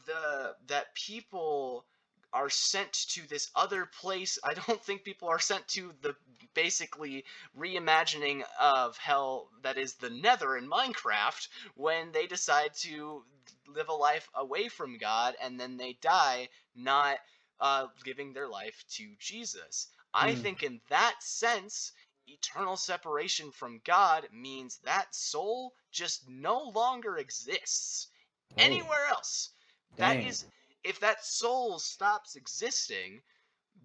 the 0.07 0.55
that 0.67 0.95
people 0.95 1.85
are 2.33 2.49
sent 2.49 2.91
to 2.93 3.27
this 3.27 3.49
other 3.55 3.85
place 4.01 4.37
i 4.43 4.53
don't 4.53 4.83
think 4.83 5.03
people 5.03 5.27
are 5.27 5.39
sent 5.39 5.67
to 5.67 5.93
the 6.01 6.15
basically 6.53 7.23
reimagining 7.57 8.43
of 8.59 8.97
hell 8.97 9.49
that 9.63 9.77
is 9.77 9.95
the 9.95 10.09
nether 10.09 10.57
in 10.57 10.69
minecraft 10.69 11.47
when 11.75 12.11
they 12.11 12.25
decide 12.27 12.73
to 12.73 13.23
live 13.67 13.89
a 13.89 13.93
life 13.93 14.29
away 14.35 14.67
from 14.67 14.97
god 14.97 15.35
and 15.41 15.59
then 15.59 15.77
they 15.77 15.93
die 16.01 16.47
not 16.75 17.17
uh, 17.59 17.87
giving 18.03 18.33
their 18.33 18.47
life 18.47 18.83
to 18.89 19.15
jesus 19.19 19.87
i 20.13 20.33
Hmm. 20.33 20.35
think 20.35 20.63
in 20.63 20.79
that 20.89 21.15
sense 21.21 21.91
eternal 22.27 22.77
separation 22.77 23.51
from 23.51 23.79
god 23.83 24.27
means 24.31 24.79
that 24.83 25.13
soul 25.13 25.73
just 25.91 26.27
no 26.29 26.71
longer 26.75 27.17
exists 27.17 28.07
Oh, 28.55 28.87
anywhere 28.87 29.07
else 29.09 29.49
that 29.97 30.19
dang. 30.19 30.23
is 30.23 30.45
if 30.89 30.99
that 30.99 31.23
soul 31.23 31.79
stops 31.79 32.35
existing 32.35 33.21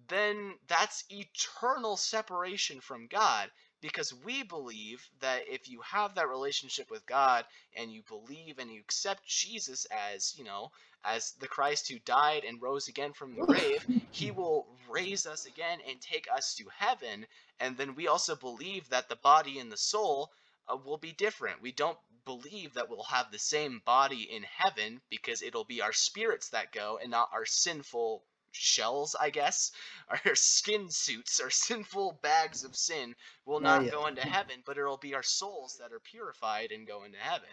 then 0.07 0.53
that's 0.67 1.03
eternal 1.09 1.97
separation 1.97 2.81
from 2.81 3.07
God 3.07 3.49
because 3.81 4.13
we 4.13 4.43
believe 4.43 5.07
that 5.19 5.43
if 5.47 5.69
you 5.69 5.81
have 5.81 6.15
that 6.15 6.29
relationship 6.29 6.89
with 6.89 7.05
God 7.05 7.45
and 7.75 7.91
you 7.91 8.01
believe 8.07 8.59
and 8.59 8.71
you 8.71 8.79
accept 8.81 9.27
Jesus 9.27 9.85
as, 10.13 10.33
you 10.37 10.43
know, 10.43 10.71
as 11.03 11.33
the 11.39 11.47
Christ 11.47 11.89
who 11.89 11.99
died 11.99 12.43
and 12.45 12.61
rose 12.61 12.87
again 12.87 13.13
from 13.13 13.35
the 13.35 13.45
grave, 13.45 13.85
he 14.11 14.31
will 14.31 14.65
raise 14.89 15.25
us 15.27 15.45
again 15.45 15.79
and 15.87 16.01
take 16.01 16.27
us 16.33 16.55
to 16.55 16.65
heaven. 16.75 17.27
And 17.59 17.77
then 17.77 17.95
we 17.95 18.07
also 18.07 18.35
believe 18.35 18.89
that 18.89 19.07
the 19.09 19.17
body 19.17 19.59
and 19.59 19.71
the 19.71 19.77
soul 19.77 20.31
uh, 20.67 20.77
will 20.83 20.97
be 20.97 21.11
different. 21.11 21.61
We 21.61 21.71
don't 21.71 21.97
believe 22.25 22.73
that 22.73 22.89
we'll 22.89 23.03
have 23.03 23.31
the 23.31 23.39
same 23.39 23.79
body 23.85 24.23
in 24.23 24.43
heaven 24.43 25.01
because 25.09 25.41
it'll 25.41 25.63
be 25.65 25.81
our 25.81 25.93
spirits 25.93 26.49
that 26.49 26.71
go 26.71 26.97
and 26.97 27.11
not 27.11 27.29
our 27.33 27.45
sinful 27.45 28.25
shells, 28.51 29.15
I 29.15 29.29
guess. 29.31 29.71
Our 30.25 30.35
skin 30.35 30.89
suits, 30.89 31.39
our 31.41 31.49
sinful 31.49 32.13
bags 32.23 32.63
of 32.63 32.75
sin 32.75 33.15
will 33.45 33.59
Oh, 33.61 33.61
not 33.61 33.89
go 33.89 34.07
into 34.07 34.21
heaven, 34.25 34.63
but 34.65 34.77
it'll 34.77 34.97
be 34.97 35.13
our 35.15 35.23
souls 35.23 35.77
that 35.79 35.91
are 35.91 35.99
purified 35.99 36.71
and 36.71 36.87
go 36.87 37.03
into 37.03 37.17
heaven. 37.17 37.49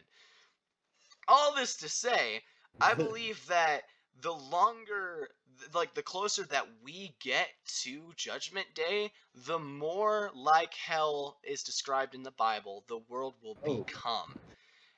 All 1.27 1.53
this 1.55 1.77
to 1.79 1.89
say, 1.89 2.45
I 2.81 2.95
believe 2.95 3.47
that 3.47 3.85
the 4.15 4.33
longer 4.33 5.35
like 5.73 5.95
the 5.95 6.03
closer 6.03 6.45
that 6.45 6.81
we 6.83 7.17
get 7.21 7.49
to 7.67 8.13
judgment 8.15 8.75
day 8.75 9.13
the 9.35 9.59
more 9.59 10.31
like 10.35 10.75
hell 10.75 11.41
is 11.43 11.63
described 11.63 12.15
in 12.15 12.23
the 12.23 12.31
bible 12.31 12.85
the 12.89 12.99
world 12.99 13.37
will 13.43 13.59
Oh. 13.67 13.91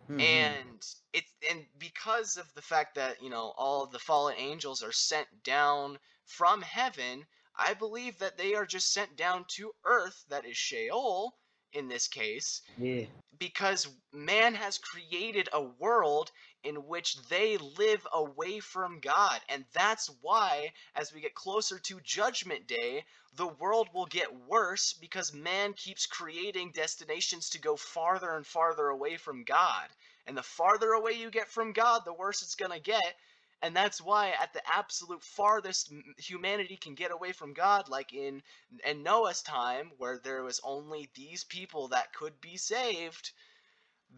Mhm. 0.08 0.20
and 0.20 0.82
it's 1.12 1.32
and 1.50 1.66
because 1.78 2.36
of 2.36 2.52
the 2.54 2.62
fact 2.62 2.94
that 2.94 3.22
you 3.22 3.30
know 3.30 3.52
all 3.56 3.84
of 3.84 3.90
the 3.92 3.98
fallen 3.98 4.34
angels 4.38 4.82
are 4.82 4.92
sent 4.92 5.28
down 5.42 5.98
from 6.26 6.62
heaven 6.62 7.26
i 7.56 7.74
believe 7.74 8.18
that 8.18 8.36
they 8.36 8.54
are 8.54 8.66
just 8.66 8.92
sent 8.92 9.16
down 9.16 9.44
to 9.48 9.72
earth 9.84 10.24
that 10.28 10.44
is 10.44 10.56
sheol 10.56 11.36
in 11.72 11.88
this 11.88 12.08
case 12.08 12.62
yeah. 12.78 13.06
because 13.38 13.88
man 14.12 14.54
has 14.54 14.78
created 14.78 15.48
a 15.52 15.62
world 15.62 16.30
in 16.64 16.86
which 16.86 17.16
they 17.28 17.56
live 17.56 18.06
away 18.12 18.58
from 18.60 19.00
God. 19.00 19.40
And 19.48 19.64
that's 19.72 20.10
why, 20.22 20.72
as 20.96 21.12
we 21.12 21.20
get 21.20 21.34
closer 21.34 21.78
to 21.78 22.00
Judgment 22.00 22.66
Day, 22.66 23.04
the 23.36 23.46
world 23.46 23.88
will 23.92 24.06
get 24.06 24.46
worse 24.46 24.92
because 24.92 25.32
man 25.32 25.74
keeps 25.74 26.06
creating 26.06 26.72
destinations 26.72 27.50
to 27.50 27.60
go 27.60 27.76
farther 27.76 28.34
and 28.34 28.46
farther 28.46 28.88
away 28.88 29.16
from 29.16 29.44
God. 29.44 29.88
And 30.26 30.36
the 30.36 30.42
farther 30.42 30.92
away 30.92 31.12
you 31.12 31.30
get 31.30 31.48
from 31.48 31.72
God, 31.72 32.04
the 32.04 32.12
worse 32.12 32.42
it's 32.42 32.54
going 32.54 32.72
to 32.72 32.80
get. 32.80 33.14
And 33.62 33.74
that's 33.74 34.00
why, 34.00 34.30
at 34.30 34.52
the 34.52 34.62
absolute 34.74 35.22
farthest 35.22 35.90
humanity 36.18 36.76
can 36.76 36.94
get 36.94 37.12
away 37.12 37.32
from 37.32 37.54
God, 37.54 37.88
like 37.88 38.12
in, 38.12 38.42
in 38.84 39.02
Noah's 39.02 39.42
time, 39.42 39.90
where 39.96 40.18
there 40.18 40.42
was 40.42 40.60
only 40.62 41.08
these 41.14 41.44
people 41.44 41.88
that 41.88 42.12
could 42.12 42.40
be 42.40 42.56
saved, 42.56 43.32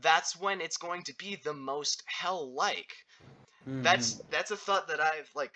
that's 0.01 0.37
when 0.39 0.61
it's 0.61 0.77
going 0.77 1.03
to 1.05 1.15
be 1.17 1.37
the 1.37 1.55
most 1.55 2.03
hell 2.07 2.53
like. 2.55 2.93
Mhm. 3.67 3.83
That's 3.83 4.23
that's 4.31 4.51
a 4.51 4.57
thought 4.57 4.89
that 4.89 5.01
I've 5.01 5.31
like 5.35 5.53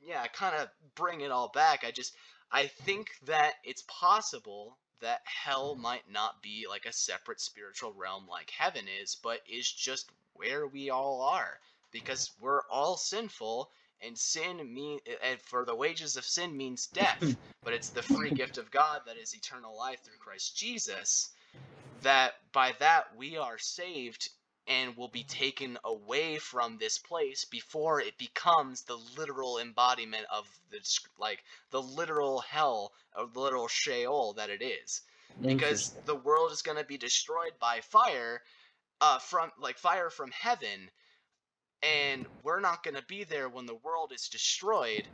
yeah, 0.00 0.26
kind 0.28 0.56
of 0.56 0.68
bring 0.94 1.20
it 1.20 1.30
all 1.30 1.48
back. 1.50 1.84
I 1.84 1.90
just 1.90 2.14
I 2.52 2.66
think 2.68 3.08
that 3.26 3.54
it's 3.64 3.84
possible 3.88 4.78
that 5.00 5.20
hell 5.24 5.76
might 5.76 6.08
not 6.10 6.42
be 6.42 6.66
like 6.68 6.86
a 6.86 6.92
separate 6.92 7.40
spiritual 7.40 7.92
realm 7.94 8.26
like 8.28 8.50
heaven 8.50 8.86
is, 9.02 9.16
but 9.22 9.40
is 9.48 9.70
just 9.70 10.10
where 10.34 10.66
we 10.66 10.90
all 10.90 11.22
are 11.22 11.58
because 11.92 12.30
we're 12.40 12.62
all 12.70 12.96
sinful 12.96 13.70
and 14.02 14.18
sin 14.18 14.72
mean 14.74 15.00
and 15.22 15.40
for 15.42 15.64
the 15.64 15.74
wages 15.74 16.16
of 16.16 16.24
sin 16.24 16.56
means 16.56 16.86
death, 16.88 17.36
but 17.64 17.74
it's 17.74 17.90
the 17.90 18.02
free 18.02 18.30
gift 18.32 18.58
of 18.58 18.70
God 18.70 19.02
that 19.06 19.16
is 19.16 19.34
eternal 19.34 19.76
life 19.76 20.00
through 20.04 20.18
Christ 20.18 20.56
Jesus. 20.56 21.30
That 22.02 22.34
by 22.52 22.72
that 22.78 23.16
we 23.16 23.36
are 23.36 23.58
saved 23.58 24.30
and 24.66 24.96
will 24.96 25.08
be 25.08 25.24
taken 25.24 25.78
away 25.84 26.38
from 26.38 26.78
this 26.78 26.98
place 26.98 27.44
before 27.44 28.00
it 28.00 28.16
becomes 28.18 28.82
the 28.82 28.96
literal 29.16 29.58
embodiment 29.58 30.26
of 30.30 30.46
the 30.70 30.78
like 31.18 31.42
the 31.70 31.82
literal 31.82 32.40
hell 32.40 32.92
of 33.14 33.34
the 33.34 33.40
literal 33.40 33.68
Sheol 33.68 34.34
that 34.34 34.50
it 34.50 34.62
is. 34.62 35.02
Because 35.40 35.90
the 36.04 36.14
world 36.14 36.52
is 36.52 36.62
going 36.62 36.78
to 36.78 36.84
be 36.84 36.98
destroyed 36.98 37.52
by 37.58 37.80
fire 37.80 38.42
uh 39.00 39.18
from 39.18 39.50
like 39.58 39.78
fire 39.78 40.10
from 40.10 40.30
heaven 40.30 40.90
and 41.82 42.26
we're 42.42 42.60
not 42.60 42.82
going 42.82 42.96
to 42.96 43.04
be 43.04 43.24
there 43.24 43.48
when 43.48 43.66
the 43.66 43.74
world 43.74 44.12
is 44.12 44.28
destroyed 44.28 45.06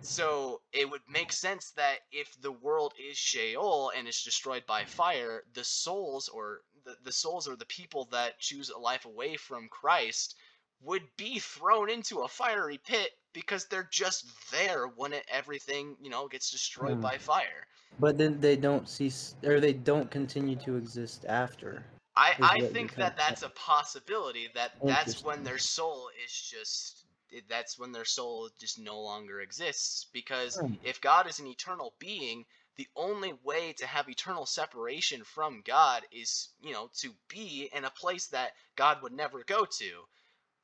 so 0.00 0.60
it 0.72 0.88
would 0.88 1.02
make 1.08 1.32
sense 1.32 1.70
that 1.72 1.98
if 2.12 2.40
the 2.40 2.52
world 2.52 2.94
is 2.98 3.16
Sheol 3.16 3.92
and 3.96 4.06
is 4.08 4.22
destroyed 4.22 4.64
by 4.66 4.84
fire, 4.84 5.44
the 5.54 5.64
souls 5.64 6.28
or 6.28 6.60
the, 6.84 6.96
the 7.04 7.12
souls 7.12 7.48
or 7.48 7.56
the 7.56 7.66
people 7.66 8.06
that 8.12 8.38
choose 8.38 8.70
a 8.70 8.78
life 8.78 9.04
away 9.04 9.36
from 9.36 9.68
Christ 9.68 10.36
would 10.80 11.02
be 11.16 11.38
thrown 11.38 11.90
into 11.90 12.20
a 12.20 12.28
fiery 12.28 12.78
pit 12.78 13.10
because 13.32 13.66
they're 13.66 13.88
just 13.90 14.26
there 14.50 14.86
when 14.86 15.12
it, 15.12 15.24
everything 15.28 15.96
you 16.00 16.10
know 16.10 16.28
gets 16.28 16.50
destroyed 16.50 16.96
Hmm. 16.96 17.02
by 17.02 17.18
fire. 17.18 17.66
But 18.00 18.16
then 18.16 18.40
they 18.40 18.56
don't 18.56 18.88
cease, 18.88 19.34
or 19.44 19.60
they 19.60 19.72
don't 19.72 20.10
continue 20.10 20.56
to 20.56 20.76
exist 20.76 21.24
after. 21.28 21.84
I, 22.16 22.34
I 22.40 22.60
think 22.60 22.94
that 22.96 23.16
that's 23.16 23.42
a 23.42 23.48
possibility 23.50 24.48
that 24.54 24.72
that's 24.84 25.22
when 25.22 25.44
their 25.44 25.58
soul 25.58 26.10
is 26.24 26.32
just 26.32 26.97
it- 27.30 27.48
that's 27.48 27.78
when 27.78 27.92
their 27.92 28.04
soul 28.04 28.50
just 28.60 28.78
no 28.78 29.00
longer 29.00 29.40
exists 29.40 30.06
because 30.12 30.56
Hmm. 30.56 30.74
if 30.82 31.00
God 31.00 31.26
is 31.28 31.38
an 31.40 31.46
eternal 31.46 31.94
being 31.98 32.46
the 32.76 32.88
only 32.96 33.32
way 33.44 33.72
to 33.74 33.86
have 33.86 34.08
eternal 34.08 34.46
separation 34.46 35.24
from 35.24 35.62
God 35.62 36.06
is 36.12 36.50
you 36.62 36.72
know 36.72 36.90
to 36.98 37.14
be 37.28 37.68
in 37.72 37.84
a 37.84 37.90
place 37.90 38.28
that 38.28 38.52
God 38.76 39.02
would 39.02 39.12
never 39.12 39.44
go 39.44 39.64
to 39.64 40.08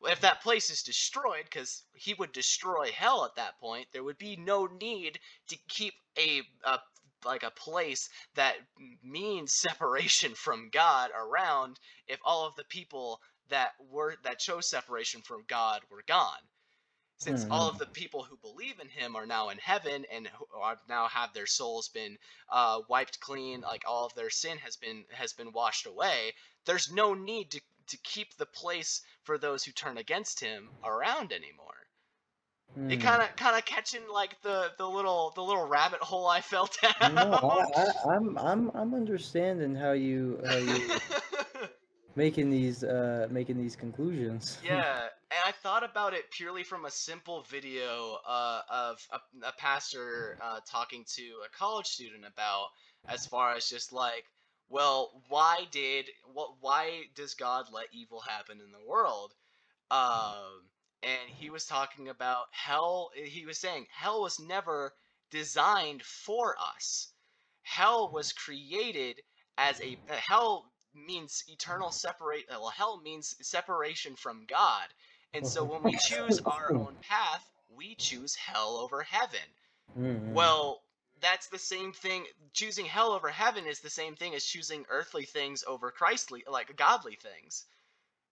if 0.03 0.21
that 0.21 0.43
place 0.43 0.71
is 0.71 0.83
destroyed 0.83 1.45
because 1.45 1.83
he 1.95 2.15
would 2.15 2.33
destroy 2.33 2.91
hell 2.93 3.25
at 3.25 3.37
that 3.37 3.59
point 3.59 3.89
there 3.93 4.05
would 4.05 4.19
be 4.19 4.37
no 4.37 4.67
need 4.67 5.19
to 5.49 5.57
keep 5.69 5.95
a, 6.19 6.43
a 6.65 6.79
like 7.25 7.43
a 7.43 7.51
place 7.51 8.09
that 8.35 8.55
means 9.03 9.55
separation 9.55 10.35
from 10.35 10.69
God 10.71 11.11
around 11.17 11.79
if 12.07 12.21
all 12.25 12.47
of 12.47 12.55
the 12.57 12.65
people 12.65 13.21
that 13.49 13.73
were 13.91 14.17
that 14.25 14.39
chose 14.39 14.69
separation 14.69 15.23
from 15.23 15.45
God 15.47 15.83
were 15.91 16.05
gone. 16.07 16.39
Since 17.25 17.47
all 17.51 17.69
of 17.71 17.79
the 17.79 17.87
people 17.87 18.23
who 18.25 18.37
believe 18.37 18.79
in 18.81 18.89
Him 18.89 19.17
are 19.17 19.27
now 19.27 19.49
in 19.49 19.59
heaven 19.59 20.05
and 20.11 20.31
are 20.55 20.79
now 20.89 21.09
have 21.09 21.33
their 21.33 21.47
souls 21.47 21.89
been 21.89 22.19
uh, 22.51 22.83
wiped 22.89 23.21
clean, 23.21 23.63
like 23.63 23.85
all 23.87 24.05
of 24.07 24.15
their 24.15 24.31
sin 24.31 24.59
has 24.59 24.77
been 24.77 25.07
has 25.13 25.33
been 25.33 25.53
washed 25.53 25.87
away. 25.87 26.35
There's 26.67 26.93
no 26.93 27.15
need 27.15 27.51
to 27.53 27.61
to 27.87 27.97
keep 27.99 28.37
the 28.37 28.47
place 28.47 29.03
for 29.23 29.39
those 29.39 29.65
who 29.65 29.73
turn 29.73 29.97
against 29.99 30.41
Him 30.41 30.71
around 30.85 31.33
anymore. 31.33 31.87
You 32.89 32.97
Hmm. 32.97 32.99
kind 32.99 33.23
of 33.23 33.35
kind 33.37 33.57
of 33.57 33.65
catching 33.65 34.07
like 34.09 34.41
the 34.43 34.73
the 34.79 34.89
little 34.89 35.31
the 35.31 35.43
little 35.43 35.67
rabbit 35.67 36.01
hole 36.01 36.27
I 36.27 36.41
fell 36.43 36.69
down. 36.83 36.93
No, 37.01 37.39
I, 37.43 37.81
I, 37.81 38.15
I'm 38.15 38.39
I'm 38.39 38.71
I'm 38.75 38.95
understanding 38.95 39.75
how 39.75 39.93
you 39.93 40.41
how 40.47 40.57
you 40.57 41.01
making 42.17 42.51
these 42.51 42.85
uh 42.85 43.29
making 43.31 43.59
these 43.59 43.77
conclusions. 43.77 44.59
yeah, 44.69 45.09
thought 45.65 45.83
about 45.83 46.13
it 46.13 46.31
purely 46.31 46.63
from 46.63 46.85
a 46.85 46.91
simple 46.91 47.41
video 47.49 48.19
uh, 48.29 48.61
of 48.71 48.99
a, 49.11 49.49
a 49.49 49.53
pastor 49.57 50.37
uh, 50.43 50.61
talking 50.71 51.03
to 51.09 51.23
a 51.23 51.59
college 51.59 51.87
student 51.87 52.23
about 52.31 52.67
as 53.09 53.25
far 53.25 53.55
as 53.55 53.67
just 53.67 53.91
like, 53.91 54.25
well, 54.69 55.23
why 55.31 55.67
did 55.71 56.05
what? 56.35 56.51
Why 56.61 57.05
does 57.15 57.33
God 57.33 57.65
let 57.73 57.87
evil 57.95 58.21
happen 58.21 58.61
in 58.61 58.73
the 58.73 58.87
world? 58.87 59.33
Um, 59.91 60.69
and 61.03 61.31
he 61.39 61.49
was 61.49 61.65
talking 61.65 62.11
about 62.11 62.45
hell. 62.51 63.11
He 63.15 63.47
was 63.47 63.59
saying 63.59 63.87
hell 63.91 64.21
was 64.21 64.39
never 64.39 64.93
designed 65.31 66.03
for 66.03 66.57
us. 66.77 67.11
Hell 67.63 68.11
was 68.13 68.35
created 68.35 69.19
as 69.57 69.81
a 69.81 69.97
hell 70.09 70.71
means 70.95 71.43
eternal 71.49 71.91
separate. 71.91 72.45
Well, 72.51 72.69
hell 72.69 73.01
means 73.01 73.35
separation 73.41 74.15
from 74.15 74.45
God. 74.47 74.89
And 75.35 75.47
so 75.47 75.65
when 75.65 75.83
we 75.83 75.99
choose 75.99 76.39
our 76.47 76.75
own 76.77 76.97
path, 76.99 77.51
we 77.69 77.95
choose 77.97 78.35
hell 78.37 78.79
over 78.79 79.03
heaven. 79.03 79.55
Mhm. 79.97 80.35
Well, 80.35 80.83
that's 81.21 81.49
the 81.49 81.59
same 81.59 81.93
thing. 81.93 82.27
Choosing 82.53 82.87
hell 82.87 83.13
over 83.13 83.31
heaven 83.31 83.67
is 83.67 83.81
the 83.81 83.91
same 83.91 84.17
thing 84.17 84.35
as 84.35 84.45
choosing 84.47 84.87
earthly 84.89 85.25
things 85.27 85.65
over 85.67 85.91
Christly, 85.91 86.45
like 86.49 86.77
godly 86.77 87.17
things. 87.17 87.67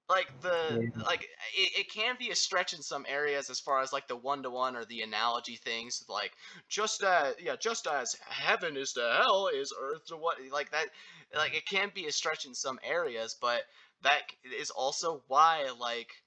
Like 0.09 0.29
the 0.41 0.81
Yeah. 0.81 1.03
like 1.07 1.23
it, 1.55 1.73
it 1.81 1.91
can 1.91 2.17
be 2.19 2.31
a 2.31 2.37
stretch 2.37 2.75
in 2.75 2.83
some 2.83 3.07
areas 3.09 3.51
as 3.51 3.61
far 3.61 3.81
as 3.81 3.93
like 3.93 4.09
the 4.09 4.17
one 4.17 4.43
to 4.43 4.51
one 4.51 4.77
or 4.77 4.85
the 4.85 5.03
analogy 5.03 5.57
things 5.57 6.05
like 6.09 6.33
just 6.69 7.03
as 7.03 7.37
yeah 7.41 7.57
just 7.57 7.87
as 7.87 8.15
heaven 8.29 8.77
is 8.77 8.93
to 8.95 9.01
hell 9.01 9.49
is 9.49 9.73
earth 9.81 10.05
to 10.07 10.17
what 10.17 10.39
like 10.51 10.71
that 10.73 10.89
like 11.35 11.55
it 11.55 11.67
can 11.67 11.91
be 11.95 12.07
a 12.07 12.13
stretch 12.13 12.45
in 12.47 12.55
some 12.55 12.79
areas 12.83 13.37
but 13.41 13.63
that 14.03 14.23
is 14.45 14.71
also 14.71 15.23
why 15.29 15.71
like 15.79 16.22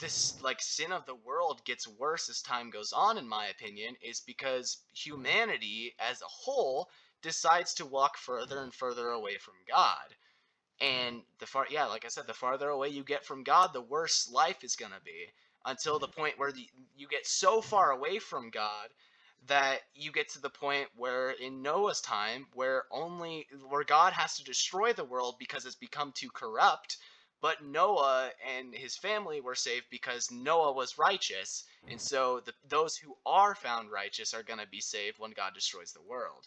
this 0.00 0.40
like 0.42 0.60
sin 0.62 0.92
of 0.92 1.06
the 1.06 1.14
world 1.14 1.64
gets 1.64 1.86
worse 1.86 2.28
as 2.30 2.42
time 2.42 2.70
goes 2.70 2.92
on 2.92 3.18
in 3.18 3.28
my 3.28 3.46
opinion 3.46 3.94
is 4.02 4.20
because 4.20 4.78
humanity 4.94 5.94
as 5.98 6.22
a 6.22 6.26
whole 6.28 6.88
decides 7.22 7.74
to 7.74 7.86
walk 7.86 8.16
further 8.16 8.62
and 8.62 8.74
further 8.74 9.10
away 9.10 9.36
from 9.36 9.54
god. 9.68 10.14
And 10.80 11.22
the 11.38 11.46
far 11.46 11.66
yeah 11.70 11.84
like 11.86 12.04
i 12.06 12.08
said 12.08 12.26
the 12.26 12.34
farther 12.34 12.70
away 12.70 12.88
you 12.88 13.04
get 13.04 13.24
from 13.24 13.44
god 13.44 13.72
the 13.72 13.82
worse 13.82 14.30
life 14.30 14.64
is 14.64 14.76
going 14.76 14.92
to 14.92 15.00
be 15.04 15.26
until 15.66 15.98
the 15.98 16.08
point 16.08 16.38
where 16.38 16.52
the, 16.52 16.66
you 16.96 17.06
get 17.06 17.26
so 17.26 17.60
far 17.60 17.90
away 17.90 18.18
from 18.18 18.50
god 18.50 18.88
that 19.46 19.80
you 19.94 20.12
get 20.12 20.28
to 20.30 20.40
the 20.40 20.50
point 20.50 20.88
where 20.96 21.30
in 21.30 21.62
noah's 21.62 22.00
time 22.00 22.46
where 22.54 22.84
only 22.90 23.46
where 23.68 23.84
god 23.84 24.12
has 24.14 24.36
to 24.36 24.44
destroy 24.44 24.92
the 24.92 25.04
world 25.04 25.36
because 25.38 25.66
it's 25.66 25.74
become 25.74 26.12
too 26.12 26.30
corrupt 26.32 26.96
but 27.40 27.64
Noah 27.64 28.30
and 28.56 28.74
his 28.74 28.96
family 28.96 29.40
were 29.40 29.54
saved 29.54 29.86
because 29.90 30.30
Noah 30.30 30.72
was 30.72 30.98
righteous, 30.98 31.64
and 31.84 31.98
mm-hmm. 31.98 32.06
so 32.06 32.40
the, 32.40 32.52
those 32.68 32.96
who 32.96 33.16
are 33.24 33.54
found 33.54 33.90
righteous 33.90 34.34
are 34.34 34.42
going 34.42 34.60
to 34.60 34.66
be 34.66 34.80
saved 34.80 35.18
when 35.18 35.32
God 35.32 35.54
destroys 35.54 35.92
the 35.92 36.02
world. 36.02 36.46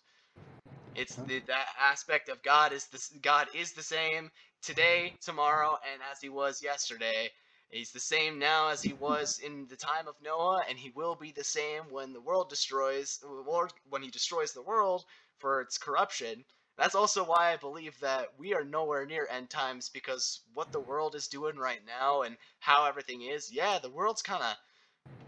It's 0.96 1.16
the, 1.16 1.40
that 1.48 1.68
aspect 1.80 2.30
of 2.30 2.44
God 2.44 2.72
is 2.72 2.86
this 2.88 3.10
God 3.22 3.48
is 3.56 3.74
the 3.74 3.82
same 3.82 4.30
today, 4.62 5.16
tomorrow, 5.22 5.80
and 5.92 6.02
as 6.12 6.22
he 6.22 6.30
was 6.30 6.62
yesterday. 6.62 7.32
He's 7.70 7.92
the 7.92 8.00
same 8.00 8.38
now 8.38 8.70
as 8.70 8.84
he 8.84 8.94
was 8.94 9.40
in 9.40 9.66
the 9.68 9.76
time 9.76 10.08
of 10.08 10.22
Noah, 10.22 10.64
and 10.70 10.78
he 10.78 10.92
will 10.92 11.16
be 11.16 11.32
the 11.32 11.44
same 11.44 11.84
when 11.90 12.14
the 12.14 12.22
world 12.22 12.50
destroys, 12.50 13.20
or 13.28 13.68
when 13.90 14.04
he 14.04 14.12
destroys 14.12 14.54
the 14.54 14.62
world 14.62 15.06
for 15.40 15.62
its 15.62 15.80
corruption. 15.80 16.46
That's 16.78 16.96
also 16.96 17.24
why 17.24 17.54
I 17.54 17.58
believe 17.58 18.00
that 18.00 18.30
we 18.38 18.54
are 18.54 18.64
nowhere 18.64 19.06
near 19.06 19.28
end 19.30 19.50
times 19.50 19.90
because 19.90 20.42
what 20.54 20.72
the 20.72 20.80
world 20.82 21.16
is 21.16 21.28
doing 21.28 21.58
right 21.58 21.84
now 21.86 22.24
and 22.24 22.38
how 22.60 22.86
everything 22.86 23.22
is, 23.24 23.52
yeah, 23.52 23.80
the 23.80 23.90
world's 23.90 24.22
kind 24.24 24.44
of, 24.44 24.56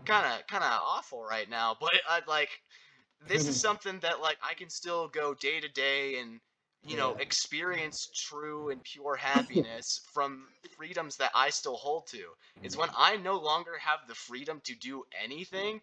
kind 0.06 0.26
of, 0.41 0.48
kind 0.48 0.64
of 0.64 0.72
awful 0.84 1.24
right 1.24 1.50
now. 1.50 1.76
But 1.82 1.93
I 2.10 2.22
like, 2.28 2.50
this 3.28 3.48
is 3.48 3.58
something 3.62 4.00
that 4.02 4.22
like 4.22 4.38
I 4.43 4.54
can 4.54 4.70
still 4.70 5.08
go 5.08 5.34
day 5.34 5.60
to 5.60 5.70
day 5.70 6.20
and 6.20 6.39
you 6.84 6.98
know 6.98 7.16
Yeah. 7.16 7.24
experience 7.24 8.10
true 8.16 8.70
and 8.70 8.84
pure 8.84 9.16
happiness 9.32 10.02
from 10.14 10.48
freedoms 10.78 11.18
that 11.18 11.32
I 11.36 11.50
still 11.52 11.78
hold 11.78 12.08
to. 12.08 12.34
It's 12.64 12.78
when 12.78 12.89
I 12.98 13.18
no 13.18 13.38
longer 13.39 13.78
have 13.80 14.08
the 14.08 14.16
freedom 14.16 14.62
to 14.66 14.76
do 14.76 15.04
anything 15.24 15.82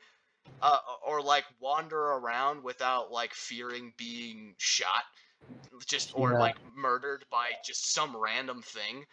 uh, 0.62 0.78
or 1.06 1.22
like 1.22 1.44
wander 1.60 1.98
around 2.00 2.62
without 2.64 3.10
like 3.12 3.34
fearing 3.34 3.94
being 3.98 4.54
shot 4.58 5.04
just 5.86 6.12
or 6.14 6.34
Yeah. 6.34 6.36
like 6.36 6.56
murdered 6.76 7.24
by 7.30 7.50
just 7.64 7.92
some 7.92 8.16
random 8.16 8.62
thing 8.62 9.04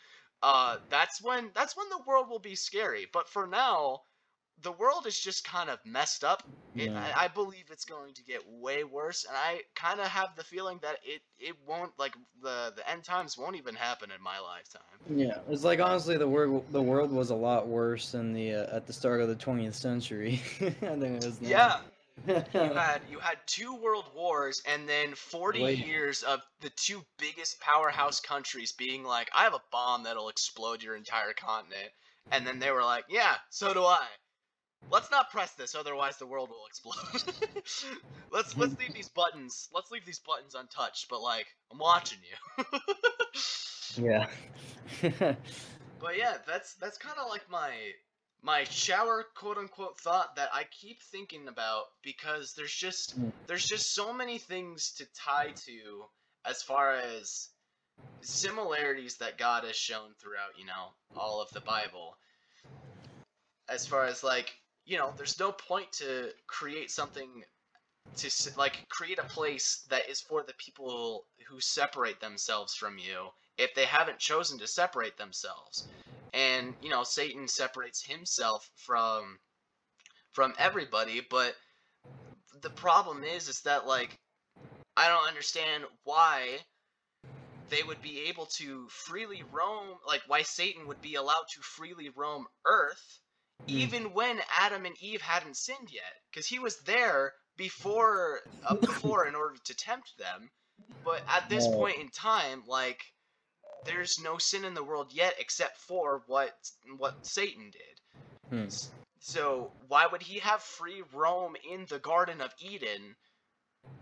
uh 0.44 0.78
that's 0.90 1.22
when 1.22 1.52
that's 1.54 1.76
when 1.76 1.88
the 1.90 2.02
world 2.08 2.30
will 2.30 2.40
be 2.40 2.56
scary 2.56 3.08
but 3.12 3.28
for 3.30 3.48
now 3.48 4.02
the 4.62 4.72
world 4.74 5.06
is 5.08 5.20
just 5.20 5.44
kind 5.44 5.70
of 5.70 5.80
messed 5.86 6.24
up. 6.24 6.44
It, 6.78 6.92
Yeah. 6.92 7.00
I, 7.18 7.26
I 7.26 7.28
believe 7.28 7.66
it's 7.72 7.86
going 7.86 8.14
to 8.16 8.24
get 8.24 8.42
way 8.48 8.84
worse, 8.84 9.26
and 9.26 9.36
I 9.36 9.62
kind 9.76 10.00
of 10.00 10.08
have 10.08 10.36
the 10.36 10.44
feeling 10.44 10.80
that 10.82 10.98
it 11.04 11.22
it 11.40 11.56
won't 11.66 11.98
like 12.00 12.14
the 12.42 12.74
the 12.76 12.90
end 12.90 13.04
times 13.04 13.38
won't 13.38 13.56
even 13.56 13.76
happen 13.76 14.12
in 14.12 14.22
my 14.22 14.40
lifetime. 14.40 15.00
Yeah, 15.10 15.40
it's 15.50 15.64
like 15.64 15.80
honestly, 15.80 16.18
the 16.18 16.28
world 16.28 16.66
the 16.72 16.82
world 16.82 17.12
was 17.12 17.30
a 17.32 17.36
lot 17.36 17.68
worse 17.68 18.12
than 18.12 18.34
the 18.34 18.54
uh, 18.54 18.76
at 18.76 18.86
the 18.86 18.94
start 18.94 19.22
of 19.22 19.28
the 19.28 19.36
20th 19.36 19.74
century. 19.76 20.42
than 20.82 21.04
it 21.04 21.24
is 21.24 21.42
now. 21.42 21.58
Yeah, 21.58 21.78
you 22.28 22.34
had 22.54 23.02
you 23.10 23.20
had 23.20 23.38
two 23.46 23.76
world 23.76 24.06
wars 24.16 24.62
and 24.68 24.88
then 24.88 25.14
40 25.14 25.62
Wait. 25.62 25.86
years 25.86 26.24
of 26.24 26.42
the 26.62 26.70
two 26.72 27.02
biggest 27.18 27.60
powerhouse 27.60 28.20
countries 28.20 28.72
being 28.72 29.04
like 29.04 29.30
i 29.36 29.44
have 29.44 29.54
a 29.54 29.62
bomb 29.72 30.04
that'll 30.04 30.30
explode 30.30 30.84
your 30.84 30.96
entire 30.96 31.34
continent 31.34 31.92
and 32.32 32.46
then 32.46 32.60
they 32.60 32.72
were 32.72 32.84
like 32.84 33.06
yeah 33.10 33.36
so 33.50 33.74
do 33.74 33.84
i 33.84 34.06
let's 34.92 35.12
not 35.12 35.30
press 35.30 35.52
this 35.54 35.76
otherwise 35.76 36.18
the 36.18 36.26
world 36.26 36.50
will 36.50 36.66
explode 36.68 37.34
let's 38.32 38.58
let's 38.58 38.78
leave 38.80 38.94
these 38.94 39.10
buttons 39.10 39.70
let's 39.74 39.92
leave 39.92 40.06
these 40.06 40.20
buttons 40.20 40.56
untouched 40.56 41.08
but 41.10 41.22
like 41.22 41.48
i'm 41.72 41.80
watching 41.80 42.20
you 42.24 42.66
yeah. 44.04 44.28
But 46.00 46.18
yeah, 46.18 46.38
that's 46.48 46.76
that's 46.76 46.98
kind 46.98 47.18
of 47.20 47.30
like 47.30 47.50
my 47.50 47.72
my 48.42 48.64
shower 48.66 49.26
quote 49.36 49.58
unquote 49.58 50.00
thought 50.00 50.36
that 50.36 50.50
I 50.54 50.64
keep 50.66 51.02
thinking 51.02 51.48
about 51.48 51.86
because 52.02 52.54
there's 52.54 52.74
just 52.74 53.20
Mm. 53.20 53.32
there's 53.48 53.66
just 53.66 53.94
so 53.94 54.14
many 54.14 54.38
things 54.38 54.92
to 54.94 55.06
tie 55.08 55.52
to 55.66 56.10
as 56.46 56.64
far 56.64 56.96
as 56.96 57.50
similarities 58.22 59.18
that 59.18 59.38
God 59.38 59.64
has 59.64 59.76
shown 59.76 60.14
throughout, 60.16 60.58
you 60.58 60.66
know, 60.66 60.94
all 61.16 61.42
of 61.42 61.52
the 61.52 61.62
Bible. 61.62 62.18
As 63.68 63.86
far 63.86 64.06
as 64.06 64.24
like, 64.24 64.58
you 64.86 64.98
know, 64.98 65.14
there's 65.18 65.40
no 65.40 65.52
point 65.52 65.92
to 65.94 66.34
create 66.48 66.92
something 66.92 67.44
to 68.18 68.52
like 68.58 68.88
create 68.90 69.20
a 69.20 69.24
place 69.24 69.86
that 69.90 70.10
is 70.10 70.22
for 70.22 70.44
the 70.44 70.54
people 70.54 71.26
who 71.48 71.60
separate 71.60 72.20
themselves 72.20 72.76
from 72.76 72.98
you 72.98 73.30
if 73.58 73.74
they 73.76 73.86
haven't 73.86 74.20
chosen 74.20 74.58
to 74.60 74.68
separate 74.68 75.18
themselves 75.18 75.88
and 76.34 76.76
you 76.82 76.90
know 76.90 77.04
satan 77.04 77.48
separates 77.48 78.04
himself 78.04 78.70
from 78.76 79.40
from 80.32 80.54
everybody 80.58 81.22
but 81.30 81.56
the 82.62 82.70
problem 82.70 83.24
is 83.24 83.48
is 83.48 83.62
that 83.62 83.86
like 83.88 84.20
i 84.98 85.08
don't 85.08 85.28
understand 85.28 85.84
why 86.04 86.60
they 87.70 87.84
would 87.84 88.02
be 88.02 88.28
able 88.30 88.46
to 88.48 88.88
freely 88.90 89.44
roam 89.44 89.98
like 90.08 90.22
why 90.28 90.42
satan 90.42 90.88
would 90.88 91.02
be 91.02 91.16
allowed 91.16 91.46
to 91.54 91.62
freely 91.62 92.10
roam 92.10 92.46
earth 92.66 93.20
Hmm. 93.68 93.76
even 93.80 94.14
when 94.14 94.40
adam 94.60 94.86
and 94.86 94.96
eve 95.02 95.22
hadn't 95.22 95.58
sinned 95.58 95.90
yet 95.92 96.14
because 96.32 96.48
he 96.48 96.60
was 96.60 96.82
there 96.84 97.34
before 97.58 98.42
uh, 98.68 98.76
before 98.82 99.28
in 99.28 99.36
order 99.36 99.56
to 99.66 99.76
tempt 99.76 100.18
them 100.18 100.50
but 101.04 101.22
at 101.30 101.48
this 101.50 101.68
point 101.68 102.00
in 102.00 102.10
time 102.10 102.64
like 102.68 103.04
there's 103.86 104.20
no 104.20 104.38
sin 104.38 104.66
in 104.66 104.74
the 104.74 104.84
world 104.84 105.12
yet 105.14 105.36
except 105.40 105.78
for 105.78 106.24
what 106.28 106.54
what 106.98 107.26
satan 107.26 107.70
did 107.72 108.00
Hmm. 108.50 108.68
So 109.20 109.72
why 109.88 110.08
would 110.08 110.22
he 110.24 110.40
have 110.40 110.62
free 110.64 111.04
roam 111.14 111.56
in 111.70 111.86
the 111.86 112.00
garden 112.00 112.42
of 112.42 112.54
eden 112.60 113.16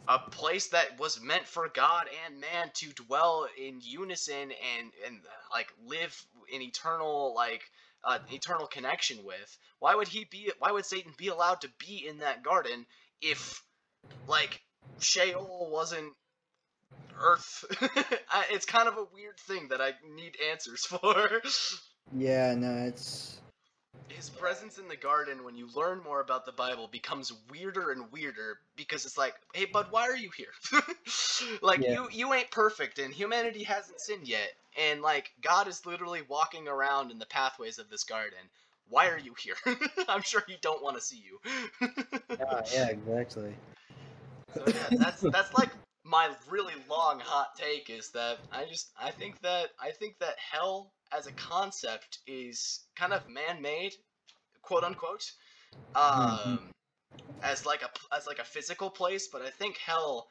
a 0.08 0.20
place 0.20 0.70
that 0.70 1.00
was 1.00 1.22
meant 1.22 1.48
for 1.48 1.70
god 1.70 2.08
and 2.26 2.40
man 2.40 2.72
to 2.74 2.92
dwell 2.94 3.48
in 3.58 3.80
unison 3.82 4.52
and 4.52 4.92
and 5.06 5.20
like 5.52 5.72
live 5.86 6.26
in 6.52 6.62
eternal 6.62 7.34
like 7.36 7.62
uh, 8.04 8.20
eternal 8.32 8.68
connection 8.68 9.24
with 9.24 9.58
why 9.80 9.96
would 9.96 10.08
he 10.08 10.26
be 10.26 10.52
why 10.60 10.72
would 10.72 10.86
satan 10.86 11.14
be 11.18 11.28
allowed 11.28 11.62
to 11.62 11.70
be 11.78 12.08
in 12.08 12.20
that 12.20 12.42
garden 12.44 12.86
if 13.22 13.62
like 14.28 14.62
sheol 15.00 15.70
wasn't 15.72 16.14
earth. 17.20 17.66
I, 18.32 18.46
it's 18.52 18.66
kind 18.66 18.88
of 18.88 18.98
a 18.98 19.06
weird 19.14 19.38
thing 19.40 19.68
that 19.70 19.82
i 19.82 19.92
need 20.16 20.38
answers 20.52 20.86
for. 20.86 21.42
Yeah, 22.16 22.56
no, 22.56 22.86
it's 22.86 23.40
his 24.10 24.30
presence 24.30 24.78
in 24.78 24.88
the 24.88 24.96
garden 24.96 25.44
when 25.44 25.56
you 25.56 25.68
learn 25.76 26.02
more 26.02 26.22
about 26.22 26.46
the 26.46 26.52
bible 26.54 26.88
becomes 26.88 27.34
weirder 27.52 27.92
and 27.92 28.10
weirder 28.12 28.58
because 28.78 29.06
it's 29.06 29.18
like 29.18 29.34
hey 29.54 29.66
bud 29.66 29.88
why 29.92 30.08
are 30.08 30.16
you 30.16 30.30
here? 30.36 30.48
Like 31.62 31.82
Yeah. 31.82 31.94
you 31.94 32.08
you 32.12 32.34
ain't 32.34 32.50
perfect 32.52 33.00
and 33.00 33.14
humanity 33.14 33.64
hasn't 33.64 34.00
sinned 34.02 34.28
yet. 34.28 34.50
And 34.78 35.02
like 35.02 35.32
god 35.42 35.68
is 35.68 35.86
literally 35.86 36.22
walking 36.28 36.68
around 36.68 37.12
in 37.12 37.20
the 37.20 37.26
pathways 37.26 37.80
of 37.80 37.90
this 37.90 38.04
garden. 38.04 38.40
Why 38.90 39.10
are 39.10 39.20
you 39.20 39.34
here? 39.38 39.56
I'm 40.08 40.22
sure 40.22 40.44
he 40.48 40.56
don't 40.62 40.82
want 40.82 40.96
to 40.98 41.02
see 41.02 41.22
you. 41.24 41.40
Yeah, 42.40 42.62
yeah, 42.74 42.88
exactly. 42.88 43.54
so 44.56 44.64
yeah 44.68 44.98
that's 44.98 45.22
that's 45.22 45.54
like 45.54 45.70
my 46.08 46.30
really 46.50 46.74
long 46.90 47.20
hot 47.20 47.50
take 47.58 47.90
is 47.90 48.12
that 48.12 48.38
i 48.52 48.66
just 48.66 48.92
i 49.02 49.12
think 49.12 49.40
that 49.42 49.68
i 49.82 49.92
think 49.92 50.18
that 50.20 50.36
hell 50.52 50.92
as 51.18 51.28
a 51.28 51.32
concept 51.34 52.20
is 52.26 52.82
kind 52.96 53.14
of 53.14 53.22
man-made 53.30 53.94
quote 54.62 54.84
unquote 54.84 55.32
um 55.96 56.72
as 57.44 57.66
like 57.66 57.82
a 57.82 57.90
as 58.16 58.26
like 58.26 58.40
a 58.40 58.44
physical 58.44 58.90
place 58.90 59.28
but 59.28 59.42
i 59.42 59.50
think 59.50 59.78
hell 59.78 60.28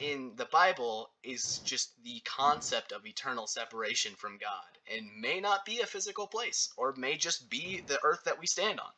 in 0.00 0.32
the 0.36 0.46
bible 0.46 1.10
is 1.22 1.60
just 1.64 1.92
the 2.02 2.20
concept 2.24 2.92
of 2.92 3.06
eternal 3.06 3.46
separation 3.46 4.12
from 4.16 4.36
god 4.38 4.94
and 4.94 5.06
may 5.20 5.40
not 5.40 5.64
be 5.64 5.80
a 5.80 5.86
physical 5.86 6.26
place 6.26 6.70
or 6.76 6.94
may 6.96 7.16
just 7.16 7.48
be 7.48 7.82
the 7.86 7.98
earth 8.02 8.22
that 8.24 8.38
we 8.38 8.46
stand 8.46 8.80
on 8.80 8.90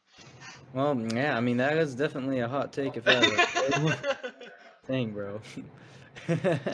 Well, 0.72 0.98
yeah, 1.14 1.36
I 1.36 1.40
mean 1.40 1.58
that 1.58 1.76
is 1.78 1.94
definitely 1.94 2.40
a 2.40 2.48
hot 2.48 2.72
take 2.72 2.96
if 2.96 3.06
ever. 3.06 3.96
Thing, 4.86 5.12
bro. 5.12 5.40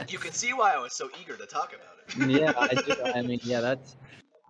you 0.09 0.19
can 0.19 0.33
see 0.33 0.53
why 0.53 0.73
i 0.75 0.79
was 0.79 0.95
so 0.95 1.09
eager 1.21 1.37
to 1.37 1.47
talk 1.47 1.73
about 1.75 1.89
it 1.99 2.05
yeah, 2.29 2.53
I 2.59 2.69
do. 2.75 2.95
I 3.03 3.23
mean, 3.23 3.41
yeah, 3.45 3.61
that's. 3.69 3.97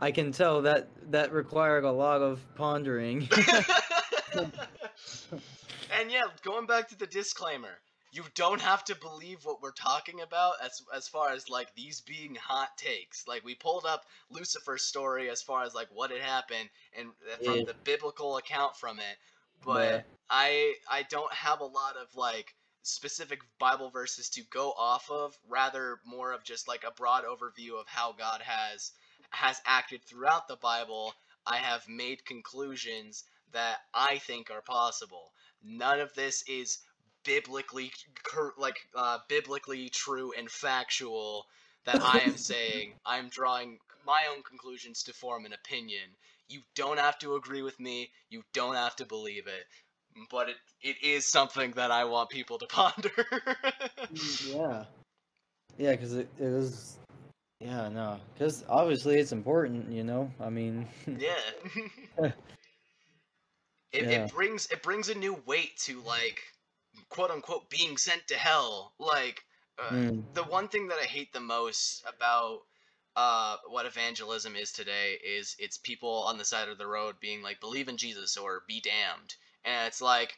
I 0.00 0.10
can 0.10 0.32
tell 0.32 0.62
that 0.62 0.88
that 1.12 1.32
required 1.32 1.84
a 1.84 1.92
lot 1.92 2.20
of 2.20 2.40
pondering. 2.56 3.28
and 4.34 6.10
yeah, 6.10 6.22
going 6.42 6.66
back 6.66 6.88
to 6.88 6.98
the 6.98 7.06
disclaimer, 7.06 7.78
you 8.12 8.24
don't 8.34 8.60
have 8.60 8.84
to 8.86 8.96
believe 8.96 9.38
what 9.44 9.62
we're 9.62 9.70
talking 9.72 10.20
about 10.20 10.54
as 10.64 10.82
as 10.94 11.06
far 11.08 11.30
as 11.30 11.48
like 11.48 11.72
these 11.74 12.00
being 12.00 12.34
hot 12.34 12.76
takes. 12.76 13.26
Like 13.28 13.44
we 13.44 13.54
pulled 13.54 13.86
up 13.86 14.04
Lucifer's 14.30 14.82
story 14.82 15.30
as 15.30 15.42
far 15.42 15.62
as 15.62 15.74
like 15.74 15.88
what 15.92 16.10
had 16.10 16.20
happened 16.20 16.68
and 16.98 17.08
uh, 17.32 17.36
from 17.44 17.58
Yeah. 17.58 17.64
the 17.66 17.74
biblical 17.84 18.36
account 18.36 18.76
from 18.76 18.98
it, 18.98 19.16
but 19.64 19.84
Yeah. 19.84 20.00
I 20.28 20.74
I 20.90 21.02
don't 21.04 21.32
have 21.32 21.60
a 21.60 21.64
lot 21.66 21.96
of 21.96 22.14
like 22.16 22.54
specific 22.84 23.40
Bible 23.58 23.90
verses 23.90 24.28
to 24.28 24.42
go 24.44 24.72
off 24.72 25.10
of, 25.10 25.36
rather 25.48 25.98
more 26.04 26.32
of 26.32 26.44
just 26.44 26.68
like 26.68 26.84
a 26.84 26.92
broad 26.92 27.24
overview 27.24 27.80
of 27.80 27.88
how 27.88 28.12
God 28.12 28.42
has 28.42 28.92
has 29.30 29.60
acted 29.66 30.04
throughout 30.04 30.46
the 30.46 30.56
Bible. 30.56 31.14
I 31.46 31.56
have 31.56 31.88
made 31.88 32.24
conclusions 32.24 33.24
that 33.52 33.78
I 33.92 34.18
think 34.18 34.50
are 34.50 34.62
possible. 34.62 35.32
None 35.62 35.98
of 36.00 36.14
this 36.14 36.42
is 36.46 36.78
biblically 37.24 37.90
like 38.58 38.76
uh, 38.94 39.18
biblically 39.28 39.88
true 39.88 40.32
and 40.36 40.50
factual 40.50 41.46
that 41.84 42.00
I 42.02 42.20
am 42.20 42.36
saying. 42.50 42.94
I'm 43.06 43.28
drawing 43.28 43.78
my 44.06 44.26
own 44.30 44.42
conclusions 44.42 45.02
to 45.04 45.12
form 45.14 45.46
an 45.46 45.54
opinion. 45.54 46.16
You 46.48 46.60
don't 46.74 46.98
have 46.98 47.18
to 47.20 47.34
agree 47.36 47.62
with 47.62 47.80
me. 47.80 48.10
You 48.28 48.44
don't 48.52 48.74
have 48.74 48.96
to 48.96 49.06
believe 49.06 49.46
it. 49.46 49.64
But 50.30 50.48
it, 50.50 50.56
it 50.82 50.96
is 51.02 51.26
something 51.26 51.72
that 51.72 51.90
I 51.90 52.04
want 52.04 52.30
people 52.30 52.58
to 52.58 52.66
ponder. 52.68 53.10
yeah. 54.46 54.84
Yeah, 55.76 55.92
because 55.92 56.14
it, 56.14 56.28
it 56.38 56.44
is. 56.44 56.98
Yeah, 57.60 57.88
no, 57.88 58.18
because 58.34 58.64
obviously 58.68 59.18
it's 59.18 59.32
important, 59.32 59.90
you 59.90 60.04
know. 60.04 60.30
I 60.40 60.50
mean, 60.50 60.86
yeah. 61.06 61.34
it, 62.18 62.34
Yeah. 63.92 64.10
it 64.10 64.32
brings 64.32 64.66
it 64.70 64.82
brings 64.82 65.08
a 65.08 65.14
new 65.14 65.40
weight 65.46 65.76
to 65.84 66.00
like 66.02 66.42
quote 67.08 67.30
unquote 67.30 67.70
being 67.70 67.96
sent 67.96 68.26
to 68.28 68.34
hell. 68.34 68.92
Like 68.98 69.42
uh, 69.78 69.90
mm, 69.94 70.22
the 70.34 70.44
one 70.44 70.68
thing 70.68 70.88
that 70.88 70.98
I 70.98 71.06
hate 71.06 71.32
the 71.32 71.40
most 71.40 72.04
about 72.06 72.60
uh, 73.16 73.56
what 73.68 73.86
evangelism 73.86 74.56
is 74.56 74.72
today 74.72 75.18
is 75.24 75.56
it's 75.58 75.78
people 75.78 76.24
on 76.26 76.38
the 76.38 76.44
side 76.44 76.68
of 76.68 76.78
the 76.78 76.86
road 76.86 77.16
being 77.20 77.42
like, 77.42 77.60
believe 77.60 77.88
in 77.88 77.96
Jesus 77.96 78.36
or 78.36 78.62
be 78.66 78.80
damned. 78.80 79.34
And 79.64 79.86
it's 79.86 80.00
like, 80.00 80.34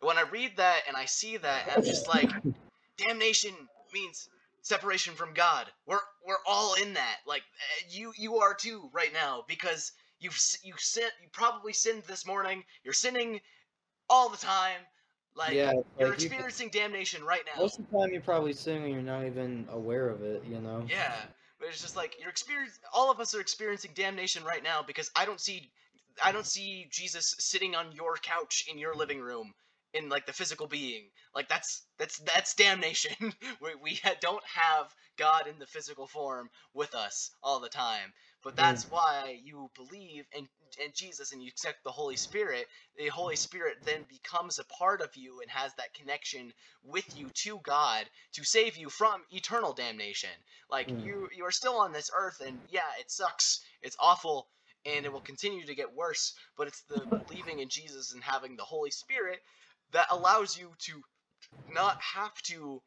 when 0.00 0.18
I 0.18 0.22
read 0.22 0.56
that 0.56 0.82
and 0.88 0.96
I 0.96 1.04
see 1.04 1.36
that, 1.36 1.70
I'm 1.74 1.84
just 1.84 2.08
like, 2.08 2.30
damnation 2.96 3.52
means 3.92 4.28
separation 4.62 5.14
from 5.14 5.32
God. 5.32 5.66
We're 5.86 6.00
we're 6.26 6.42
all 6.46 6.74
in 6.74 6.94
that. 6.94 7.18
Like 7.26 7.42
eh, 7.42 7.86
you 7.90 8.12
you 8.16 8.36
are 8.36 8.54
too 8.54 8.90
right 8.92 9.12
now 9.12 9.44
because 9.48 9.92
you've 10.20 10.38
you 10.62 10.74
sin 10.76 11.08
you 11.22 11.28
probably 11.32 11.72
sinned 11.72 12.02
this 12.06 12.26
morning. 12.26 12.64
You're 12.84 12.94
sinning 12.94 13.40
all 14.10 14.28
the 14.28 14.36
time. 14.36 14.80
Like 15.36 15.54
yeah, 15.54 15.72
you're 15.98 16.10
like 16.10 16.20
you, 16.20 16.26
experiencing 16.26 16.70
damnation 16.70 17.22
right 17.22 17.42
now. 17.46 17.60
most 17.60 17.78
of 17.78 17.88
the 17.90 17.98
time 17.98 18.10
you're 18.10 18.22
probably 18.22 18.54
sinning. 18.54 18.84
and 18.84 18.92
you're 18.92 19.02
not 19.02 19.24
even 19.24 19.66
aware 19.70 20.08
of 20.08 20.22
it, 20.22 20.42
you 20.48 20.58
know. 20.60 20.84
Yeah, 20.88 21.14
but 21.60 21.68
it's 21.68 21.82
just 21.82 21.96
like 21.96 22.16
you're 22.18 22.30
experience. 22.30 22.78
All 22.92 23.10
of 23.10 23.20
us 23.20 23.34
are 23.34 23.40
experiencing 23.40 23.92
damnation 23.94 24.44
right 24.44 24.64
now 24.64 24.82
because 24.82 25.10
I 25.14 25.26
don't 25.26 25.40
see 25.40 25.70
I 26.24 26.32
don't 26.32 26.46
see 26.46 26.88
Jesus 26.90 27.34
sitting 27.38 27.74
on 27.74 27.92
your 27.92 28.16
couch 28.16 28.66
in 28.70 28.78
your 28.78 28.94
living 28.96 29.20
room 29.20 29.54
in 29.94 30.08
like 30.08 30.26
the 30.26 30.32
physical 30.32 30.66
being. 30.66 31.04
Like 31.34 31.48
that's 31.48 31.84
that's 31.98 32.18
that's 32.20 32.54
damnation. 32.54 33.12
we 33.62 33.74
we 33.82 33.94
ha- 34.04 34.16
don't 34.20 34.44
have 34.46 34.94
God 35.18 35.46
in 35.48 35.58
the 35.58 35.66
physical 35.66 36.06
form 36.06 36.50
with 36.74 36.94
us 36.94 37.30
all 37.42 37.60
the 37.60 37.68
time. 37.68 38.12
But 38.42 38.56
that's 38.56 38.86
why 38.90 39.38
you 39.44 39.70
believe 39.76 40.24
in 40.32 40.48
in 40.84 40.92
Jesus 40.94 41.32
and 41.32 41.42
you 41.42 41.48
accept 41.48 41.84
the 41.84 41.90
Holy 41.92 42.16
Spirit. 42.16 42.66
The 42.98 43.08
Holy 43.08 43.36
Spirit 43.36 43.78
then 43.84 44.04
becomes 44.08 44.58
a 44.58 44.64
part 44.66 45.00
of 45.00 45.10
you 45.16 45.40
and 45.40 45.50
has 45.50 45.72
that 45.74 45.94
connection 45.94 46.52
with 46.84 47.06
you 47.16 47.30
to 47.34 47.60
God 47.64 48.04
to 48.34 48.44
save 48.44 48.76
you 48.76 48.90
from 48.90 49.22
eternal 49.30 49.72
damnation. 49.72 50.30
Like 50.70 50.88
Mm. 50.90 51.04
you 51.04 51.28
you 51.36 51.44
are 51.44 51.50
still 51.52 51.78
on 51.78 51.92
this 51.92 52.10
earth 52.16 52.40
and 52.46 52.60
yeah, 52.68 52.90
it 53.00 53.10
sucks. 53.10 53.60
It's 53.82 53.96
awful 54.00 54.48
and 54.86 55.06
it 55.06 55.12
will 55.12 55.22
continue 55.22 55.66
to 55.66 55.74
get 55.74 55.94
worse, 55.94 56.34
but 56.56 56.68
it's 56.68 56.82
the 56.84 57.06
believing 57.18 57.60
in 57.60 57.68
Jesus 57.70 58.14
and 58.14 58.24
having 58.24 58.56
the 58.56 58.64
Holy 58.64 58.90
Spirit 58.92 59.40
that 59.92 60.08
allows 60.10 60.56
you 60.58 60.72
to 60.80 61.02
not 61.68 61.96
have 62.14 62.34
to 62.42 62.82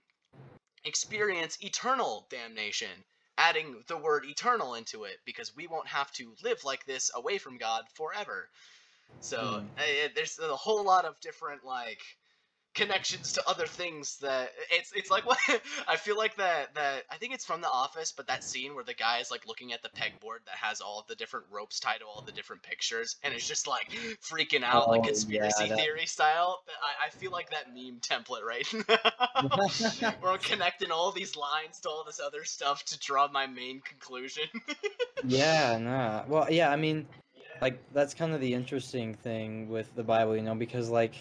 experience 0.85 1.57
eternal 1.61 2.27
damnation 2.31 2.89
adding 3.37 3.83
the 3.87 3.97
word 3.97 4.25
eternal 4.25 4.75
into 4.75 5.05
it 5.05 5.17
because 5.25 5.55
we 5.55 5.67
won't 5.67 5.87
have 5.87 6.11
to 6.11 6.33
live 6.43 6.59
like 6.65 6.85
this 6.85 7.11
away 7.15 7.37
from 7.37 7.57
god 7.57 7.83
forever 7.95 8.49
so 9.19 9.37
Hmm. 9.39 9.67
uh, 9.77 10.09
there's 10.15 10.39
a 10.39 10.55
whole 10.55 10.85
lot 10.85 11.05
of 11.05 11.19
different 11.21 11.63
like 11.65 12.01
connections 12.79 13.33
to 13.33 13.43
other 13.47 13.65
things 13.67 14.17
that 14.17 14.51
it's 14.71 14.91
it's 14.95 15.11
like 15.11 15.25
what 15.31 15.37
I 15.87 15.95
feel 15.97 16.17
like 16.17 16.35
that 16.37 16.73
that 16.75 17.03
I 17.11 17.17
think 17.17 17.33
it's 17.33 17.45
from 17.45 17.61
The 17.61 17.69
Office, 17.69 18.11
but 18.11 18.27
that 18.27 18.43
scene 18.43 18.73
where 18.75 18.83
the 18.83 18.93
guy 18.93 19.19
is 19.19 19.29
like 19.31 19.45
looking 19.47 19.73
at 19.73 19.81
the 19.83 19.89
pegboard 19.89 20.39
that 20.45 20.55
has 20.61 20.81
all 20.81 20.99
of 20.99 21.07
the 21.07 21.15
different 21.15 21.45
ropes 21.51 21.79
tied 21.79 21.99
to 21.99 22.05
all 22.05 22.23
the 22.25 22.31
different 22.31 22.63
pictures, 22.63 23.17
and 23.23 23.33
it's 23.33 23.47
just 23.47 23.67
like 23.67 23.89
freaking 24.21 24.63
out 24.63 24.87
like 24.89 25.01
Oh, 25.01 25.03
conspiracy 25.03 25.63
yeah, 25.65 25.69
that- 25.69 25.77
theory 25.79 26.05
style. 26.05 26.61
I, 26.81 27.07
I 27.07 27.09
feel 27.09 27.31
like 27.31 27.49
that 27.51 27.73
meme 27.73 27.99
template 27.99 28.43
right 28.43 28.65
now, 28.89 30.15
where 30.21 30.31
I'm 30.31 30.39
connecting 30.39 30.91
all 30.91 31.11
these 31.11 31.35
lines 31.35 31.79
to 31.81 31.89
all 31.89 32.03
this 32.05 32.19
other 32.19 32.45
stuff 32.45 32.83
to 32.85 32.99
draw 32.99 33.27
my 33.27 33.45
main 33.47 33.81
conclusion. 33.81 34.43
yeah, 35.27 35.77
nah. 35.77 36.23
Well, 36.27 36.47
yeah, 36.49 36.71
I 36.71 36.75
mean, 36.75 37.05
like 37.61 37.79
that's 37.93 38.13
kind 38.13 38.33
of 38.33 38.41
the 38.41 38.53
interesting 38.53 39.13
thing 39.15 39.69
with 39.69 39.93
the 39.95 40.03
Bible, 40.03 40.35
you 40.35 40.43
know, 40.43 40.55
because 40.55 40.89
like, 40.89 41.13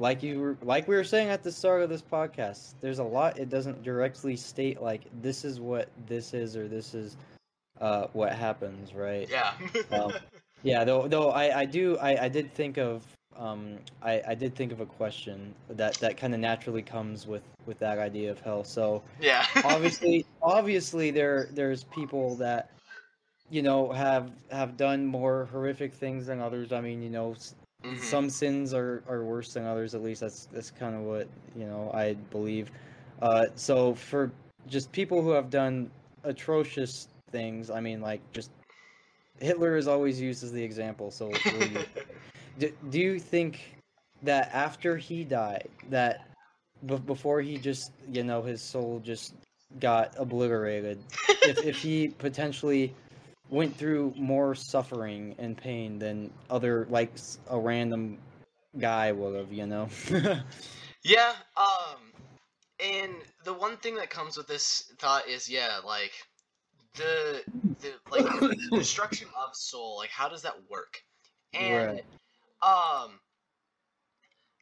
like 0.00 0.22
you 0.22 0.40
were, 0.40 0.56
like 0.62 0.88
we 0.88 0.96
were 0.96 1.04
saying 1.04 1.28
at 1.28 1.42
the 1.42 1.52
start 1.52 1.82
of 1.82 1.90
this 1.90 2.02
podcast, 2.02 2.74
there's 2.80 2.98
a 2.98 3.04
lot 3.04 3.38
it 3.38 3.50
doesn't 3.50 3.82
directly 3.82 4.34
state 4.34 4.80
like 4.82 5.02
this 5.20 5.44
is 5.44 5.60
what 5.60 5.90
this 6.06 6.32
is 6.34 6.56
or 6.56 6.66
this 6.66 6.94
is 6.94 7.16
uh 7.80 8.06
what 8.14 8.32
happens, 8.32 8.94
right? 8.94 9.28
yeah. 9.30 9.52
Um, 9.92 10.12
Yeah, 10.62 10.84
though 10.84 11.08
though 11.08 11.30
I 11.30 11.60
I 11.60 11.64
do 11.64 11.96
I 11.98 12.24
I 12.24 12.28
did 12.28 12.52
think 12.52 12.76
of 12.76 13.02
um 13.36 13.78
I 14.02 14.22
I 14.28 14.34
did 14.34 14.54
think 14.54 14.72
of 14.72 14.80
a 14.80 14.86
question 14.86 15.54
that 15.70 15.94
that 15.96 16.16
kind 16.18 16.34
of 16.34 16.40
naturally 16.40 16.82
comes 16.82 17.26
with 17.26 17.42
with 17.66 17.78
that 17.78 17.98
idea 17.98 18.30
of 18.30 18.40
hell. 18.40 18.64
So 18.64 19.02
yeah. 19.20 19.46
obviously 19.64 20.26
obviously 20.42 21.10
there 21.10 21.48
there's 21.52 21.84
people 21.84 22.36
that 22.36 22.70
you 23.48 23.62
know 23.62 23.90
have 23.90 24.32
have 24.50 24.76
done 24.76 25.06
more 25.06 25.48
horrific 25.50 25.94
things 25.94 26.26
than 26.26 26.40
others. 26.40 26.72
I 26.72 26.80
mean, 26.80 27.02
you 27.02 27.10
know, 27.10 27.34
Mhm. 27.84 27.98
some 27.98 28.28
sins 28.30 28.74
are 28.74 29.02
are 29.08 29.24
worse 29.24 29.54
than 29.54 29.64
others. 29.66 29.94
At 29.94 30.02
least 30.02 30.20
that's 30.20 30.46
that's 30.46 30.70
kind 30.70 30.94
of 30.94 31.02
what 31.02 31.28
you 31.56 31.66
know 31.66 31.90
I 31.94 32.14
believe. 32.30 32.70
Uh, 33.22 33.46
so 33.54 33.94
for 33.94 34.30
just 34.66 34.92
people 34.92 35.22
who 35.22 35.30
have 35.30 35.50
done 35.50 35.90
atrocious 36.24 37.08
things, 37.32 37.70
I 37.70 37.80
mean, 37.80 38.00
like 38.00 38.20
just 38.32 38.50
Hitler 39.40 39.76
is 39.76 39.88
always 39.88 40.20
used 40.20 40.44
as 40.44 40.52
the 40.52 40.62
example. 40.62 41.10
So 41.10 41.28
we'll 41.28 41.84
do, 42.58 42.72
do 42.90 43.00
you 43.00 43.18
think 43.18 43.60
that 44.22 44.50
after 44.52 44.96
he 44.96 45.24
died, 45.24 45.68
that 45.88 46.26
b- 46.86 46.98
before 47.06 47.40
he 47.40 47.56
just 47.56 47.92
you 48.12 48.22
know 48.22 48.42
his 48.42 48.60
soul 48.60 49.00
just 49.02 49.34
got 49.78 50.14
obliterated, 50.18 50.98
if 51.42 51.64
if 51.64 51.76
he 51.78 52.08
potentially 52.08 52.94
went 53.50 53.76
through 53.76 54.14
more 54.16 54.54
suffering 54.54 55.34
and 55.38 55.56
pain 55.56 55.98
than 55.98 56.30
other 56.48 56.86
like 56.88 57.12
a 57.50 57.58
random 57.58 58.18
guy 58.78 59.12
would 59.12 59.36
have, 59.36 59.52
you 59.52 59.66
know? 59.66 59.88
Yeah, 61.02 61.32
um, 61.56 62.12
and 62.78 63.14
the 63.44 63.54
one 63.54 63.76
thing 63.78 63.94
that 63.96 64.10
comes 64.10 64.36
with 64.36 64.46
this 64.46 64.92
thought 64.98 65.28
is, 65.28 65.48
yeah, 65.48 65.78
like 65.84 66.12
the 66.94 67.42
the 67.80 67.92
like 68.10 68.24
the 68.40 68.56
destruction 68.76 69.28
of 69.28 69.54
soul. 69.54 69.96
Like, 69.96 70.10
how 70.10 70.28
does 70.28 70.42
that 70.42 70.56
work? 70.68 71.00
And 71.54 72.02
um, 72.62 73.18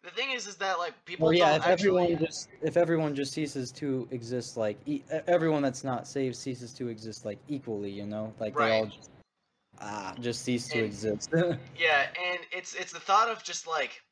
the 0.04 0.10
thing 0.10 0.30
is, 0.32 0.46
is 0.46 0.56
that 0.56 0.78
like 0.78 0.94
people 1.04 1.26
well, 1.26 1.34
yeah. 1.34 1.56
If 1.56 1.66
actually. 1.66 2.12
everyone 2.12 2.18
just 2.18 2.48
if 2.62 2.76
everyone 2.76 3.14
just 3.14 3.32
ceases 3.32 3.70
to 3.72 4.08
exist, 4.10 4.56
like 4.56 4.78
e- 4.86 5.02
everyone 5.26 5.62
that's 5.62 5.84
not 5.84 6.06
saved 6.06 6.36
ceases 6.36 6.72
to 6.74 6.88
exist, 6.88 7.24
like 7.24 7.38
equally, 7.48 7.90
you 7.90 8.06
know, 8.06 8.32
like 8.38 8.56
they 8.56 8.70
all 8.70 8.86
just 8.86 9.10
ah 9.80 10.14
just 10.20 10.42
cease 10.42 10.68
to 10.68 10.84
exist. 10.84 11.30
Yeah, 11.78 12.06
and 12.30 12.40
it's 12.50 12.74
it's 12.74 12.92
the 12.92 13.00
thought 13.00 13.28
of 13.28 13.42
just 13.42 13.66
like 13.66 14.02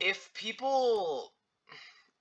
if 0.00 0.32
people 0.34 1.32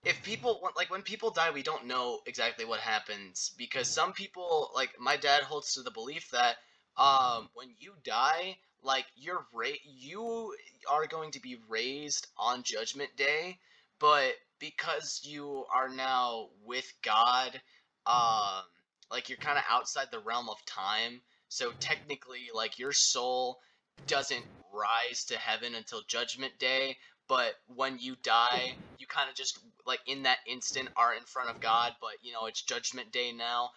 if 0.05 0.21
people 0.23 0.61
like 0.75 0.89
when 0.89 1.01
people 1.01 1.29
die 1.29 1.51
we 1.51 1.61
don't 1.61 1.85
know 1.85 2.19
exactly 2.25 2.65
what 2.65 2.79
happens 2.79 3.53
because 3.57 3.87
some 3.87 4.13
people 4.13 4.71
like 4.75 4.91
my 4.99 5.15
dad 5.15 5.43
holds 5.43 5.73
to 5.73 5.81
the 5.81 5.91
belief 5.91 6.29
that 6.31 6.55
um 6.97 7.49
when 7.53 7.69
you 7.79 7.93
die 8.03 8.57
like 8.83 9.05
you're 9.15 9.45
ra- 9.53 9.67
you 9.83 10.55
are 10.89 11.07
going 11.07 11.31
to 11.31 11.41
be 11.41 11.57
raised 11.69 12.27
on 12.37 12.63
judgment 12.63 13.09
day 13.17 13.57
but 13.99 14.33
because 14.59 15.21
you 15.23 15.65
are 15.73 15.89
now 15.89 16.47
with 16.65 16.91
God 17.03 17.61
um 18.05 18.63
like 19.11 19.29
you're 19.29 19.37
kind 19.37 19.57
of 19.57 19.63
outside 19.69 20.07
the 20.11 20.19
realm 20.19 20.49
of 20.49 20.63
time 20.65 21.21
so 21.49 21.71
technically 21.79 22.49
like 22.53 22.79
your 22.79 22.93
soul 22.93 23.59
doesn't 24.07 24.45
rise 24.73 25.25
to 25.25 25.37
heaven 25.37 25.75
until 25.75 26.01
judgment 26.07 26.53
day 26.59 26.97
but 27.27 27.53
when 27.67 27.99
you 27.99 28.15
die 28.23 28.71
you 28.97 29.05
kind 29.07 29.29
of 29.29 29.35
just 29.35 29.59
like 29.85 29.99
in 30.07 30.23
that 30.23 30.37
instant 30.47 30.89
are 30.95 31.13
in 31.13 31.23
front 31.23 31.49
of 31.49 31.59
god 31.59 31.93
but 32.01 32.11
you 32.21 32.31
know 32.31 32.45
it's 32.47 32.61
judgment 32.61 33.11
day 33.11 33.31
now. 33.31 33.69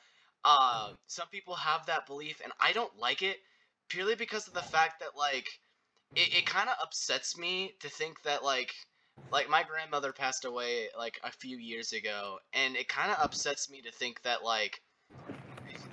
Uh, 0.47 0.91
some 1.07 1.27
people 1.29 1.55
have 1.55 1.87
that 1.87 2.07
belief 2.07 2.41
and 2.45 2.53
i 2.61 2.73
don't 2.73 2.99
like 2.99 3.23
it 3.23 3.39
purely 3.89 4.15
because 4.17 4.49
of 4.49 4.55
the 4.55 4.63
fact 4.63 5.01
that 5.01 5.17
like 5.17 5.61
it, 6.17 6.35
it 6.35 6.47
kind 6.47 6.69
of 6.71 6.77
upsets 6.83 7.37
me 7.39 7.77
to 7.81 7.89
think 7.89 8.23
that 8.23 8.45
like 8.45 8.75
like 9.33 9.49
my 9.49 9.63
grandmother 9.65 10.13
passed 10.13 10.45
away 10.45 10.89
like 10.97 11.19
a 11.25 11.33
few 11.33 11.59
years 11.59 11.93
ago 11.93 12.39
and 12.53 12.77
it 12.77 12.89
kind 12.89 13.11
of 13.13 13.19
upsets 13.21 13.71
me 13.71 13.83
to 13.83 13.93
think 13.93 14.23
that 14.23 14.45
like 14.45 14.83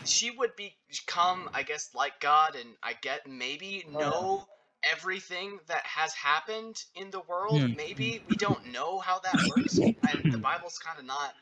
she 0.03 0.29
would 0.31 0.51
become 0.55 1.49
i 1.53 1.63
guess 1.63 1.93
like 1.95 2.19
god 2.19 2.55
and 2.55 2.77
i 2.83 2.93
get 2.93 3.25
maybe 3.27 3.83
Oh, 3.93 3.97
know 3.97 4.45
everything 4.83 5.59
that 5.67 5.85
has 5.85 6.13
happened 6.13 6.83
in 6.95 7.11
the 7.11 7.21
world 7.21 7.63
Hmm. 7.63 7.73
maybe 7.75 8.19
we 8.25 8.35
don't 8.35 8.65
know 8.65 8.99
how 8.99 9.19
that 9.19 9.45
works 9.45 9.79
and 10.07 10.25
the 10.31 10.37
bible's 10.39 10.77
kind 10.79 10.97
of 10.99 11.05
not 11.05 11.33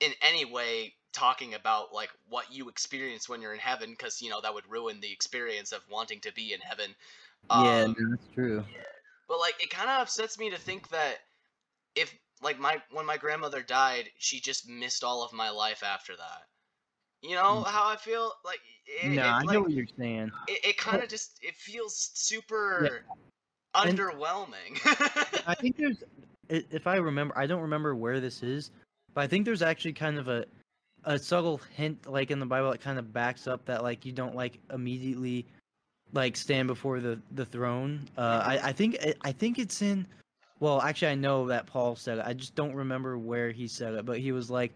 in 0.00 0.12
any 0.22 0.44
way 0.44 0.94
talking 1.12 1.54
about 1.54 1.92
like 1.92 2.10
what 2.28 2.52
you 2.54 2.68
experience 2.68 3.28
when 3.28 3.40
you're 3.42 3.52
in 3.52 3.58
heaven 3.58 3.90
because 3.90 4.22
you 4.22 4.30
know 4.30 4.40
that 4.40 4.54
would 4.54 4.68
ruin 4.70 5.00
the 5.00 5.12
experience 5.12 5.72
of 5.72 5.80
wanting 5.90 6.20
to 6.20 6.32
be 6.32 6.52
in 6.52 6.60
heaven 6.60 6.90
yeah, 7.50 7.84
Um, 7.84 7.96
that's 8.10 8.26
true. 8.34 8.64
but 9.28 9.38
like 9.40 9.54
it 9.62 9.70
kind 9.70 9.88
of 9.90 10.02
upsets 10.02 10.38
me 10.38 10.50
to 10.50 10.58
think 10.58 10.88
that 10.90 11.16
if 11.96 12.14
like 12.42 12.58
my 12.60 12.80
when 12.92 13.06
my 13.06 13.16
grandmother 13.16 13.62
died 13.62 14.04
she 14.18 14.40
just 14.40 14.68
missed 14.68 15.02
all 15.04 15.24
of 15.24 15.32
my 15.32 15.50
life 15.50 15.82
after 15.82 16.14
that. 16.16 16.42
You 17.22 17.34
know 17.34 17.62
how 17.62 17.88
i 17.88 17.96
feel? 17.96 18.32
Like 18.44 18.60
it, 18.86 19.10
no, 19.10 19.22
it, 19.22 19.26
I 19.26 19.42
know 19.44 19.60
what 19.62 19.72
you're 19.72 19.86
saying. 19.98 20.30
it, 20.48 20.64
it 20.64 20.76
kind 20.78 21.02
of 21.02 21.08
just 21.08 21.38
it 21.42 21.54
feels 21.56 22.10
super 22.14 23.04
And- 23.74 23.98
underwhelming. 23.98 24.78
I 25.46 25.54
think 25.54 25.76
there's, 25.76 26.02
if 26.48 26.86
I 26.86 26.96
remember, 26.96 27.36
I 27.38 27.46
don't 27.46 27.60
remember 27.62 27.94
where 27.94 28.20
this 28.20 28.42
is, 28.42 28.70
but 29.14 29.20
I 29.22 29.26
think 29.26 29.44
there's 29.44 29.62
actually 29.62 29.92
kind 29.92 30.18
of 30.18 30.28
a, 30.28 30.44
a 31.04 31.18
subtle 31.18 31.60
hint, 31.74 32.10
like 32.10 32.30
in 32.30 32.38
the 32.40 32.46
Bible, 32.46 32.70
that 32.70 32.80
kind 32.80 32.98
of 32.98 33.12
backs 33.12 33.46
up 33.46 33.64
that 33.66 33.82
like 33.82 34.04
you 34.04 34.12
don't 34.12 34.34
like 34.34 34.58
immediately, 34.72 35.46
like 36.12 36.36
stand 36.36 36.66
before 36.68 37.00
the 37.00 37.20
the 37.32 37.44
throne. 37.46 38.08
Uh, 38.18 38.42
I 38.44 38.68
I 38.68 38.72
think 38.72 38.98
I- 39.24 39.32
think 39.32 39.58
it's 39.58 39.82
in. 39.82 40.06
Well, 40.58 40.82
actually, 40.82 41.08
I 41.12 41.14
know 41.14 41.46
that 41.46 41.66
Paul 41.66 41.96
said 41.96 42.18
it. 42.18 42.24
I 42.26 42.34
just 42.34 42.54
don't 42.54 42.74
remember 42.74 43.16
where 43.16 43.50
he 43.50 43.66
said 43.66 43.94
it, 43.94 44.04
but 44.04 44.18
he 44.18 44.30
was 44.32 44.50
like, 44.50 44.72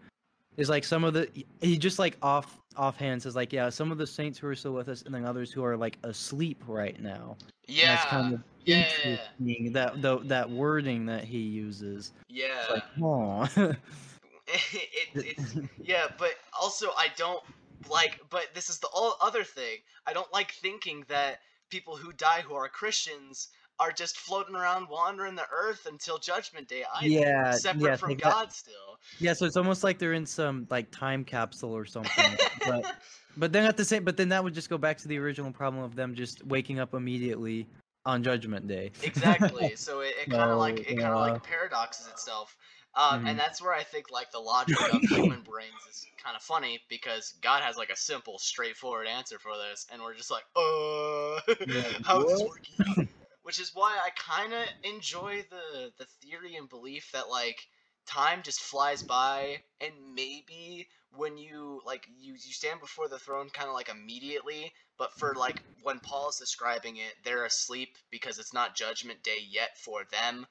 "Is 0.57 0.67
like 0.69 0.83
some 0.83 1.03
of 1.03 1.13
the." 1.13 1.29
He 1.61 1.77
just 1.77 1.99
like 1.99 2.17
off 2.23 2.57
offhand 2.75 3.21
says 3.21 3.35
like, 3.35 3.53
"Yeah, 3.53 3.69
some 3.69 3.91
of 3.91 3.97
the 3.99 4.07
saints 4.07 4.39
who 4.39 4.47
are 4.47 4.55
still 4.55 4.73
with 4.73 4.89
us, 4.89 5.03
and 5.03 5.13
then 5.13 5.25
others 5.25 5.51
who 5.51 5.63
are 5.63 5.77
like 5.77 5.97
asleep 6.03 6.63
right 6.67 6.99
now." 7.01 7.37
And 7.67 7.77
yeah 7.77 7.95
that's 7.95 8.05
kind 8.09 8.33
of 8.33 8.41
yeah 8.65 8.77
interesting. 9.03 9.73
That 9.73 10.01
the, 10.01 10.19
that 10.25 10.49
wording 10.49 11.05
that 11.05 11.23
he 11.23 11.37
uses. 11.39 12.13
yeah 12.29 12.47
It's 12.61 12.69
like, 12.71 12.83
aw. 13.01 13.47
it, 14.47 15.05
it's 15.15 15.55
yeah 15.83 16.05
but 16.17 16.31
also 16.59 16.87
i 16.97 17.07
don't 17.17 17.43
like 17.89 18.19
but 18.29 18.47
this 18.53 18.69
is 18.69 18.79
the 18.79 18.89
o- 18.93 19.15
other 19.21 19.43
thing 19.43 19.77
i 20.07 20.13
don't 20.13 20.31
like 20.33 20.51
thinking 20.51 21.03
that 21.07 21.39
people 21.69 21.95
who 21.95 22.11
die 22.13 22.41
who 22.41 22.53
are 22.55 22.69
Christians 22.69 23.49
are 23.79 23.91
just 23.91 24.17
floating 24.17 24.55
around 24.55 24.87
wandering 24.89 25.35
the 25.35 25.45
earth 25.53 25.85
until 25.89 26.17
judgment 26.17 26.67
day. 26.67 26.83
Think, 27.01 27.11
Yeah, 27.11 27.51
separate 27.51 27.83
yeah, 27.83 27.95
from 27.97 28.15
God 28.15 28.51
still. 28.53 28.97
Yeah, 29.19 29.33
so 29.33 29.45
it's 29.45 29.57
almost 29.57 29.83
like 29.83 29.99
they're 29.99 30.13
in 30.13 30.25
some 30.25 30.67
like 30.69 30.89
time 30.91 31.23
capsule 31.23 31.73
or 31.73 31.85
something. 31.85 32.25
but 32.65 32.85
but 33.37 33.51
then 33.51 33.65
at 33.65 33.75
the 33.75 33.83
same 33.85 34.03
but 34.03 34.15
then 34.15 34.29
that 34.29 34.43
would 34.43 34.53
just 34.53 34.69
go 34.69 34.77
back 34.77 34.97
to 34.99 35.07
the 35.07 35.17
original 35.17 35.51
problem 35.51 35.83
of 35.83 35.95
them 35.95 36.15
just 36.15 36.45
waking 36.45 36.79
up 36.79 36.93
immediately 36.93 37.67
on 38.05 38.23
Judgment 38.23 38.67
Day. 38.67 38.91
exactly. 39.03 39.73
So 39.75 39.99
it, 40.01 40.13
it 40.21 40.29
kind 40.29 40.51
of 40.51 40.57
like 40.59 40.79
it 40.89 40.97
kind 40.97 41.13
of 41.13 41.19
like 41.19 41.43
paradoxes 41.43 42.07
itself. 42.07 42.55
Um, 42.95 43.19
Mhm. 43.19 43.25
And 43.25 43.39
that's 43.39 43.61
where 43.61 43.73
I 43.73 43.83
think 43.83 44.09
like 44.09 44.31
the 44.31 44.39
logic 44.39 44.87
of 44.87 45.05
human 45.07 45.43
brains 45.43 45.85
is 45.85 46.07
kind 46.17 46.35
of 46.35 46.41
funny 46.41 46.79
because 46.89 47.33
God 47.41 47.61
has 47.63 47.77
like 47.77 47.89
a 47.89 47.95
simple, 47.95 48.39
straightforward 48.39 49.07
answer 49.07 49.37
for 49.39 49.57
this, 49.57 49.85
and 49.91 50.01
we're 50.01 50.15
just 50.15 50.31
like, 50.31 50.45
uh, 50.55 51.41
Yeah, 51.63 51.99
how 52.03 52.21
is 52.21 52.31
this 52.31 52.43
working? 52.45 53.07
Which 53.41 53.59
is 53.59 53.73
why 53.73 53.99
I 54.03 54.09
kind 54.11 54.53
of 54.53 54.67
enjoy 54.83 55.43
the 55.43 55.93
the 55.97 56.05
theory 56.05 56.55
and 56.55 56.67
belief 56.69 57.11
that 57.11 57.29
like 57.29 57.67
time 58.05 58.43
just 58.43 58.59
flies 58.59 59.03
by, 59.03 59.63
and 59.79 60.13
maybe 60.13 60.87
when 61.11 61.37
you 61.37 61.81
like 61.85 62.07
you 62.07 62.33
you 62.33 62.53
stand 62.53 62.79
before 62.81 63.07
the 63.07 63.19
throne 63.19 63.49
kind 63.49 63.69
of 63.69 63.75
like 63.75 63.89
immediately, 63.89 64.73
but 64.97 65.11
for 65.13 65.35
like 65.35 65.61
when 65.81 65.99
Paul 66.01 66.29
is 66.29 66.37
describing 66.37 66.97
it, 66.97 67.15
they're 67.23 67.45
asleep 67.45 67.97
because 68.09 68.39
it's 68.39 68.53
not 68.53 68.75
judgment 68.75 69.23
day 69.23 69.39
yet 69.39 69.77
for 69.77 70.03
them 70.05 70.45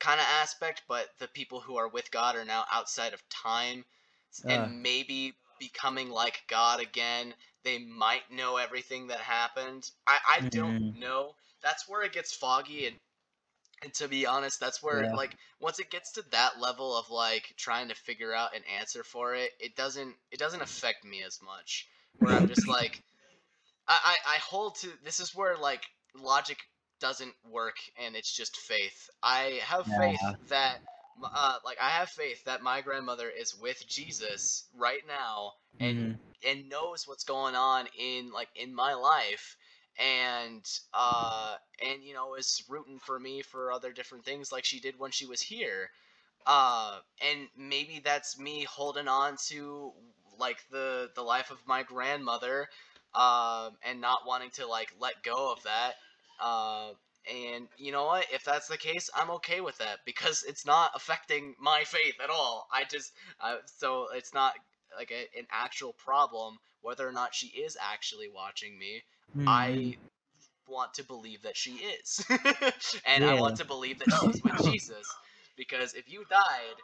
kind 0.00 0.20
of 0.20 0.26
aspect, 0.26 0.82
but 0.88 1.08
the 1.18 1.28
people 1.28 1.60
who 1.60 1.76
are 1.76 1.88
with 1.88 2.10
God 2.10 2.36
are 2.36 2.44
now 2.44 2.64
outside 2.72 3.14
of 3.14 3.28
time 3.28 3.84
Ah. 4.44 4.68
and 4.68 4.82
maybe 4.82 5.34
becoming 5.58 6.10
like 6.10 6.42
God 6.48 6.80
again. 6.80 7.34
They 7.64 7.78
might 7.78 8.30
know 8.30 8.56
everything 8.56 9.08
that 9.08 9.20
happened. 9.20 9.90
I, 10.06 10.18
I 10.28 10.40
don't 10.50 10.76
know. 10.92 11.36
That's 11.62 11.88
where 11.88 12.02
it 12.02 12.12
gets 12.12 12.34
foggy 12.34 12.86
and 12.86 12.96
and 13.82 13.92
to 13.94 14.08
be 14.08 14.26
honest, 14.26 14.60
that's 14.60 14.82
where 14.82 15.04
Yeah. 15.04 15.12
like 15.12 15.36
once 15.60 15.78
it 15.78 15.90
gets 15.90 16.12
to 16.12 16.22
that 16.30 16.58
level 16.60 16.96
of 16.96 17.10
like 17.10 17.54
trying 17.56 17.88
to 17.88 17.94
figure 17.94 18.32
out 18.34 18.56
an 18.56 18.62
answer 18.78 19.04
for 19.04 19.34
it, 19.34 19.50
it 19.60 19.76
doesn't 19.76 20.16
it 20.30 20.38
doesn't 20.38 20.62
affect 20.62 21.04
me 21.04 21.22
as 21.22 21.40
much. 21.42 21.88
Where 22.18 22.32
I'm 22.32 22.46
just 22.46 22.66
like 22.68 23.02
I, 23.88 24.16
I, 24.26 24.34
I 24.34 24.38
hold 24.38 24.76
to 24.76 24.92
this 25.02 25.20
is 25.20 25.34
where 25.34 25.56
like 25.56 25.84
logic 26.14 26.58
doesn't 27.00 27.34
work 27.50 27.76
and 27.96 28.16
it's 28.16 28.32
just 28.32 28.56
faith. 28.56 29.10
I 29.22 29.60
have 29.64 29.86
faith 29.88 30.32
that 30.48 30.78
uh, 31.34 31.56
like 31.64 31.78
I 31.80 31.90
have 31.90 32.08
faith 32.10 32.44
that 32.44 32.62
my 32.62 32.80
grandmother 32.80 33.28
is 33.28 33.54
with 33.54 33.86
Jesus 33.88 34.66
right 34.76 35.02
now 35.06 35.52
and 35.80 36.14
Mhm. 36.14 36.18
and 36.46 36.68
knows 36.68 37.06
what's 37.06 37.24
going 37.24 37.54
on 37.54 37.86
in 37.98 38.30
like 38.32 38.48
in 38.56 38.74
my 38.74 38.94
life 38.94 39.56
and 39.98 40.64
uh 40.92 41.56
and 41.84 42.02
you 42.02 42.14
know 42.14 42.34
is 42.34 42.62
rooting 42.68 42.98
for 42.98 43.18
me 43.18 43.42
for 43.42 43.72
other 43.72 43.92
different 43.92 44.24
things 44.24 44.52
like 44.52 44.64
she 44.64 44.80
did 44.80 44.98
when 44.98 45.10
she 45.10 45.26
was 45.26 45.40
here 45.40 45.90
uh 46.46 46.98
and 47.20 47.48
maybe 47.56 48.00
that's 48.04 48.38
me 48.38 48.64
holding 48.64 49.08
on 49.08 49.36
to 49.48 49.92
like 50.38 50.58
the 50.70 51.10
the 51.14 51.22
life 51.22 51.50
of 51.50 51.58
my 51.66 51.82
grandmother 51.82 52.68
um 53.14 53.72
and 53.82 54.00
not 54.00 54.26
wanting 54.26 54.50
to 54.50 54.66
like 54.66 54.92
let 55.00 55.22
go 55.22 55.52
of 55.52 55.62
that 55.64 55.94
uh 56.42 56.90
and 57.32 57.68
you 57.78 57.90
know 57.92 58.04
what 58.04 58.26
if 58.32 58.44
that's 58.44 58.68
the 58.68 58.76
case 58.76 59.08
i'm 59.16 59.30
okay 59.30 59.60
with 59.60 59.76
that 59.78 59.98
because 60.04 60.44
it's 60.46 60.66
not 60.66 60.90
affecting 60.94 61.54
my 61.60 61.82
faith 61.84 62.14
at 62.22 62.30
all 62.30 62.66
i 62.72 62.84
just 62.84 63.12
uh, 63.40 63.56
so 63.66 64.06
it's 64.14 64.34
not 64.34 64.52
like 64.98 65.10
a, 65.10 65.38
an 65.38 65.46
actual 65.50 65.92
problem 65.94 66.56
whether 66.82 67.08
or 67.08 67.12
not 67.12 67.34
she 67.34 67.46
is 67.48 67.76
actually 67.80 68.28
watching 68.34 68.78
me 68.78 69.02
Mhm. 69.36 69.48
I 69.48 69.96
want 70.68 70.94
to 70.94 71.04
believe 71.04 71.42
that 71.42 71.56
she 71.56 71.72
is. 71.72 72.24
and 73.06 73.24
I 73.24 73.34
want 73.34 73.56
to 73.56 73.64
believe 73.64 73.98
that 73.98 74.08
she's 74.12 74.40
with 74.42 74.62
Jesus. 74.64 75.06
Because 75.56 75.94
if 75.94 76.10
you 76.10 76.24
died 76.30 76.76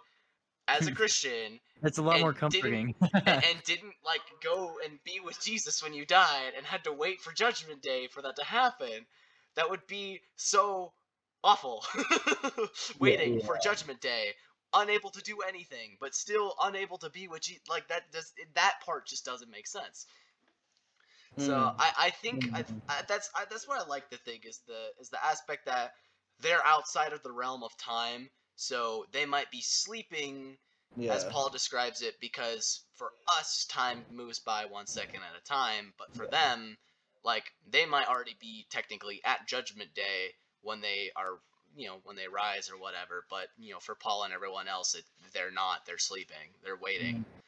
as 0.68 0.86
a 0.88 0.92
Christian 0.92 1.60
It's 1.82 1.98
a 1.98 2.02
lot 2.02 2.18
more 2.20 2.32
didn't- 2.32 2.40
comforting. 2.40 2.94
and, 3.14 3.26
and 3.26 3.62
didn't 3.64 3.94
like 4.04 4.20
go 4.42 4.74
and 4.84 4.98
be 5.04 5.20
with 5.24 5.40
Jesus 5.42 5.82
when 5.82 5.94
you 5.94 6.04
died 6.04 6.52
and 6.56 6.66
had 6.66 6.82
to 6.84 6.92
wait 6.92 7.20
for 7.20 7.32
judgment 7.32 7.82
day 7.82 8.08
for 8.08 8.20
that 8.22 8.36
to 8.36 8.44
happen, 8.44 9.06
that 9.56 9.68
would 9.70 9.86
be 9.86 10.20
so 10.36 10.92
awful. 11.44 11.84
Waiting 12.98 13.40
for 13.40 13.58
judgment 13.58 14.00
day, 14.00 14.34
unable 14.74 15.10
to 15.10 15.22
do 15.22 15.38
anything, 15.48 15.96
but 16.00 16.14
still 16.14 16.54
unable 16.62 16.98
to 16.98 17.10
be 17.10 17.28
what 17.28 17.42
Jesus. 17.42 17.62
Like 17.68 17.88
that 17.88 18.10
does 18.12 18.32
that 18.54 18.74
part 18.84 19.06
just 19.06 19.24
doesn't 19.24 19.50
make 19.50 19.66
sense. 19.66 20.06
So 21.36 21.54
Mm. 21.54 21.74
I, 21.78 21.92
I 21.98 22.10
think 22.10 22.50
I, 22.54 22.60
Mhm. 22.62 22.82
I, 22.88 23.02
that's 23.08 23.30
I, 23.34 23.44
that's 23.50 23.66
what 23.66 23.80
I 23.80 23.88
like 23.88 24.10
to 24.10 24.18
think 24.18 24.46
is 24.46 24.60
the 24.66 24.92
is 25.00 25.08
the 25.10 25.24
aspect 25.24 25.66
that 25.66 25.92
they're 26.40 26.64
outside 26.66 27.12
of 27.12 27.22
the 27.22 27.32
realm 27.32 27.62
of 27.62 27.76
time, 27.76 28.30
so 28.56 29.06
they 29.12 29.26
might 29.26 29.50
be 29.50 29.60
sleeping 29.60 30.58
yeah. 30.96 31.14
as 31.14 31.24
Paul 31.24 31.48
describes 31.50 32.02
it, 32.02 32.20
because 32.20 32.84
for 32.94 33.10
us, 33.38 33.64
time 33.66 34.04
moves 34.10 34.38
by 34.38 34.64
one 34.66 34.86
second 34.86 35.22
at 35.22 35.38
a 35.38 35.44
time, 35.44 35.94
but 35.98 36.14
for 36.14 36.26
them, 36.26 36.76
like, 37.24 37.52
they 37.70 37.86
might 37.86 38.08
already 38.08 38.36
be 38.40 38.66
technically 38.70 39.20
at 39.24 39.46
Judgment 39.46 39.94
Day 39.94 40.34
when 40.62 40.80
they 40.80 41.10
are, 41.16 41.38
you 41.76 41.86
know, 41.86 41.96
when 42.04 42.16
they 42.16 42.28
rise 42.28 42.70
or 42.70 42.78
whatever, 42.78 43.24
but, 43.30 43.48
you 43.58 43.72
know, 43.72 43.78
for 43.80 43.94
Paul 43.94 44.24
and 44.24 44.32
everyone 44.32 44.68
else, 44.68 44.94
it, 44.94 45.04
they're 45.32 45.50
not, 45.52 45.86
they're 45.86 45.98
sleeping, 45.98 46.54
they're 46.62 46.78
waiting. 46.80 47.16
Mm-hmm. 47.16 47.40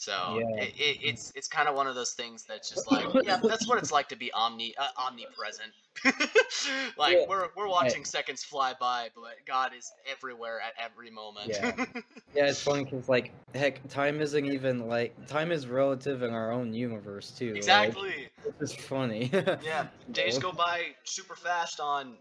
So 0.00 0.40
Yeah. 0.40 0.62
it, 0.64 0.74
it, 0.78 0.98
it's 1.02 1.30
it's 1.36 1.46
kind 1.46 1.68
of 1.68 1.74
one 1.74 1.86
of 1.86 1.94
those 1.94 2.14
things 2.14 2.44
that's 2.44 2.70
just 2.70 2.90
like 2.90 3.06
yeah 3.22 3.38
that's 3.42 3.68
what 3.68 3.76
it's 3.76 3.92
like 3.92 4.08
to 4.08 4.16
be 4.16 4.32
omni 4.32 4.74
uh, 4.78 4.88
omnipresent. 4.96 5.72
like 6.96 7.18
Yeah. 7.18 7.24
we're 7.28 7.48
we're 7.54 7.68
watching 7.68 8.06
seconds 8.06 8.42
fly 8.42 8.72
by, 8.80 9.10
but 9.14 9.34
God 9.46 9.72
is 9.76 9.92
everywhere 10.10 10.58
at 10.58 10.72
every 10.82 11.10
moment. 11.10 11.50
Yeah. 11.50 11.72
Yeah, 12.32 12.46
it's 12.46 12.62
funny 12.62 12.84
because 12.84 13.08
like, 13.08 13.32
heck, 13.56 13.86
time 13.88 14.20
isn't 14.20 14.46
even 14.46 14.86
like 14.86 15.26
time 15.26 15.50
is 15.50 15.66
relative 15.66 16.22
in 16.22 16.30
our 16.32 16.52
own 16.52 16.72
universe 16.72 17.32
too. 17.32 17.48
like, 17.48 17.56
exactly. 17.56 18.28
it's 18.60 18.72
funny. 18.72 19.30
Yeah, 19.32 19.88
days 20.12 20.38
go 20.38 20.52
by 20.52 20.94
super 21.02 21.34
fast 21.34 21.80
on 21.80 22.18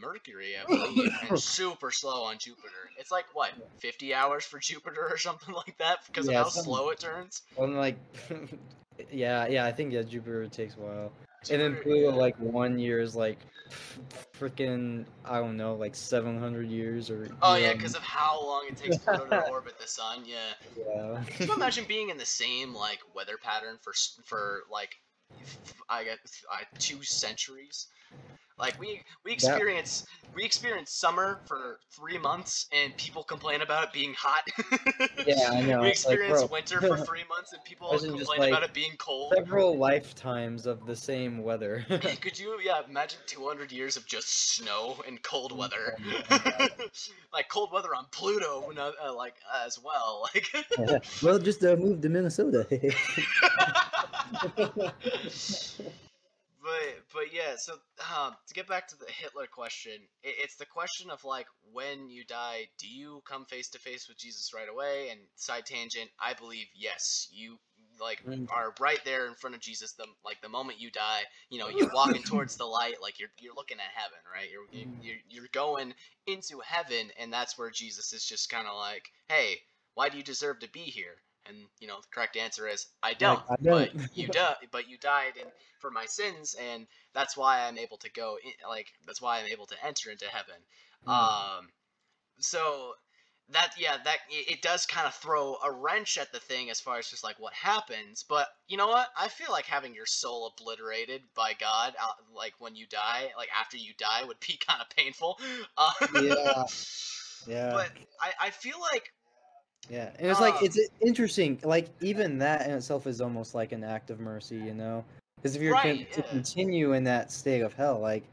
Mercury, 0.00 0.54
I 0.56 0.66
believe, 0.66 1.12
and 1.28 1.38
super 1.40 1.90
slow 1.90 2.22
on 2.24 2.38
Jupiter. 2.38 2.90
It's 2.98 3.10
like 3.10 3.26
what, 3.32 3.52
50 3.78 4.14
hours 4.14 4.44
for 4.44 4.58
Jupiter 4.62 5.06
or 5.08 5.18
something 5.18 5.54
like 5.54 5.76
that 5.78 5.98
because 6.06 6.26
Yeah, 6.28 6.40
of 6.40 6.44
how 6.44 6.50
something- 6.50 6.72
slow 6.72 6.90
it 6.90 7.00
turns. 7.00 7.42
I'm 7.60 7.76
like, 7.76 7.96
yeah, 9.10 9.46
yeah, 9.46 9.64
I 9.64 9.72
think 9.72 9.92
yeah, 9.92 10.02
Jupiter 10.02 10.46
takes 10.48 10.76
a 10.76 10.80
while, 10.80 11.12
and 11.50 11.60
then 11.60 11.76
Pluto 11.82 12.10
yeah. 12.10 12.14
like 12.14 12.36
one 12.38 12.78
year 12.78 13.00
is 13.00 13.14
like, 13.14 13.38
freaking 14.38 15.04
I 15.24 15.38
don't 15.38 15.56
know, 15.56 15.74
like 15.74 15.94
700 15.94 16.68
years 16.68 17.10
or. 17.10 17.28
Oh 17.42 17.56
yeah, 17.56 17.72
because 17.72 17.94
of 17.94 18.02
how 18.02 18.42
long 18.44 18.66
it 18.68 18.76
takes 18.76 18.98
Pluto 18.98 19.26
to 19.26 19.48
orbit 19.48 19.78
the 19.80 19.86
sun. 19.88 20.24
Yeah. 20.24 20.36
yeah. 20.76 21.22
Can 21.26 21.48
you 21.48 21.54
imagine 21.54 21.84
being 21.88 22.10
in 22.10 22.18
the 22.18 22.26
same 22.26 22.74
like 22.74 22.98
weather 23.14 23.36
pattern 23.42 23.78
for 23.80 23.92
for 24.24 24.62
like 24.70 24.94
I 25.88 26.04
guess 26.04 26.18
uh, 26.52 26.58
two 26.78 27.02
centuries? 27.02 27.88
Like 28.58 28.78
we 28.78 29.02
we 29.24 29.32
experience 29.32 30.06
we 30.34 30.44
experience 30.44 30.92
summer 30.92 31.40
for 31.46 31.80
three 31.90 32.18
months 32.18 32.66
and 32.72 32.96
people 32.96 33.24
complain 33.24 33.62
about 33.62 33.84
it 33.84 33.92
being 33.92 34.14
hot. 34.16 34.42
Yeah, 35.26 35.50
I 35.52 35.60
know, 35.62 35.82
We 35.82 35.88
it's 35.88 36.06
like, 36.06 36.18
experience 36.18 36.50
winter 36.50 36.80
for 36.80 36.96
three 37.06 37.24
months 37.28 37.52
and 37.52 37.64
people 37.64 37.88
complain 37.98 38.48
about 38.48 38.62
it 38.62 38.72
being 38.72 38.92
cold. 38.98 39.34
Several 39.36 39.76
lifetimes 39.76 40.66
of 40.66 40.86
the 40.86 40.94
same 40.94 41.42
weather. 41.42 41.84
Could 42.20 42.38
you 42.38 42.58
yeah 42.62 42.82
imagine 42.88 43.18
200 43.26 43.72
years 43.72 43.96
of 43.96 44.06
just 44.06 44.54
snow 44.54 45.02
and 45.06 45.20
cold 45.22 45.56
weather? 45.56 45.94
Oh 46.30 46.68
like 47.32 47.48
cold 47.48 47.70
weather 47.72 47.94
on 47.94 48.06
Pluto, 48.12 48.70
uh, 48.76 49.14
like 49.14 49.34
as 49.64 49.78
well. 49.82 50.28
Like 50.34 50.50
well, 51.22 51.38
just 51.38 51.64
uh, 51.64 51.76
move 51.76 52.00
to 52.02 52.08
Minnesota. 52.08 52.66
But 56.64 57.04
but 57.12 57.32
yeah 57.32 57.54
so 57.56 57.74
um, 58.16 58.34
to 58.48 58.54
get 58.54 58.66
back 58.66 58.88
to 58.88 58.96
the 58.96 59.06
hitler 59.20 59.46
question 59.46 59.92
it, 60.22 60.34
it's 60.42 60.56
the 60.56 60.66
question 60.66 61.10
of 61.10 61.22
like 61.24 61.46
when 61.72 62.08
you 62.08 62.24
die 62.24 62.62
do 62.78 62.88
you 62.88 63.22
come 63.28 63.44
face 63.44 63.68
to 63.68 63.78
face 63.78 64.08
with 64.08 64.18
jesus 64.18 64.52
right 64.54 64.68
away 64.72 65.08
and 65.10 65.20
side 65.36 65.66
tangent 65.66 66.08
i 66.20 66.32
believe 66.34 66.66
yes 66.74 67.28
you 67.32 67.58
like 68.00 68.20
Mm. 68.26 68.46
are 68.50 68.74
right 68.80 68.98
there 69.04 69.26
in 69.26 69.34
front 69.34 69.54
of 69.54 69.60
jesus 69.60 69.92
the 69.92 70.06
like 70.24 70.40
the 70.42 70.48
moment 70.48 70.80
you 70.80 70.90
die 70.90 71.20
you 71.50 71.58
know 71.58 71.68
you're 71.68 71.92
walking 71.94 72.22
towards 72.26 72.56
the 72.56 72.64
light 72.64 72.96
like 73.02 73.20
you're 73.20 73.28
you're 73.40 73.54
looking 73.54 73.78
at 73.78 73.92
heaven 73.94 74.18
right 74.32 74.48
you're 74.50 74.62
Mm. 74.74 74.98
you're, 75.02 75.16
you're 75.28 75.48
going 75.52 75.94
into 76.26 76.60
heaven 76.66 77.10
and 77.20 77.32
that's 77.32 77.56
where 77.58 77.70
jesus 77.70 78.12
is 78.12 78.24
just 78.24 78.50
kind 78.50 78.66
of 78.66 78.74
like 78.76 79.04
hey 79.28 79.58
why 79.94 80.08
do 80.08 80.16
you 80.16 80.24
deserve 80.24 80.58
to 80.60 80.70
be 80.70 80.80
here 80.80 81.16
and 81.46 81.56
you 81.80 81.86
know 81.88 82.00
the 82.00 82.06
correct 82.12 82.36
answer 82.36 82.66
is 82.68 82.86
i 83.02 83.14
don't, 83.14 83.42
I 83.50 83.56
but 83.68 83.88
don't. 83.88 83.90
you 84.12 84.28
di- 84.30 84.56
but 84.72 84.88
you 84.88 84.98
died 84.98 85.34
and 85.40 85.50
for 85.78 85.90
my 85.90 86.06
sins 86.06 86.54
and 86.72 86.86
that's 87.14 87.36
why 87.36 87.66
i'm 87.66 87.78
able 87.78 87.98
to 87.98 88.10
go 88.10 88.36
in, 88.44 88.52
like 88.68 88.88
that's 89.06 89.20
why 89.22 89.38
i'm 89.38 89.46
able 89.46 89.66
to 89.66 89.76
enter 89.84 90.10
into 90.10 90.26
heaven 90.26 90.56
Mm. 91.06 91.54
um 91.60 91.68
so 92.38 92.94
that 93.50 93.72
yeah 93.78 93.96
that 94.04 94.18
it 94.30 94.54
it 94.54 94.62
does 94.62 94.86
kind 94.86 95.06
of 95.06 95.14
throw 95.14 95.56
a 95.64 95.70
wrench 95.70 96.16
at 96.18 96.32
the 96.32 96.40
thing 96.40 96.70
as 96.70 96.80
far 96.80 96.98
as 96.98 97.08
just 97.08 97.22
like 97.24 97.38
what 97.38 97.52
happens 97.52 98.24
but 98.28 98.48
you 98.68 98.76
know 98.76 98.88
what 98.88 99.08
i 99.18 99.28
feel 99.28 99.50
like 99.50 99.66
having 99.66 99.94
your 99.94 100.06
soul 100.06 100.52
obliterated 100.58 101.22
by 101.34 101.52
god 101.60 101.94
uh, 102.02 102.12
like 102.34 102.54
when 102.58 102.74
you 102.74 102.86
die 102.86 103.28
like 103.36 103.48
after 103.58 103.76
you 103.76 103.92
die 103.98 104.22
would 104.24 104.40
be 104.40 104.58
kind 104.68 104.80
of 104.80 104.88
painful 104.96 105.38
uh, 105.76 105.92
Yeah. 106.08 106.64
Yeah. 107.46 107.72
but 107.72 107.90
I, 108.20 108.32
I 108.46 108.50
feel 108.50 108.80
like 108.80 109.12
Yeah, 109.90 110.10
and 110.18 110.30
it's 110.30 110.40
like 110.40 110.54
Um, 110.54 110.60
it's 110.62 110.78
interesting. 111.00 111.58
Like 111.62 111.88
even 112.00 112.38
that 112.38 112.66
in 112.66 112.72
itself 112.72 113.06
is 113.06 113.20
almost 113.20 113.54
like 113.54 113.72
an 113.72 113.84
act 113.84 114.10
of 114.10 114.20
mercy, 114.20 114.56
you 114.56 114.74
know? 114.74 115.04
Because 115.36 115.56
if 115.56 115.62
you're 115.62 115.74
con- 115.74 115.84
Right, 115.84 116.12
to 116.12 116.22
continue 116.22 116.94
in 116.94 117.04
that 117.04 117.30
state 117.30 117.60
of 117.60 117.74
hell, 117.74 118.00
like 118.00 118.24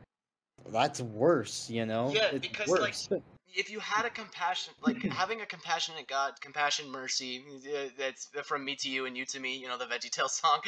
that's 0.70 1.02
worse, 1.02 1.70
you 1.70 1.86
know? 1.86 2.12
Yeah, 2.14 2.30
it's 2.32 2.48
because, 2.48 2.70
like, 2.70 2.96
if 3.54 3.70
you 3.70 3.80
had 3.80 4.06
a 4.06 4.10
compassion 4.10 4.74
like 4.82 5.02
having 5.12 5.42
a 5.42 5.46
compassionate 5.46 6.08
god 6.08 6.34
compassion 6.42 6.90
mercy 6.90 7.44
uh, 7.68 7.90
that's 7.98 8.30
from 8.44 8.64
me 8.64 8.76
to 8.76 8.90
you 8.90 9.06
and 9.06 9.18
you 9.18 9.26
to 9.26 9.40
me 9.40 9.58
you 9.58 9.68
know 9.68 9.78
the 9.78 9.86
veggie 9.86 10.10
tale 10.10 10.30
song 10.30 10.60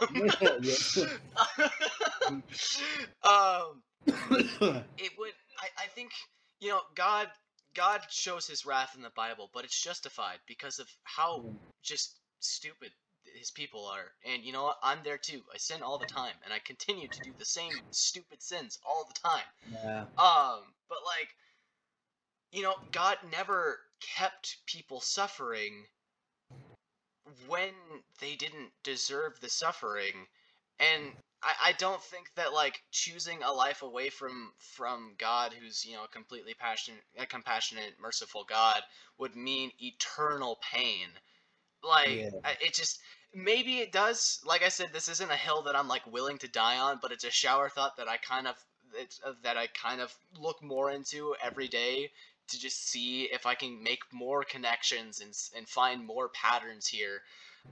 um, 0.00 0.08
um 3.22 3.82
it 4.98 5.12
would 5.18 5.32
I, 5.60 5.68
I 5.78 5.86
think 5.94 6.10
you 6.60 6.70
know 6.70 6.80
god 6.94 7.28
god 7.74 8.00
shows 8.08 8.46
his 8.46 8.64
wrath 8.64 8.94
in 8.96 9.02
the 9.02 9.10
bible 9.10 9.50
but 9.52 9.64
it's 9.64 9.82
justified 9.82 10.38
because 10.46 10.78
of 10.78 10.88
how 11.04 11.44
just 11.82 12.18
stupid 12.40 12.90
his 13.36 13.50
people 13.50 13.86
are. 13.86 14.12
And 14.24 14.44
you 14.44 14.52
know 14.52 14.64
what? 14.64 14.78
I'm 14.82 14.98
there 15.02 15.18
too. 15.18 15.42
I 15.52 15.58
sin 15.58 15.82
all 15.82 15.98
the 15.98 16.06
time 16.06 16.34
and 16.44 16.52
i 16.52 16.58
continue 16.58 17.08
to 17.08 17.20
do 17.20 17.32
the 17.38 17.44
same 17.44 17.72
stupid 17.90 18.42
sins 18.42 18.78
all 18.86 19.08
the 19.08 19.20
time. 19.28 19.48
Yeah. 19.72 20.00
um 20.18 20.62
but 20.88 20.98
like 21.04 21.28
you 22.52 22.62
know 22.62 22.74
god 22.92 23.18
never 23.32 23.80
kept 24.00 24.58
people 24.66 25.00
suffering 25.00 25.86
when 27.48 27.72
they 28.20 28.36
didn't 28.36 28.70
deserve 28.82 29.40
the 29.40 29.48
suffering. 29.48 30.26
And 30.78 31.12
I, 31.44 31.68
I 31.68 31.72
don't 31.72 32.02
think 32.02 32.30
that 32.36 32.52
like 32.54 32.82
choosing 32.90 33.42
a 33.42 33.52
life 33.52 33.82
away 33.82 34.08
from 34.10 34.52
from 34.58 35.14
God, 35.18 35.52
who's 35.52 35.84
you 35.84 35.94
know 35.94 36.06
completely 36.10 36.54
passionate, 36.54 37.02
a 37.18 37.26
compassionate, 37.26 37.94
merciful 38.00 38.44
God, 38.48 38.80
would 39.18 39.36
mean 39.36 39.70
eternal 39.78 40.58
pain. 40.72 41.08
Like 41.82 42.08
Yeah. 42.08 42.30
I- 42.44 42.56
it 42.60 42.74
just 42.74 43.00
maybe 43.34 43.80
it 43.80 43.92
does. 43.92 44.40
Like 44.44 44.62
I 44.62 44.68
said, 44.70 44.92
this 44.92 45.08
isn't 45.08 45.30
a 45.30 45.36
hill 45.36 45.62
that 45.62 45.76
I'm 45.76 45.88
like 45.88 46.06
willing 46.06 46.38
to 46.38 46.48
die 46.48 46.78
on, 46.78 46.98
but 47.02 47.12
it's 47.12 47.24
a 47.24 47.30
shower 47.30 47.68
thought 47.68 47.96
that 47.98 48.08
I 48.08 48.16
kind 48.18 48.46
of 48.48 48.56
it's, 48.96 49.20
uh, 49.24 49.34
that 49.42 49.56
I 49.56 49.66
kind 49.68 50.00
of 50.00 50.14
look 50.38 50.62
more 50.62 50.90
into 50.90 51.34
every 51.42 51.68
day 51.68 52.10
to 52.48 52.60
just 52.60 52.88
see 52.88 53.24
if 53.24 53.46
I 53.46 53.54
can 53.54 53.82
make 53.82 54.00
more 54.12 54.44
connections 54.44 55.20
and 55.20 55.34
and 55.56 55.68
find 55.68 56.06
more 56.06 56.28
patterns 56.30 56.86
here. 56.86 57.22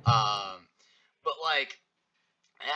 Um, 0.07 0.69
but 1.25 1.35
like 1.43 1.79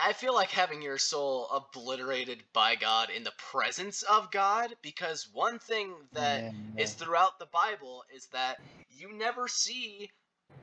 I 0.03 0.13
feel 0.13 0.33
like 0.33 0.51
having 0.51 0.81
your 0.81 0.97
soul 0.97 1.47
obliterated 1.49 2.43
by 2.53 2.75
God 2.75 3.09
in 3.09 3.23
the 3.23 3.33
presence 3.37 4.03
of 4.03 4.31
God, 4.31 4.75
because 4.81 5.29
one 5.31 5.59
thing 5.59 5.95
that 6.13 6.43
is 6.77 6.93
Yeah. 6.93 6.95
throughout 6.95 7.39
the 7.39 7.47
Bible 7.47 8.03
is 8.13 8.27
that 8.27 8.57
you 8.89 9.13
never 9.13 9.47
see 9.47 10.11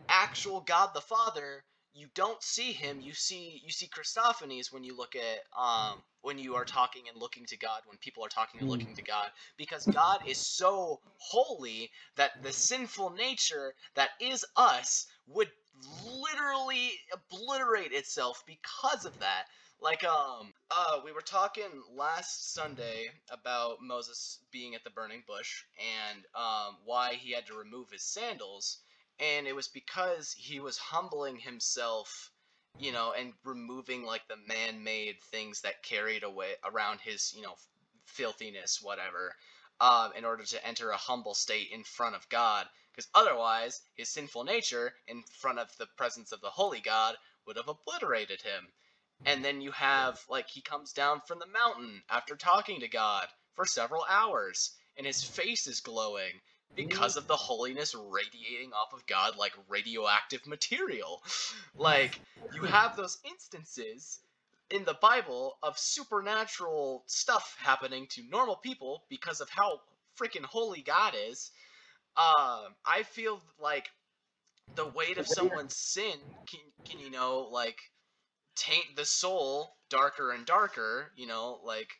actual 0.08 0.60
God 0.60 0.90
the 0.94 1.00
Father. 1.00 1.64
You 1.94 2.08
don't 2.14 2.42
see 2.42 2.72
him. 2.72 3.00
You 3.00 3.14
see 3.14 3.60
you 3.64 3.70
see 3.72 3.88
Christophanies 3.88 4.72
when 4.72 4.84
you 4.84 4.96
look 4.96 5.14
at 5.16 5.40
um 5.58 6.02
when 6.22 6.38
you 6.38 6.54
are 6.56 6.64
talking 6.64 7.08
and 7.08 7.20
looking 7.20 7.46
to 7.46 7.56
God, 7.58 7.82
when 7.86 7.98
people 7.98 8.24
are 8.24 8.28
talking 8.28 8.60
and 8.60 8.68
Mm. 8.68 8.72
looking 8.72 8.94
to 8.96 9.02
God, 9.02 9.30
because 9.56 9.86
God 9.86 10.20
is 10.26 10.38
so 10.38 11.00
holy 11.18 11.90
that 12.16 12.32
the 12.42 12.52
sinful 12.52 13.10
nature 13.10 13.74
that 13.94 14.10
is 14.20 14.44
us 14.56 15.06
would 15.28 15.50
literally 16.04 16.92
obliterate 17.12 17.92
itself 17.92 18.42
because 18.46 19.04
of 19.04 19.18
that. 19.20 19.44
Like 19.80 20.04
um 20.04 20.52
uh 20.70 21.00
we 21.04 21.12
were 21.12 21.20
talking 21.20 21.64
last 21.94 22.54
Sunday 22.54 23.10
about 23.30 23.78
Moses 23.82 24.38
being 24.52 24.74
at 24.74 24.84
the 24.84 24.90
burning 24.90 25.22
bush 25.26 25.64
and 25.78 26.24
um 26.34 26.76
why 26.84 27.14
he 27.14 27.32
had 27.32 27.46
to 27.46 27.54
remove 27.54 27.90
his 27.90 28.02
sandals 28.04 28.78
and 29.20 29.46
it 29.46 29.54
was 29.54 29.68
because 29.68 30.34
he 30.38 30.60
was 30.60 30.78
humbling 30.78 31.36
himself 31.38 32.30
you 32.78 32.92
know 32.92 33.12
and 33.18 33.32
removing 33.44 34.04
like 34.04 34.26
the 34.28 34.36
man-made 34.48 35.16
things 35.30 35.60
that 35.62 35.82
carried 35.82 36.22
away 36.24 36.52
around 36.64 37.00
his 37.00 37.32
you 37.36 37.42
know 37.42 37.54
filthiness 38.06 38.80
whatever 38.82 39.34
um 39.80 40.12
in 40.16 40.24
order 40.24 40.44
to 40.44 40.66
enter 40.66 40.90
a 40.90 40.96
humble 40.96 41.34
state 41.34 41.68
in 41.72 41.84
front 41.84 42.14
of 42.16 42.28
God 42.28 42.66
because 42.94 43.08
otherwise 43.14 43.82
his 43.96 44.08
sinful 44.08 44.44
nature 44.44 44.94
in 45.08 45.22
front 45.40 45.58
of 45.58 45.68
the 45.78 45.86
presence 45.96 46.32
of 46.32 46.40
the 46.40 46.50
holy 46.50 46.80
God 46.80 47.16
would 47.46 47.56
have 47.56 47.68
obliterated 47.68 48.42
him 48.42 48.68
and 49.26 49.44
then 49.44 49.60
you 49.60 49.72
have 49.72 50.20
like 50.28 50.48
he 50.48 50.60
comes 50.60 50.92
down 50.92 51.20
from 51.26 51.38
the 51.38 51.46
mountain 51.46 52.02
after 52.10 52.36
talking 52.36 52.80
to 52.80 52.88
God 52.88 53.26
for 53.54 53.66
several 53.66 54.04
hours 54.08 54.72
and 54.96 55.06
his 55.06 55.22
face 55.22 55.66
is 55.66 55.80
glowing 55.80 56.32
because 56.76 57.16
of 57.16 57.26
the 57.26 57.36
holiness 57.36 57.94
radiating 57.94 58.72
off 58.72 58.92
of 58.92 59.06
God 59.06 59.36
like 59.36 59.52
radioactive 59.68 60.46
material. 60.46 61.22
Like 61.76 62.20
you 62.54 62.62
have 62.62 62.96
those 62.96 63.18
instances 63.24 64.20
in 64.70 64.84
the 64.84 64.96
Bible 65.02 65.58
of 65.62 65.76
supernatural 65.76 67.02
stuff 67.06 67.56
happening 67.58 68.06
to 68.10 68.22
normal 68.30 68.56
people 68.56 69.02
because 69.10 69.40
of 69.40 69.50
how 69.50 69.80
freaking 70.18 70.44
holy 70.44 70.82
God 70.82 71.14
is. 71.28 71.50
Um, 72.16 72.74
I 72.86 73.02
feel 73.04 73.40
like 73.60 73.90
the 74.76 74.86
weight 74.88 75.18
of 75.18 75.28
someone's 75.28 75.76
sin 75.76 76.18
can, 76.46 76.60
can 76.84 76.98
you 77.00 77.10
know 77.10 77.48
like 77.50 77.78
taint 78.56 78.96
the 78.96 79.04
soul 79.04 79.76
darker 79.90 80.32
and 80.32 80.46
darker. 80.46 81.12
You 81.16 81.26
know, 81.26 81.60
like 81.64 81.90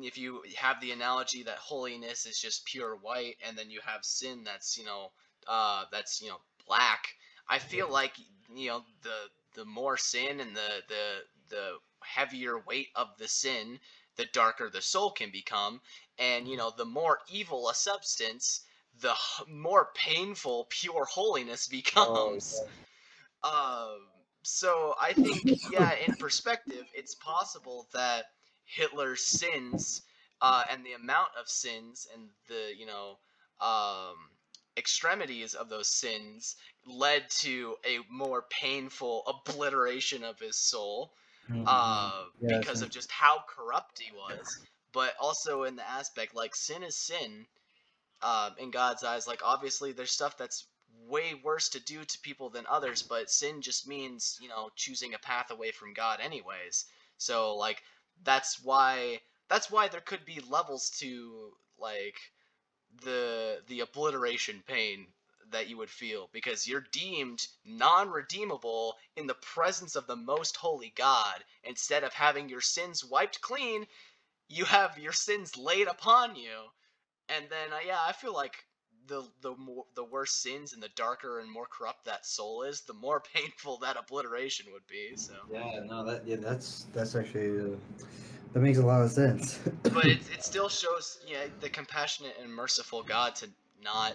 if 0.00 0.18
you 0.18 0.42
have 0.56 0.80
the 0.80 0.92
analogy 0.92 1.42
that 1.44 1.58
holiness 1.58 2.26
is 2.26 2.38
just 2.40 2.66
pure 2.66 2.96
white, 2.96 3.36
and 3.46 3.56
then 3.58 3.70
you 3.70 3.80
have 3.84 4.04
sin 4.04 4.44
that's 4.44 4.76
you 4.78 4.84
know 4.84 5.12
uh, 5.48 5.84
that's 5.92 6.20
you 6.20 6.28
know 6.28 6.40
black. 6.66 7.04
I 7.48 7.58
feel 7.58 7.90
like 7.90 8.12
you 8.54 8.68
know 8.68 8.82
the 9.02 9.30
the 9.54 9.64
more 9.64 9.96
sin 9.96 10.40
and 10.40 10.54
the 10.56 10.82
the 10.88 11.22
the 11.48 11.78
heavier 12.02 12.58
weight 12.58 12.88
of 12.94 13.08
the 13.18 13.28
sin, 13.28 13.78
the 14.16 14.26
darker 14.32 14.70
the 14.70 14.82
soul 14.82 15.10
can 15.10 15.30
become, 15.30 15.80
and 16.18 16.48
you 16.48 16.56
know 16.56 16.72
the 16.76 16.84
more 16.84 17.20
evil 17.28 17.68
a 17.68 17.74
substance, 17.74 18.62
the 19.00 19.14
more 19.48 19.90
painful 19.94 20.66
pure 20.70 21.04
holiness 21.06 21.68
becomes. 21.68 22.64
Um, 23.42 24.08
so 24.42 24.94
I 25.00 25.12
think, 25.14 25.52
yeah, 25.62 25.94
in 25.94 26.14
perspective, 26.18 26.86
it's 26.92 27.14
possible 27.14 27.88
that 27.92 28.26
Hitler's 28.64 29.24
sins 29.24 30.02
uh, 30.40 30.64
and 30.70 30.84
the 30.84 30.92
amount 30.94 31.30
of 31.40 31.48
sins 31.48 32.06
and 32.12 32.28
the 32.48 32.74
you 32.76 32.86
know 32.86 33.18
um, 33.60 34.16
extremities 34.76 35.54
of 35.54 35.68
those 35.68 35.88
sins 35.88 36.56
led 36.86 37.28
to 37.30 37.76
a 37.84 37.98
more 38.10 38.42
painful 38.50 39.22
obliteration 39.26 40.24
of 40.24 40.38
his 40.38 40.56
soul 40.58 41.12
uh, 41.66 42.24
Yeah, 42.40 42.58
because 42.60 42.82
of 42.82 42.90
just 42.90 43.10
how 43.10 43.42
corrupt 43.48 43.98
he 43.98 44.12
was. 44.12 44.58
But 44.92 45.14
also 45.20 45.64
in 45.64 45.76
the 45.76 45.88
aspect 45.88 46.34
like 46.34 46.54
sin 46.54 46.82
is 46.82 46.96
sin 46.96 47.46
um, 48.22 48.54
in 48.58 48.70
God's 48.70 49.04
eyes. 49.04 49.26
Like 49.26 49.42
obviously 49.44 49.92
there's 49.92 50.10
stuff 50.10 50.36
that's 50.36 50.66
way 51.08 51.34
worse 51.44 51.68
to 51.70 51.80
do 51.80 52.04
to 52.04 52.18
people 52.20 52.50
than 52.50 52.66
others, 52.68 53.02
but 53.02 53.30
sin 53.30 53.62
just 53.62 53.86
means 53.86 54.38
you 54.40 54.48
know 54.48 54.70
choosing 54.76 55.14
a 55.14 55.18
path 55.18 55.50
away 55.50 55.70
from 55.70 55.94
God 55.94 56.20
anyways. 56.20 56.86
So 57.18 57.56
like 57.56 57.82
that's 58.24 58.62
why 58.62 59.20
that's 59.48 59.70
why 59.70 59.88
there 59.88 60.00
could 60.00 60.24
be 60.24 60.40
levels 60.48 60.90
to 60.98 61.52
like 61.78 62.16
the 63.02 63.62
the 63.68 63.80
obliteration 63.80 64.62
pain 64.66 65.06
that 65.50 65.68
you 65.68 65.76
would 65.76 65.90
feel 65.90 66.28
because 66.32 66.66
you're 66.66 66.86
deemed 66.92 67.46
non-redeemable 67.64 68.96
in 69.14 69.26
the 69.26 69.34
presence 69.34 69.94
of 69.94 70.06
the 70.06 70.16
most 70.16 70.56
holy 70.56 70.92
God 70.96 71.44
instead 71.62 72.02
of 72.02 72.12
having 72.12 72.48
your 72.48 72.60
sins 72.60 73.04
wiped 73.04 73.40
clean 73.40 73.86
you 74.48 74.64
have 74.64 74.98
your 74.98 75.12
sins 75.12 75.56
laid 75.56 75.86
upon 75.86 76.34
you 76.36 76.70
and 77.28 77.46
then 77.50 77.72
uh, 77.72 77.78
yeah 77.86 77.98
i 78.06 78.12
feel 78.12 78.34
like 78.34 78.64
the 79.08 79.22
the 79.42 79.54
more 79.56 79.84
the 79.94 80.04
worse 80.04 80.32
sins 80.32 80.72
and 80.72 80.82
the 80.82 80.88
darker 80.96 81.38
and 81.40 81.50
more 81.50 81.66
corrupt 81.70 82.04
that 82.04 82.26
soul 82.26 82.62
is 82.62 82.82
the 82.82 82.94
more 82.94 83.20
painful 83.34 83.78
that 83.78 83.96
obliteration 83.96 84.66
would 84.72 84.86
be 84.88 85.12
so 85.16 85.32
Yeah, 85.52 85.80
no, 85.86 86.04
that 86.04 86.26
yeah, 86.26 86.36
that's 86.36 86.86
that's 86.92 87.14
actually 87.14 87.58
uh, 87.60 87.76
that 88.52 88.60
makes 88.60 88.78
a 88.78 88.86
lot 88.86 89.02
of 89.02 89.10
sense. 89.10 89.58
but 89.92 90.06
it, 90.06 90.18
it 90.32 90.42
still 90.42 90.68
shows 90.68 91.18
yeah 91.26 91.46
the 91.60 91.68
compassionate 91.68 92.36
and 92.42 92.52
merciful 92.52 93.02
god 93.02 93.34
to 93.34 93.48
not 93.82 94.12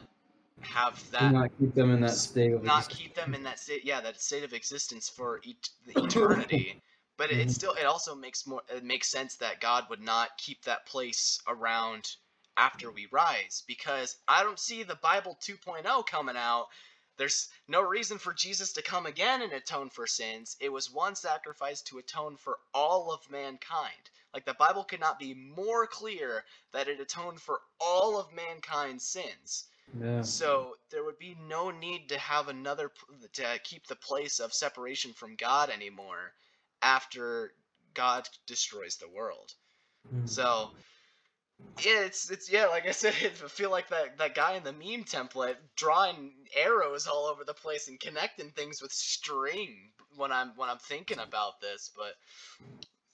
have 0.61 1.03
Do 1.19 1.29
that 1.29 1.33
not 1.33 1.49
keep 1.59 1.73
them 1.73 1.91
in 1.91 2.01
that 2.01 2.11
state 2.11 2.53
of 2.53 2.63
not 2.63 2.75
existence. 2.75 2.97
keep 2.97 3.15
them 3.15 3.33
in 3.33 3.43
that 3.43 3.59
state 3.59 3.83
yeah 3.85 4.01
that 4.01 4.21
state 4.21 4.43
of 4.43 4.53
existence 4.53 5.09
for 5.09 5.41
et- 5.47 5.69
the 5.85 5.93
eternity 6.03 6.81
but 7.17 7.29
it, 7.31 7.39
it 7.39 7.47
Mhm. 7.47 7.53
still 7.55 7.73
it 7.73 7.85
also 7.85 8.15
makes 8.15 8.47
more 8.47 8.61
it 8.69 8.83
makes 8.83 9.09
sense 9.09 9.35
that 9.37 9.59
god 9.59 9.85
would 9.89 10.01
not 10.01 10.37
keep 10.37 10.63
that 10.63 10.85
place 10.85 11.39
around 11.47 12.15
after 12.57 12.91
we 12.91 13.07
rise 13.11 13.63
because 13.67 14.17
I 14.27 14.43
don't 14.43 14.59
see 14.59 14.83
the 14.83 14.95
Bible 14.95 15.37
2.0 15.41 16.05
coming 16.07 16.37
out. 16.37 16.67
There's 17.17 17.49
no 17.67 17.81
reason 17.81 18.17
for 18.17 18.33
Jesus 18.33 18.73
to 18.73 18.81
come 18.81 19.05
again 19.05 19.41
and 19.41 19.53
atone 19.53 19.89
for 19.89 20.07
sins. 20.07 20.57
It 20.59 20.71
was 20.71 20.91
one 20.91 21.15
sacrifice 21.15 21.81
to 21.83 21.99
atone 21.99 22.37
for 22.37 22.57
all 22.73 23.11
of 23.11 23.29
mankind. 23.29 24.09
Like 24.33 24.45
the 24.45 24.53
Bible 24.53 24.83
could 24.83 24.99
not 24.99 25.19
be 25.19 25.33
more 25.33 25.85
clear 25.87 26.43
that 26.71 26.87
it 26.87 26.99
atoned 26.99 27.41
for 27.41 27.59
all 27.79 28.17
of 28.17 28.33
mankind's 28.33 29.05
sins. 29.05 29.65
Yeah. 29.99 30.21
So 30.21 30.77
there 30.89 31.03
would 31.03 31.19
be 31.19 31.35
no 31.47 31.69
need 31.69 32.09
to 32.09 32.17
have 32.17 32.47
another 32.47 32.91
to 33.33 33.59
keep 33.63 33.87
the 33.87 33.95
place 33.95 34.39
of 34.39 34.53
separation 34.53 35.13
from 35.13 35.35
God 35.35 35.69
anymore 35.69 36.33
after 36.81 37.53
God 37.93 38.27
destroys 38.47 38.95
the 38.95 39.09
world. 39.09 39.53
Mm. 40.13 40.29
So 40.29 40.71
yeah, 41.83 42.01
it's 42.01 42.29
it's 42.29 42.51
yeah, 42.51 42.65
like 42.67 42.87
I 42.87 42.91
said, 42.91 43.13
I 43.23 43.29
feel 43.47 43.71
like 43.71 43.89
that 43.89 44.17
that 44.17 44.35
guy 44.35 44.53
in 44.53 44.63
the 44.63 44.73
meme 44.73 45.03
template 45.05 45.55
drawing 45.75 46.33
arrows 46.55 47.07
all 47.07 47.25
over 47.25 47.43
the 47.43 47.53
place 47.53 47.87
and 47.87 47.99
connecting 47.99 48.49
things 48.49 48.81
with 48.81 48.91
string 48.91 49.91
when 50.15 50.31
I'm 50.31 50.51
when 50.55 50.69
I'm 50.69 50.77
thinking 50.77 51.19
about 51.19 51.59
this, 51.61 51.91
but 51.95 52.13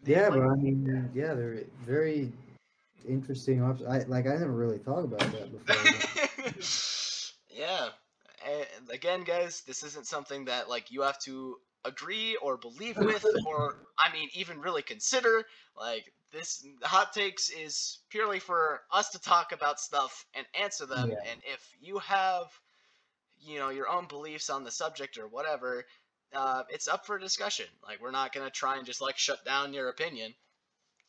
Yeah, 0.06 0.30
like- 0.30 0.40
but 0.40 0.48
I 0.50 0.56
mean, 0.56 1.12
yeah, 1.14 1.34
they're 1.34 1.64
very 1.86 2.32
interesting. 3.08 3.62
Op- 3.62 3.82
I 3.88 4.00
like 4.04 4.28
I 4.28 4.36
never 4.36 4.52
really 4.52 4.80
thought 4.80 5.04
about 5.04 5.20
that 5.20 5.52
before. 5.66 6.54
yeah. 7.50 7.90
And 8.46 8.90
again, 8.92 9.24
guys, 9.24 9.62
this 9.62 9.84
isn't 9.84 10.06
something 10.06 10.46
that 10.46 10.70
like 10.70 10.92
you 10.92 11.02
have 11.02 11.20
to 11.22 11.58
agree 11.86 12.38
or 12.42 12.58
believe 12.58 12.98
with, 12.98 13.26
or 13.48 13.76
I 13.98 14.12
mean, 14.14 14.30
even 14.34 14.60
really 14.60 14.82
consider. 14.82 15.44
Like 15.76 16.12
this 16.32 16.66
hot 16.84 17.14
takes 17.14 17.50
is 17.50 18.00
purely 18.10 18.40
for 18.40 18.82
us 18.92 19.10
to 19.12 19.20
talk 19.20 19.52
about 19.52 19.80
stuff 19.80 20.26
and 20.34 20.46
answer 20.60 20.86
them. 20.86 21.10
Yeah. 21.10 21.32
And 21.32 21.42
if 21.46 21.66
you 21.80 22.00
have, 22.00 22.46
you 23.40 23.60
know, 23.60 23.70
your 23.70 23.88
own 23.90 24.08
beliefs 24.08 24.50
on 24.50 24.64
the 24.64 24.72
subject 24.72 25.18
or 25.18 25.28
whatever, 25.28 25.86
uh, 26.34 26.64
it's 26.70 26.88
up 26.88 27.06
for 27.06 27.18
discussion. 27.18 27.66
Like 27.84 28.02
we're 28.02 28.12
not 28.12 28.34
gonna 28.34 28.50
try 28.50 28.78
and 28.78 28.86
just 28.86 29.02
like 29.02 29.18
shut 29.18 29.44
down 29.46 29.74
your 29.74 29.90
opinion. 29.90 30.34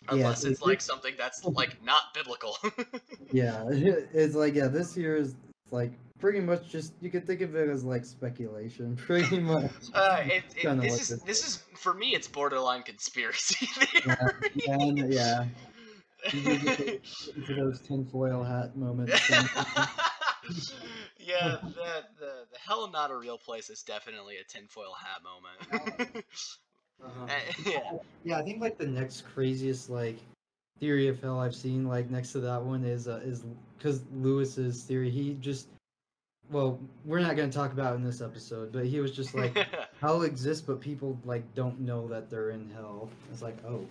Yeah, 0.04 0.14
Unless 0.14 0.44
it- 0.44 0.52
it's 0.52 0.62
like 0.62 0.80
something 0.80 1.14
that's 1.18 1.44
like 1.44 1.82
not 1.82 2.14
biblical. 2.14 2.56
yeah, 3.32 3.64
it's 3.70 4.34
like 4.36 4.54
yeah, 4.54 4.68
this 4.68 4.96
year 4.96 5.16
is 5.16 5.34
like 5.70 5.92
pretty 6.18 6.40
much 6.40 6.68
just 6.68 6.92
you 7.00 7.10
could 7.10 7.26
think 7.26 7.40
of 7.40 7.54
it 7.56 7.68
as 7.68 7.84
like 7.84 8.04
speculation, 8.04 8.96
pretty 9.06 9.38
much. 9.40 9.70
Uh, 9.94 10.22
it, 10.24 10.44
it, 10.56 10.80
this 10.80 11.00
is 11.02 11.08
this. 11.08 11.20
this 11.22 11.46
is 11.46 11.56
for 11.76 11.94
me. 11.94 12.14
It's 12.14 12.28
borderline 12.28 12.82
conspiracy 12.82 13.68
Yeah, 14.06 14.14
theory. 14.14 14.50
yeah, 14.54 14.74
and- 14.80 15.12
yeah. 15.12 15.44
You 16.32 16.40
do 16.42 16.58
get 16.58 16.78
to- 16.78 17.42
For 17.46 17.54
those 17.54 17.80
tinfoil 17.80 18.42
hat 18.42 18.76
moments. 18.76 19.20
yeah, 21.18 21.58
the, 21.62 22.04
the 22.18 22.32
the 22.52 22.58
hell 22.64 22.90
not 22.90 23.10
a 23.10 23.16
real 23.16 23.38
place 23.38 23.70
is 23.70 23.82
definitely 23.82 24.36
a 24.38 24.44
tinfoil 24.44 24.94
hat 24.94 25.22
moment. 25.22 26.24
Uh-huh. 27.04 27.24
Uh, 27.26 27.70
yeah, 27.70 27.92
Yeah, 28.24 28.38
I 28.38 28.42
think 28.42 28.60
like 28.60 28.76
the 28.78 28.86
next 28.86 29.24
craziest 29.32 29.88
like 29.90 30.18
theory 30.80 31.08
of 31.08 31.20
hell 31.20 31.40
I've 31.40 31.54
seen 31.54 31.86
like 31.86 32.10
next 32.10 32.32
to 32.32 32.40
that 32.40 32.62
one 32.62 32.84
is 32.84 33.08
uh, 33.08 33.20
is 33.24 33.44
because 33.76 34.02
Lewis's 34.12 34.82
theory. 34.82 35.10
He 35.10 35.34
just 35.40 35.68
well, 36.50 36.78
we're 37.04 37.20
not 37.20 37.36
going 37.36 37.50
to 37.50 37.56
talk 37.56 37.72
about 37.72 37.92
it 37.92 37.96
in 37.96 38.04
this 38.04 38.22
episode, 38.22 38.72
but 38.72 38.86
he 38.86 39.00
was 39.00 39.12
just 39.12 39.34
like 39.34 39.66
hell 40.00 40.22
exists, 40.22 40.64
but 40.66 40.80
people 40.80 41.18
like 41.24 41.54
don't 41.54 41.80
know 41.80 42.08
that 42.08 42.30
they're 42.30 42.50
in 42.50 42.70
hell. 42.70 43.10
It's 43.30 43.42
like 43.42 43.56
oh, 43.66 43.84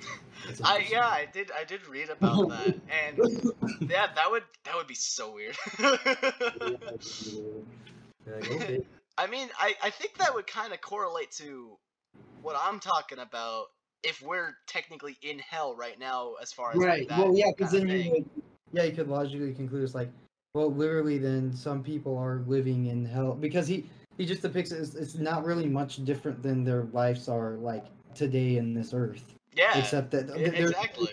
I 0.64 0.88
yeah 0.90 1.08
I 1.08 1.28
did 1.32 1.52
I 1.58 1.64
did 1.64 1.88
read 1.88 2.10
about 2.10 2.50
that 2.50 2.80
and 2.90 3.52
yeah 3.90 4.08
that 4.16 4.32
would 4.32 4.44
that 4.66 4.76
would 4.76 4.88
be 4.88 4.96
so 4.96 5.34
weird. 5.36 5.56
Like, 8.26 8.52
okay. 8.52 8.82
I 9.18 9.28
mean, 9.28 9.50
I, 9.58 9.74
I 9.82 9.90
think 9.90 10.18
that 10.20 10.34
would 10.36 10.46
kind 10.46 10.74
of 10.74 10.82
correlate 10.82 11.32
to 11.38 11.78
what 12.42 12.56
I'm 12.60 12.80
talking 12.80 13.20
about 13.20 13.66
if 14.04 14.22
we're 14.22 14.56
technically 14.68 15.18
in 15.22 15.40
hell 15.40 15.76
right 15.76 16.00
now, 16.00 16.34
as 16.42 16.52
far 16.52 16.72
as 16.72 16.78
like, 16.78 16.88
Right. 16.88 17.08
that 17.10 17.20
Well, 17.20 17.36
yeah, 17.36 17.52
because 17.56 17.72
then 17.72 17.88
you 17.88 18.12
would, 18.12 18.30
yeah, 18.72 18.84
you 18.84 18.92
could 18.92 19.08
logically 19.08 19.54
conclude 19.54 19.84
it's 19.84 19.96
like, 19.96 20.10
well, 20.54 20.72
literally, 20.72 21.18
then 21.18 21.56
some 21.56 21.84
people 21.84 22.18
are 22.18 22.44
living 22.48 22.88
in 22.88 23.06
hell 23.06 23.34
because 23.34 23.68
he 23.68 23.90
he 24.18 24.26
just 24.26 24.42
depicts 24.42 24.72
it 24.72 24.80
as 24.80 24.96
it's 24.96 25.16
not 25.16 25.46
really 25.46 25.68
much 25.68 26.04
different 26.04 26.42
than 26.42 26.64
their 26.64 26.84
lives 26.94 27.28
are 27.28 27.54
like 27.54 27.86
today 28.16 28.58
in 28.58 28.74
this 28.74 28.94
earth, 28.94 29.36
yeah, 29.56 29.78
except 29.78 30.12
that 30.12 30.30
exactly. 30.36 31.10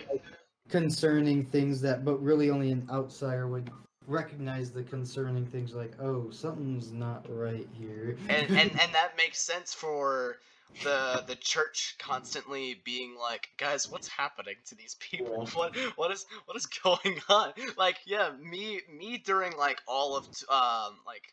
concerning 0.69 1.45
things 1.45 1.81
that, 1.83 2.05
but 2.05 2.23
really 2.23 2.51
only 2.51 2.71
an 2.71 2.87
outsider 2.91 3.47
would 3.47 3.71
recognize 4.07 4.71
the 4.71 4.83
concerning 4.83 5.47
things 5.47 5.75
like, 5.75 5.93
oh, 6.01 6.31
something's 6.31 6.93
not 6.93 7.27
right 7.29 7.69
here. 7.73 8.17
and, 8.29 8.49
and 8.51 8.71
and 8.81 8.93
that 8.93 9.13
makes 9.17 9.41
sense 9.41 9.75
for 9.75 10.39
the 10.83 11.25
the 11.27 11.37
church 11.37 11.97
constantly 11.99 12.81
being 12.85 13.17
like, 13.19 13.49
guys, 13.59 13.91
what's 13.91 14.09
happening 14.09 14.57
to 14.67 14.75
these 14.75 14.97
people? 14.97 15.49
What 15.55 15.77
what 15.97 16.11
is 16.11 16.27
what 16.47 16.57
is 16.57 16.67
going 16.67 17.21
on? 17.29 17.53
Like, 17.77 17.97
yeah, 18.07 18.31
me 18.41 18.81
me 18.93 19.19
during 19.19 19.57
like 19.57 19.81
all 19.87 20.17
of 20.17 20.25
t- 20.27 20.47
um 20.51 20.97
like 21.07 21.33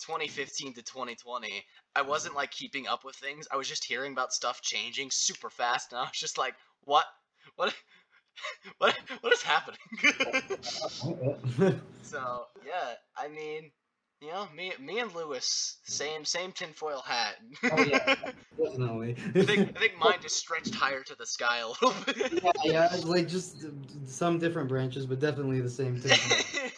2015 0.00 0.74
to 0.74 0.82
2020, 0.82 1.64
I 1.94 2.02
wasn't 2.02 2.34
like 2.34 2.50
keeping 2.50 2.86
up 2.86 3.04
with 3.04 3.16
things. 3.16 3.46
I 3.50 3.56
was 3.56 3.68
just 3.68 3.84
hearing 3.84 4.12
about 4.12 4.32
stuff 4.32 4.60
changing 4.60 5.10
super 5.10 5.48
fast, 5.48 5.92
and 5.92 6.00
I 6.00 6.04
was 6.04 6.12
just 6.12 6.38
like, 6.38 6.54
what 6.84 7.04
what. 7.56 7.74
What 8.78 8.96
what 9.20 9.32
is 9.34 9.42
happening? 9.42 9.78
so 12.02 12.46
yeah, 12.66 12.94
I 13.14 13.28
mean, 13.28 13.70
you 14.22 14.30
know, 14.30 14.46
me 14.56 14.72
me 14.78 15.00
and 15.00 15.12
Lewis, 15.14 15.78
same 15.82 16.24
same 16.24 16.52
tinfoil 16.52 17.02
hat. 17.02 17.36
Oh, 17.72 17.82
yeah. 17.82 18.14
Definitely. 18.56 19.16
I 19.34 19.42
think 19.42 19.76
I 19.76 19.80
think 19.80 19.98
mine 19.98 20.18
just 20.22 20.36
stretched 20.36 20.74
higher 20.74 21.02
to 21.02 21.16
the 21.16 21.26
sky 21.26 21.58
a 21.58 21.66
little 21.68 21.94
bit. 22.06 22.44
yeah, 22.64 22.88
yeah, 22.94 22.96
like 23.04 23.26
just 23.26 23.64
some 24.06 24.38
different 24.38 24.68
branches, 24.68 25.06
but 25.06 25.18
definitely 25.18 25.60
the 25.60 25.70
same 25.70 25.98
thing. 25.98 26.16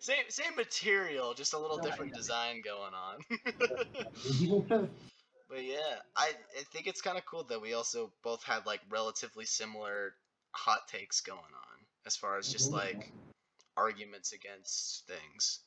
same 0.00 0.24
same 0.28 0.56
material, 0.56 1.34
just 1.34 1.52
a 1.52 1.58
little 1.58 1.78
Oh, 1.80 1.84
different 1.84 2.12
yeah. 2.12 2.16
design 2.16 2.62
going 2.62 2.94
on. 2.94 3.18
but 5.50 5.64
yeah, 5.64 5.96
I 6.16 6.32
I 6.58 6.62
think 6.72 6.86
it's 6.86 7.02
kind 7.02 7.18
of 7.18 7.26
cool 7.26 7.44
that 7.44 7.60
we 7.60 7.74
also 7.74 8.10
both 8.24 8.42
had 8.42 8.64
like 8.64 8.80
relatively 8.88 9.44
similar 9.44 10.14
hot 10.52 10.88
takes 10.88 11.20
going 11.20 11.38
on 11.38 11.84
as 12.06 12.16
far 12.16 12.38
as 12.38 12.50
just 12.50 12.72
mm-hmm. 12.72 12.96
like 12.96 13.12
arguments 13.76 14.32
against 14.32 15.06
things. 15.06 15.60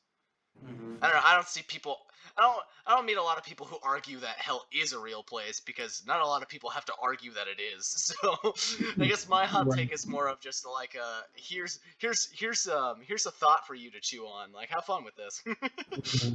I 1.01 1.07
don't 1.07 1.15
know. 1.15 1.21
I 1.25 1.33
don't 1.33 1.47
see 1.47 1.63
people. 1.63 1.97
I 2.37 2.41
don't. 2.41 2.57
I 2.85 2.95
don't 2.95 3.05
meet 3.05 3.17
a 3.17 3.23
lot 3.23 3.37
of 3.37 3.43
people 3.43 3.65
who 3.65 3.77
argue 3.83 4.19
that 4.19 4.37
hell 4.37 4.65
is 4.71 4.93
a 4.93 4.99
real 4.99 5.23
place 5.23 5.59
because 5.59 6.03
not 6.05 6.21
a 6.21 6.25
lot 6.25 6.41
of 6.41 6.47
people 6.49 6.69
have 6.69 6.85
to 6.85 6.93
argue 7.01 7.31
that 7.33 7.47
it 7.47 7.61
is. 7.61 8.15
So 8.21 8.53
I 8.99 9.07
guess 9.07 9.27
my 9.27 9.45
hot 9.45 9.67
Right. 9.67 9.79
take 9.79 9.93
is 9.93 10.07
more 10.07 10.27
of 10.27 10.39
just 10.39 10.65
like 10.65 10.95
a 10.95 11.23
here's 11.35 11.79
here's 11.97 12.29
here's 12.31 12.67
um 12.67 13.01
here's 13.05 13.25
a 13.25 13.31
thought 13.31 13.65
for 13.65 13.73
you 13.73 13.89
to 13.91 13.99
chew 13.99 14.25
on. 14.25 14.51
Like 14.51 14.69
have 14.69 14.85
fun 14.85 15.03
with 15.03 15.15
this. 15.15 15.43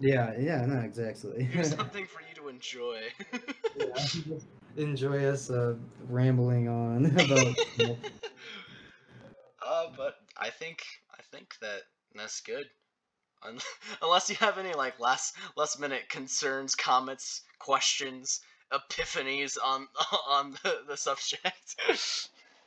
yeah, 0.00 0.32
yeah, 0.38 0.64
no, 0.66 0.80
exactly. 0.80 1.44
here's 1.44 1.68
something 1.76 2.06
for 2.06 2.20
you 2.20 2.34
to 2.36 2.48
enjoy. 2.48 3.00
Enjoy 4.76 5.24
us 5.26 5.50
uh, 5.50 5.74
rambling 6.08 6.68
on 6.68 7.06
about. 7.18 7.54
uh, 9.66 9.86
but 9.96 10.14
I 10.36 10.50
think 10.50 10.82
I 11.12 11.22
think 11.32 11.54
that 11.60 11.80
that's 12.14 12.40
good. 12.40 12.66
Un- 13.42 13.58
Unless 14.02 14.30
you 14.30 14.36
have 14.36 14.58
any 14.58 14.72
like 14.74 14.98
last 15.00 15.36
last 15.56 15.80
minute 15.80 16.08
concerns, 16.08 16.74
comments, 16.74 17.42
questions, 17.58 18.40
epiphanies 18.72 19.56
on 19.62 19.88
on 20.28 20.52
the, 20.62 20.78
the 20.88 20.96
subject. 20.96 21.76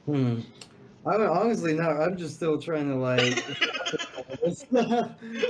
hmm. 0.05 0.41
I 1.05 1.17
mean, 1.17 1.27
honestly, 1.27 1.73
no. 1.73 1.89
I'm 1.89 2.17
just 2.17 2.35
still 2.35 2.61
trying 2.61 2.89
to 2.89 2.95
like. 2.95 3.43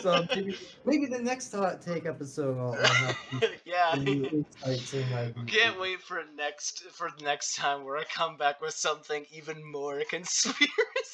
so 0.01 0.25
maybe, 0.35 0.57
maybe 0.85 1.05
the 1.05 1.19
next 1.21 1.51
hot 1.53 1.81
take 1.81 2.05
episode 2.05 2.57
I'll, 2.57 2.73
I'll 2.73 2.85
have 2.85 3.17
yeah. 3.65 3.95
new 3.97 4.25
insights 4.25 4.93
and 4.93 5.11
like. 5.11 5.47
Can't 5.47 5.79
wait 5.79 6.01
for 6.01 6.21
next 6.35 6.83
for 6.91 7.09
the 7.17 7.23
next 7.23 7.55
time 7.55 7.85
where 7.85 7.97
I 7.97 8.03
come 8.03 8.37
back 8.37 8.61
with 8.61 8.73
something 8.73 9.25
even 9.31 9.63
more 9.63 10.01
conspiracy 10.09 10.67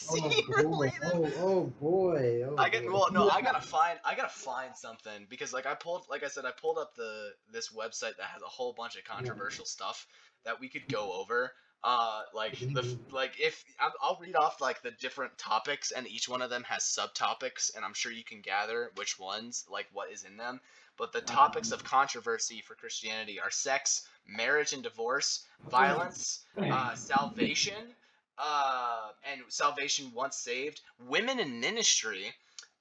Oh 0.09 0.19
boy! 0.19 0.31
Oh, 0.47 0.53
oh, 0.55 0.69
related. 0.69 1.01
Oh, 1.13 1.31
oh 1.39 1.73
boy! 1.81 2.43
Oh, 2.49 2.55
I 2.57 2.69
get 2.69 2.85
boy. 2.85 2.93
well 2.93 3.11
no 3.11 3.29
I 3.29 3.41
gotta 3.41 3.61
find 3.61 3.99
I 4.05 4.15
gotta 4.15 4.29
find 4.29 4.75
something 4.75 5.27
because 5.29 5.53
like 5.53 5.65
I 5.65 5.75
pulled 5.75 6.05
like 6.09 6.23
I 6.23 6.27
said 6.27 6.45
I 6.45 6.51
pulled 6.51 6.77
up 6.77 6.95
the 6.95 7.31
this 7.51 7.69
website 7.69 8.17
that 8.17 8.27
has 8.33 8.41
a 8.41 8.47
whole 8.47 8.73
bunch 8.73 8.95
of 8.95 9.03
controversial 9.03 9.65
stuff 9.65 10.07
that 10.45 10.59
we 10.59 10.69
could 10.69 10.87
go 10.87 11.11
over 11.13 11.51
uh 11.83 12.21
like 12.33 12.59
the 12.59 12.97
like 13.11 13.33
if 13.39 13.63
I'll, 13.79 14.17
read 14.19 14.35
off 14.35 14.61
like 14.61 14.81
the 14.81 14.91
different 14.91 15.37
topics 15.37 15.91
and 15.91 16.07
each 16.07 16.27
one 16.27 16.41
of 16.41 16.49
them 16.49 16.63
has 16.63 16.83
subtopics 16.83 17.75
and 17.75 17.85
I'm 17.85 17.93
sure 17.93 18.11
you 18.11 18.23
can 18.23 18.41
gather 18.41 18.91
which 18.95 19.19
ones 19.19 19.65
like 19.71 19.87
what 19.93 20.11
is 20.11 20.23
in 20.23 20.37
them 20.37 20.59
but 20.97 21.13
the 21.13 21.21
topics 21.21 21.71
of 21.71 21.83
controversy 21.83 22.61
for 22.65 22.73
Christianity 22.73 23.39
are 23.39 23.51
sex 23.51 24.07
marriage 24.27 24.73
and 24.73 24.81
divorce 24.81 25.45
violence 25.69 26.45
uh, 26.57 26.95
salvation 26.95 27.95
uh, 28.37 29.09
and 29.31 29.41
salvation 29.47 30.11
once 30.13 30.37
saved, 30.37 30.81
women 31.07 31.39
in 31.39 31.59
ministry, 31.59 32.25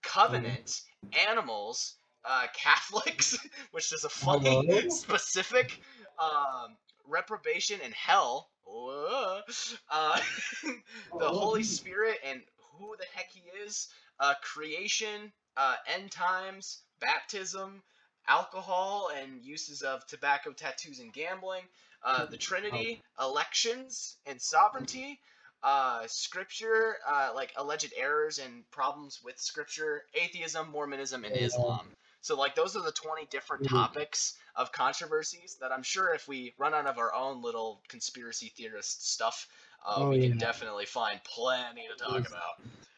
covenant, 0.02 0.82
animals, 1.28 1.94
uh, 2.24 2.47
Catholics, 2.55 3.39
which 3.70 3.93
is 3.93 4.05
a 4.05 4.09
funny 4.09 4.66
Hello? 4.66 4.89
specific, 4.89 5.81
um, 6.18 6.77
reprobation 7.06 7.81
and 7.82 7.94
hell. 7.94 8.48
Uh, 8.68 10.20
the 11.18 11.28
Holy 11.30 11.62
Spirit 11.62 12.18
and 12.24 12.43
who 12.78 12.97
the 12.98 13.06
heck 13.14 13.30
he 13.30 13.43
is, 13.64 13.88
uh, 14.20 14.34
creation, 14.43 15.32
uh, 15.56 15.76
end 15.86 16.10
times, 16.10 16.82
baptism, 17.01 17.82
alcohol, 18.28 19.10
and 19.16 19.43
uses 19.43 19.82
of 19.82 20.06
tobacco, 20.06 20.52
tattoos, 20.52 20.98
and 21.01 21.12
gambling, 21.12 21.62
uh, 22.02 22.26
the 22.26 22.36
Trinity, 22.36 23.01
elections, 23.20 24.16
and 24.26 24.40
sovereignty, 24.40 25.20
uh, 25.62 26.06
scripture, 26.06 26.97
uh, 27.06 27.32
like 27.34 27.52
alleged 27.56 27.93
errors 27.97 28.38
and 28.38 28.68
problems 28.70 29.20
with 29.24 29.38
scripture, 29.38 30.02
atheism, 30.14 30.68
Mormonism, 30.70 31.24
and 31.24 31.36
Islam. 31.36 31.86
So, 32.20 32.36
like, 32.36 32.55
those 32.55 32.76
are 32.76 32.82
the 32.82 32.93
20 32.93 33.26
different 33.26 33.62
Mhm. 33.62 33.70
topics 33.70 34.34
of 34.57 34.73
controversies 34.73 35.57
that 35.61 35.73
I'm 35.73 35.83
sure 35.83 36.15
if 36.15 36.27
we 36.28 36.55
run 36.59 36.74
out 36.74 36.87
of 36.87 36.99
our 36.99 37.15
own 37.15 37.43
little 37.43 37.83
conspiracy 37.89 38.53
theorist 38.57 39.11
stuff, 39.12 39.49
uh, 39.87 40.05
Oh, 40.05 40.11
we 40.11 40.19
can 40.19 40.37
definitely 40.39 40.87
find 40.87 41.20
plenty 41.24 41.83
to 41.89 41.95
talk 42.03 42.23
Yes. 42.23 42.27
about. 42.27 42.55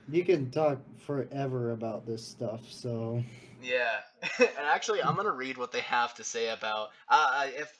You 0.08 0.24
can 0.24 0.50
talk 0.50 0.78
forever 0.98 1.72
about 1.72 2.06
this 2.06 2.26
stuff, 2.26 2.62
so 2.70 3.22
Yeah, 3.60 4.00
and 4.38 4.48
actually, 4.66 5.02
I'm 5.02 5.16
gonna 5.16 5.32
read 5.32 5.58
what 5.58 5.72
they 5.72 5.80
have 5.80 6.14
to 6.14 6.24
say 6.24 6.48
about 6.50 6.88
uh, 7.08 7.48
if 7.56 7.72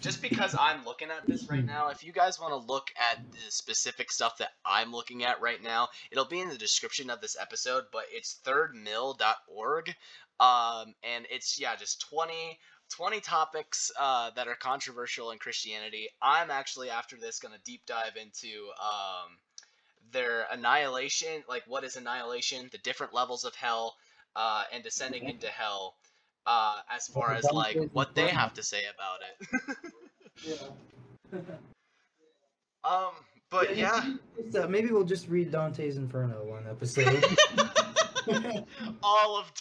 just 0.00 0.22
because 0.22 0.54
I'm 0.58 0.84
looking 0.84 1.10
at 1.10 1.28
this 1.28 1.48
right 1.48 1.64
now. 1.66 1.88
If 1.88 2.02
you 2.02 2.12
guys 2.12 2.40
want 2.40 2.52
to 2.52 2.72
look 2.72 2.88
at 2.98 3.18
the 3.32 3.50
specific 3.50 4.10
stuff 4.10 4.38
that 4.38 4.50
I'm 4.64 4.92
looking 4.92 5.24
at 5.24 5.40
right 5.40 5.62
now, 5.62 5.88
it'll 6.10 6.24
be 6.26 6.40
in 6.40 6.48
the 6.48 6.58
description 6.58 7.10
of 7.10 7.20
this 7.20 7.36
episode. 7.40 7.84
But 7.92 8.04
it's 8.10 8.40
thirdmill.org, 8.44 9.94
um, 10.40 10.94
and 11.02 11.26
it's 11.30 11.60
yeah, 11.60 11.76
just 11.76 12.00
20 12.08 12.58
20 12.92 13.20
topics 13.20 13.90
uh, 13.98 14.30
that 14.36 14.48
are 14.48 14.54
controversial 14.54 15.30
in 15.30 15.38
Christianity. 15.38 16.08
I'm 16.20 16.50
actually 16.50 16.90
after 16.90 17.16
this 17.16 17.38
gonna 17.38 17.56
deep 17.64 17.82
dive 17.86 18.16
into 18.20 18.68
um, 18.80 19.38
their 20.12 20.46
annihilation, 20.52 21.42
like 21.48 21.62
what 21.66 21.84
is 21.84 21.96
annihilation, 21.96 22.68
the 22.70 22.78
different 22.78 23.14
levels 23.14 23.44
of 23.44 23.54
hell, 23.54 23.96
uh, 24.36 24.64
and 24.72 24.84
descending 24.84 25.28
into 25.28 25.46
hell, 25.46 25.96
uh, 26.46 26.76
as 26.90 27.08
far 27.08 27.32
as 27.32 27.44
like 27.44 27.78
what 27.92 28.14
they 28.14 28.28
have 28.28 28.52
to 28.54 28.62
say 28.62 28.82
about 28.94 29.20
it. 30.44 30.60
um, 32.84 33.12
but 33.50 33.76
yeah, 33.76 34.14
So 34.50 34.68
maybe 34.68 34.88
we'll 34.88 35.04
just 35.04 35.28
read 35.28 35.50
Dante's 35.50 35.96
Inferno 35.96 36.44
one 36.44 36.66
episode. 36.68 37.24
all 39.02 39.38
of 39.38 39.52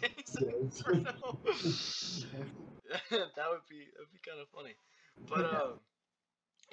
Dante's 0.00 0.36
Inferno. 0.36 1.38
that 3.10 3.46
would 3.50 3.66
be 3.68 3.86
that'd 3.94 4.12
be 4.12 4.20
kind 4.26 4.40
of 4.40 4.48
funny. 4.54 4.74
But 5.28 5.44
um, 5.54 5.80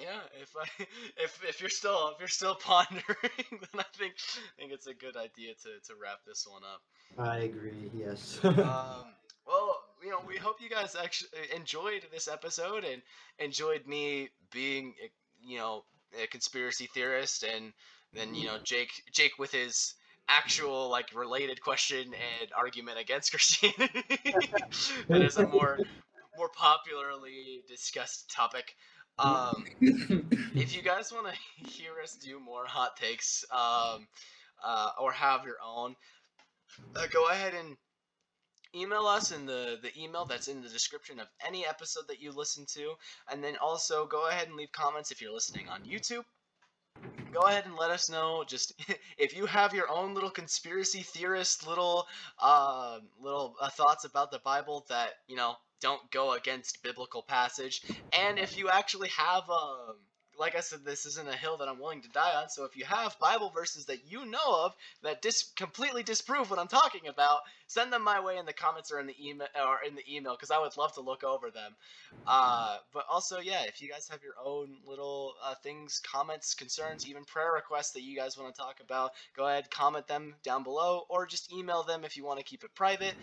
yeah, 0.00 0.20
if 0.40 0.54
I 0.56 0.66
if 1.22 1.40
if 1.46 1.60
you're 1.60 1.70
still 1.70 2.10
if 2.14 2.18
you're 2.18 2.28
still 2.28 2.54
pondering, 2.60 3.04
then 3.50 3.78
I 3.78 3.84
think 3.96 4.14
I 4.16 4.60
think 4.60 4.72
it's 4.72 4.86
a 4.86 4.94
good 4.94 5.16
idea 5.16 5.54
to 5.62 5.88
to 5.88 5.94
wrap 6.00 6.20
this 6.26 6.46
one 6.48 6.62
up. 6.62 6.82
I 7.18 7.38
agree. 7.44 7.90
Yes. 7.94 8.40
um, 8.44 9.14
well, 9.46 9.76
you 10.02 10.10
know, 10.10 10.20
we 10.26 10.36
hope 10.36 10.60
you 10.60 10.68
guys 10.68 10.94
actually 10.94 11.30
enjoyed 11.54 12.06
this 12.12 12.28
episode 12.28 12.84
and 12.84 13.02
enjoyed 13.38 13.86
me 13.86 14.28
being, 14.52 14.94
you 15.42 15.58
know, 15.58 15.84
a 16.22 16.26
conspiracy 16.26 16.88
theorist, 16.92 17.44
and 17.44 17.72
then 18.12 18.34
you 18.34 18.46
know 18.46 18.58
Jake 18.62 18.90
Jake 19.12 19.38
with 19.38 19.52
his 19.52 19.94
actual 20.28 20.90
like 20.90 21.06
related 21.14 21.60
question 21.60 22.12
and 22.40 22.50
argument 22.56 22.98
against 22.98 23.30
Christianity. 23.30 24.18
that 25.08 25.22
is 25.22 25.38
a 25.38 25.46
more 25.46 25.78
more 26.38 26.48
popularly 26.48 27.62
discussed 27.68 28.30
topic. 28.30 28.74
Um, 29.18 29.64
if 30.54 30.76
you 30.76 30.82
guys 30.82 31.12
want 31.12 31.26
to 31.26 31.68
hear 31.68 31.90
us 32.02 32.14
do 32.14 32.38
more 32.38 32.64
hot 32.64 32.96
takes 32.96 33.44
um, 33.50 34.06
uh, 34.64 34.90
or 35.00 35.10
have 35.10 35.44
your 35.44 35.56
own, 35.64 35.96
uh, 36.94 37.06
go 37.12 37.28
ahead 37.28 37.54
and 37.54 37.76
email 38.74 39.06
us 39.06 39.32
in 39.32 39.46
the, 39.46 39.78
the 39.82 39.90
email 40.00 40.24
that's 40.24 40.46
in 40.46 40.62
the 40.62 40.68
description 40.68 41.18
of 41.18 41.26
any 41.44 41.66
episode 41.66 42.04
that 42.08 42.22
you 42.22 42.30
listen 42.30 42.64
to. 42.74 42.92
And 43.30 43.42
then 43.42 43.56
also 43.60 44.06
go 44.06 44.28
ahead 44.28 44.46
and 44.46 44.56
leave 44.56 44.70
comments 44.72 45.10
if 45.10 45.20
you're 45.20 45.32
listening 45.32 45.68
on 45.68 45.82
YouTube. 45.82 46.24
Go 47.32 47.40
ahead 47.40 47.66
and 47.66 47.76
let 47.76 47.90
us 47.90 48.08
know 48.08 48.44
just 48.46 48.72
if 49.18 49.36
you 49.36 49.46
have 49.46 49.74
your 49.74 49.90
own 49.90 50.14
little 50.14 50.30
conspiracy 50.30 51.02
theorist 51.02 51.66
little 51.66 52.06
uh, 52.40 53.00
little 53.20 53.56
uh, 53.60 53.68
thoughts 53.68 54.04
about 54.04 54.30
the 54.30 54.40
Bible 54.40 54.86
that 54.88 55.10
you 55.26 55.36
know 55.36 55.54
don't 55.80 56.10
go 56.10 56.32
against 56.32 56.82
biblical 56.82 57.22
passage, 57.22 57.82
and 58.12 58.38
if 58.38 58.56
you 58.58 58.68
actually 58.70 59.08
have 59.08 59.48
um 59.50 59.96
like 60.38 60.54
I 60.54 60.60
said, 60.60 60.84
this 60.84 61.04
isn't 61.04 61.28
a 61.28 61.36
hill 61.36 61.56
that 61.58 61.68
I'm 61.68 61.80
willing 61.80 62.02
to 62.02 62.08
die 62.10 62.32
on. 62.40 62.48
So 62.48 62.64
if 62.64 62.76
you 62.76 62.84
have 62.84 63.18
Bible 63.18 63.50
verses 63.50 63.86
that 63.86 64.10
you 64.10 64.24
know 64.24 64.64
of 64.64 64.74
that 65.02 65.20
dis- 65.20 65.52
completely 65.56 66.02
disprove 66.02 66.48
what 66.48 66.60
I'm 66.60 66.68
talking 66.68 67.08
about, 67.08 67.40
send 67.66 67.92
them 67.92 68.04
my 68.04 68.20
way 68.20 68.36
in 68.36 68.46
the 68.46 68.52
comments 68.52 68.92
or 68.92 69.00
in 69.00 69.06
the 69.06 69.16
email 69.20 69.48
or 69.56 69.78
in 69.86 69.94
the 69.96 70.04
email 70.08 70.34
because 70.34 70.50
I 70.50 70.58
would 70.60 70.76
love 70.76 70.92
to 70.94 71.00
look 71.00 71.24
over 71.24 71.50
them. 71.50 71.74
Uh, 72.26 72.76
but 72.92 73.04
also, 73.10 73.38
yeah, 73.40 73.62
if 73.66 73.80
you 73.80 73.88
guys 73.88 74.06
have 74.08 74.22
your 74.22 74.34
own 74.44 74.76
little 74.86 75.32
uh, 75.42 75.54
things, 75.62 76.00
comments, 76.04 76.54
concerns, 76.54 77.06
even 77.06 77.24
prayer 77.24 77.52
requests 77.54 77.92
that 77.92 78.02
you 78.02 78.14
guys 78.16 78.36
want 78.36 78.54
to 78.54 78.60
talk 78.60 78.80
about, 78.80 79.12
go 79.34 79.48
ahead, 79.48 79.70
comment 79.70 80.06
them 80.06 80.34
down 80.44 80.62
below, 80.62 81.04
or 81.08 81.26
just 81.26 81.50
email 81.52 81.82
them 81.82 82.04
if 82.04 82.16
you 82.18 82.24
want 82.24 82.38
to 82.38 82.44
keep 82.44 82.64
it 82.64 82.74
private. 82.74 83.14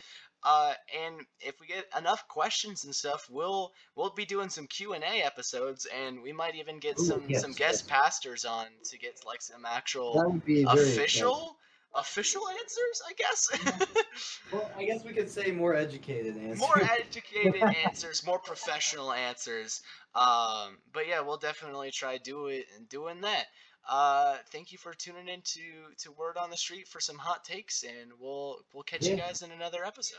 Uh, 0.46 0.74
and 1.04 1.16
if 1.42 1.60
we 1.60 1.66
get 1.66 1.86
enough 1.98 2.28
questions 2.28 2.86
and 2.86 2.94
stuff, 2.94 3.28
we'll 3.32 3.74
we'll 3.96 4.12
be 4.12 4.26
doing 4.26 4.50
some 4.50 4.68
Q 4.68 4.94
and 4.94 5.04
A 5.04 5.24
episodes, 5.24 5.88
and 5.88 6.22
we 6.22 6.32
might 6.32 6.56
even 6.56 6.78
get 6.78 7.00
Ooh, 7.00 7.04
some 7.04 7.24
yes, 7.28 7.42
some 7.42 7.54
guest 7.54 7.88
pastors 7.88 8.46
on 8.46 8.68
to 8.92 9.00
get 9.00 9.20
like 9.26 9.42
some 9.42 9.66
actual 9.66 10.40
official 10.68 11.58
official 11.96 12.44
answers, 12.48 13.02
I 13.08 13.14
guess. 13.14 13.88
Well, 14.52 14.72
I 14.78 14.86
guess 14.86 15.04
we 15.04 15.12
could 15.12 15.30
say 15.30 15.52
more 15.52 15.76
educated 15.76 16.38
answers. 16.38 16.60
more 16.60 16.82
educated 17.00 17.64
answers, 17.84 18.26
more 18.26 18.40
professional 18.40 19.12
answers. 19.12 19.82
Um, 20.14 20.78
but 20.94 21.08
yeah, 21.08 21.22
we'll 21.22 21.38
definitely 21.38 21.92
try 21.92 22.18
do 22.18 22.48
it 22.48 22.68
and 22.78 22.88
doing 22.88 23.22
that. 23.22 23.46
Uh, 23.90 24.38
thank 24.52 24.72
you 24.72 24.78
for 24.78 24.94
tuning 24.94 25.28
in 25.28 25.42
to, 25.42 25.62
to 25.98 26.12
Word 26.12 26.38
on 26.38 26.50
the 26.50 26.58
Street 26.58 26.88
for 26.88 27.00
some 27.00 27.18
hot 27.18 27.44
takes, 27.44 27.84
and 27.84 28.12
we'll 28.20 28.60
we'll 28.74 28.84
catch 28.84 29.06
you 29.06 29.16
guys 29.16 29.42
in 29.42 29.52
another 29.52 29.86
episode. 29.86 30.18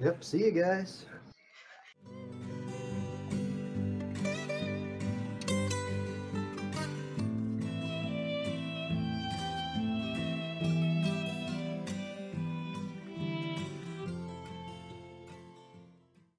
Yep. 0.00 0.24
See 0.24 0.38
you 0.38 0.50
guys. 0.50 1.04